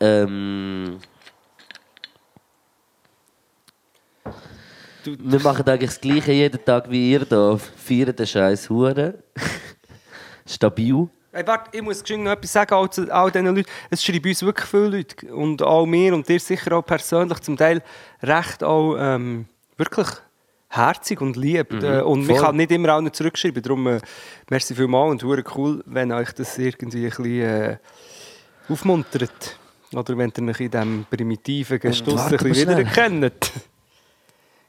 Ähm, 0.00 0.98
Du- 5.06 5.16
wir 5.18 5.40
machen 5.40 5.64
eigentlich 5.68 5.90
das 5.90 6.00
Gleiche 6.00 6.32
jeden 6.32 6.64
Tag 6.64 6.90
wie 6.90 7.12
ihr 7.12 7.24
hier. 7.28 7.60
Feiern 7.76 8.16
den 8.16 8.26
scheiß 8.26 8.68
Huren. 8.70 9.14
Stabil. 10.46 11.08
Hey, 11.32 11.46
warte, 11.46 11.76
ich 11.76 11.82
muss 11.82 12.02
noch 12.08 12.32
etwas 12.32 12.52
sagen, 12.52 12.74
all, 12.74 12.88
zu, 12.90 13.12
all 13.12 13.30
diesen 13.30 13.46
Leuten. 13.54 13.68
Es 13.90 14.02
schreiben 14.02 14.28
uns 14.28 14.42
wirklich 14.42 14.68
viele 14.68 14.88
Leute. 14.88 15.34
Und 15.34 15.62
auch 15.62 15.84
mir 15.86 16.14
und 16.14 16.28
dir 16.28 16.40
sicher 16.40 16.72
auch 16.76 16.82
persönlich 16.84 17.38
zum 17.40 17.56
Teil 17.56 17.82
recht 18.22 18.64
auch 18.64 18.96
ähm, 18.98 19.46
wirklich 19.76 20.06
herzig 20.68 21.20
und 21.20 21.36
lieb. 21.36 21.72
Äh, 21.82 22.00
und 22.00 22.28
ich 22.28 22.36
kann 22.38 22.56
nicht 22.56 22.70
immer 22.70 22.88
allen 22.94 23.12
zurückschreiben. 23.12 23.62
Darum, 23.62 23.86
äh, 23.86 24.00
merci 24.48 24.74
vielmals 24.74 25.10
und 25.12 25.22
hure 25.24 25.44
cool, 25.56 25.82
wenn 25.86 26.10
euch 26.10 26.32
das 26.32 26.56
irgendwie 26.58 27.04
ein 27.04 27.10
bisschen 27.10 27.24
äh, 27.42 27.76
aufmuntert. 28.68 29.58
Oder 29.92 30.16
wenn 30.18 30.32
ihr 30.36 30.48
euch 30.50 30.60
in 30.60 30.70
diesem 30.70 31.06
primitiven 31.10 31.78
Gestuss 31.78 32.20
ein 32.22 32.36
bisschen 32.38 32.54
wiedererkennt. 32.70 33.52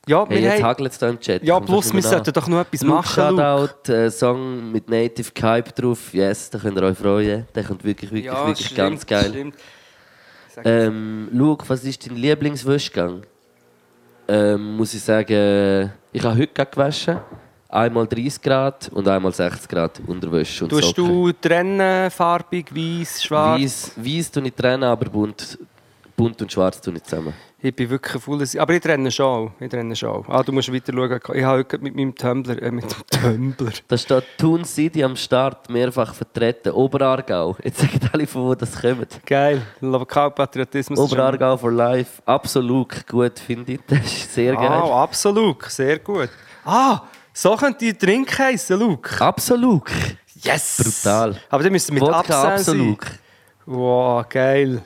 Ja, 0.08 0.26
Hey, 0.28 0.42
jetzt 0.42 0.54
haben, 0.56 0.64
hagelt 0.64 0.92
es 0.94 0.98
da 0.98 1.10
im 1.10 1.20
Chat. 1.20 1.44
ja, 1.44 1.60
plus 1.60 1.94
wir 1.94 2.02
sollten 2.02 2.32
doch 2.34 2.48
noch 2.48 2.62
etwas 2.62 2.82
Luke, 2.82 2.96
machen. 2.96 3.38
Shoutout, 3.38 3.92
äh, 3.92 4.10
Song 4.10 4.72
mit 4.72 4.90
Native 4.90 5.32
Kype 5.32 5.72
drauf. 5.74 6.14
Yes, 6.14 6.50
da 6.50 6.58
könnt 6.60 6.78
ihr 6.78 6.84
euch 6.84 6.98
freuen. 6.98 7.46
Der 7.54 7.64
kommt 7.64 7.84
wirklich, 7.84 8.10
wirklich, 8.10 8.26
Ja, 8.26 8.48
wirklich 8.48 8.66
stimmt, 8.68 8.78
ganz 8.78 9.06
geil. 9.06 9.30
Stimmt. 9.30 9.56
Ähm, 10.64 11.28
Luke, 11.32 11.66
was 11.68 11.84
ist 11.84 12.10
dein 12.10 12.16
Lieblingswäschgang? 12.16 13.22
Ähm, 14.28 14.76
muss 14.78 14.94
ich 14.94 15.02
sagen, 15.04 15.92
ich 16.12 16.24
habe 16.24 16.38
heute 16.38 16.66
gewaschen. 16.66 17.18
Einmal 17.70 18.08
30 18.08 18.42
Grad 18.42 18.90
und 18.94 19.08
einmal 19.10 19.34
60 19.34 19.68
Grad 19.68 20.00
Unterwäsche 20.08 20.64
und 20.64 20.70
Tust 20.70 20.98
du 20.98 21.32
trennen, 21.34 22.10
farbig, 22.10 22.74
weiß, 22.74 23.24
schwarz? 23.24 23.62
Weiß, 23.62 23.92
weiß 23.98 24.32
tue 24.32 24.48
ich 24.48 24.54
trennen, 24.54 24.84
aber 24.86 25.10
bunt, 25.10 25.60
bunt 26.16 26.42
und 26.42 26.50
schwarz 26.52 26.80
tue 26.80 26.94
ich 26.96 27.04
zusammen. 27.04 27.34
Ich 27.60 27.76
bin 27.76 27.90
wirklich 27.90 28.22
faules... 28.22 28.56
Aber 28.56 28.74
ich 28.76 28.82
trenne 28.82 29.10
schon. 29.10 29.26
auch. 29.26 29.52
Ich 29.60 29.70
trenne 29.70 29.96
schon. 29.96 30.24
Ah, 30.28 30.44
du 30.44 30.52
musst 30.52 30.72
weiter 30.72 30.94
schauen. 30.94 31.20
Ich 31.34 31.44
habe 31.44 31.58
heute 31.58 31.80
mit 31.80 31.96
meinem 31.96 32.14
Tumblr... 32.14 32.62
Äh, 32.62 32.70
mit 32.70 32.86
dem 32.86 33.56
Tumblr... 33.56 33.72
Da 33.88 33.98
steht 33.98 34.24
Thun 34.38 34.64
City 34.64 35.04
am 35.04 35.16
Start, 35.16 35.68
mehrfach 35.68 36.14
vertreten. 36.14 36.72
Oberargau. 36.72 37.58
Jetzt 37.64 37.80
sagen 37.80 38.00
alle, 38.14 38.28
von 38.28 38.44
wo 38.44 38.54
das 38.54 38.80
kommt. 38.80 39.26
Geil. 39.26 39.64
Lokalpatriotismus. 39.82 41.00
Oberargau 41.00 41.58
for 41.58 41.72
life. 41.72 42.22
Absolut 42.28 43.08
gut, 43.08 43.40
finde 43.40 43.74
ich. 43.74 43.80
Das 43.88 44.06
ist 44.06 44.36
sehr 44.36 44.54
geil. 44.54 44.68
Ah, 44.68 45.04
absolut. 45.04 45.64
Sehr 45.64 45.98
gut. 45.98 46.30
Ah, 46.64 47.02
so 47.34 47.56
könnte 47.56 47.80
die 47.80 47.98
Drink 47.98 48.38
heißen, 48.38 48.80
Luke. 48.80 49.20
Absolut. 49.20 49.90
Yes! 50.44 51.02
Brutal. 51.04 51.36
Aber 51.50 51.64
dann 51.64 51.72
müssen 51.72 51.96
wir 51.96 52.04
mit 52.04 52.14
Wodka 52.14 52.20
Absent 52.20 52.60
sein. 52.60 52.76
Absolut. 52.76 53.00
Wow, 53.66 54.30
geil. 54.30 54.84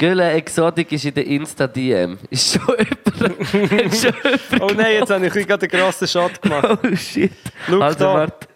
Gülle 0.00 0.32
Exotik 0.32 0.92
ist 0.92 1.04
in 1.04 1.12
der 1.12 1.26
Insta-DM. 1.26 2.18
Ist 2.30 2.54
schon 2.54 2.74
jemand. 2.78 3.94
schon 3.94 4.14
jemand. 4.14 4.62
Oh 4.62 4.72
nein, 4.74 4.94
jetzt 4.94 5.10
habe 5.10 5.26
ich 5.26 5.46
gerade 5.46 5.70
einen 5.70 5.70
grossen 5.70 6.08
Shot 6.08 6.40
gemacht. 6.40 6.66
Oh 6.82 6.96
shit. 6.96 7.30
Schau 7.66 7.80
also, 7.80 7.98
da. 7.98 8.14
warte. 8.14 8.48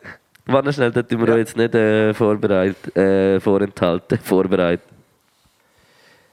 Warte 0.46 0.72
schnell, 0.72 0.90
das 0.90 1.06
tun 1.06 1.20
wir 1.20 1.34
euch 1.34 1.40
jetzt 1.40 1.54
nicht 1.54 1.74
äh, 1.74 2.14
vorbereit, 2.14 2.96
äh, 2.96 3.38
vorenthalten. 3.40 4.18
Vorbereitet. 4.22 4.88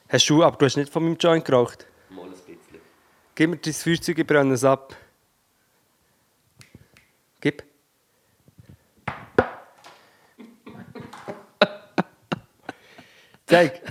Hast 0.08 0.30
du... 0.30 0.44
Aber 0.46 0.56
du 0.56 0.66
hast 0.66 0.78
nicht 0.78 0.90
von 0.90 1.04
meinem 1.04 1.18
Joint 1.18 1.44
geraucht. 1.44 1.86
Mal 2.10 2.24
ein 2.24 2.32
bisschen. 2.32 2.58
Gib 3.36 3.50
mir 3.50 3.58
dein 3.58 3.74
Feuerzeug, 3.74 4.18
ich 4.18 4.26
brenne 4.26 4.54
es 4.54 4.64
ab. 4.64 4.96
Gib. 7.42 7.64
Zeig. 13.46 13.82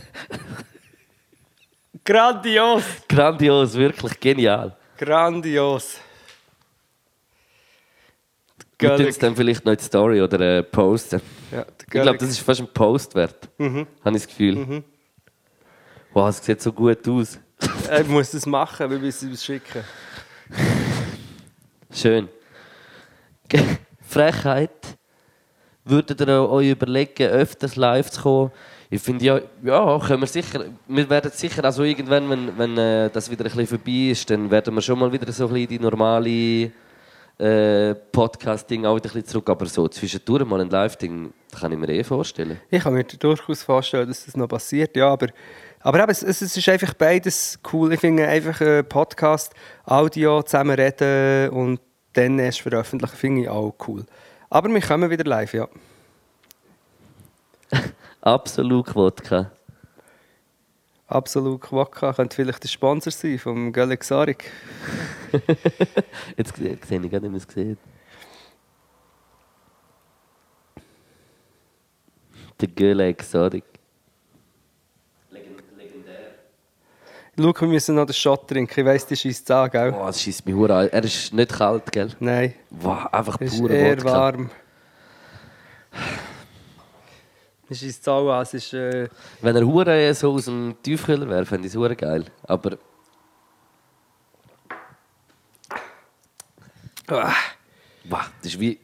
Grandios. 2.10 2.82
Grandios, 3.08 3.74
wirklich 3.74 4.18
genial. 4.18 4.76
Grandios. 4.98 6.00
Wir 8.80 8.96
tun 8.96 9.06
es 9.06 9.16
dann 9.16 9.36
vielleicht 9.36 9.64
noch 9.64 9.70
in 9.70 9.78
die 9.78 9.84
Story 9.84 10.20
oder 10.20 10.40
äh, 10.40 10.62
posten. 10.64 11.20
Ja, 11.52 11.64
Ich 11.78 11.86
glaube, 11.86 12.18
das 12.18 12.30
ist 12.30 12.40
fast 12.40 12.62
ein 12.62 12.66
Post 12.66 13.14
wert. 13.14 13.48
Mhm. 13.58 13.86
Habe 14.04 14.16
ich 14.16 14.24
das 14.24 14.26
Gefühl. 14.26 14.82
Wow, 16.12 16.30
es 16.30 16.44
sieht 16.44 16.60
so 16.60 16.72
gut 16.72 17.06
aus. 17.08 17.38
Ich 18.00 18.08
muss 18.08 18.32
das 18.32 18.44
machen, 18.44 18.90
wir 18.90 18.98
müssen 18.98 19.30
es 19.30 19.44
schicken. 19.44 19.84
Schön. 21.92 22.28
Frechheit. 24.02 24.98
Würdet 25.84 26.20
ihr 26.22 26.50
euch 26.50 26.70
überlegen, 26.70 27.28
öfters 27.28 27.76
live 27.76 28.10
zu 28.10 28.22
kommen? 28.22 28.52
Ich 28.92 29.00
finde 29.00 29.24
ja, 29.24 29.40
ja, 29.62 29.98
können 30.00 30.20
wir 30.20 30.26
sicher. 30.26 30.64
Wir 30.88 31.08
werden 31.08 31.30
sicher, 31.32 31.64
also 31.64 31.84
irgendwann, 31.84 32.28
wenn, 32.28 32.58
wenn 32.58 32.76
äh, 32.76 33.08
das 33.08 33.30
wieder 33.30 33.44
ein 33.44 33.52
bisschen 33.52 33.68
vorbei 33.68 34.10
ist, 34.10 34.28
dann 34.28 34.50
werden 34.50 34.74
wir 34.74 34.82
schon 34.82 34.98
mal 34.98 35.12
wieder 35.12 35.30
so 35.30 35.46
ein 35.46 35.52
bisschen 35.52 35.68
die 35.68 35.78
normale 35.78 36.72
äh, 37.38 37.94
Podcasting 38.10 38.84
auch 38.84 38.96
wieder 38.96 39.10
ein 39.10 39.12
bisschen 39.12 39.26
zurück. 39.26 39.48
Aber 39.48 39.66
so 39.66 39.86
zwischendurch 39.86 40.44
mal 40.44 40.60
ein 40.60 40.70
Live-Ding, 40.70 41.32
kann 41.58 41.70
ich 41.70 41.78
mir 41.78 41.88
eh 41.88 42.02
vorstellen. 42.02 42.60
Ich 42.68 42.82
kann 42.82 42.94
mir 42.94 43.04
durchaus 43.04 43.62
vorstellen, 43.62 44.08
dass 44.08 44.24
das 44.24 44.36
noch 44.36 44.48
passiert, 44.48 44.96
ja, 44.96 45.08
aber, 45.08 45.28
aber 45.78 46.02
eben, 46.02 46.10
es, 46.10 46.24
es 46.24 46.42
ist 46.42 46.68
einfach 46.68 46.92
beides 46.94 47.60
cool. 47.72 47.92
Ich 47.92 48.00
finde 48.00 48.26
einfach 48.26 48.60
äh, 48.60 48.82
Podcast, 48.82 49.54
Audio, 49.84 50.42
zusammen 50.42 50.74
reden 50.74 51.50
und 51.50 51.80
dann 52.14 52.40
erst 52.40 52.62
veröffentlichen, 52.62 53.16
finde 53.16 53.42
ich 53.42 53.48
auch 53.48 53.72
cool. 53.86 54.04
Aber 54.48 54.68
wir 54.68 54.80
kommen 54.80 55.08
wieder 55.08 55.24
live, 55.24 55.54
ja. 55.54 55.68
Absolut 58.22 58.94
Wodka. 58.94 59.50
Absolut 61.10 61.60
Quokka 61.60 62.12
könnte 62.12 62.36
vielleicht 62.36 62.62
der 62.62 62.68
Sponsor 62.68 63.10
sein 63.10 63.36
vom 63.38 63.72
Galaxarik. 63.72 64.48
Jetzt 66.36 66.56
sehe 66.56 66.74
ich 66.74 67.10
gar 67.10 67.20
nicht, 67.20 67.32
wie 67.32 67.36
es 67.36 67.46
sieht. 67.52 67.78
Der 72.60 72.98
Exotic. 73.00 73.64
Schau, 77.36 77.54
wir 77.60 77.68
müssen 77.68 77.94
noch 77.94 78.04
den 78.04 78.12
Shot 78.12 78.46
trinken. 78.48 78.80
Ich 78.80 78.86
weiss, 78.86 79.06
die 79.06 79.16
schießt 79.16 79.50
an, 79.50 79.70
gell? 79.70 79.92
Boah, 79.92 80.08
das 80.08 80.20
schießt 80.20 80.44
mich 80.44 80.54
hure 80.54 80.74
an. 80.76 80.88
Er 80.88 81.02
ist 81.02 81.32
nicht 81.32 81.50
kalt, 81.52 81.90
gell? 81.90 82.10
Nein, 82.20 82.54
Wow, 82.68 83.06
einfach 83.06 83.40
es 83.40 83.54
ist 83.54 83.60
pure 83.60 83.74
eher 83.74 83.96
Wodka. 83.96 84.12
warm. 84.12 84.50
Schießt 87.72 88.08
auch 88.08 88.30
an. 88.32 88.42
Es 88.42 88.54
ist... 88.54 88.72
Äh, 88.74 89.08
Wenn 89.40 89.56
er 89.56 89.66
hure 89.66 90.12
so 90.14 90.32
aus 90.32 90.46
dem 90.46 90.74
Tiefkühler 90.82 91.28
wäre, 91.28 91.46
fände 91.46 91.66
ich 91.66 91.72
es 91.72 91.78
hure 91.78 91.94
geil. 91.94 92.24
Aber 92.42 92.78
ah. 97.08 97.32
wow, 98.04 98.30
das 98.42 98.52
ist 98.54 98.60
wie... 98.60 98.78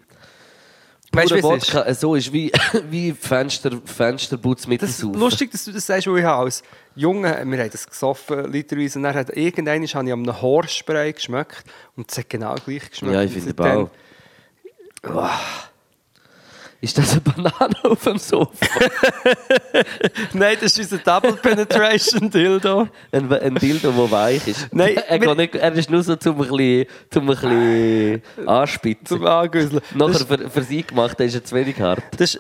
Weißt 1.13 1.31
du, 1.31 1.37
ist? 1.37 1.45
Wodka, 1.45 1.83
äh, 1.83 1.95
so 1.95 2.15
ist 2.15 2.33
wie, 2.33 2.53
wie 2.91 3.13
Fenster, 3.13 3.81
Fensterputz 3.85 4.67
mit 4.67 4.83
Das 4.83 4.91
ist 4.91 4.99
Saufen. 4.99 5.19
lustig, 5.19 5.51
dass 5.51 5.65
du 5.65 5.73
das 5.73 5.87
sagst, 5.87 6.07
weil 6.07 6.19
ich 6.19 6.27
als 6.27 6.63
Junge, 6.95 7.43
wir 7.45 7.59
haben 7.59 7.71
das 7.71 7.87
gesoffen, 7.87 8.53
literweise, 8.53 8.99
und 8.99 9.05
dann 9.05 9.15
hat 9.15 9.29
habe 9.29 9.41
ich 9.41 9.97
an 9.97 10.09
einem 10.09 10.43
Horspray 10.43 11.13
geschmeckt 11.13 11.65
und 11.97 12.11
es 12.11 12.19
hat 12.19 12.29
genau 12.29 12.55
gleich 12.55 12.91
geschmeckt. 12.91 13.15
Ja, 13.15 13.23
ich 13.23 13.33
finde 13.33 13.91
auch. 15.03 15.31
Ist 16.81 16.99
das 16.99 17.13
eine 17.13 17.21
Banane 17.23 17.75
auf 17.85 18.03
dem 18.05 18.19
Sofa? 18.19 18.51
Nein, 20.35 20.57
das 20.61 20.77
ist 20.79 20.93
unser 20.93 20.99
Double 20.99 21.33
Penetration 21.35 22.31
Dildo. 22.31 22.89
Ein, 23.13 23.33
ein 23.33 23.55
Dildo, 23.55 23.91
der 23.93 24.11
weich 24.11 24.47
ist. 24.47 24.69
Nein, 24.73 24.97
er, 25.09 25.21
wir- 25.21 25.35
nicht, 25.35 25.55
er 25.55 25.73
ist 25.73 25.91
nur 25.91 26.03
so 26.03 26.17
zum 26.17 26.41
ein 26.41 26.49
bisschen, 26.49 26.87
zum 27.11 27.31
ein 27.31 27.37
bisschen 27.37 28.23
anspitzen. 28.47 29.07
Zum 29.07 29.27
Angüsseln. 29.27 29.81
Nachher 29.95 30.27
für, 30.27 30.51
für 30.51 30.63
sie 30.63 30.83
gemacht, 30.83 31.19
der 31.19 31.27
ist 31.27 31.35
er 31.35 31.45
zu 31.45 31.55
wenig 31.55 31.81
hart. 31.81 32.03
das, 32.19 32.39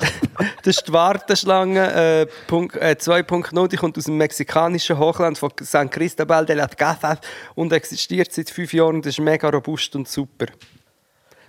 das 0.62 0.76
ist 0.76 0.88
die 0.88 0.92
Warteschlange 0.92 1.92
äh, 2.22 2.26
Punkt, 2.46 2.76
äh, 2.76 2.96
2.0, 2.98 3.68
die 3.68 3.76
kommt 3.76 3.96
aus 3.96 4.04
dem 4.04 4.16
mexikanischen 4.18 4.98
Hochland 4.98 5.38
von 5.38 5.50
San 5.60 5.88
Cristobal 5.88 6.44
de 6.44 6.56
las 6.56 6.76
Casas 6.76 7.18
und 7.54 7.72
existiert 7.72 8.32
seit 8.32 8.50
fünf 8.50 8.72
Jahren. 8.72 9.00
Das 9.02 9.14
ist 9.14 9.20
mega 9.20 9.48
robust 9.48 9.96
und 9.96 10.06
super. 10.08 10.46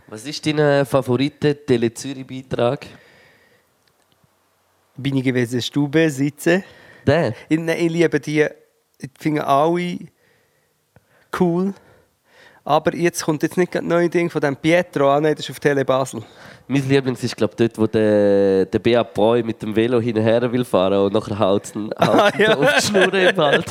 Was 0.10 0.26
ist 0.26 0.46
dein 0.46 0.58
äh, 0.60 0.86
favoriter 0.86 1.54
Tele-Zürich-Beitrag? 1.66 2.86
Bin 4.96 5.18
ich 5.18 5.24
gewesen, 5.24 5.62
Stube, 5.62 6.10
sitze. 6.10 6.64
Der? 7.06 7.36
Ich, 7.50 7.60
nein, 7.60 7.78
ich 7.78 7.92
liebe 7.92 8.18
die, 8.18 8.48
ich 8.98 9.10
finde 9.20 9.46
alle 9.46 10.00
cool. 11.38 11.74
Aber 12.70 12.94
jetzt 12.94 13.24
kommt 13.24 13.44
jetzt 13.44 13.56
nicht 13.56 13.74
das 13.74 13.82
neue 13.82 14.10
Ding 14.10 14.30
von 14.30 14.42
dem 14.42 14.54
Pietro 14.58 15.10
an, 15.10 15.24
nein, 15.24 15.36
das 15.36 15.46
ist 15.46 15.52
auf 15.52 15.60
Tele 15.62 15.86
Basel. 15.86 16.22
Mein 16.68 16.86
Lieblings 16.90 17.24
ist 17.24 17.38
glaub 17.38 17.56
dort, 17.56 17.78
wo 17.78 17.88
der, 17.88 18.66
der 18.66 18.80
Beat 18.80 19.14
Boy 19.14 19.42
mit 19.42 19.62
dem 19.62 19.74
Velo 19.74 20.02
hinterher 20.02 20.52
will 20.52 20.66
fahren 20.66 21.00
und 21.00 21.14
nachher 21.14 21.40
haut 21.40 21.74
ihn 21.74 21.90
Ah, 21.96 22.30
ja. 22.38 22.58
auf 22.58 22.76
die 22.76 22.82
Schnur 22.86 23.14
im. 23.14 23.36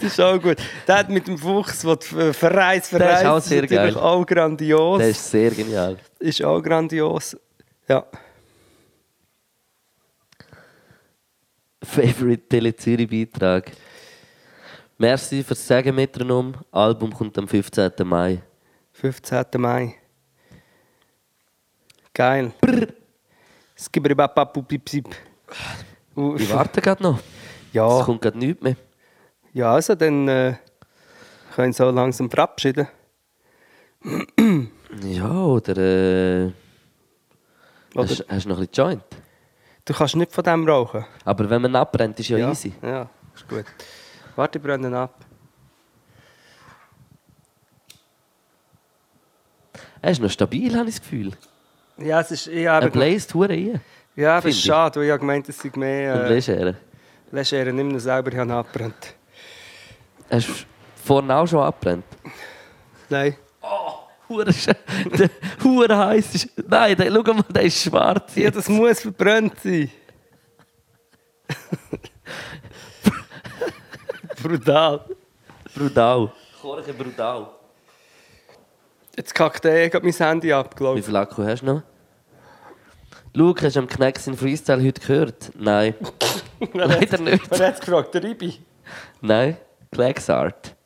Das 0.00 0.10
ist 0.12 0.20
auch 0.20 0.40
gut. 0.42 0.56
Der 0.88 0.96
hat 0.98 1.08
mit 1.08 1.28
dem 1.28 1.38
Fuchs, 1.38 1.82
der 1.82 1.94
die 1.94 2.32
verreist, 2.32 2.92
Der 2.94 2.98
ist 3.00 3.06
verreist, 3.20 3.26
auch 3.26 3.38
sehr 3.40 3.62
natürlich 3.62 3.94
geil. 3.94 3.96
auch 3.96 4.26
grandios. 4.26 4.98
Der 4.98 5.08
ist 5.10 5.30
sehr 5.30 5.50
genial. 5.52 5.96
ist 6.18 6.42
auch 6.42 6.60
grandios. 6.60 7.36
Ja. 7.88 8.04
Favorite 11.84 12.48
Tele-Zürich-Beitrag. 12.48 13.70
Merci 15.04 15.44
fürs 15.44 15.66
Sagen, 15.66 15.94
Metronom. 15.94 16.54
Album 16.72 17.12
kommt 17.12 17.36
am 17.36 17.46
15. 17.46 17.92
Mai. 18.04 18.40
15. 18.92 19.44
Mai. 19.58 19.96
Geil. 22.14 22.50
Es 23.76 23.92
gibt 23.92 24.10
aber 24.10 24.28
Papupipsip. 24.28 25.14
Ich 26.38 26.50
warte 26.50 26.80
gerade 26.80 27.02
noch. 27.02 27.18
Es 27.18 27.74
Ja, 27.74 28.02
kommt 28.02 28.22
gerade 28.22 28.38
nichts 28.38 28.62
mehr. 28.62 28.76
ja, 29.52 29.74
also 29.74 29.94
dann 29.94 30.26
äh, 30.26 30.54
können 31.54 31.74
wir 31.74 31.74
so 31.74 31.90
langsam 31.90 32.30
verabschieden. 32.30 32.88
Ja, 35.02 35.30
oder 35.34 35.76
äh, 35.76 36.52
Oder 37.94 38.08
hast, 38.08 38.24
hast 38.26 38.44
du 38.46 38.48
noch 38.48 38.56
ein 38.58 38.66
bisschen 38.68 38.86
Joint? 38.86 39.04
du 39.84 39.92
kannst 39.92 40.16
nicht 40.16 40.32
von 40.32 40.44
dem 40.44 40.66
rauchen. 40.66 41.04
Aber 41.26 41.50
wenn 41.50 41.60
man 41.60 41.76
abbrennt, 41.76 42.18
ist 42.20 42.28
ja, 42.30 42.38
ja, 42.38 42.50
easy. 42.50 42.72
Ja, 42.80 43.10
ist 43.34 43.46
gut. 43.46 43.66
Warte, 44.36 44.58
ich 44.58 44.64
brenne 44.64 44.88
ihn 44.88 44.94
ab. 44.94 45.14
Er 50.02 50.10
ist 50.10 50.20
noch 50.20 50.30
stabil, 50.30 50.76
habe 50.76 50.88
ich 50.88 50.96
das 50.96 51.02
Gefühl. 51.02 51.32
Ja, 51.96 52.20
es 52.20 52.30
ist... 52.30 52.46
Ja, 52.46 52.78
Er 52.80 52.90
bläst 52.90 53.32
hure 53.34 53.48
rein. 53.48 53.80
ja, 54.16 54.36
aber 54.38 54.48
es 54.48 54.54
ist 54.56 54.60
ich. 54.60 54.66
schade, 54.66 54.98
weil 55.00 55.06
ich 55.06 55.10
habe 55.12 55.20
gemeint, 55.20 55.48
es 55.48 55.58
sei 55.58 55.70
mehr... 55.76 56.24
Äh, 56.24 56.28
Legere. 56.34 56.76
Legere, 57.30 57.72
nicht 57.72 57.84
mehr 57.90 58.00
selber 58.00 58.32
ich 58.32 58.38
habe 58.38 58.52
abbrennt. 58.52 59.14
Hast 60.30 60.48
du 60.48 60.52
vorne 61.04 61.34
auch 61.34 61.46
schon 61.46 61.60
abbrennt? 61.60 62.04
Nein. 63.08 63.36
Hure 64.28 64.50
sch- 64.50 64.74
der 65.18 65.30
Hure 65.62 65.96
heiß 65.96 66.34
ist. 66.34 66.48
Nein, 66.68 66.96
der, 66.96 67.12
schau 67.12 67.34
mal, 67.34 67.44
der 67.48 67.62
ist 67.62 67.82
schwarz. 67.82 68.34
Ja, 68.36 68.50
das 68.50 68.68
muss 68.68 69.00
verbrannt 69.00 69.54
sein. 69.62 69.90
Brutal. 74.44 75.00
Brutal. 75.74 76.30
Chorche 76.60 76.92
brutal. 76.92 77.46
Jetzt 79.16 79.34
kackt 79.34 79.64
er 79.64 79.88
gerade 79.88 80.04
mein 80.04 80.14
Handy 80.14 80.52
ab, 80.52 80.76
glaube 80.76 80.96
Wie 80.96 81.00
ich. 81.00 81.06
viel 81.06 81.16
Akku 81.16 81.42
hast 81.42 81.62
du 81.62 81.66
noch? 81.66 81.82
Luke, 83.32 83.64
hast 83.64 83.76
du 83.76 83.80
am 83.80 83.86
Knacks 83.86 84.26
in 84.26 84.36
Freestyle 84.36 84.84
heute 84.84 85.00
gehört? 85.00 85.50
Nein. 85.54 85.94
Leider 86.74 87.18
nicht. 87.22 87.50
Wer 87.50 87.68
hat 87.68 87.74
es 87.76 87.80
gefragt? 87.80 88.12
Der 88.12 88.22
Ribi? 88.22 88.60
Nein. 89.22 89.56
Klaxart. 89.90 90.76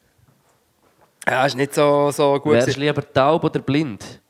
Ja, 1.27 1.45
ist 1.45 1.57
nicht 1.57 1.75
so, 1.75 2.13
so 2.13 2.39
gut. 2.39 2.53
Wärst 2.53 2.69
du 2.69 2.73
gewesen. 2.75 2.81
lieber 2.97 3.13
taub 3.13 3.43
oder 3.43 3.59
blind? 3.59 4.21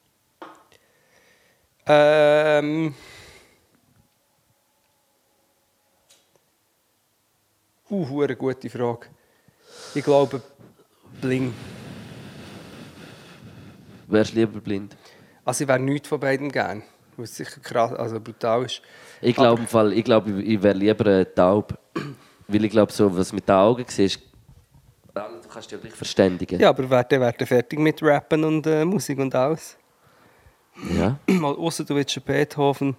Ähm. 1.84 2.94
Uh, 7.90 8.22
eine 8.22 8.36
gute 8.36 8.70
Frage. 8.70 9.08
Ich 9.94 10.04
glaube, 10.04 10.42
Bling. 11.20 11.52
Wärst 14.06 14.32
du 14.32 14.36
lieber 14.36 14.60
blind? 14.60 14.96
Also, 15.44 15.64
ich 15.64 15.68
wäre 15.68 15.78
nichts 15.78 16.08
von 16.08 16.20
beiden 16.20 16.50
gern. 16.50 16.82
Es 17.16 17.36
sicher 17.36 17.60
krass, 17.60 17.92
also 17.92 18.20
brutal 18.20 18.64
ist. 18.64 18.80
Ich 19.20 19.34
glaube, 19.34 19.66
Fall, 19.66 19.92
ich, 19.92 20.04
glaube, 20.04 20.40
ich, 20.40 20.62
wäre 20.62 20.78
lieber 20.78 21.06
äh, 21.06 21.24
taub. 21.24 21.76
Weil 22.48 22.64
ich 22.64 22.70
glaube, 22.70 22.92
so, 22.92 23.14
was 23.16 23.32
mit 23.32 23.48
den 23.48 23.56
Augen 23.56 23.84
siehst, 23.88 24.20
du 25.12 25.20
kannst 25.52 25.72
dich 25.72 25.82
ja 25.82 25.90
verständigen. 25.90 26.60
Ja, 26.60 26.70
aber 26.70 26.88
werden 26.88 27.20
werden 27.20 27.46
fertig 27.46 27.78
mit 27.78 28.02
Rappen 28.02 28.44
und 28.44 28.66
äh, 28.66 28.84
Musik 28.84 29.18
und 29.18 29.34
alles. 29.34 29.76
ja. 30.96 31.18
Mal 31.26 31.54
außer 31.54 31.84
du 31.84 31.96
willst 31.96 32.24
Beethoven 32.24 32.96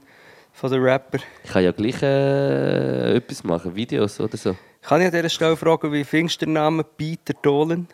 von 0.51 0.69
den 0.69 0.83
Rapper. 0.83 1.19
Ich 1.43 1.51
kann 1.51 1.63
ja 1.63 1.71
gleich 1.71 2.01
äh, 2.03 3.15
etwas 3.15 3.43
machen, 3.43 3.73
Videos 3.73 4.19
oder 4.19 4.37
so. 4.37 4.55
Kann 4.81 5.01
ich 5.01 5.07
an 5.07 5.13
dieser 5.13 5.29
Stelle 5.29 5.57
fragen, 5.57 5.91
wie 5.91 6.03
findest 6.03 6.41
du 6.41 6.45
den 6.45 6.53
Namen 6.53 6.83
Peter 6.97 7.33
Dolan? 7.33 7.87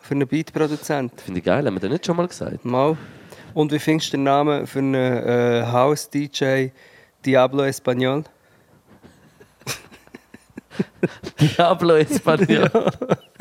Für 0.00 0.14
einen 0.14 0.28
Beatproduzent? 0.28 1.20
Finde 1.20 1.40
ich 1.40 1.44
geil, 1.46 1.64
haben 1.64 1.74
wir 1.74 1.80
das 1.80 1.90
nicht 1.90 2.06
schon 2.06 2.16
mal 2.16 2.28
gesagt? 2.28 2.64
Mal. 2.64 2.96
Und 3.54 3.72
wie 3.72 3.78
findest 3.78 4.12
du 4.12 4.16
den 4.16 4.24
Namen 4.24 4.66
für 4.66 4.80
einen 4.80 4.94
äh, 4.94 5.64
House-DJ 5.66 6.70
Diablo 7.24 7.62
Espanol? 7.64 8.24
Diablo 11.40 11.94
Espanol. 11.96 12.70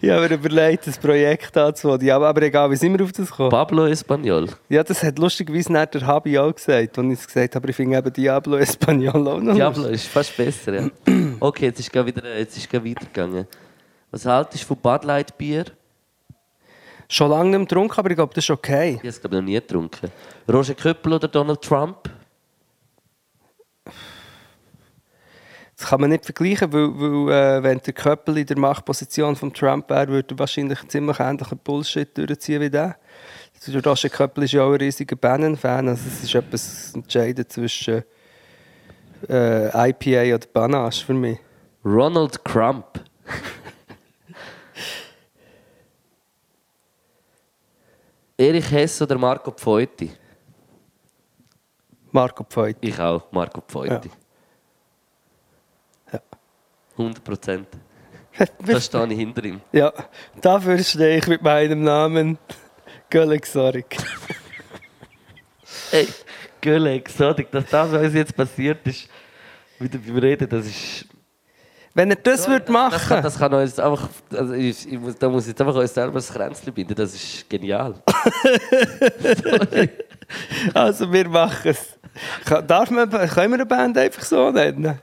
Ich 0.00 0.10
habe 0.10 0.28
mir 0.28 0.34
überlegt, 0.34 0.86
das 0.86 0.98
Projekt 0.98 1.56
anzufangen. 1.56 2.06
Ja, 2.06 2.20
aber 2.20 2.42
egal, 2.42 2.70
wie 2.70 2.76
sind 2.76 2.98
wir 2.98 3.04
auf 3.04 3.12
das 3.12 3.30
gekommen? 3.30 3.50
Pablo 3.50 3.86
Espanol. 3.86 4.48
Ja, 4.68 4.82
das 4.82 5.02
hat 5.02 5.18
lustigerweise 5.18 5.72
nicht 5.72 5.94
der 5.94 6.06
Habi 6.06 6.38
auch 6.38 6.54
gesagt, 6.54 6.98
als 6.98 7.06
ich 7.06 7.12
es 7.12 7.26
gesagt 7.26 7.54
habe, 7.54 7.70
ich 7.70 7.76
finde 7.76 7.98
eben 7.98 8.12
Diablo 8.12 8.56
Espanol 8.56 9.08
auch 9.28 9.40
noch 9.40 9.54
Diablo 9.54 9.84
ist 9.86 10.06
fast 10.08 10.36
besser, 10.36 10.74
ja. 10.74 10.90
Okay, 11.40 11.66
jetzt 11.66 11.80
ist 11.80 11.94
es 11.94 12.06
wieder, 12.06 12.38
jetzt 12.38 12.56
ist 12.56 12.72
weitergegangen. 12.72 13.46
Was 14.10 14.26
haltest 14.26 14.64
du 14.64 14.68
von 14.68 14.76
Bud 14.78 15.04
Light 15.04 15.36
Bier? 15.38 15.64
Schon 17.08 17.30
lange 17.30 17.58
nicht 17.58 17.68
getrunken, 17.68 17.98
aber 17.98 18.10
ich 18.10 18.16
glaube, 18.16 18.32
das 18.34 18.44
ist 18.44 18.50
okay. 18.50 18.92
Ich 18.92 18.98
habe 18.98 19.08
es 19.08 19.20
glaube 19.20 19.36
ich 19.36 19.42
noch 19.42 19.46
nie 19.46 19.54
getrunken. 19.54 20.10
Roger 20.50 20.74
Köppel 20.74 21.12
oder 21.12 21.28
Donald 21.28 21.62
Trump? 21.62 22.10
Das 25.82 25.90
kann 25.90 26.00
man 26.00 26.08
nicht 26.10 26.24
vergleichen, 26.24 26.72
weil, 26.72 26.90
weil 26.94 27.32
äh, 27.32 27.62
wenn 27.64 27.80
der 27.80 27.92
Köppel 27.92 28.38
in 28.38 28.46
der 28.46 28.56
Machtposition 28.56 29.34
von 29.34 29.52
Trump 29.52 29.90
wäre, 29.90 30.06
würde 30.06 30.32
er 30.32 30.38
wahrscheinlich 30.38 30.78
ziemlich 30.86 31.18
ähnlichen 31.18 31.58
Bullshit 31.58 32.16
durchziehen 32.16 32.60
wie 32.60 32.70
der. 32.70 32.96
Der 33.66 33.84
Roger 33.84 34.08
Köppel 34.08 34.44
ist 34.44 34.52
ja 34.52 34.62
auch 34.62 34.74
ein 34.74 34.76
riesiger 34.76 35.16
Bannon-Fan, 35.16 35.88
also 35.88 36.04
es 36.06 36.22
ist 36.22 36.32
etwas 36.36 36.94
entscheidend 36.94 37.50
zwischen 37.50 38.04
äh, 39.28 39.90
IPA 39.90 40.36
oder 40.36 40.46
Panache 40.46 41.04
für 41.04 41.14
mich. 41.14 41.40
Ronald 41.84 42.44
Crump. 42.44 43.00
Erich 48.38 48.70
Hess 48.70 49.02
oder 49.02 49.18
Marco 49.18 49.50
Pfeuti? 49.50 50.12
Marco 52.12 52.44
Pfeut. 52.44 52.76
Ich 52.80 53.00
auch, 53.00 53.32
Marco 53.32 53.60
Pfeuti. 53.62 54.08
Ja. 54.08 54.14
100 57.02 57.24
Prozent. 57.24 57.68
Da 58.66 58.80
stehe 58.80 59.06
ich 59.08 59.18
hinter 59.18 59.44
ihm. 59.44 59.60
Ja, 59.72 59.92
dafür 60.40 60.78
stehe 60.78 61.18
ich 61.18 61.26
mit 61.26 61.42
meinem 61.42 61.82
Namen 61.82 62.38
Gölle 63.10 63.38
Xorik. 63.38 63.98
Hey, 65.90 66.08
Gölle, 66.62 66.92
Exotik, 66.94 67.50
dass 67.50 67.66
das, 67.66 67.92
was 67.92 68.14
jetzt 68.14 68.34
passiert 68.34 68.86
ist, 68.86 69.08
wieder 69.78 69.98
beim 69.98 70.16
Reden, 70.16 70.48
das 70.48 70.66
ist. 70.66 71.06
Wenn 71.94 72.08
er 72.08 72.16
das 72.16 72.48
würde 72.48 72.60
Das 72.60 72.66
kann, 72.66 72.72
machen, 72.72 73.22
das 73.22 73.38
kann 73.38 73.52
uns 73.52 73.78
einfach. 73.78 74.08
Also 74.32 74.54
ich, 74.54 74.90
ich 74.90 74.98
muss, 74.98 75.18
da 75.18 75.28
muss 75.28 75.42
ich 75.42 75.48
jetzt 75.48 75.60
einfach 75.60 75.74
uns 75.74 75.92
selber 75.92 76.14
das 76.14 76.32
Kränzchen 76.32 76.72
binden, 76.72 76.94
das 76.94 77.12
ist 77.14 77.50
genial. 77.50 77.96
also 80.72 81.12
wir 81.12 81.28
machen 81.28 81.72
es. 81.72 81.98
Darf 82.66 82.90
man, 82.90 83.10
können 83.10 83.50
wir 83.50 83.54
eine 83.54 83.66
Band 83.66 83.98
einfach 83.98 84.22
so 84.22 84.50
nennen? 84.50 84.98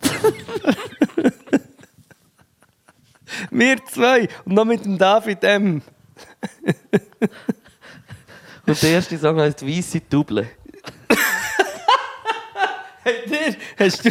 wir 3.50 3.84
zwei 3.84 4.28
und 4.44 4.54
noch 4.54 4.64
mit 4.64 4.84
dem 4.84 4.98
David 4.98 5.44
M. 5.44 5.82
Und 8.66 8.82
der 8.82 8.90
erste 8.90 9.18
Song 9.18 9.40
heißt 9.40 9.66
Weisse 9.66 10.00
Double. 10.00 10.48
Hey, 13.04 13.26
dir, 13.26 13.56
hast 13.78 14.04
du... 14.04 14.10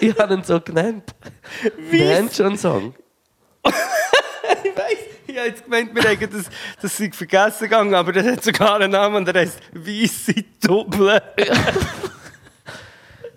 Ich 0.00 0.18
habe 0.18 0.34
ihn 0.34 0.42
so 0.42 0.60
genannt. 0.60 1.14
Haben 1.62 2.28
schon 2.28 2.46
einen 2.46 2.58
Song. 2.58 2.92
ich 3.64 4.76
weiss, 4.76 4.98
ich 5.28 5.36
habe 5.36 5.48
jetzt 5.48 5.62
gemeint, 5.62 5.94
wir 5.94 6.02
hätten 6.02 6.28
das, 6.32 6.50
das 6.80 6.96
sei 6.96 7.12
vergessen 7.12 7.64
gegangen, 7.64 7.94
aber 7.94 8.10
das 8.10 8.26
hat 8.26 8.42
sogar 8.42 8.80
einen 8.80 8.90
Namen 8.90 9.16
und 9.16 9.26
der 9.26 9.42
heisst 9.42 9.60
Weisse 9.72 10.34
Double. 10.60 11.22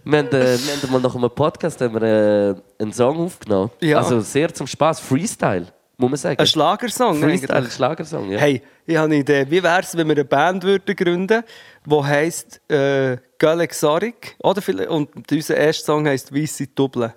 Wir 0.06 0.19
haben, 0.19 0.27
äh, 0.27 0.57
wir 0.60 0.84
haben 0.84 0.91
mal 0.91 1.02
nach 1.02 1.15
einem 1.15 1.32
Podcast 1.32 1.82
haben 1.82 1.95
wir, 1.95 2.03
äh, 2.03 2.82
einen 2.82 2.94
Song 2.94 3.18
aufgenommen. 3.18 3.72
Ja. 3.82 3.98
Also 3.98 4.19
sehr 4.19 4.53
zum 4.53 4.68
Spaß. 4.68 4.99
Freestyle, 4.99 5.65
muss 5.98 6.11
man 6.11 6.18
sagen. 6.18 6.40
Ein 6.40 6.45
Schlagersong 6.45 7.19
Freestyle, 7.19 7.53
eigentlich. 7.57 7.73
Schlagersong, 7.73 8.30
ja. 8.30 8.38
Hey, 8.38 8.61
ich 8.86 8.95
habe 8.95 9.06
eine 9.06 9.15
Idee. 9.15 9.48
Wie 9.49 9.64
wäre 9.64 9.82
es, 9.82 9.98
wenn 9.98 10.07
wir 10.07 10.14
eine 10.14 10.26
Band 10.26 10.64
würden 10.64 10.95
gründen 10.95 11.44
die 11.86 12.03
heisst 12.03 12.61
äh, 12.69 13.18
Gölle 13.40 13.68
Xorik? 13.68 14.36
Oder 14.44 14.61
vielleicht, 14.61 14.90
und 14.90 15.10
unser 15.32 15.57
erster 15.57 15.86
Song 15.86 16.07
heisst 16.07 16.32
Weisse 16.32 16.68
Double. 16.68 17.11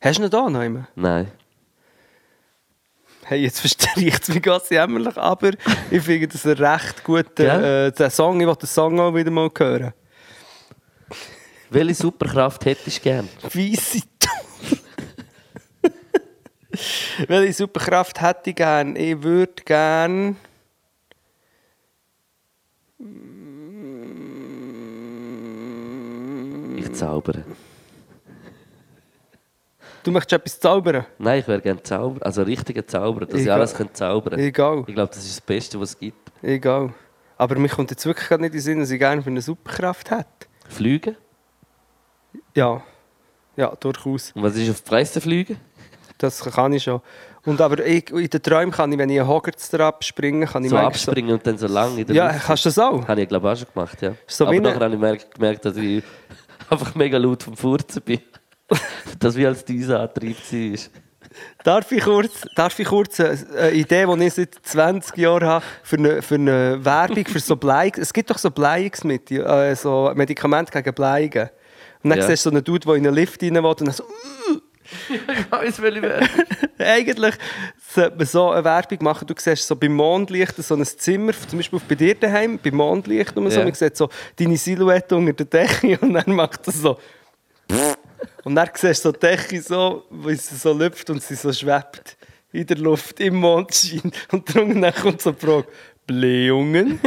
Hast 0.00 0.18
du 0.20 0.22
ihn 0.22 0.30
da 0.30 0.48
noch 0.48 0.62
immer? 0.62 0.86
Nein. 0.94 1.26
Hey, 3.24 3.40
jetzt 3.40 3.58
verstreicht 3.62 4.22
es 4.22 4.28
mich 4.28 4.42
ganz 4.42 4.70
jämmerlich, 4.70 5.16
aber 5.16 5.50
ich 5.90 6.02
finde 6.02 6.28
das 6.28 6.46
ein 6.46 6.52
recht 6.52 7.02
guter 7.02 7.88
äh, 7.88 8.10
Song. 8.10 8.40
Ich 8.40 8.46
will 8.46 8.54
den 8.54 8.68
Song 8.68 9.00
auch 9.00 9.12
wieder 9.12 9.32
mal 9.32 9.50
hören. 9.58 9.92
Welche 11.70 11.94
Superkraft 11.94 12.64
hättest 12.64 12.98
du 12.98 13.02
gern? 13.02 13.28
Weisse. 13.42 14.02
Welche 17.28 17.52
Superkraft 17.52 18.20
hätte 18.20 18.50
ich 18.50 18.56
gern? 18.56 18.96
Ich 18.96 19.22
würde 19.22 19.62
gern... 19.64 20.36
Ich 26.76 26.92
zaubere. 26.92 27.44
Du 30.02 30.12
möchtest 30.12 30.34
etwas 30.34 30.60
zaubern? 30.60 31.04
Nein, 31.18 31.40
ich 31.40 31.48
wäre 31.48 31.60
gerne 31.60 31.82
Zauberer. 31.82 32.24
Also 32.24 32.42
richtiger 32.42 32.86
Zauberer, 32.86 33.26
dass 33.26 33.40
ich 33.40 33.46
Egal. 33.46 33.58
alles 33.58 33.74
könnte 33.74 33.92
zaubern 33.94 34.38
Egal. 34.38 34.84
Ich 34.86 34.94
glaube, 34.94 35.08
das 35.12 35.24
ist 35.24 35.38
das 35.38 35.40
Beste, 35.40 35.80
was 35.80 35.90
es 35.90 35.98
gibt. 35.98 36.30
Egal. 36.42 36.94
Aber 37.36 37.58
mir 37.58 37.68
kommt 37.68 37.90
jetzt 37.90 38.06
wirklich 38.06 38.30
nicht 38.30 38.44
in 38.44 38.52
den 38.52 38.60
Sinn, 38.60 38.78
dass 38.78 38.90
ich 38.90 39.00
gerne 39.00 39.20
für 39.20 39.30
eine 39.30 39.42
Superkraft 39.42 40.12
hätte. 40.12 40.26
Fliegen? 40.68 41.16
Ja. 42.56 42.82
Ja, 43.56 43.72
durchaus. 43.78 44.32
Und 44.32 44.42
was 44.42 44.56
ist 44.56 44.70
auf 44.70 44.80
die 44.82 44.88
Fresse 44.88 45.20
fliegen? 45.20 45.58
Das 46.18 46.42
kann 46.42 46.72
ich 46.72 46.82
schon. 46.82 47.00
Und 47.44 47.60
aber 47.60 47.84
ich, 47.86 48.10
in 48.10 48.28
den 48.28 48.42
Träumen 48.42 48.72
kann 48.72 48.90
ich, 48.90 48.98
wenn 48.98 49.08
ich 49.08 49.20
einen 49.20 49.28
Hoggertstrap 49.28 50.02
springe, 50.02 50.46
kann 50.46 50.64
ich 50.64 50.70
So 50.70 50.76
abspringen 50.76 51.32
und 51.34 51.46
dann 51.46 51.56
so 51.56 51.66
lang 51.68 51.96
in 51.96 52.06
der 52.06 52.16
Ja, 52.16 52.32
Luft. 52.32 52.44
kannst 52.46 52.64
du 52.64 52.68
das 52.70 52.78
auch? 52.78 53.06
Habe 53.06 53.22
ich, 53.22 53.28
glaube 53.28 53.50
auch 53.50 53.56
schon 53.56 53.68
gemacht, 53.72 54.02
ja. 54.02 54.14
So 54.26 54.46
Aber 54.46 54.58
nachher 54.58 54.80
habe 54.80 54.86
ich 54.86 54.92
gemerkt, 54.92 55.34
gemerkt, 55.34 55.64
dass 55.64 55.76
ich 55.76 56.02
einfach 56.70 56.94
mega 56.94 57.18
laut 57.18 57.42
vom 57.42 57.56
Furzen 57.56 58.02
bin. 58.02 58.20
dass 59.20 59.36
wie 59.36 59.46
als 59.46 59.64
dieser 59.64 60.00
Antrieb 60.00 60.36
war. 60.36 60.78
Darf 61.62 61.92
ich 61.92 62.02
kurz, 62.02 62.46
darf 62.56 62.78
ich 62.78 62.88
kurz 62.88 63.20
eine, 63.20 63.38
eine 63.58 63.70
Idee, 63.72 64.06
die 64.06 64.24
ich 64.24 64.34
seit 64.34 64.54
20 64.62 65.16
Jahren 65.18 65.46
habe, 65.46 65.64
für 65.82 65.96
eine, 65.98 66.22
für 66.22 66.34
eine 66.36 66.84
Werbung 66.84 67.26
für 67.26 67.38
so 67.38 67.54
Bleiungs... 67.56 67.98
Es 67.98 68.12
gibt 68.12 68.30
doch 68.30 68.38
so 68.38 68.50
Bleiungsmittel, 68.50 69.44
äh, 69.46 69.76
so 69.76 70.10
Medikamente 70.14 70.72
gegen 70.72 70.94
Bleiungen. 70.94 71.50
Und 72.02 72.10
dann 72.10 72.18
Ja. 72.18 72.26
siehst 72.26 72.46
du 72.46 72.50
so 72.50 72.54
einen 72.56 72.64
Dude, 72.64 72.86
der 72.86 72.94
in 72.94 73.06
einen 73.06 73.14
Lift 73.14 73.42
rein 73.42 73.54
will 73.54 73.64
und 73.64 73.80
dann 73.80 73.92
so... 73.92 74.04
Ich 75.08 75.50
weiß, 75.50 75.82
welche 75.82 76.00
Werbung. 76.02 76.28
Eigentlich 76.78 77.34
sollte 77.92 78.16
man 78.18 78.26
so 78.26 78.50
eine 78.52 78.62
Werbung 78.62 78.98
machen. 79.00 79.26
Du 79.26 79.34
siehst 79.36 79.66
so 79.66 79.74
beim 79.74 79.94
Mondlicht 79.94 80.54
so 80.58 80.76
ein 80.76 80.84
Zimmer, 80.84 81.32
zum 81.48 81.58
Beispiel 81.58 81.80
bei 81.88 81.96
dir 81.96 82.14
daheim, 82.14 82.56
beim 82.62 82.76
Mondlicht 82.76 83.36
und 83.36 83.50
so. 83.50 83.58
Ja. 83.58 83.64
Man 83.64 83.74
sieht 83.74 83.96
so 83.96 84.08
deine 84.38 84.56
Silhouette 84.56 85.16
unter 85.16 85.32
der 85.32 85.46
Decke 85.46 85.98
und 86.00 86.14
dann 86.14 86.32
macht 86.32 86.68
das 86.68 86.76
so. 86.76 86.98
Und 88.44 88.54
dann 88.54 88.68
siehst 88.74 89.04
du 89.04 89.08
so 89.08 89.12
die 89.12 89.18
Decke 89.18 89.60
so, 89.60 90.04
wie 90.08 90.36
sie 90.36 90.54
so 90.54 90.72
lüpft 90.72 91.10
und 91.10 91.20
sie 91.20 91.34
so 91.34 91.52
schwebt 91.52 92.16
in 92.52 92.66
der 92.66 92.78
Luft 92.78 93.18
im 93.18 93.34
Mondschein. 93.36 94.12
Und 94.30 94.54
dann 94.54 94.94
kommt 94.94 95.20
so 95.20 95.32
die 95.32 95.44
Frage: 95.44 95.66
Blähungen? 96.06 97.00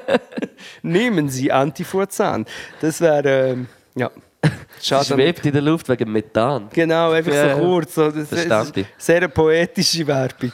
Nehmen 0.82 1.28
Sie 1.28 1.52
Antifurzan. 1.52 2.46
Das 2.80 3.00
wäre. 3.00 3.50
Ähm, 3.50 3.66
ja. 3.96 4.10
Sie 4.78 4.86
Schade. 4.88 5.04
schwebt 5.04 5.46
in 5.46 5.52
der 5.52 5.62
Luft 5.62 5.88
wegen 5.88 6.10
Methan. 6.10 6.68
Genau, 6.72 7.12
einfach 7.12 7.32
Ja, 7.32 7.54
so 7.56 7.60
kurz. 7.62 7.94
So, 7.94 8.06
das 8.10 8.16
ist 8.24 8.28
verstanden. 8.30 8.86
sehr 8.98 9.16
eine 9.18 9.28
poetische 9.28 10.04
Werbung. 10.06 10.52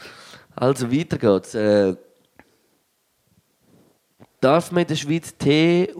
Also 0.55 0.91
weiter 0.91 1.17
geht's. 1.17 1.55
Äh, 1.55 1.95
darf 4.41 4.71
man 4.71 4.81
in 4.83 4.87
der 4.89 4.95
Schweiz 4.95 5.35
Tee 5.37 5.91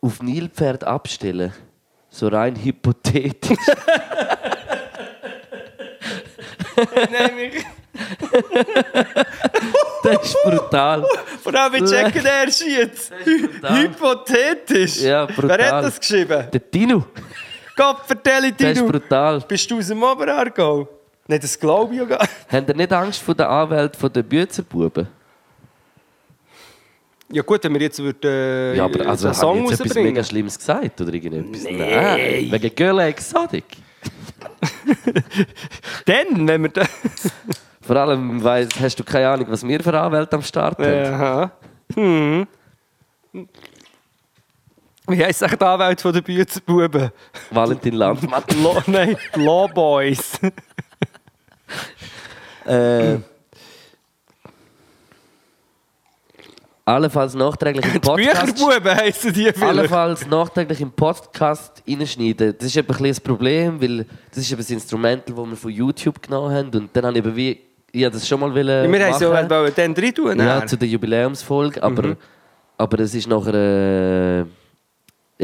auf 0.00 0.22
Nilpferd 0.22 0.84
abstellen? 0.84 1.52
So 2.08 2.28
rein 2.28 2.56
hypothetisch. 2.56 3.58
Nämlich, 7.10 7.64
das 10.02 10.24
ist 10.24 10.36
brutal. 10.42 11.04
vor 11.42 11.54
allem, 11.54 11.72
wir 11.72 11.84
checken 11.84 12.24
erst 12.24 12.66
jetzt. 12.66 13.12
Hypothetisch. 13.62 15.02
Ja, 15.02 15.26
brutal. 15.26 15.58
Wer 15.58 15.72
hat 15.72 15.84
das 15.84 16.00
geschrieben? 16.00 16.48
Der 16.52 16.60
Dino, 16.60 17.04
Gott, 17.76 17.98
vertell 18.06 18.52
der 18.52 18.72
ist 18.72 18.80
dir, 18.80 18.86
brutal. 18.86 19.40
bist 19.46 19.70
du 19.70 19.78
aus 19.78 19.88
dem 19.88 20.02
Oberaargau? 20.02 20.88
Nein, 21.26 21.40
das 21.40 21.58
glaube 21.58 21.94
ich 21.94 22.00
ja 22.00 22.06
gar 22.06 22.20
nicht. 22.20 22.32
Habt 22.50 22.68
ihr 22.68 22.74
nicht 22.74 22.92
Angst 22.92 23.22
vor 23.22 23.34
der 23.34 23.48
Anwälte 23.48 24.10
der 24.10 24.22
Büzerbuben? 24.22 25.08
Ja 27.30 27.42
gut, 27.42 27.64
wenn 27.64 27.72
wir 27.74 27.80
jetzt 27.80 27.98
würden, 27.98 28.30
äh, 28.30 28.76
Ja, 28.76 28.84
aber 28.84 29.06
also 29.06 29.28
habe 29.28 29.36
Song 29.36 29.64
ich 29.64 29.70
jetzt 29.70 29.80
etwas 29.80 29.94
mega 29.96 30.22
Schlimmes 30.22 30.58
gesagt 30.58 31.00
oder 31.00 31.12
irgendetwas? 31.12 31.64
Nein. 31.64 32.52
Wegen 32.52 32.74
Gölle 32.74 33.04
Exotic. 33.04 33.64
Dann, 36.06 36.46
wenn 36.46 36.62
wir. 36.62 36.70
Vor 37.86 37.96
allem 37.96 38.42
weiss, 38.42 38.68
hast 38.80 38.98
du 38.98 39.04
keine 39.04 39.28
Ahnung, 39.28 39.46
was 39.50 39.66
wir 39.66 39.82
für 39.82 39.98
Anwälte 39.98 40.36
am 40.36 40.42
Start 40.42 40.78
haben. 40.78 41.14
Aha. 41.14 41.50
Hm. 41.94 42.46
Wie 45.06 45.22
heisst 45.22 45.42
eigentlich 45.42 45.58
die 45.58 45.64
Anwälte 45.66 46.02
von 46.02 46.14
der 46.14 46.22
Büzerbuben? 46.22 47.10
Valentin 47.50 47.94
Landmann. 47.94 48.42
Law, 48.62 48.82
nein, 48.86 49.16
Law 49.34 49.68
Boys. 49.68 50.40
äh, 52.64 53.18
allenfalls 56.86 57.34
nachträglich 57.34 57.84
im 57.84 58.00
Podcast. 58.00 58.54
Bücherbuben 58.54 58.94
heissen 58.94 59.32
die 59.34 59.44
vielleicht. 59.44 59.62
Allenfalls 59.62 60.26
nachträglich 60.26 60.80
im 60.80 60.92
Podcast 60.92 61.82
reinschneiden. 61.86 62.54
Das 62.56 62.68
ist 62.68 62.76
eben 62.76 62.88
ein 62.88 62.92
bisschen 62.92 63.08
das 63.08 63.20
Problem, 63.20 63.82
weil 63.82 64.06
das 64.30 64.38
ist 64.38 64.52
eben 64.52 64.62
das 64.62 64.70
Instrumental, 64.70 65.36
das 65.36 65.46
wir 65.46 65.56
von 65.56 65.70
YouTube 65.70 66.22
genommen 66.22 66.54
haben. 66.54 66.74
Und 66.74 66.96
dann 66.96 67.04
habe 67.04 67.18
ich 67.18 67.24
eben 67.26 67.36
wie, 67.36 67.73
habe 68.02 68.14
das 68.14 68.26
schon 68.26 68.40
mal 68.40 68.52
wollen 68.54 68.90
wir 68.92 69.06
haben 69.06 69.18
so 69.18 69.30
machen. 69.30 69.50
wollen 69.50 69.72
dann 69.76 69.94
drin 69.94 70.14
tun. 70.14 70.38
Ja, 70.38 70.66
zu 70.66 70.76
der 70.76 70.88
Jubiläumsfolge, 70.88 71.82
aber, 71.82 72.16
aber 72.78 72.98
es 73.00 73.14
ist 73.14 73.28
nachher 73.28 73.54
äh, 73.54 74.44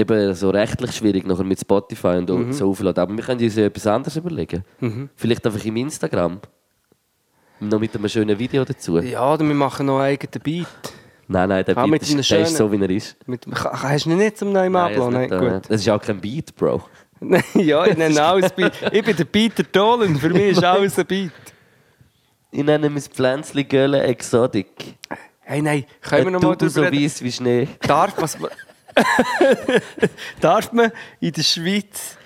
eben 0.01 0.35
so 0.35 0.51
rechtlich 0.51 0.93
schwierig 0.93 1.27
nachher 1.27 1.45
mit 1.45 1.61
Spotify 1.61 2.17
und 2.19 2.29
Mhm. 2.31 2.53
so 2.53 2.71
aufladen. 2.71 3.03
Aber 3.03 3.17
wir 3.17 3.23
können 3.23 3.41
uns 3.43 3.55
ja 3.57 3.65
etwas 3.67 3.87
anderes 3.87 4.17
überlegen. 4.17 4.65
Vielleicht 5.17 5.45
einfach 5.47 5.65
im 5.65 5.77
Instagram. 5.77 6.41
Noch 7.61 7.79
mit 7.79 7.95
einem 7.95 8.09
schönen 8.09 8.39
Video 8.39 8.65
dazu. 8.65 8.99
Ja, 9.01 9.35
oder 9.35 9.45
wir 9.47 9.55
machen 9.55 9.87
noch 9.87 9.99
einen 9.99 10.13
eigenen 10.15 10.43
Beat. 10.43 10.67
Nein, 11.29 11.49
nein, 11.51 11.65
der 11.65 11.77
Ah, 11.79 11.87
Beat 11.87 12.03
ist, 12.03 12.11
der 12.13 12.21
ist 12.21 12.27
schönen- 12.27 12.47
so, 12.47 12.73
wie 12.73 12.81
er 12.83 12.91
ist. 12.91 13.17
Mit, 13.29 13.47
hast 13.53 14.07
du 14.07 14.11
ihn 14.11 14.17
nicht 14.17 14.39
zum 14.39 14.51
neuen 14.53 14.73
Nein, 14.73 14.95
das, 14.97 15.09
Nein, 15.11 15.31
äh, 15.31 15.39
gut. 15.39 15.63
das 15.69 15.81
ist 15.83 15.89
auch 15.89 16.01
kein 16.01 16.21
Beat, 16.21 16.57
Bro. 16.57 16.83
ja, 17.55 17.85
ich 17.87 17.97
nenne 17.99 18.21
alles 18.23 18.51
Beat. 18.53 18.73
Ich 18.91 19.05
bin 19.05 19.15
der 19.15 19.25
Peter 19.27 19.63
Dolan, 19.63 20.17
für 20.17 20.31
mich 20.31 20.53
ist 20.57 20.65
alles 20.65 20.99
ein 20.99 21.07
Beat. 21.07 21.31
Ich 22.53 22.65
nenne 22.65 22.91
mein 22.91 23.03
Pflänzchen 23.03 23.69
Gölle 23.69 24.03
Exotic. 24.03 24.67
Hey, 25.41 25.63
nein, 25.63 25.85
können 26.01 26.25
wir 26.27 26.31
noch 26.33 26.43
mal 26.43 26.53
Ein 26.53 26.59
Tubu 26.59 26.69
so 26.69 26.81
drüber 26.81 26.93
reden? 26.93 27.05
weiss 27.05 27.23
wie 27.23 27.33
Schnee. 27.33 27.69
Darf, 27.83 28.15
was, 28.17 28.37
darf 30.41 30.73
man 30.73 30.91
in 31.21 31.33
der 31.33 31.43
Schweiz, 31.43 32.17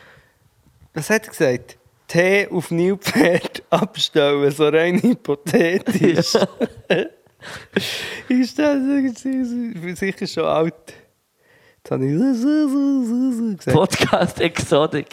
was 0.95 1.11
hat 1.11 1.25
er 1.25 1.31
gesagt? 1.31 1.79
Tee 2.09 2.49
auf 2.49 2.71
Nilpferd 2.71 3.63
abstellen, 3.71 4.51
so 4.51 4.69
rein 4.69 5.01
hypothetisch. 5.03 6.35
ich 8.29 8.55
bin 8.57 9.97
sicher 9.97 10.27
schon 10.27 10.45
alt. 10.45 10.95
Jetzt 11.77 11.91
habe 11.91 12.07
ich 12.07 13.59
gesagt. 13.59 13.77
Podcast 13.77 14.41
Exotic. 14.41 15.09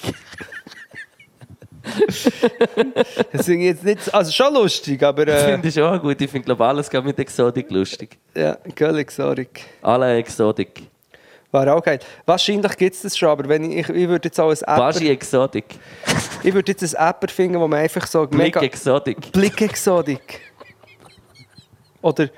Das 3.31 3.47
ich 3.47 3.59
jetzt 3.59 3.83
nicht, 3.83 4.13
also 4.13 4.31
schon 4.31 4.53
lustig, 4.53 5.01
aber 5.03 5.27
äh, 5.27 5.51
finde 5.51 5.67
ich 5.67 5.81
auch 5.81 5.99
gut. 6.01 6.19
Ich 6.21 6.29
finde, 6.29 6.45
glaube 6.45 6.65
alles 6.65 6.89
geht 6.89 7.03
mit 7.03 7.17
Exotic 7.17 7.69
lustig. 7.71 8.17
ja, 8.35 8.57
Göllig, 8.75 9.11
sorry. 9.11 9.47
Alle 9.81 10.17
Exotic. 10.17 10.83
War 11.51 11.75
auch 11.75 11.83
geil. 11.83 11.99
Wahrscheinlich 12.25 12.77
gibt 12.77 12.95
es 12.95 13.01
das 13.01 13.17
schon, 13.17 13.29
aber 13.29 13.49
wenn 13.49 13.69
ich, 13.69 13.79
ich, 13.79 13.89
ich 13.89 14.07
würde 14.07 14.27
jetzt 14.27 14.39
auch 14.39 14.49
ein 14.49 14.57
Apper, 14.61 14.77
Baschi 14.77 15.09
Exotic. 15.09 15.65
ich 16.43 16.53
würde 16.53 16.71
jetzt 16.71 16.95
ein 16.95 17.09
Apper 17.09 17.27
finden, 17.27 17.59
wo 17.59 17.67
man 17.67 17.79
einfach 17.79 18.07
so 18.07 18.25
Blick 18.25 18.55
Exotic. 18.55 19.31
Blick 19.31 19.61
Exotic. 19.61 20.41
Oder 22.01 22.29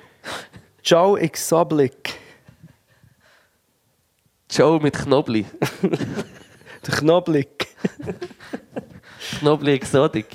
Joe 0.83 1.19
Exoblick. 1.19 2.15
Joe 4.49 4.79
mit 4.79 4.93
Knobli. 4.93 5.45
Der 6.85 6.95
Knoblick. 6.95 7.67
Knobli 9.39 9.73
Exotic. 9.75 10.27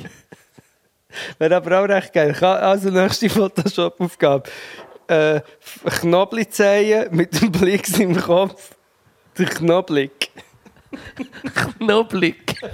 Wäre 1.39 1.57
aber 1.57 1.81
auch 1.81 1.89
recht 1.89 2.13
geil. 2.13 2.35
Also 2.43 2.91
nächste 2.91 3.31
Photoshop-Aufgabe. 3.31 4.49
Äh, 5.07 5.41
Knoblizehen 5.85 7.15
mit 7.15 7.41
dem 7.41 7.51
Blick 7.51 7.99
im 7.99 8.17
Kopf. 8.21 8.77
Der 9.39 9.47
Knoblick. 9.47 10.31
Knoblik. 11.79 12.57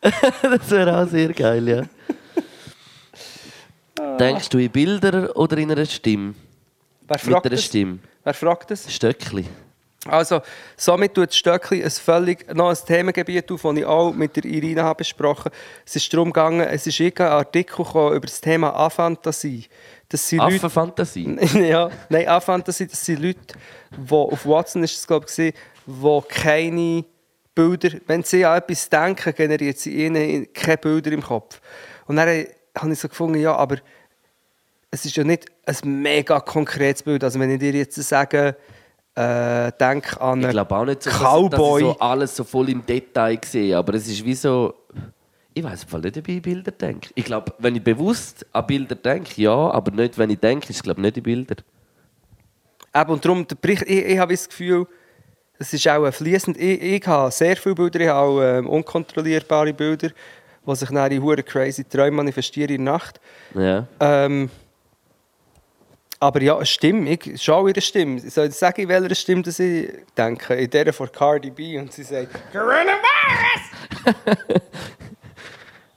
das 0.42 0.70
wäre 0.70 0.98
auch 0.98 1.08
sehr 1.08 1.32
geil, 1.32 1.68
ja. 1.68 1.82
Denkst 4.18 4.48
du 4.48 4.58
in 4.58 4.70
Bilder 4.70 5.36
oder 5.36 5.58
in 5.58 5.70
einer 5.70 5.84
Stimme? 5.84 6.34
Wer 7.02 7.16
Mit 7.16 7.20
fragt 7.20 7.46
einer 7.46 7.56
das? 7.56 7.64
Stimme. 7.64 7.98
Wer 8.24 8.34
fragt 8.34 8.70
das? 8.70 8.92
Stöckli. 8.92 9.46
Also, 10.06 10.40
somit 10.78 11.14
tut 11.14 11.34
Stöckli 11.34 11.84
ein 11.84 11.90
völlig 11.90 12.54
noch 12.54 12.70
ein 12.70 12.76
Themengebiet 12.86 13.52
auf, 13.52 13.62
das 13.62 13.76
ich 13.76 13.84
auch 13.84 14.12
mit 14.12 14.34
der 14.34 14.46
Irina 14.46 14.82
habe 14.82 14.98
besprochen 14.98 15.52
Es 15.84 15.94
ist 15.94 16.12
darum 16.12 16.32
gegangen, 16.32 16.66
es 16.66 16.86
ist 16.86 16.98
irgendein 17.00 17.32
Artikel 17.32 17.84
gekommen 17.84 18.16
über 18.16 18.26
das 18.26 18.40
Thema 18.40 18.74
Afantasie. 18.74 19.66
Das 20.08 20.26
sind 20.26 20.38
Leute, 20.38 20.56
Affenfantasie. 20.56 21.36
ja, 21.68 21.90
nein, 22.08 22.26
Afantasie, 22.28 22.86
das 22.86 23.04
sind 23.04 23.20
Leute, 23.20 23.40
die 23.90 24.12
auf 24.12 24.46
Watson 24.46 24.82
ist 24.82 24.96
es, 24.96 25.06
glaube 25.06 25.26
ich, 25.28 25.54
die 25.86 26.20
keine 26.28 27.04
Bilder, 27.54 27.98
wenn 28.06 28.22
sie 28.22 28.44
an 28.44 28.56
etwas 28.56 28.88
denken, 28.88 29.34
generiert 29.34 29.78
sie 29.78 30.06
ihnen 30.06 30.50
keine 30.54 30.78
Bilder 30.78 31.12
im 31.12 31.22
Kopf. 31.22 31.60
Und 32.06 32.16
dann 32.16 32.46
habe 32.76 32.92
ich 32.92 32.98
so 32.98 33.08
gefunden, 33.08 33.38
ja, 33.38 33.54
aber 33.54 33.76
es 34.90 35.04
ist 35.04 35.16
ja 35.16 35.24
nicht 35.24 35.46
ein 35.66 36.02
mega 36.02 36.40
konkretes 36.40 37.02
Bild. 37.02 37.22
Also 37.22 37.38
wenn 37.38 37.50
ich 37.50 37.58
dir 37.58 37.72
jetzt 37.72 37.96
sage, 37.96 38.56
äh, 39.14 39.72
denk 39.78 40.20
an 40.20 40.42
Ich 40.42 40.50
glaube 40.50 40.76
auch 40.76 40.84
nicht 40.84 41.02
so, 41.02 41.10
dass, 41.10 41.18
Cowboy. 41.20 41.82
dass 41.82 41.90
ich 41.90 41.96
so 41.96 42.00
alles 42.00 42.36
so 42.36 42.44
voll 42.44 42.68
im 42.70 42.84
Detail 42.84 43.38
sehe, 43.44 43.76
aber 43.76 43.94
es 43.94 44.08
ist 44.08 44.24
wie 44.24 44.34
so... 44.34 44.74
Ich 45.52 45.64
weiß 45.64 45.86
nicht, 45.92 46.16
ob 46.16 46.28
ich 46.28 46.36
an 46.36 46.42
Bilder 46.42 46.70
denke. 46.70 47.10
Ich 47.16 47.24
glaube, 47.24 47.52
wenn 47.58 47.74
ich 47.74 47.82
bewusst 47.82 48.46
an 48.52 48.66
Bilder 48.66 48.94
denke, 48.94 49.42
ja, 49.42 49.52
aber 49.52 49.90
nicht, 49.90 50.16
wenn 50.16 50.30
ich 50.30 50.38
denke, 50.38 50.70
ist 50.70 50.76
es 50.76 50.82
glaube 50.82 51.00
nicht 51.00 51.16
in 51.16 51.24
Bilder. 51.24 51.56
Eben, 52.94 53.10
und 53.10 53.24
darum, 53.24 53.46
der 53.46 53.56
Bericht, 53.56 53.82
ich, 53.82 54.04
ich 54.04 54.18
habe 54.18 54.32
das 54.32 54.48
Gefühl, 54.48 54.86
es 55.58 55.72
ist 55.72 55.86
auch 55.88 56.10
fließend. 56.10 56.56
Ich, 56.56 56.80
ich 56.80 57.06
habe 57.06 57.30
sehr 57.32 57.56
viele 57.56 57.74
Bilder, 57.74 58.00
ich 58.00 58.08
habe 58.08 58.20
auch 58.20 58.40
ähm, 58.40 58.68
unkontrollierbare 58.68 59.74
Bilder, 59.74 60.10
die 60.66 60.74
sich 60.76 60.88
dann 60.88 61.10
in 61.10 61.22
hure 61.22 61.42
crazy 61.42 61.84
Träume 61.84 62.16
manifestieren 62.16 62.70
in 62.70 62.84
der 62.84 62.94
Nacht. 62.94 63.20
Ja. 63.54 63.86
Ähm, 63.98 64.50
aber 66.22 66.42
ja, 66.42 66.54
eine 66.56 66.66
Stimme, 66.66 67.08
ich 67.10 67.42
schaue 67.42 67.70
ihre 67.70 67.80
Stimme. 67.80 68.20
Soll 68.20 68.48
ich 68.48 68.54
sagen, 68.54 68.82
in 68.82 68.88
welcher 68.88 69.14
Stimme 69.14 69.42
das 69.42 69.58
ich 69.58 69.88
denke? 70.16 70.54
In 70.54 70.68
der 70.70 70.92
von 70.92 71.10
Cardi 71.10 71.50
B. 71.50 71.78
Und 71.78 71.92
sie 71.92 72.02
sagt, 72.02 72.28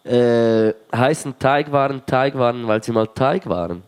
Äh, 0.05 0.73
heißen 0.93 1.39
Teigwaren 1.39 2.05
Teigwaren, 2.05 2.67
weil 2.67 2.83
sie 2.83 2.91
mal 2.91 3.07
Teig 3.07 3.47
waren. 3.47 3.83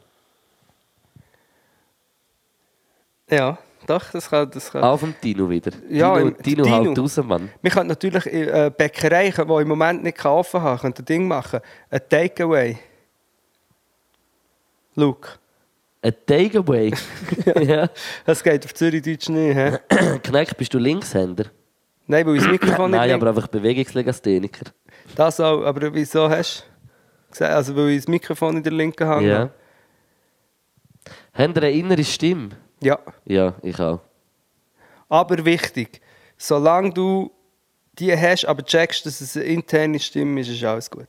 ja, 3.30 3.57
doch, 3.86 4.12
das 4.12 4.30
kann... 4.30 4.49
Das 4.49 4.72
kann. 4.72 4.82
Auf 4.82 5.02
dem 5.02 5.14
Dino 5.22 5.49
wieder. 5.49 5.72
Ja, 5.90 6.16
Dino, 6.16 6.28
im- 6.30 6.38
Dino, 6.41 6.64
Dino. 6.64 6.76
haut 6.91 6.99
raus, 6.99 7.18
Mann. 7.18 7.49
Wir 7.62 7.70
könnten 7.70 7.90
natürlich 7.90 8.26
in 8.28 8.48
äh, 8.48 8.72
Bäckerei, 8.76 9.30
die 9.30 9.41
im 9.41 9.68
Moment 9.68 10.03
nicht 10.03 10.24
offen 10.26 10.62
haben, 10.62 10.94
ein 10.98 11.06
Ding 11.06 11.28
machen. 11.28 11.60
Ein 11.90 12.02
Takeaway. 12.10 12.78
Luke. 14.95 15.32
Ein 16.06 16.14
Takeaway. 16.27 16.94
ja. 17.64 17.90
Das 18.26 18.44
geht 18.44 18.64
auf 18.64 18.76
Zürich-Deutsch 18.76 19.27
nicht. 19.30 19.57
He? 19.57 20.45
Bist 20.56 20.72
du 20.72 20.77
Linkshänder? 20.77 21.45
Nein, 22.06 22.27
weil 22.27 22.36
ich 22.36 22.44
das 22.44 22.52
Mikrofon 22.52 22.91
nicht 22.91 22.99
Nein, 22.99 23.11
aber 23.11 23.30
einfach 23.30 23.48
Bewegungslegastheniker. 23.48 24.72
Das 25.15 25.40
auch, 25.40 25.64
aber 25.64 25.91
wieso 25.95 26.30
hast 26.30 26.64
du 27.30 27.32
gesagt? 27.32 27.52
Also, 27.52 27.76
weil 27.76 27.90
ich 27.90 27.98
das 28.02 28.07
Mikrofon 28.07 28.57
in 28.57 28.61
der 28.61 28.73
linken 28.73 29.07
Hand 29.07 29.26
Ja. 29.26 29.40
habe? 29.40 29.52
Habt 31.34 31.57
ihr 31.57 31.64
eine 31.64 31.72
innere 31.72 32.03
Stimme? 32.03 32.49
Ja. 32.84 32.99
Ja, 33.26 33.56
ich 33.64 33.80
auch. 33.80 34.02
Aber 35.10 35.44
wichtig, 35.44 36.02
solange 36.38 36.94
du 36.94 37.32
die 37.98 38.15
hast, 38.15 38.45
aber 38.45 38.64
checkst, 38.64 39.07
dass 39.07 39.22
es 39.22 39.36
eine 39.36 39.45
interne 39.45 39.99
Stimme 39.99 40.41
ist, 40.41 40.49
ist 40.49 40.64
alles 40.64 40.88
gut. 40.91 41.07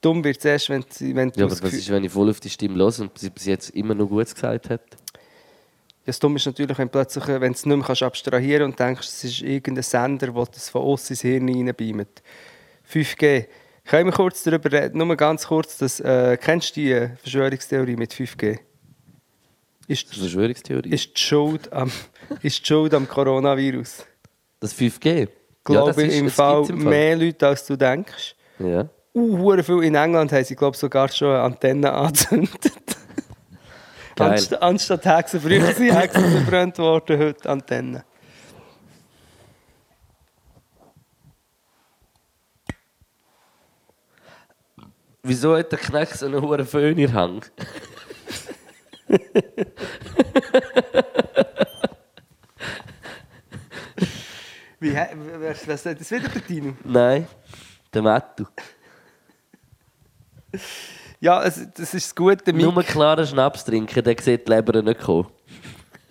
Dumm 0.00 0.24
wird 0.24 0.38
es 0.38 0.44
erst, 0.44 0.70
wenn, 0.70 0.84
wenn 1.14 1.30
du 1.30 1.40
Ja, 1.40 1.46
aber 1.46 1.60
was 1.62 1.72
ist, 1.72 1.90
wenn 1.90 2.04
ich 2.04 2.12
voll 2.12 2.30
auf 2.30 2.40
die 2.40 2.50
Stimme 2.50 2.76
los 2.76 3.00
und 3.00 3.18
sie 3.18 3.30
bis 3.30 3.46
jetzt 3.46 3.70
immer 3.70 3.94
noch 3.94 4.06
Gutes 4.08 4.34
gesagt 4.34 4.70
hat? 4.70 4.80
Ja, 4.90 6.06
das 6.06 6.18
Dumme 6.18 6.36
ist 6.36 6.46
natürlich, 6.46 6.76
wenn, 6.78 6.88
plötzlich, 6.88 7.24
äh, 7.28 7.40
wenn 7.40 7.52
du 7.52 7.56
es 7.56 7.66
nicht 7.66 7.76
mehr 7.76 7.84
kannst 7.86 8.02
abstrahieren 8.02 8.64
und 8.64 8.78
denkst, 8.78 9.06
es 9.08 9.24
ist 9.24 9.40
irgendein 9.42 9.82
Sender, 9.82 10.28
der 10.32 10.44
das 10.46 10.68
von 10.70 10.82
uns 10.82 11.08
ins 11.10 11.22
Hirn 11.22 11.48
reinbeamt. 11.48 12.22
5G. 12.90 13.46
Können 13.86 14.06
wir 14.06 14.12
kurz 14.12 14.42
darüber 14.42 14.70
reden? 14.72 14.98
Nur 14.98 15.14
ganz 15.16 15.46
kurz. 15.46 15.76
Das, 15.78 16.00
äh, 16.00 16.38
kennst 16.40 16.76
du 16.76 16.80
die 16.80 17.08
Verschwörungstheorie 17.20 17.96
mit 17.96 18.12
5G? 18.14 18.58
Ist, 19.86 20.04
Das 20.08 20.12
ist 20.12 20.18
eine 20.22 20.30
Verschwörungstheorie. 20.30 20.88
ist, 20.90 21.14
die 21.16 21.20
Schuld 21.20 21.70
am, 21.72 21.90
ist 22.42 22.60
die 22.60 22.66
Schuld 22.66 22.94
am 22.94 23.06
Coronavirus? 23.08 24.06
das 24.60 24.74
5G? 24.74 25.28
Glaube 25.62 25.88
das 25.92 25.96
ist- 26.02 26.14
im 26.18 26.30
Fall 26.30 26.64
im 26.70 26.84
mehr 26.84 27.16
Leute, 27.16 27.46
als 27.46 27.66
du 27.66 27.76
denkst. 27.76 28.34
Ja. 28.58 28.88
Uh, 29.16 29.62
viel 29.62 29.84
in 29.84 29.94
England 29.94 30.32
haben 30.32 30.44
sie, 30.44 30.56
glaube 30.56 30.76
sogar 30.76 31.08
schon 31.08 31.28
eine 31.28 31.42
Antenne 31.42 31.92
angezündet. 31.92 32.72
Anst 34.18 34.60
anstatt 34.60 35.04
Hexen, 35.04 35.40
früher 35.40 35.72
sind 35.72 35.94
Hexen 35.94 36.30
verbrannt 36.30 36.78
worden, 36.78 37.18
heute 37.20 37.48
Antennen. 37.48 38.02
Wieso 45.22 45.56
hat 45.56 45.70
der 45.70 45.78
Knecht 45.78 46.18
so 46.18 46.26
einen 46.26 46.42
hohen 46.42 46.66
Föhn 46.66 46.98
in 46.98 47.12
Hand? 47.12 47.52
Wie, 54.80 54.92
wer, 54.92 55.54
wer 55.66 55.78
sagt 55.78 56.00
das 56.00 56.10
wieder 56.10 56.28
der 56.28 56.44
Tino? 56.44 56.76
Nein, 56.84 57.26
der 57.92 58.02
Mattu. 58.02 58.44
Ja, 61.20 61.42
es, 61.42 61.66
das 61.74 61.94
ist 61.94 62.06
das 62.06 62.14
Gute. 62.14 62.52
Nur 62.52 62.74
Mik 62.74 62.88
klaren 62.88 63.26
Schnaps 63.26 63.64
trinken, 63.64 64.02
der 64.02 64.16
sieht 64.20 64.46
die 64.46 64.52
Leber 64.52 64.82
nicht 64.82 65.00
kommen. 65.00 65.26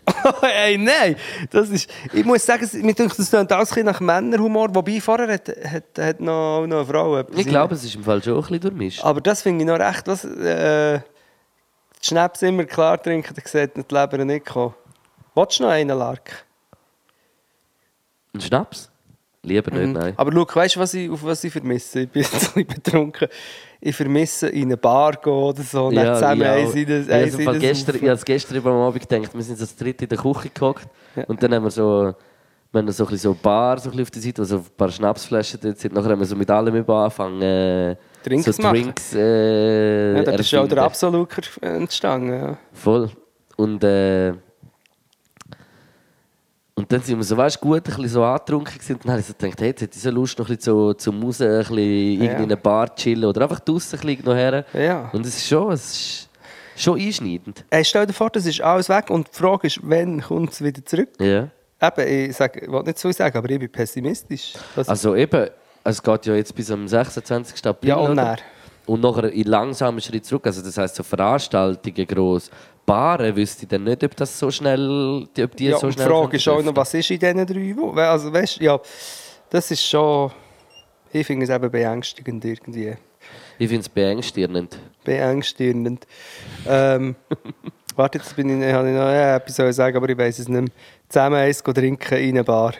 hey, 0.41 0.77
nein! 0.77 1.15
Das 1.49 1.69
ist, 1.69 1.89
ich 2.11 2.25
muss 2.25 2.45
sagen, 2.45 2.67
mir 2.81 2.93
denkt, 2.93 3.17
das 3.17 3.29
klingt 3.29 3.51
alles 3.51 3.75
nach 3.75 3.99
Männerhumor. 3.99 4.73
Wobei 4.73 4.99
vorher 4.99 5.31
hat, 5.31 5.47
hat, 5.47 5.83
hat 5.97 6.19
noch, 6.19 6.65
noch 6.67 6.77
eine 6.77 6.85
Frau 6.85 7.17
etwas 7.17 7.39
Ich 7.39 7.47
glaube, 7.47 7.75
es 7.75 7.83
ist 7.83 7.95
im 7.95 8.03
Fall 8.03 8.21
schon 8.21 8.35
ein 8.35 8.41
bisschen 8.41 8.59
durchmischt. 8.59 9.03
Aber 9.03 9.21
das 9.21 9.41
finde 9.41 9.63
ich 9.63 9.67
noch 9.67 9.79
recht. 9.79 10.07
Was, 10.07 10.25
äh, 10.25 10.99
die 12.01 12.07
Schnaps 12.07 12.41
immer 12.41 12.65
klar 12.65 13.01
trinken, 13.01 13.33
dann 13.33 13.45
sieht 13.45 13.77
die 13.77 13.95
Leber 13.95 14.25
nicht 14.25 14.45
kommen. 14.45 14.73
Willst 15.35 15.59
du 15.59 15.63
noch 15.63 15.69
einen, 15.69 15.97
Lark? 15.97 16.45
Ein 18.33 18.41
Schnaps? 18.41 18.91
Lieber 19.45 19.71
nicht, 19.71 19.93
nein. 19.93 20.13
Aber 20.15 20.31
schau, 20.31 20.47
weißt 20.55 20.75
du, 20.75 20.79
was 20.79 20.93
ich, 20.93 21.09
auf 21.09 21.23
was 21.23 21.43
ich 21.43 21.51
vermisse? 21.51 22.01
Ich 22.01 22.09
bin 22.09 22.21
jetzt 22.23 22.33
ein 22.33 22.39
bisschen 22.39 22.67
betrunken. 22.67 23.27
Ich 23.81 23.93
vermisse 23.95 24.47
in 24.47 24.63
eine 24.69 24.77
Bar 24.77 25.13
gehen 25.17 25.33
oder 25.33 25.61
so. 25.61 25.87
und 25.87 25.95
dann 25.95 26.13
zusammen 26.15 26.43
auch. 26.43 26.47
eins 26.51 26.73
in 26.75 26.87
das- 26.87 27.09
eins 27.09 27.35
das 27.37 27.59
gestern, 27.59 27.95
ich 27.97 28.01
habe 28.03 28.11
es 28.13 28.23
gestern 28.25 28.57
am 28.59 28.67
Abend 28.67 29.07
gedacht, 29.09 29.33
wir 29.33 29.41
sind 29.41 29.57
so 29.57 29.65
das 29.65 29.75
dritte 29.75 30.05
in 30.05 30.09
der 30.09 30.17
Küche 30.17 30.49
gehockt 30.53 30.87
und 31.27 31.43
dann 31.43 31.53
haben 31.53 31.63
wir 31.65 31.71
so, 31.71 32.13
wir 32.71 32.79
haben 32.81 32.89
so 32.91 33.03
ein 33.03 33.09
bisschen 33.09 33.31
so 33.33 33.37
Bar 33.41 33.77
so 33.79 33.89
ein 33.89 33.97
bisschen 33.97 34.03
auf 34.03 34.11
der 34.11 34.21
Seite, 34.21 34.41
wo 34.41 34.45
so 34.45 34.55
ein 34.59 34.65
paar 34.77 34.89
Schnapsflaschen 34.89 35.59
dort 35.61 35.77
sind. 35.77 35.93
Nachher 35.93 36.11
haben 36.11 36.19
wir 36.19 36.25
so 36.25 36.35
mit 36.37 36.49
allem 36.49 36.75
über 36.75 36.95
angefangen, 37.03 37.41
äh, 37.41 37.95
Drinks 38.23 38.45
so. 38.45 38.63
Drinks 38.63 39.13
äh, 39.13 40.15
Ja, 40.15 40.23
da 40.23 40.31
ist 40.31 40.49
ja 40.51 40.61
auch 40.61 40.67
der. 40.69 40.83
Absoluker 40.83 41.41
entstanden. 41.61 42.29
Ja. 42.33 42.57
Voll. 42.71 43.09
Und, 43.57 43.83
äh, 43.83 44.31
und 46.75 46.91
dann 46.91 47.01
sind 47.01 47.17
wir 47.17 47.23
so, 47.23 47.37
weißt 47.37 47.59
gut, 47.61 47.77
ein 47.77 47.83
bisschen 47.83 48.07
so 48.07 48.23
angetrunken 48.23 48.73
gewesen. 48.73 48.93
Und 48.93 49.05
dann 49.05 49.11
habe 49.11 49.21
ich 49.21 49.27
so 49.27 49.33
gedacht, 49.33 49.61
hey, 49.61 49.67
jetzt 49.67 49.81
hätte 49.81 49.95
ich 49.95 50.01
so 50.01 50.09
Lust, 50.09 50.39
noch 50.39 50.49
ein 50.49 50.55
bisschen 50.55 50.73
so, 50.73 50.93
zum 50.93 51.23
Raus, 51.23 51.39
ein 51.41 51.59
bisschen 51.59 51.77
irgendwie 51.77 52.25
in 52.25 52.35
einer 52.43 52.55
Bar 52.55 52.95
chillen 52.95 53.25
oder 53.25 53.43
einfach 53.43 53.59
draußen 53.59 53.99
ein 53.99 54.05
bisschen 54.05 54.25
noch 54.25 54.35
her. 54.35 54.65
Ja. 54.73 55.09
Und 55.13 55.25
es 55.25 55.37
ist 55.37 55.47
schon, 55.47 55.71
es 55.71 55.93
ist 55.93 56.29
schon 56.75 56.99
einschneidend. 56.99 57.63
Hey, 57.69 57.85
stell 57.85 58.07
dir 58.07 58.13
vor, 58.13 58.31
das 58.31 58.45
ist 58.45 58.59
alles 58.61 58.89
weg 58.89 59.09
und 59.09 59.27
die 59.31 59.37
Frage 59.37 59.67
ist, 59.67 59.79
wann 59.83 60.21
kommt 60.21 60.51
es 60.51 60.63
wieder 60.63 60.83
zurück? 60.83 61.09
Ja. 61.19 61.49
Eben, 61.81 62.29
ich, 62.29 62.35
sag, 62.35 62.55
ich 62.61 62.71
will 62.71 62.81
nicht 62.83 62.97
so 62.97 63.11
sagen, 63.11 63.37
aber 63.37 63.49
ich 63.49 63.59
bin 63.59 63.69
pessimistisch. 63.71 64.53
Das, 64.75 64.89
Also 64.89 65.15
eben, 65.15 65.49
es 65.83 66.01
geht 66.01 66.25
ja 66.25 66.33
jetzt 66.35 66.55
bis 66.55 66.71
am 66.71 66.87
26. 66.87 67.65
April. 67.67 67.89
ja, 67.89 67.97
und 67.97 68.15
näher. 68.15 68.37
Und 68.85 69.01
nachher 69.01 69.31
in 69.31 69.43
langsamen 69.47 70.01
Schritt 70.01 70.25
zurück. 70.25 70.45
Also 70.45 70.61
das 70.61 70.77
heisst, 70.77 70.95
so 70.95 71.03
Veranstaltungen 71.03 72.07
gross, 72.07 72.49
Paare 72.85 73.35
wüsste 73.35 73.63
ich 73.63 73.69
dann 73.69 73.83
nicht, 73.83 74.03
ob 74.03 74.15
das 74.15 74.37
so 74.37 74.51
schnell, 74.51 75.27
ob 75.39 75.55
die 75.55 75.65
Ja, 75.65 75.77
so 75.77 75.87
und 75.87 75.93
die 75.93 75.99
schnell 75.99 76.07
Frage 76.07 76.37
ist 76.37 76.47
auch 76.47 76.61
noch, 76.61 76.75
was 76.75 76.93
ist 76.93 77.11
in 77.11 77.19
diesen 77.19 77.45
drei 77.45 77.75
Wochen? 77.77 77.99
Also, 77.99 78.31
weißt, 78.31 78.57
ja, 78.57 78.79
das 79.49 79.71
ist 79.71 79.85
schon... 79.85 80.31
Ich 81.11 81.25
finde 81.25 81.45
es 81.45 81.49
eben 81.51 81.69
beängstigend 81.69 82.43
irgendwie. 82.43 82.95
Ich 83.59 83.67
finde 83.69 83.81
es 83.81 83.89
beängstigend. 83.89 84.77
Beängstigend. 85.03 86.07
ähm, 86.67 87.15
warte, 87.95 88.17
jetzt 88.17 88.35
bin 88.35 88.61
ich, 88.61 88.73
habe 88.73 88.89
ich 88.89 88.95
noch 88.95 89.09
etwas 89.09 89.59
ich 89.59 89.75
sagen, 89.75 89.95
aber 89.95 90.09
ich 90.09 90.17
weiß 90.17 90.39
es 90.39 90.49
nicht 90.49 90.61
mehr. 90.61 90.71
Zusammen 91.07 91.35
eins 91.35 91.61
trinken 91.61 92.17
in 92.17 92.29
einer 92.35 92.43
Bar. 92.43 92.73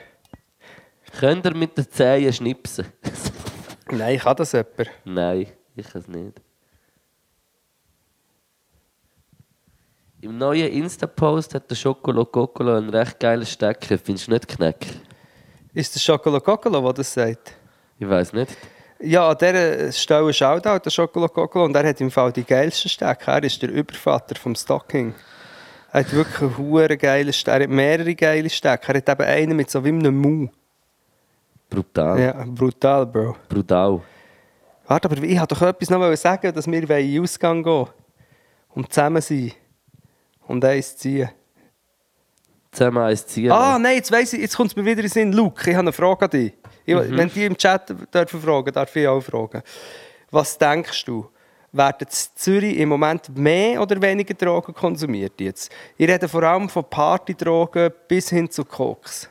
Könnt 1.19 1.45
ihr 1.45 1.55
mit 1.55 1.77
den 1.77 1.89
Zehen 1.89 2.33
schnipsen? 2.33 2.85
Nein, 3.91 4.17
kann 4.17 4.35
das 4.35 4.51
jemand? 4.51 4.89
Nein, 5.05 5.47
ich 5.75 5.87
kann 5.87 6.01
es 6.01 6.07
nicht. 6.07 6.41
Im 10.23 10.37
neuen 10.37 10.71
Insta-Post 10.71 11.53
hat 11.53 11.69
der 11.69 11.75
Schokolo 11.75 12.25
einen 12.63 12.89
recht 12.89 13.19
geilen 13.19 13.45
Stecker. 13.45 13.97
Findest 13.97 14.27
du 14.27 14.31
nicht 14.31 14.47
Knack? 14.47 14.77
Ist 15.73 15.93
das 15.93 16.01
Schokolo 16.01 16.39
der 16.39 16.93
das 16.93 17.13
sagt? 17.13 17.53
Ich 17.99 18.07
weiß 18.07 18.31
nicht. 18.31 18.55
Ja, 19.01 19.31
an 19.31 19.37
dieser 19.37 19.91
Stelle 19.91 20.31
Shoutout, 20.31 20.79
der 20.85 20.89
Schokolo 20.91 21.27
und 21.65 21.75
er 21.75 21.89
hat 21.89 21.99
im 21.99 22.09
Fall 22.09 22.31
die 22.31 22.45
geilsten 22.45 22.89
Stecke. 22.89 23.31
Er 23.31 23.43
ist 23.43 23.61
der 23.61 23.69
Übervater 23.69 24.35
vom 24.35 24.55
Stocking. 24.55 25.13
Er 25.91 25.99
hat 25.99 26.13
wirklich 26.13 26.41
einen 26.41 26.57
huere 26.57 26.95
geilen 26.95 27.33
Steck. 27.33 27.55
Er 27.55 27.63
hat 27.63 27.69
mehrere 27.69 28.15
geile 28.15 28.49
Stecke. 28.49 28.93
Er 28.93 28.97
hat 28.99 29.09
eben 29.09 29.27
einen 29.27 29.57
mit 29.57 29.69
so 29.69 29.83
wie 29.83 29.89
einem 29.89 30.17
Mu. 30.17 30.47
Brutal. 31.69 32.17
Ja, 32.17 32.45
brutal, 32.47 33.05
Bro. 33.07 33.35
Brutal. 33.49 33.99
Warte, 34.87 35.09
aber 35.09 35.21
ich 35.21 35.37
wollte 35.37 35.53
doch 35.53 35.61
etwas 35.63 35.89
noch 35.89 36.15
sagen, 36.15 36.53
dass 36.53 36.65
wir 36.65 36.79
in 36.79 36.85
den 36.85 37.21
Ausgang 37.21 37.61
gehen 37.61 37.87
und 38.69 38.93
zusammen 38.93 39.21
sein 39.21 39.51
und 40.47 40.63
eins 40.65 40.97
ziehen. 40.97 41.29
Zusammen 42.71 43.03
eins 43.03 43.25
ziehen. 43.27 43.51
Ah, 43.51 43.77
nein, 43.77 43.97
jetzt 43.97 44.11
weiss 44.11 44.33
ich, 44.33 44.41
jetzt 44.41 44.57
kommt 44.57 44.71
es 44.71 44.75
mir 44.75 44.83
wieder 44.83 44.97
in 44.97 45.01
den 45.01 45.09
Sinn. 45.09 45.33
Luke, 45.33 45.69
ich 45.69 45.75
habe 45.75 45.81
eine 45.81 45.93
Frage 45.93 46.25
an 46.25 46.31
dich. 46.31 46.53
Ich, 46.85 46.95
Wenn 46.95 47.29
die 47.29 47.45
im 47.45 47.55
Chat 47.55 47.93
dürfen 48.13 48.41
fragen, 48.41 48.73
darf 48.73 48.95
ich 48.95 49.07
auch 49.07 49.21
fragen. 49.21 49.61
Was 50.31 50.57
denkst 50.57 51.05
du? 51.05 51.29
Werden 51.71 52.07
in 52.07 52.07
Zürich 52.09 52.77
im 52.77 52.89
Moment 52.89 53.35
mehr 53.35 53.81
oder 53.81 53.99
weniger 54.01 54.33
Drogen 54.33 54.73
konsumiert 54.73 55.39
jetzt? 55.39 55.71
Ich 55.97 56.07
rede 56.07 56.27
vor 56.27 56.43
allem 56.43 56.69
von 56.69 56.83
Partydrogen 56.87 57.91
bis 58.07 58.29
hin 58.29 58.49
zu 58.49 58.63
Koks. 58.63 59.29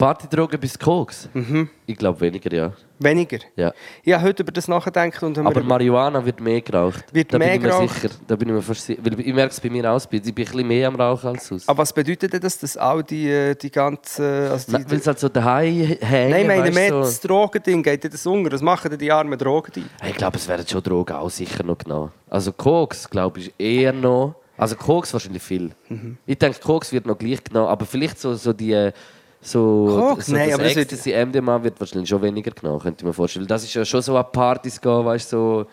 Partydrogen 0.00 0.58
bis 0.58 0.78
Koks? 0.78 1.28
Mhm. 1.34 1.68
Ich 1.84 1.94
glaube 1.94 2.18
weniger, 2.22 2.50
ja. 2.50 2.72
Weniger? 2.98 3.38
ja. 3.54 3.70
Ich 4.02 4.14
habe 4.14 4.22
heute 4.24 4.42
über 4.42 4.52
das 4.52 4.66
nachgedacht 4.66 5.22
und 5.22 5.36
Aber 5.36 5.62
Marihuana 5.62 6.24
wird 6.24 6.40
mehr 6.40 6.62
geraucht. 6.62 7.04
Wird 7.12 7.34
da 7.34 7.38
mehr 7.38 7.48
bin 7.48 7.56
ich 7.56 7.62
mir 7.62 7.68
geraucht? 7.68 8.00
sicher. 8.00 8.14
Da 8.26 8.36
bin 8.36 8.48
ich 8.48 8.54
mir 8.54 8.62
fast 8.62 8.86
sicher. 8.86 9.00
Weil 9.04 9.20
ich 9.20 9.34
merke 9.34 9.52
es 9.52 9.60
bei 9.60 9.68
mir 9.68 9.92
aus. 9.92 10.04
Ich 10.04 10.08
bin 10.08 10.22
ein 10.24 10.34
bisschen 10.34 10.66
mehr 10.66 10.88
am 10.88 10.94
Rauchen 10.96 11.28
als 11.28 11.46
sonst. 11.46 11.68
Aber 11.68 11.78
was 11.82 11.92
bedeutet 11.92 12.32
denn 12.32 12.40
das, 12.40 12.58
dass 12.58 12.78
all 12.78 13.02
die, 13.02 13.28
äh, 13.28 13.54
die 13.54 13.70
ganzen... 13.70 14.24
Also 14.24 14.78
die, 14.78 14.90
Weil 14.90 14.98
es 14.98 15.06
halt 15.06 15.18
so 15.18 15.28
daheim 15.28 15.96
hängen, 16.00 16.30
Nein, 16.30 16.46
meine, 16.46 16.70
mehr 16.70 16.88
so. 16.88 17.00
das 17.00 17.20
Drogending 17.20 17.82
geht 17.82 18.02
das 18.10 18.26
Ungar. 18.26 18.52
Was 18.52 18.62
machen 18.62 18.90
denn 18.90 18.98
die 18.98 19.12
armen 19.12 19.38
Drogen? 19.38 19.84
Ich 20.08 20.14
glaube, 20.16 20.38
es 20.38 20.48
werden 20.48 20.66
schon 20.66 20.82
Drogen 20.82 21.14
auch 21.14 21.28
sicher 21.28 21.62
noch 21.62 21.76
genommen. 21.76 22.10
Also 22.30 22.52
Koks, 22.52 23.10
glaube 23.10 23.40
ich, 23.40 23.52
eher 23.58 23.92
noch. 23.92 24.34
Also 24.56 24.76
Koks 24.76 25.12
wahrscheinlich 25.12 25.42
viel. 25.42 25.72
Mhm. 25.90 26.16
Ich 26.24 26.38
denke, 26.38 26.58
Koks 26.60 26.90
wird 26.90 27.04
noch 27.04 27.18
gleich 27.18 27.44
genommen, 27.44 27.68
aber 27.68 27.84
vielleicht 27.84 28.18
so, 28.18 28.32
so 28.34 28.54
die... 28.54 28.92
So, 29.42 29.86
Koks? 30.10 30.26
so 30.26 30.32
Nein, 30.34 30.48
das 30.50 30.54
aber 30.54 30.64
das 30.64 30.76
wird- 30.76 30.92
Ecstasy, 30.92 31.12
MDMA 31.14 31.62
wird 31.62 31.80
wahrscheinlich 31.80 32.08
schon 32.08 32.20
weniger 32.22 32.50
genommen, 32.50 32.78
könnte 32.80 33.02
ich 33.02 33.06
mir 33.06 33.12
vorstellen. 33.12 33.46
Das 33.46 33.64
ist 33.64 33.72
ja 33.74 33.84
schon 33.84 34.02
so 34.02 34.16
an 34.16 34.26
Partys 34.32 34.80
gehen, 34.80 35.04
weißt 35.04 35.32
du, 35.32 35.36
so... 35.36 35.66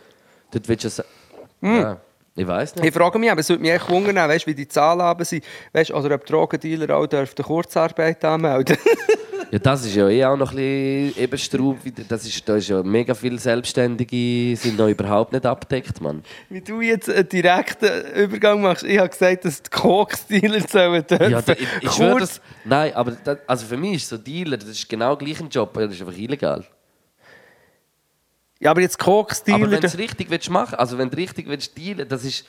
Dort 0.52 0.68
willst 0.70 0.86
du 0.86 0.90
so... 0.90 1.04
Ja, 1.62 1.98
ich 2.38 2.48
weiß 2.48 2.76
nicht. 2.76 2.86
Ich 2.86 2.94
frage 2.94 3.18
mich, 3.18 3.32
aber 3.32 3.42
es 3.42 3.50
würde 3.50 3.64
mich 3.64 3.72
echt 3.72 3.90
wundern, 3.90 4.16
weißt, 4.16 4.46
wie 4.46 4.54
die 4.54 4.68
Zahlen 4.68 5.02
haben 5.02 5.26
sind. 5.26 5.44
Weißt, 5.74 5.92
oder 5.92 6.16
ob 6.16 6.26
Drogendealer 6.26 6.96
auch 6.96 7.08
dürften 7.08 7.44
Kurzarbeit 7.44 8.24
anmelden 8.24 8.78
Ja, 9.50 9.60
das 9.60 9.86
ist 9.86 9.96
ja 9.96 10.10
eh 10.10 10.26
auch 10.26 10.36
noch 10.36 10.52
ein 10.52 11.14
bisschen. 11.30 12.06
Das 12.10 12.26
ist, 12.26 12.48
da 12.50 12.58
ist 12.58 12.68
ja 12.68 12.84
mega 12.84 13.14
viele 13.14 13.40
Selbstständige 13.40 14.56
sind 14.58 14.78
noch 14.78 14.90
überhaupt 14.90 15.32
nicht 15.32 15.46
abdeckt, 15.46 16.02
Mann. 16.02 16.22
Wie 16.50 16.60
du 16.60 16.82
jetzt 16.82 17.10
einen 17.10 17.30
direkten 17.30 17.90
Übergang 18.14 18.62
machst. 18.62 18.84
Ich 18.84 19.00
habe 19.00 19.08
gesagt, 19.08 19.46
dass 19.46 19.64
die 19.64 19.70
Koks-Dealer 19.70 20.60
sollen 20.68 21.08
dürfen. 21.08 21.32
Ja, 21.32 21.42
da, 21.42 21.54
ich, 21.54 21.68
ich 21.82 21.92
schwöre 21.92 22.20
das. 22.20 22.42
Nein, 22.66 22.94
aber 22.94 23.12
das, 23.12 23.38
also 23.48 23.66
für 23.68 23.78
mich 23.78 23.96
ist 23.96 24.10
so 24.10 24.18
Dealer, 24.18 24.58
das 24.58 24.70
ist 24.70 24.90
genau 24.90 25.16
gleich 25.16 25.40
ein 25.40 25.50
Job, 25.50 25.74
das 25.76 25.94
ist 25.94 26.02
einfach 26.02 26.18
illegal. 26.18 26.66
Ja, 28.60 28.72
aber 28.72 28.82
jetzt 28.82 29.00
Aber 29.00 29.12
Koks-Dealer... 29.12 29.72
wenn 29.72 29.82
du 29.82 29.88
es 29.88 29.98
richtig 29.98 30.30
willst 30.30 30.50
machen, 30.50 30.76
also 30.76 30.98
wenn 30.98 31.10
du 31.10 31.18
richtig 31.18 31.48
willst 31.48 31.78
dealen, 31.78 32.08
das 32.08 32.24
ist 32.24 32.46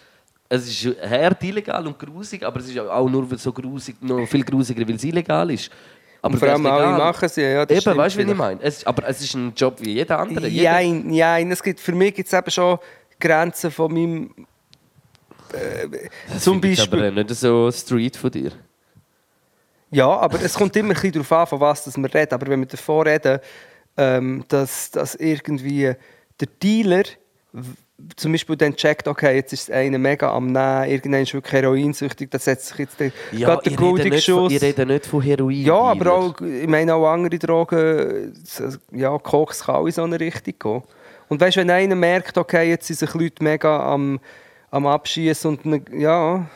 es 0.49 0.67
ist 0.67 0.97
hart 1.03 1.43
illegal 1.45 1.87
und 1.87 1.99
grusig, 1.99 2.43
aber 2.43 2.61
es 2.61 2.69
ist 2.69 2.79
auch 2.79 3.09
nur 3.09 3.27
so 3.37 3.53
grusig, 3.53 3.97
noch 4.01 4.27
viel 4.27 4.45
grusiger, 4.45 4.87
weil 4.89 4.95
es 4.95 5.05
illegal 5.05 5.51
ist. 5.51 5.71
Aber 6.23 6.35
Und 6.35 6.41
vor 6.41 6.49
allem 6.49 6.67
alle 6.67 6.97
machen 6.97 7.25
es 7.27 7.37
ja. 7.37 7.49
ja 7.49 7.67
das 7.67 7.73
Eben, 7.73 7.81
stimmt 7.83 7.97
weißt 7.99 8.17
du, 8.17 8.27
wie 8.27 8.31
ich 8.31 8.37
meine? 8.37 8.61
Es, 8.63 8.87
aber 8.87 9.07
es 9.07 9.21
ist 9.21 9.35
ein 9.35 9.53
Job 9.55 9.77
wie 9.81 9.93
jeder 9.93 10.19
andere. 10.19 10.49
Jeder, 10.49 10.73
Nein, 10.73 11.05
nein, 11.07 11.51
es 11.51 11.63
gibt, 11.63 11.81
für 11.81 11.93
mich 11.93 12.15
gibt 12.15 12.27
es 12.27 12.33
eben 12.33 12.51
schon 12.51 12.79
Grenzen 13.21 13.71
von 13.71 13.93
meinem... 13.93 14.35
Äh, 15.53 16.39
zum 16.39 16.63
Ist 16.63 16.79
Beispiel... 16.79 17.05
aber 17.05 17.11
nicht 17.11 17.35
so 17.35 17.71
Street 17.71 18.17
von 18.17 18.31
dir. 18.31 18.53
Ja, 19.91 20.09
aber 20.09 20.43
es 20.43 20.55
kommt 20.55 20.75
immer 20.77 20.89
ein 20.89 20.95
bisschen 20.95 21.13
darauf 21.13 21.33
an, 21.33 21.47
von 21.47 21.61
was 21.61 21.85
das 21.85 21.97
wir 21.97 22.13
reden. 22.13 22.35
Aber 22.35 22.47
wenn 22.49 22.61
wir 22.61 22.67
davon 22.67 23.07
reden, 23.07 23.39
ähm, 23.99 24.45
dass, 24.49 24.91
dass 24.91 25.15
irgendwie 25.17 25.93
der 26.41 26.49
Dealer 26.63 27.03
zum 28.17 28.31
Beispiel 28.31 28.57
dann 28.57 28.77
checkt, 28.77 29.09
okay, 29.09 29.35
jetzt 29.35 29.53
ist 29.53 29.71
einer 29.73 29.99
mega 29.99 30.31
am 30.33 30.47
Nehmen, 30.53 30.89
irgendwann 30.89 31.23
ist 31.23 31.35
wirklich 31.35 31.53
heroinsüchtig, 31.55 32.31
das 32.31 32.45
setzt 32.45 32.69
sich 32.69 32.79
jetzt 32.79 33.01
der, 33.01 33.11
Ja, 33.33 33.49
nicht 34.11 34.25
von, 34.25 34.35
Schuss. 34.45 34.53
ich 34.53 34.63
rede 34.63 34.87
nicht 34.87 35.07
von 35.07 35.21
Heroin. 35.21 35.65
Ja, 35.65 35.75
aber 35.75 36.13
auch, 36.13 36.41
ich 36.41 36.69
meine 36.69 36.95
auch 36.95 37.09
andere 37.09 37.39
Drogen, 37.39 38.33
ja, 38.93 39.19
Koks 39.19 39.65
kann 39.65 39.75
auch 39.77 39.87
in 39.87 39.93
so 39.93 40.05
eine 40.05 40.21
Richtung 40.21 40.55
gehen. 40.59 40.83
Und 41.29 41.41
weißt 41.41 41.57
du, 41.57 41.61
wenn 41.61 41.71
einer 41.71 41.97
merkt, 41.97 42.39
okay, 42.39 42.69
jetzt 42.71 42.87
sind 42.87 43.01
sich 43.01 43.13
Leute 43.15 43.43
mega 43.43 43.93
am, 43.93 44.21
am 44.71 44.87
Abschießen 44.87 45.51
und 45.51 45.67
ne- 45.67 45.83
ja, 45.93 46.47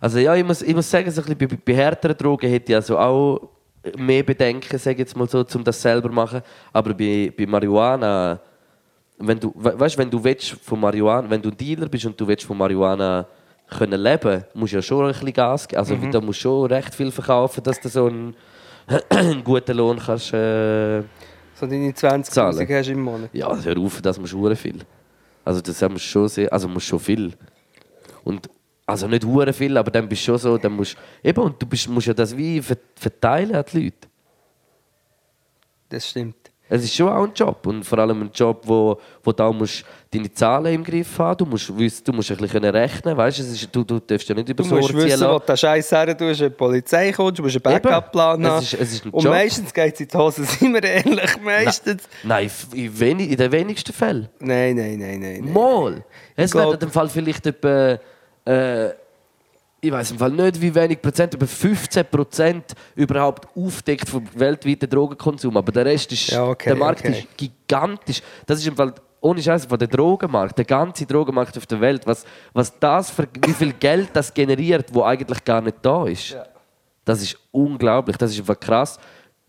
Also 0.00 0.18
ja, 0.18 0.34
ich 0.36 0.44
muss, 0.44 0.60
ich 0.60 0.74
muss 0.74 0.90
sagen, 0.90 1.10
so 1.10 1.22
ein 1.22 1.34
bisschen 1.34 1.58
bei, 1.64 1.72
bei 1.72 1.78
härteren 1.78 2.16
Drogen 2.16 2.48
hätte 2.50 2.72
ich 2.72 2.76
also 2.76 2.98
auch 2.98 3.48
mehr 3.96 4.22
Bedenken, 4.22 4.78
sage 4.78 4.94
ich 4.94 4.98
jetzt 5.00 5.16
mal 5.16 5.28
so, 5.28 5.44
um 5.54 5.64
das 5.64 5.80
selber 5.80 6.08
zu 6.08 6.14
machen. 6.14 6.42
Aber 6.72 6.94
bei, 6.94 7.32
bei 7.36 7.46
Marihuana, 7.46 8.40
wenn 9.18 9.38
du, 9.40 9.52
we- 9.56 9.78
weißt, 9.78 9.98
wenn 9.98 10.10
du 10.10 10.22
willst 10.22 10.50
von 10.50 10.80
Marihuana, 10.80 11.28
wenn 11.30 11.42
du 11.42 11.50
Dealer 11.50 11.88
bist 11.88 12.06
und 12.06 12.20
du 12.20 12.26
willst 12.26 12.44
von 12.44 12.56
Marihuana 12.56 13.26
können 13.68 14.00
leben, 14.00 14.44
musst 14.54 14.72
du 14.72 14.76
ja 14.76 14.82
schon 14.82 15.06
ein 15.06 15.12
bisschen 15.12 15.32
Gas 15.32 15.68
geben. 15.68 15.78
Also 15.80 15.96
da 15.96 16.20
musst 16.20 16.38
du 16.40 16.42
schon 16.42 16.66
recht 16.72 16.94
viel 16.94 17.10
verkaufen, 17.10 17.62
dass 17.62 17.80
du 17.80 17.88
so 17.88 18.06
einen, 18.06 18.34
einen 19.10 19.44
guten 19.44 19.76
Lohn 19.76 19.98
kannst. 19.98 20.32
Äh, 20.32 21.00
so 21.54 21.66
deine 21.66 21.92
20 21.92 22.32
Zahlen. 22.32 22.68
hast 22.68 22.88
im 22.88 23.00
Monat. 23.00 23.30
ja, 23.32 23.54
hör 23.54 23.78
auf, 23.78 24.00
das 24.00 24.18
musst 24.18 24.32
du 24.32 24.54
viel. 24.56 24.78
Also 25.44 25.60
das 25.60 25.80
musst 25.82 26.04
du 26.04 26.08
schon 26.08 26.28
sehr, 26.28 26.52
also 26.52 26.68
musst 26.68 26.86
schon 26.86 27.00
viel. 27.00 27.32
Und 28.24 28.48
also 28.88 29.06
nicht 29.06 29.24
hure 29.24 29.52
viel, 29.52 29.76
aber 29.76 29.90
dann 29.90 30.08
bist 30.08 30.22
du 30.22 30.26
schon 30.26 30.38
so, 30.38 30.58
dann 30.58 30.72
musst 30.72 30.96
eben 31.22 31.40
und 31.42 31.60
du 31.60 31.66
bist, 31.66 31.88
musst 31.88 32.06
ja 32.06 32.14
das 32.14 32.36
wie 32.36 32.60
ver- 32.62 32.76
verteilen 32.96 33.54
an 33.54 33.64
die 33.72 33.84
Leute. 33.84 34.08
Das 35.88 36.08
stimmt. 36.08 36.36
Es 36.70 36.84
ist 36.84 36.94
schon 36.94 37.08
auch 37.08 37.24
ein 37.24 37.32
Job 37.34 37.66
und 37.66 37.82
vor 37.82 37.98
allem 37.98 38.20
ein 38.20 38.30
Job, 38.34 38.60
wo, 38.66 39.00
wo 39.22 39.32
da 39.32 39.50
musst 39.50 39.84
deine 40.10 40.30
Zahlen 40.30 40.74
im 40.74 40.84
Griff 40.84 41.18
haben, 41.18 41.38
du 41.38 41.46
musst 41.46 41.74
wissen, 41.78 42.04
du 42.04 42.12
musst 42.12 42.30
ein 42.30 42.36
bisschen 42.36 42.62
rechnen, 42.62 43.16
weißt, 43.16 43.38
es 43.38 43.52
ist, 43.52 43.74
du, 43.74 43.84
du 43.84 43.98
darfst 44.00 44.28
ja 44.28 44.34
nicht 44.34 44.50
über 44.50 44.62
Du 44.62 44.74
musst 44.74 44.92
wissen, 44.94 45.26
wo 45.26 45.38
du 45.38 45.56
Scheiß 45.56 45.90
her 45.92 46.14
tust, 46.18 46.40
wenn 46.40 46.50
die 46.50 46.54
Polizei 46.54 47.10
kommt, 47.12 47.38
du 47.38 47.42
musst 47.42 47.54
einen 47.66 47.80
Backup-Plan 47.80 48.42
Es 48.44 48.50
haben. 48.50 48.62
ist- 48.62 48.74
es 48.74 48.92
ist 48.92 49.06
ein 49.06 49.10
Und 49.12 49.24
Job. 49.24 49.32
meistens 49.32 49.72
geht 49.72 49.94
es 49.94 50.00
in 50.00 50.08
die 50.08 50.18
Hose, 50.18 50.44
sind 50.44 50.74
wir 50.74 50.82
ehrlich. 50.84 51.40
Meistens. 51.42 52.02
Nein, 52.22 52.46
f- 52.46 52.66
in, 52.74 53.00
wenig, 53.00 53.30
in 53.30 53.36
den 53.38 53.50
wenigsten 53.50 53.92
Fällen. 53.94 54.28
Nein, 54.38 54.76
nein, 54.76 54.98
nein, 54.98 55.20
nein. 55.20 55.40
nein. 55.44 55.52
Mal. 55.54 56.04
Es 56.36 56.50
glaub- 56.50 56.72
werden 56.72 56.84
im 56.88 56.92
Fall 56.92 57.08
vielleicht 57.08 57.46
etwa, 57.46 57.98
äh, 58.48 58.94
ich 59.80 59.92
weiß 59.92 60.10
im 60.10 60.18
Fall 60.18 60.32
nicht 60.32 60.60
wie 60.60 60.74
wenig 60.74 61.00
Prozent, 61.00 61.34
aber 61.34 61.46
15 61.46 62.04
Prozent 62.06 62.64
überhaupt 62.96 63.46
aufdeckt 63.56 64.08
vom 64.08 64.24
weltweiten 64.34 64.90
Drogenkonsum. 64.90 65.56
Aber 65.56 65.70
der 65.70 65.84
Rest 65.84 66.10
ist, 66.12 66.30
Ja, 66.30 66.46
okay, 66.46 66.70
der 66.70 66.76
Markt 66.76 67.00
okay. 67.00 67.20
ist 67.20 67.36
gigantisch. 67.36 68.20
Das 68.44 68.58
ist 68.58 68.66
im 68.66 68.74
Fall 68.74 68.92
ohne 69.20 69.42
Scheiß 69.42 69.66
von 69.66 69.78
der 69.78 69.88
Drogenmarkt, 69.88 70.58
der 70.58 70.64
ganze 70.64 71.06
Drogenmarkt 71.06 71.56
auf 71.56 71.66
der 71.66 71.80
Welt, 71.80 72.06
was, 72.06 72.24
was 72.52 72.76
das 72.78 73.10
für, 73.10 73.28
wie 73.44 73.52
viel 73.52 73.72
Geld 73.72 74.10
das 74.12 74.32
generiert, 74.32 74.92
wo 74.92 75.02
eigentlich 75.02 75.44
gar 75.44 75.60
nicht 75.60 75.76
da 75.82 76.06
ist. 76.06 76.36
Das 77.04 77.22
ist 77.22 77.36
unglaublich, 77.50 78.16
das 78.16 78.32
ist 78.32 78.40
einfach 78.40 78.58
krass. 78.58 78.98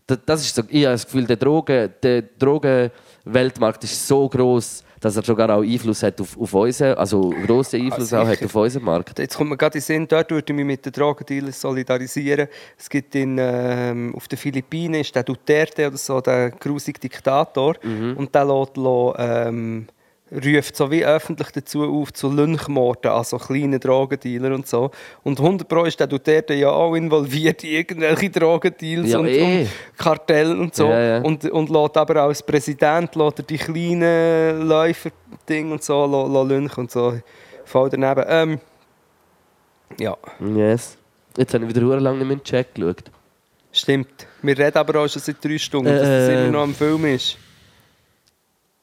Das, 0.08 0.18
das 0.26 0.42
ist 0.42 0.56
so, 0.56 0.64
ich 0.70 0.86
habe 0.86 0.94
das 0.94 1.06
Gefühl, 1.06 1.26
der 1.26 1.38
Drogen, 1.38 1.94
der 2.02 2.22
Drogenweltmarkt 2.22 3.84
ist 3.84 4.08
so 4.08 4.28
groß, 4.28 4.84
dass 5.00 5.16
er 5.16 5.24
sogar 5.24 5.50
auch 5.50 5.62
Einfluss 5.62 6.04
hat 6.04 6.20
auf, 6.22 6.40
auf 6.40 6.54
unseren, 6.54 6.98
also 6.98 7.34
grossen 7.46 7.82
Einfluss 7.82 8.14
Ah, 8.14 8.22
auch 8.22 8.28
hat 8.28 8.44
auf 8.44 8.56
unseren 8.56 8.84
Markt. 8.84 9.20
Jetzt 9.20 9.38
kommt 9.38 9.50
mir 9.50 9.58
gerade 9.58 9.78
in 9.78 9.82
den 9.82 9.86
Sinn, 9.86 10.08
dort 10.08 10.32
würde 10.32 10.52
ich 10.52 10.56
mich 10.56 10.66
mit 10.66 10.86
den 10.86 10.94
Drogendealers 10.94 11.62
solidarisieren. 11.62 12.48
Es 12.78 12.90
gibt 12.90 13.16
in, 13.16 13.38
ähm, 13.40 14.14
auf 14.16 14.28
den 14.28 14.38
Philippinen 14.38 15.02
ist 15.02 15.16
der 15.16 15.24
Duterte 15.24 15.88
oder 15.88 15.98
so, 15.98 16.22
der 16.22 16.52
grusige 16.52 17.00
Diktator. 17.00 17.76
Mhm. 17.84 18.18
Und 18.18 18.34
der 18.36 18.46
lässt, 18.46 18.78
lässt, 18.78 19.16
ähm, 19.18 19.88
ruft 20.32 20.76
so 20.76 20.92
wie 20.92 21.04
öffentlich 21.06 21.50
dazu 21.52 21.84
auf 21.84 22.14
zu 22.14 22.32
Lynchmorden 22.32 23.12
an 23.12 23.24
so 23.24 23.38
kleinen 23.38 23.80
Drogendealer 23.80 24.54
und 24.54 24.68
so. 24.68 24.92
Und 25.24 25.40
100 25.40 25.68
Pro 25.68 25.86
ist 25.86 26.00
der 26.00 26.08
Duterte 26.08 26.54
ja 26.54 26.70
auch 26.70 26.94
involviert 26.96 27.64
in 27.64 27.72
irgendwelche 27.72 28.30
Drogendeals 28.30 29.10
Ja, 29.12 29.20
und, 29.20 29.28
eh. 29.28 29.62
und 29.62 29.70
Kartelle 29.98 30.56
und 30.56 30.76
so. 30.76 30.88
Ja, 30.88 31.00
ja. 31.00 31.22
Und, 31.22 31.50
und 31.50 31.70
lässt 31.70 31.98
aber 31.98 32.24
auch 32.24 32.28
als 32.28 32.44
Präsident 32.44 33.16
lässt 33.16 33.50
die 33.50 33.58
kleinen 33.58 34.68
Läufer-Ding 34.68 35.72
und 35.72 35.84
so 35.84 36.06
lynchen 36.48 36.84
und 36.84 36.92
so. 36.92 37.20
Voll 37.66 37.90
daneben. 37.90 38.24
Ähm, 38.28 38.60
ja, 40.00 40.16
Yes. 40.56 40.98
Jetzt 41.38 41.54
habe 41.54 41.64
ich 41.66 41.70
wieder 41.70 41.82
verdammt 41.82 42.04
lang 42.04 42.18
nicht 42.18 42.26
mehr 42.28 42.34
in 42.34 42.40
den 42.40 42.44
Chat 42.44 42.76
geschaut. 42.76 43.04
stimmt. 43.72 44.28
Wir 44.42 44.58
reden 44.58 44.78
aber 44.78 45.00
auch 45.02 45.08
schon 45.08 45.22
seit 45.22 45.44
drei 45.44 45.58
Stunden, 45.58 45.86
dass 45.94 46.08
Äh, 46.08 46.24
es 46.24 46.30
äh. 46.30 46.44
immer 46.44 46.52
noch 46.52 46.62
am 46.64 46.74
Film 46.74 47.06
ist. 47.06 47.38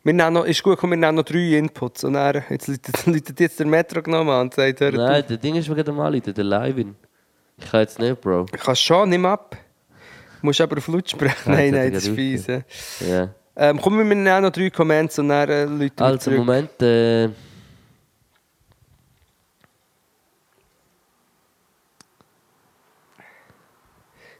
Wir 0.06 0.12
nehmen 0.12 0.34
noch, 0.34 0.44
ist 0.44 0.62
gut, 0.62 0.78
komm, 0.78 0.90
wir 0.90 0.96
nehmen 0.96 1.16
noch 1.16 1.24
drei 1.24 1.58
Inputs. 1.58 2.04
Und 2.04 2.12
dann, 2.12 2.40
jetzt 2.48 2.68
läutet 3.06 3.40
jetzt 3.40 3.58
der 3.58 3.66
Metro 3.66 4.00
genommen 4.00 4.30
an 4.30 4.42
und 4.42 4.54
sagt, 4.54 4.78
hör 4.78 4.92
Nein, 4.92 5.24
der 5.28 5.36
Ding 5.36 5.56
ist 5.56 5.68
mir 5.68 5.74
gerade 5.74 5.90
mal 5.90 6.20
der 6.20 6.44
Live-In. 6.44 6.94
Ich 7.58 7.68
kann 7.68 7.80
jetzt 7.80 7.98
nicht, 7.98 8.20
Bro. 8.20 8.46
kannst 8.52 8.82
schon, 8.82 9.08
nimm 9.08 9.26
ab. 9.26 9.56
Du 10.40 10.46
musst 10.46 10.60
aber 10.60 10.76
auf 10.78 10.86
laut 10.86 11.10
sprechen. 11.10 11.50
Nein, 11.52 11.72
Nein, 11.72 11.92
das 11.92 12.04
das 12.04 12.10
ist 12.12 12.14
fies. 12.14 12.46
ja. 13.00 13.30
Ähm, 13.56 13.80
komm, 13.82 13.98
wir 13.98 14.04
nehmen 14.04 14.42
noch 14.42 14.50
drei 14.52 14.70
Comments 14.70 15.18
und 15.18 15.28
dann 15.28 15.48
äh, 15.48 15.66
wir 15.80 15.90
Also, 15.96 16.18
zurück. 16.18 16.38
Moment. 16.38 16.80
Äh, 16.82 17.30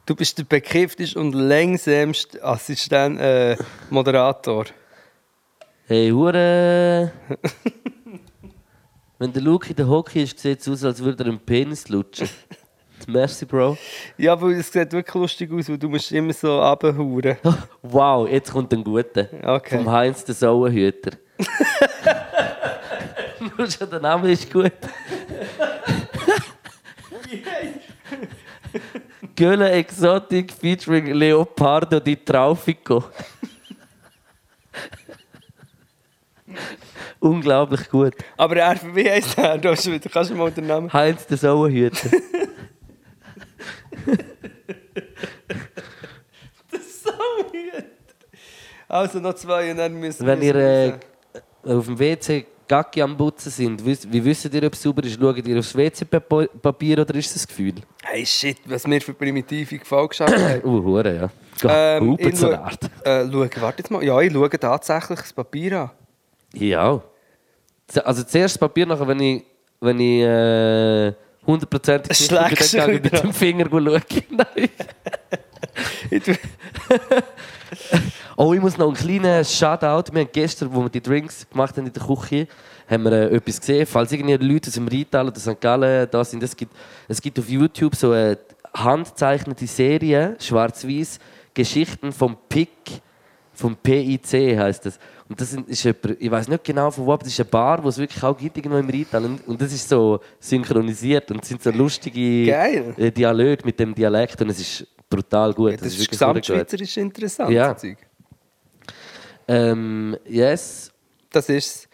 Du 0.05 0.15
bist 0.15 0.37
der 0.37 0.45
bekiffteste 0.45 1.19
und 1.19 1.33
längsamste 1.33 2.41
Assistent, 2.41 3.19
äh, 3.19 3.57
Moderator. 3.89 4.63
Hey, 5.87 6.11
Hure. 6.11 7.11
Wenn 9.19 9.33
der 9.33 9.41
Luke 9.41 9.69
in 9.69 9.75
der 9.75 9.87
Hockey 9.87 10.23
ist, 10.23 10.37
sieht 10.37 10.59
es 10.59 10.67
aus, 10.67 10.83
als 10.83 11.03
würde 11.03 11.23
er 11.23 11.29
einen 11.29 11.39
Penis 11.39 11.89
lutschen. 11.89 12.29
Merci, 13.07 13.45
Bro. 13.45 13.77
Ja, 14.17 14.33
aber 14.33 14.49
es 14.49 14.71
sieht 14.71 14.91
wirklich 14.91 15.15
lustig 15.15 15.51
aus, 15.51 15.69
weil 15.69 15.77
du 15.77 15.89
musst 15.89 16.11
immer 16.11 16.33
so 16.33 16.59
runterhauen. 16.61 17.37
Wow, 17.81 18.27
jetzt 18.29 18.51
kommt 18.51 18.73
ein 18.73 18.83
guter. 18.83 19.27
Okay. 19.43 19.77
Vom 19.77 19.89
Heinz 19.91 20.23
der 20.25 20.35
Sauenhüter. 20.35 21.11
Nur 23.39 23.71
schon 23.71 23.89
der 23.89 23.99
Name 23.99 24.31
ist 24.31 24.51
gut. 24.51 24.73
Gölle 29.35 29.71
Exotic 29.71 30.51
featuring 30.51 31.13
Leopardo 31.13 31.99
di 31.99 32.15
Traufico. 32.17 33.03
Unglaublich 37.19 37.89
gut. 37.89 38.13
Aber 38.37 38.57
er, 38.57 38.79
wie 38.93 39.09
heisst 39.09 39.37
er? 39.37 39.57
Du 39.57 39.69
hast 39.69 39.89
kannst 40.11 40.31
du 40.31 40.35
mal 40.35 40.51
den 40.51 40.67
Namen... 40.67 40.91
Heinz 40.91 41.25
der 41.27 41.37
Sauenhüter. 41.37 42.09
Also 48.89 49.19
noch 49.19 49.33
zwei 49.33 49.71
und 49.71 49.77
dann 49.77 49.93
müssen 49.99 50.25
Wenn 50.25 50.41
ihr 50.41 50.55
äh, 50.55 50.93
wir 51.63 51.77
auf 51.77 51.85
dem 51.85 51.99
WC 51.99 52.45
Gacki 52.67 53.01
am 53.01 53.15
Putzen 53.15 53.49
sind, 53.49 53.85
wie 53.85 54.25
wisst 54.25 54.53
ihr, 54.53 54.63
ob 54.63 54.73
es 54.73 54.81
sauber 54.81 55.03
ist? 55.03 55.19
Schaut 55.19 55.45
ihr 55.45 55.59
aufs 55.59 55.75
WC-Papier 55.75 56.99
oder 56.99 57.15
ist 57.15 57.27
das 57.27 57.43
das 57.43 57.47
Gefühl? 57.47 57.75
Hey 58.03 58.25
shit, 58.25 58.57
was 58.65 58.85
wir 58.85 59.01
für 59.01 59.13
primitive 59.13 59.77
Gefallen 59.77 60.09
geschafft 60.09 60.37
haben. 60.37 60.61
Uh, 60.65 60.83
Hure, 60.83 61.15
ja. 61.15 61.29
Ähm, 61.69 62.11
Hupen 62.11 62.27
ich 62.27 62.35
zur 62.35 62.59
Art. 62.59 62.83
Äh, 63.03 63.25
schau, 63.31 63.61
warte 63.61 63.77
jetzt 63.79 63.89
mal. 63.89 64.03
Ja, 64.03 64.19
ich 64.19 64.33
schaue 64.33 64.49
tatsächlich 64.49 65.19
das 65.19 65.33
Papier 65.33 65.79
an. 65.79 65.91
Ja. 66.59 67.01
Z- 67.87 68.05
Also 68.05 68.23
zuerst 68.23 68.55
das 68.55 68.59
Papier, 68.59 68.85
nachher, 68.85 69.07
wenn 69.07 69.19
ich, 69.19 69.43
wenn 69.79 69.99
ich 69.99 70.21
äh, 70.21 71.13
100% 71.45 72.13
sicher 72.13 72.47
bin, 72.47 72.57
Schlägst 72.57 72.73
du 72.73 72.77
ich 72.91 73.03
mit 73.03 73.23
dem 73.23 73.33
Finger 73.33 73.65
schauen. 73.69 74.01
Nein. 74.29 74.69
Ich 76.11 76.23
Oh, 78.39 78.53
ich 78.53 78.61
muss 78.61 78.77
noch 78.77 78.85
einen 78.87 78.95
kleinen 78.95 79.43
Shoutout. 79.43 80.13
Wir 80.13 80.21
haben 80.21 80.29
gestern, 80.31 80.73
wo 80.73 80.81
wir 80.83 80.89
die 80.89 81.01
Drinks 81.01 81.49
gemacht 81.49 81.75
haben 81.75 81.87
in 81.87 81.93
der 81.93 82.03
Küche, 82.03 82.47
haben 82.87 83.03
wir 83.03 83.11
äh, 83.11 83.35
etwas 83.35 83.59
gesehen. 83.59 83.85
Falls 83.87 84.11
irgendwie 84.11 84.35
Leute 84.35 84.67
aus 84.67 84.75
dem 84.75 84.87
Rheintal 84.87 85.27
oder 85.27 85.39
St. 85.39 85.59
Gallen 85.59 86.07
da 86.11 86.23
sind, 86.23 86.43
es 86.43 86.55
gibt, 86.55 86.71
es 87.07 87.19
gibt 87.21 87.39
auf 87.39 87.49
YouTube 87.49 87.95
so 87.95 88.11
eine 88.11 88.37
handzeichnete 88.75 89.65
Serie, 89.65 90.35
schwarz-weiß, 90.39 91.19
Geschichten 91.53 92.11
vom 92.11 92.37
PIC, 92.47 92.69
vom 93.53 93.75
PIC 93.75 94.55
heißt 94.57 94.85
das. 94.85 94.99
Und 95.29 95.41
das 95.41 95.53
ist 95.53 95.83
jemand, 95.83 96.21
ich 96.21 96.31
weiß 96.31 96.47
nicht 96.47 96.63
genau 96.63 96.89
von 96.89 97.05
wo, 97.05 97.13
aber 97.13 97.23
das 97.23 97.33
ist 97.33 97.39
eine 97.39 97.49
Bar, 97.49 97.83
wo 97.83 97.89
es 97.89 97.97
wirklich 97.97 98.23
auch 98.23 98.37
gibt, 98.37 98.57
irgendwo 98.57 98.77
im 98.77 98.89
Rheintal. 98.89 99.25
Und, 99.45 99.61
das 99.61 99.73
ist 99.73 99.89
so 99.89 100.19
synchronisiert 100.39 101.29
und 101.31 101.43
es 101.43 101.49
sind 101.49 101.61
so 101.61 101.71
lustige 101.71 102.45
Geil. 102.45 102.93
äh, 102.97 103.11
Dialoge 103.11 103.65
mit 103.65 103.79
dem 103.79 103.93
Dialekt 103.93 104.41
und 104.41 104.49
es 104.49 104.59
ist 104.59 104.87
brutal 105.09 105.53
gut. 105.53 105.73
Das, 105.73 105.87
ist 105.87 105.99
wirklich 105.99 106.17
verdammt 106.17 106.35
gut. 106.37 106.47
gesamtschweizerisch 106.47 106.97
interessant. 106.97 107.51
Ja. 107.51 107.73
das. 107.73 107.83
Ähm, 109.49 110.17
yes. 110.25 110.91
Das 111.29 111.49
ist 111.49 111.87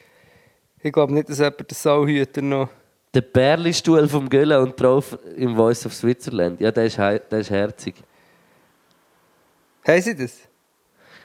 Ich 0.81 0.91
glaube 0.91 1.13
nicht, 1.13 1.29
dass 1.29 1.39
jemand 1.39 1.71
den 1.71 1.75
Sauhüter 1.75 2.41
noch... 2.41 2.69
Der 3.13 3.21
Bärli-Stuhl 3.21 4.07
vom 4.07 4.27
Göller 4.27 4.61
und 4.61 4.79
drauf 4.79 5.17
im 5.37 5.55
Voice 5.55 5.85
of 5.85 5.93
Switzerland. 5.93 6.59
Ja, 6.59 6.71
der 6.71 6.85
ist, 6.85 6.97
der 6.97 7.31
ist 7.31 7.49
herzig. 7.49 7.95
Haben 9.87 10.01
Sie 10.01 10.15
das? 10.15 10.39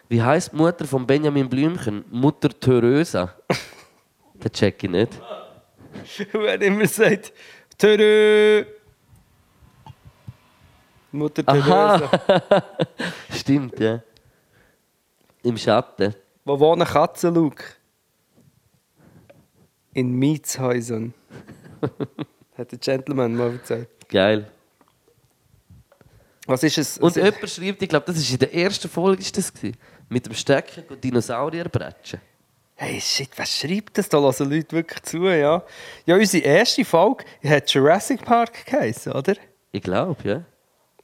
Wie 0.08 0.22
heißt 0.22 0.52
die 0.52 0.56
Mutter 0.56 0.86
von 0.86 1.06
Benjamin 1.06 1.48
Blümchen? 1.48 2.04
Mutter 2.10 2.48
Theresa. 2.48 3.34
Den 4.34 4.52
check 4.52 4.82
ich 4.84 4.90
nicht. 4.90 5.20
Wer 6.32 6.60
immer 6.62 6.86
sagt, 6.86 7.32
Törö! 7.76 8.64
Mutter. 11.12 11.44
Theresa. 11.44 12.10
Stimmt, 13.34 13.78
ja. 13.80 14.02
Im 15.42 15.56
Schatten. 15.56 16.14
Wo 16.44 16.58
wohnen 16.58 16.86
Katzen, 16.86 17.34
Luke? 17.34 17.64
In 19.94 20.12
Mietshäusern. 20.12 21.14
Hat 22.56 22.72
der 22.72 22.78
Gentleman 22.78 23.34
mal 23.34 23.52
erzählt. 23.52 23.88
Geil. 24.08 24.50
Was 26.46 26.62
ist 26.62 26.78
es? 26.78 26.98
Und 26.98 27.04
was 27.04 27.16
ist- 27.16 27.24
jemand 27.24 27.50
schreibt, 27.50 27.82
ich 27.82 27.88
glaube, 27.88 28.06
das 28.06 28.16
war 28.24 28.32
in 28.32 28.38
der 28.38 28.54
ersten 28.54 28.88
Folge, 28.88 29.22
ist 29.22 29.36
das 29.36 29.52
gewesen, 29.52 29.76
mit 30.08 30.26
dem 30.26 30.34
Stecken 30.34 30.84
und 30.88 31.02
Dinosaurier 31.02 31.68
bretschen. 31.68 32.20
Hey, 32.76 33.00
shit, 33.00 33.30
was 33.36 33.56
schreibt 33.58 33.98
das? 33.98 34.08
Da 34.08 34.18
hören 34.18 34.50
Leute 34.50 34.76
wirklich 34.76 35.02
zu, 35.02 35.24
ja. 35.24 35.64
Ja, 36.06 36.14
unsere 36.14 36.44
erste 36.44 36.84
Folge 36.84 37.24
hat 37.44 37.68
Jurassic 37.70 38.24
Park 38.24 38.66
geheißen, 38.66 39.12
oder? 39.12 39.34
Ich 39.72 39.82
glaube, 39.82 40.28
ja. 40.28 40.44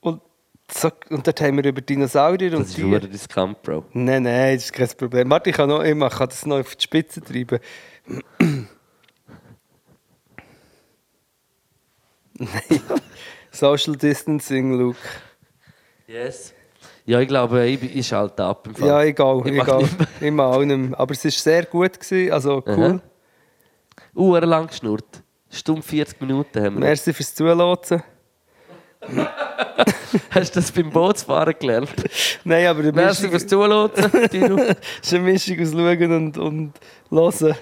Und, 0.01 0.22
so, 0.70 0.90
und 1.10 1.26
dort 1.26 1.40
haben 1.40 1.56
wir 1.56 1.64
über 1.64 1.81
Dinosaurier 1.81 2.51
Das 2.51 2.60
und 2.60 2.66
ist 2.66 2.76
Tiere... 2.76 2.89
nur 2.89 3.02
riskant, 3.02 3.60
Bro. 3.62 3.85
Nein, 3.93 4.22
nein, 4.22 4.55
das 4.55 4.66
ist 4.66 4.72
kein 4.72 4.89
Problem. 4.89 5.28
Warte, 5.31 5.51
ich 5.51 5.56
kann, 5.56 5.68
noch, 5.68 5.82
ich 5.82 5.98
kann 5.98 6.28
das 6.28 6.47
noch 6.47 6.60
auf 6.60 6.76
die 6.76 6.85
Spitze 6.85 7.20
treiben. 7.20 7.59
Nein. 12.39 12.81
Social 13.51 13.94
Distancing, 13.97 14.76
Luke. 14.78 14.98
Yes. 16.06 16.52
Ja, 17.06 17.20
ich 17.20 17.28
glaube, 17.28 17.66
ich, 17.66 17.97
ich 17.97 18.06
schalte 18.06 18.43
ab. 18.44 18.66
Im 18.66 18.74
Fall. 18.74 18.89
Ja, 18.89 19.02
egal, 19.02 19.43
Ich 19.44 19.52
egal. 19.52 19.86
mache 20.32 20.48
auch 20.48 20.64
nicht. 20.64 20.94
Aber 20.98 21.12
es 21.12 21.24
war 21.24 21.31
sehr 21.31 21.64
gut, 21.66 22.01
gewesen, 22.01 22.32
also 22.32 22.62
cool. 22.66 23.01
Uhr 24.14 24.40
lang 24.40 24.68
geschnurrt. 24.68 25.22
Stunde 25.51 25.82
40 25.82 26.20
Minuten 26.20 26.59
haben 26.64 26.74
wir. 26.76 26.81
Merci 26.81 27.12
fürs 27.12 27.35
Zuhören. 27.35 27.78
Hast 30.31 30.56
du 30.56 30.60
das 30.60 30.72
beim 30.72 30.90
Bootsfahren 30.90 31.55
gelernt? 31.59 31.93
Nein, 32.44 32.66
aber 32.66 32.82
Merci 32.93 33.28
fürs 33.28 33.47
Zuhören, 33.47 33.90
Tino. 34.31 34.56
es 34.59 34.76
ist 35.02 35.14
eine 35.14 35.24
Mischung 35.24 35.60
aus 35.60 35.72
Schauen 35.72 36.12
und, 36.12 36.39
und 36.39 36.72
Hören. 37.10 37.55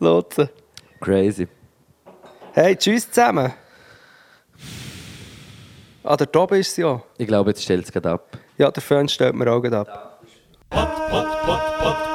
Lotsen. 0.00 0.48
Crazy. 1.00 1.46
Hey, 2.52 2.76
tschüss 2.76 3.10
zusammen. 3.10 3.52
Ah, 6.02 6.16
der 6.16 6.30
Tobi 6.30 6.60
ist 6.60 6.76
ja. 6.76 7.02
Ich 7.18 7.26
glaube, 7.26 7.50
jetzt 7.50 7.62
stellt 7.62 7.84
es 7.84 7.92
gerade 7.92 8.10
ab. 8.10 8.37
Ja, 8.58 8.72
der 8.72 8.82
Föhn 8.82 9.08
stellt 9.08 9.36
mir 9.36 9.50
auch 9.52 9.62
ab. 9.72 10.18
Podcast. 10.70 12.08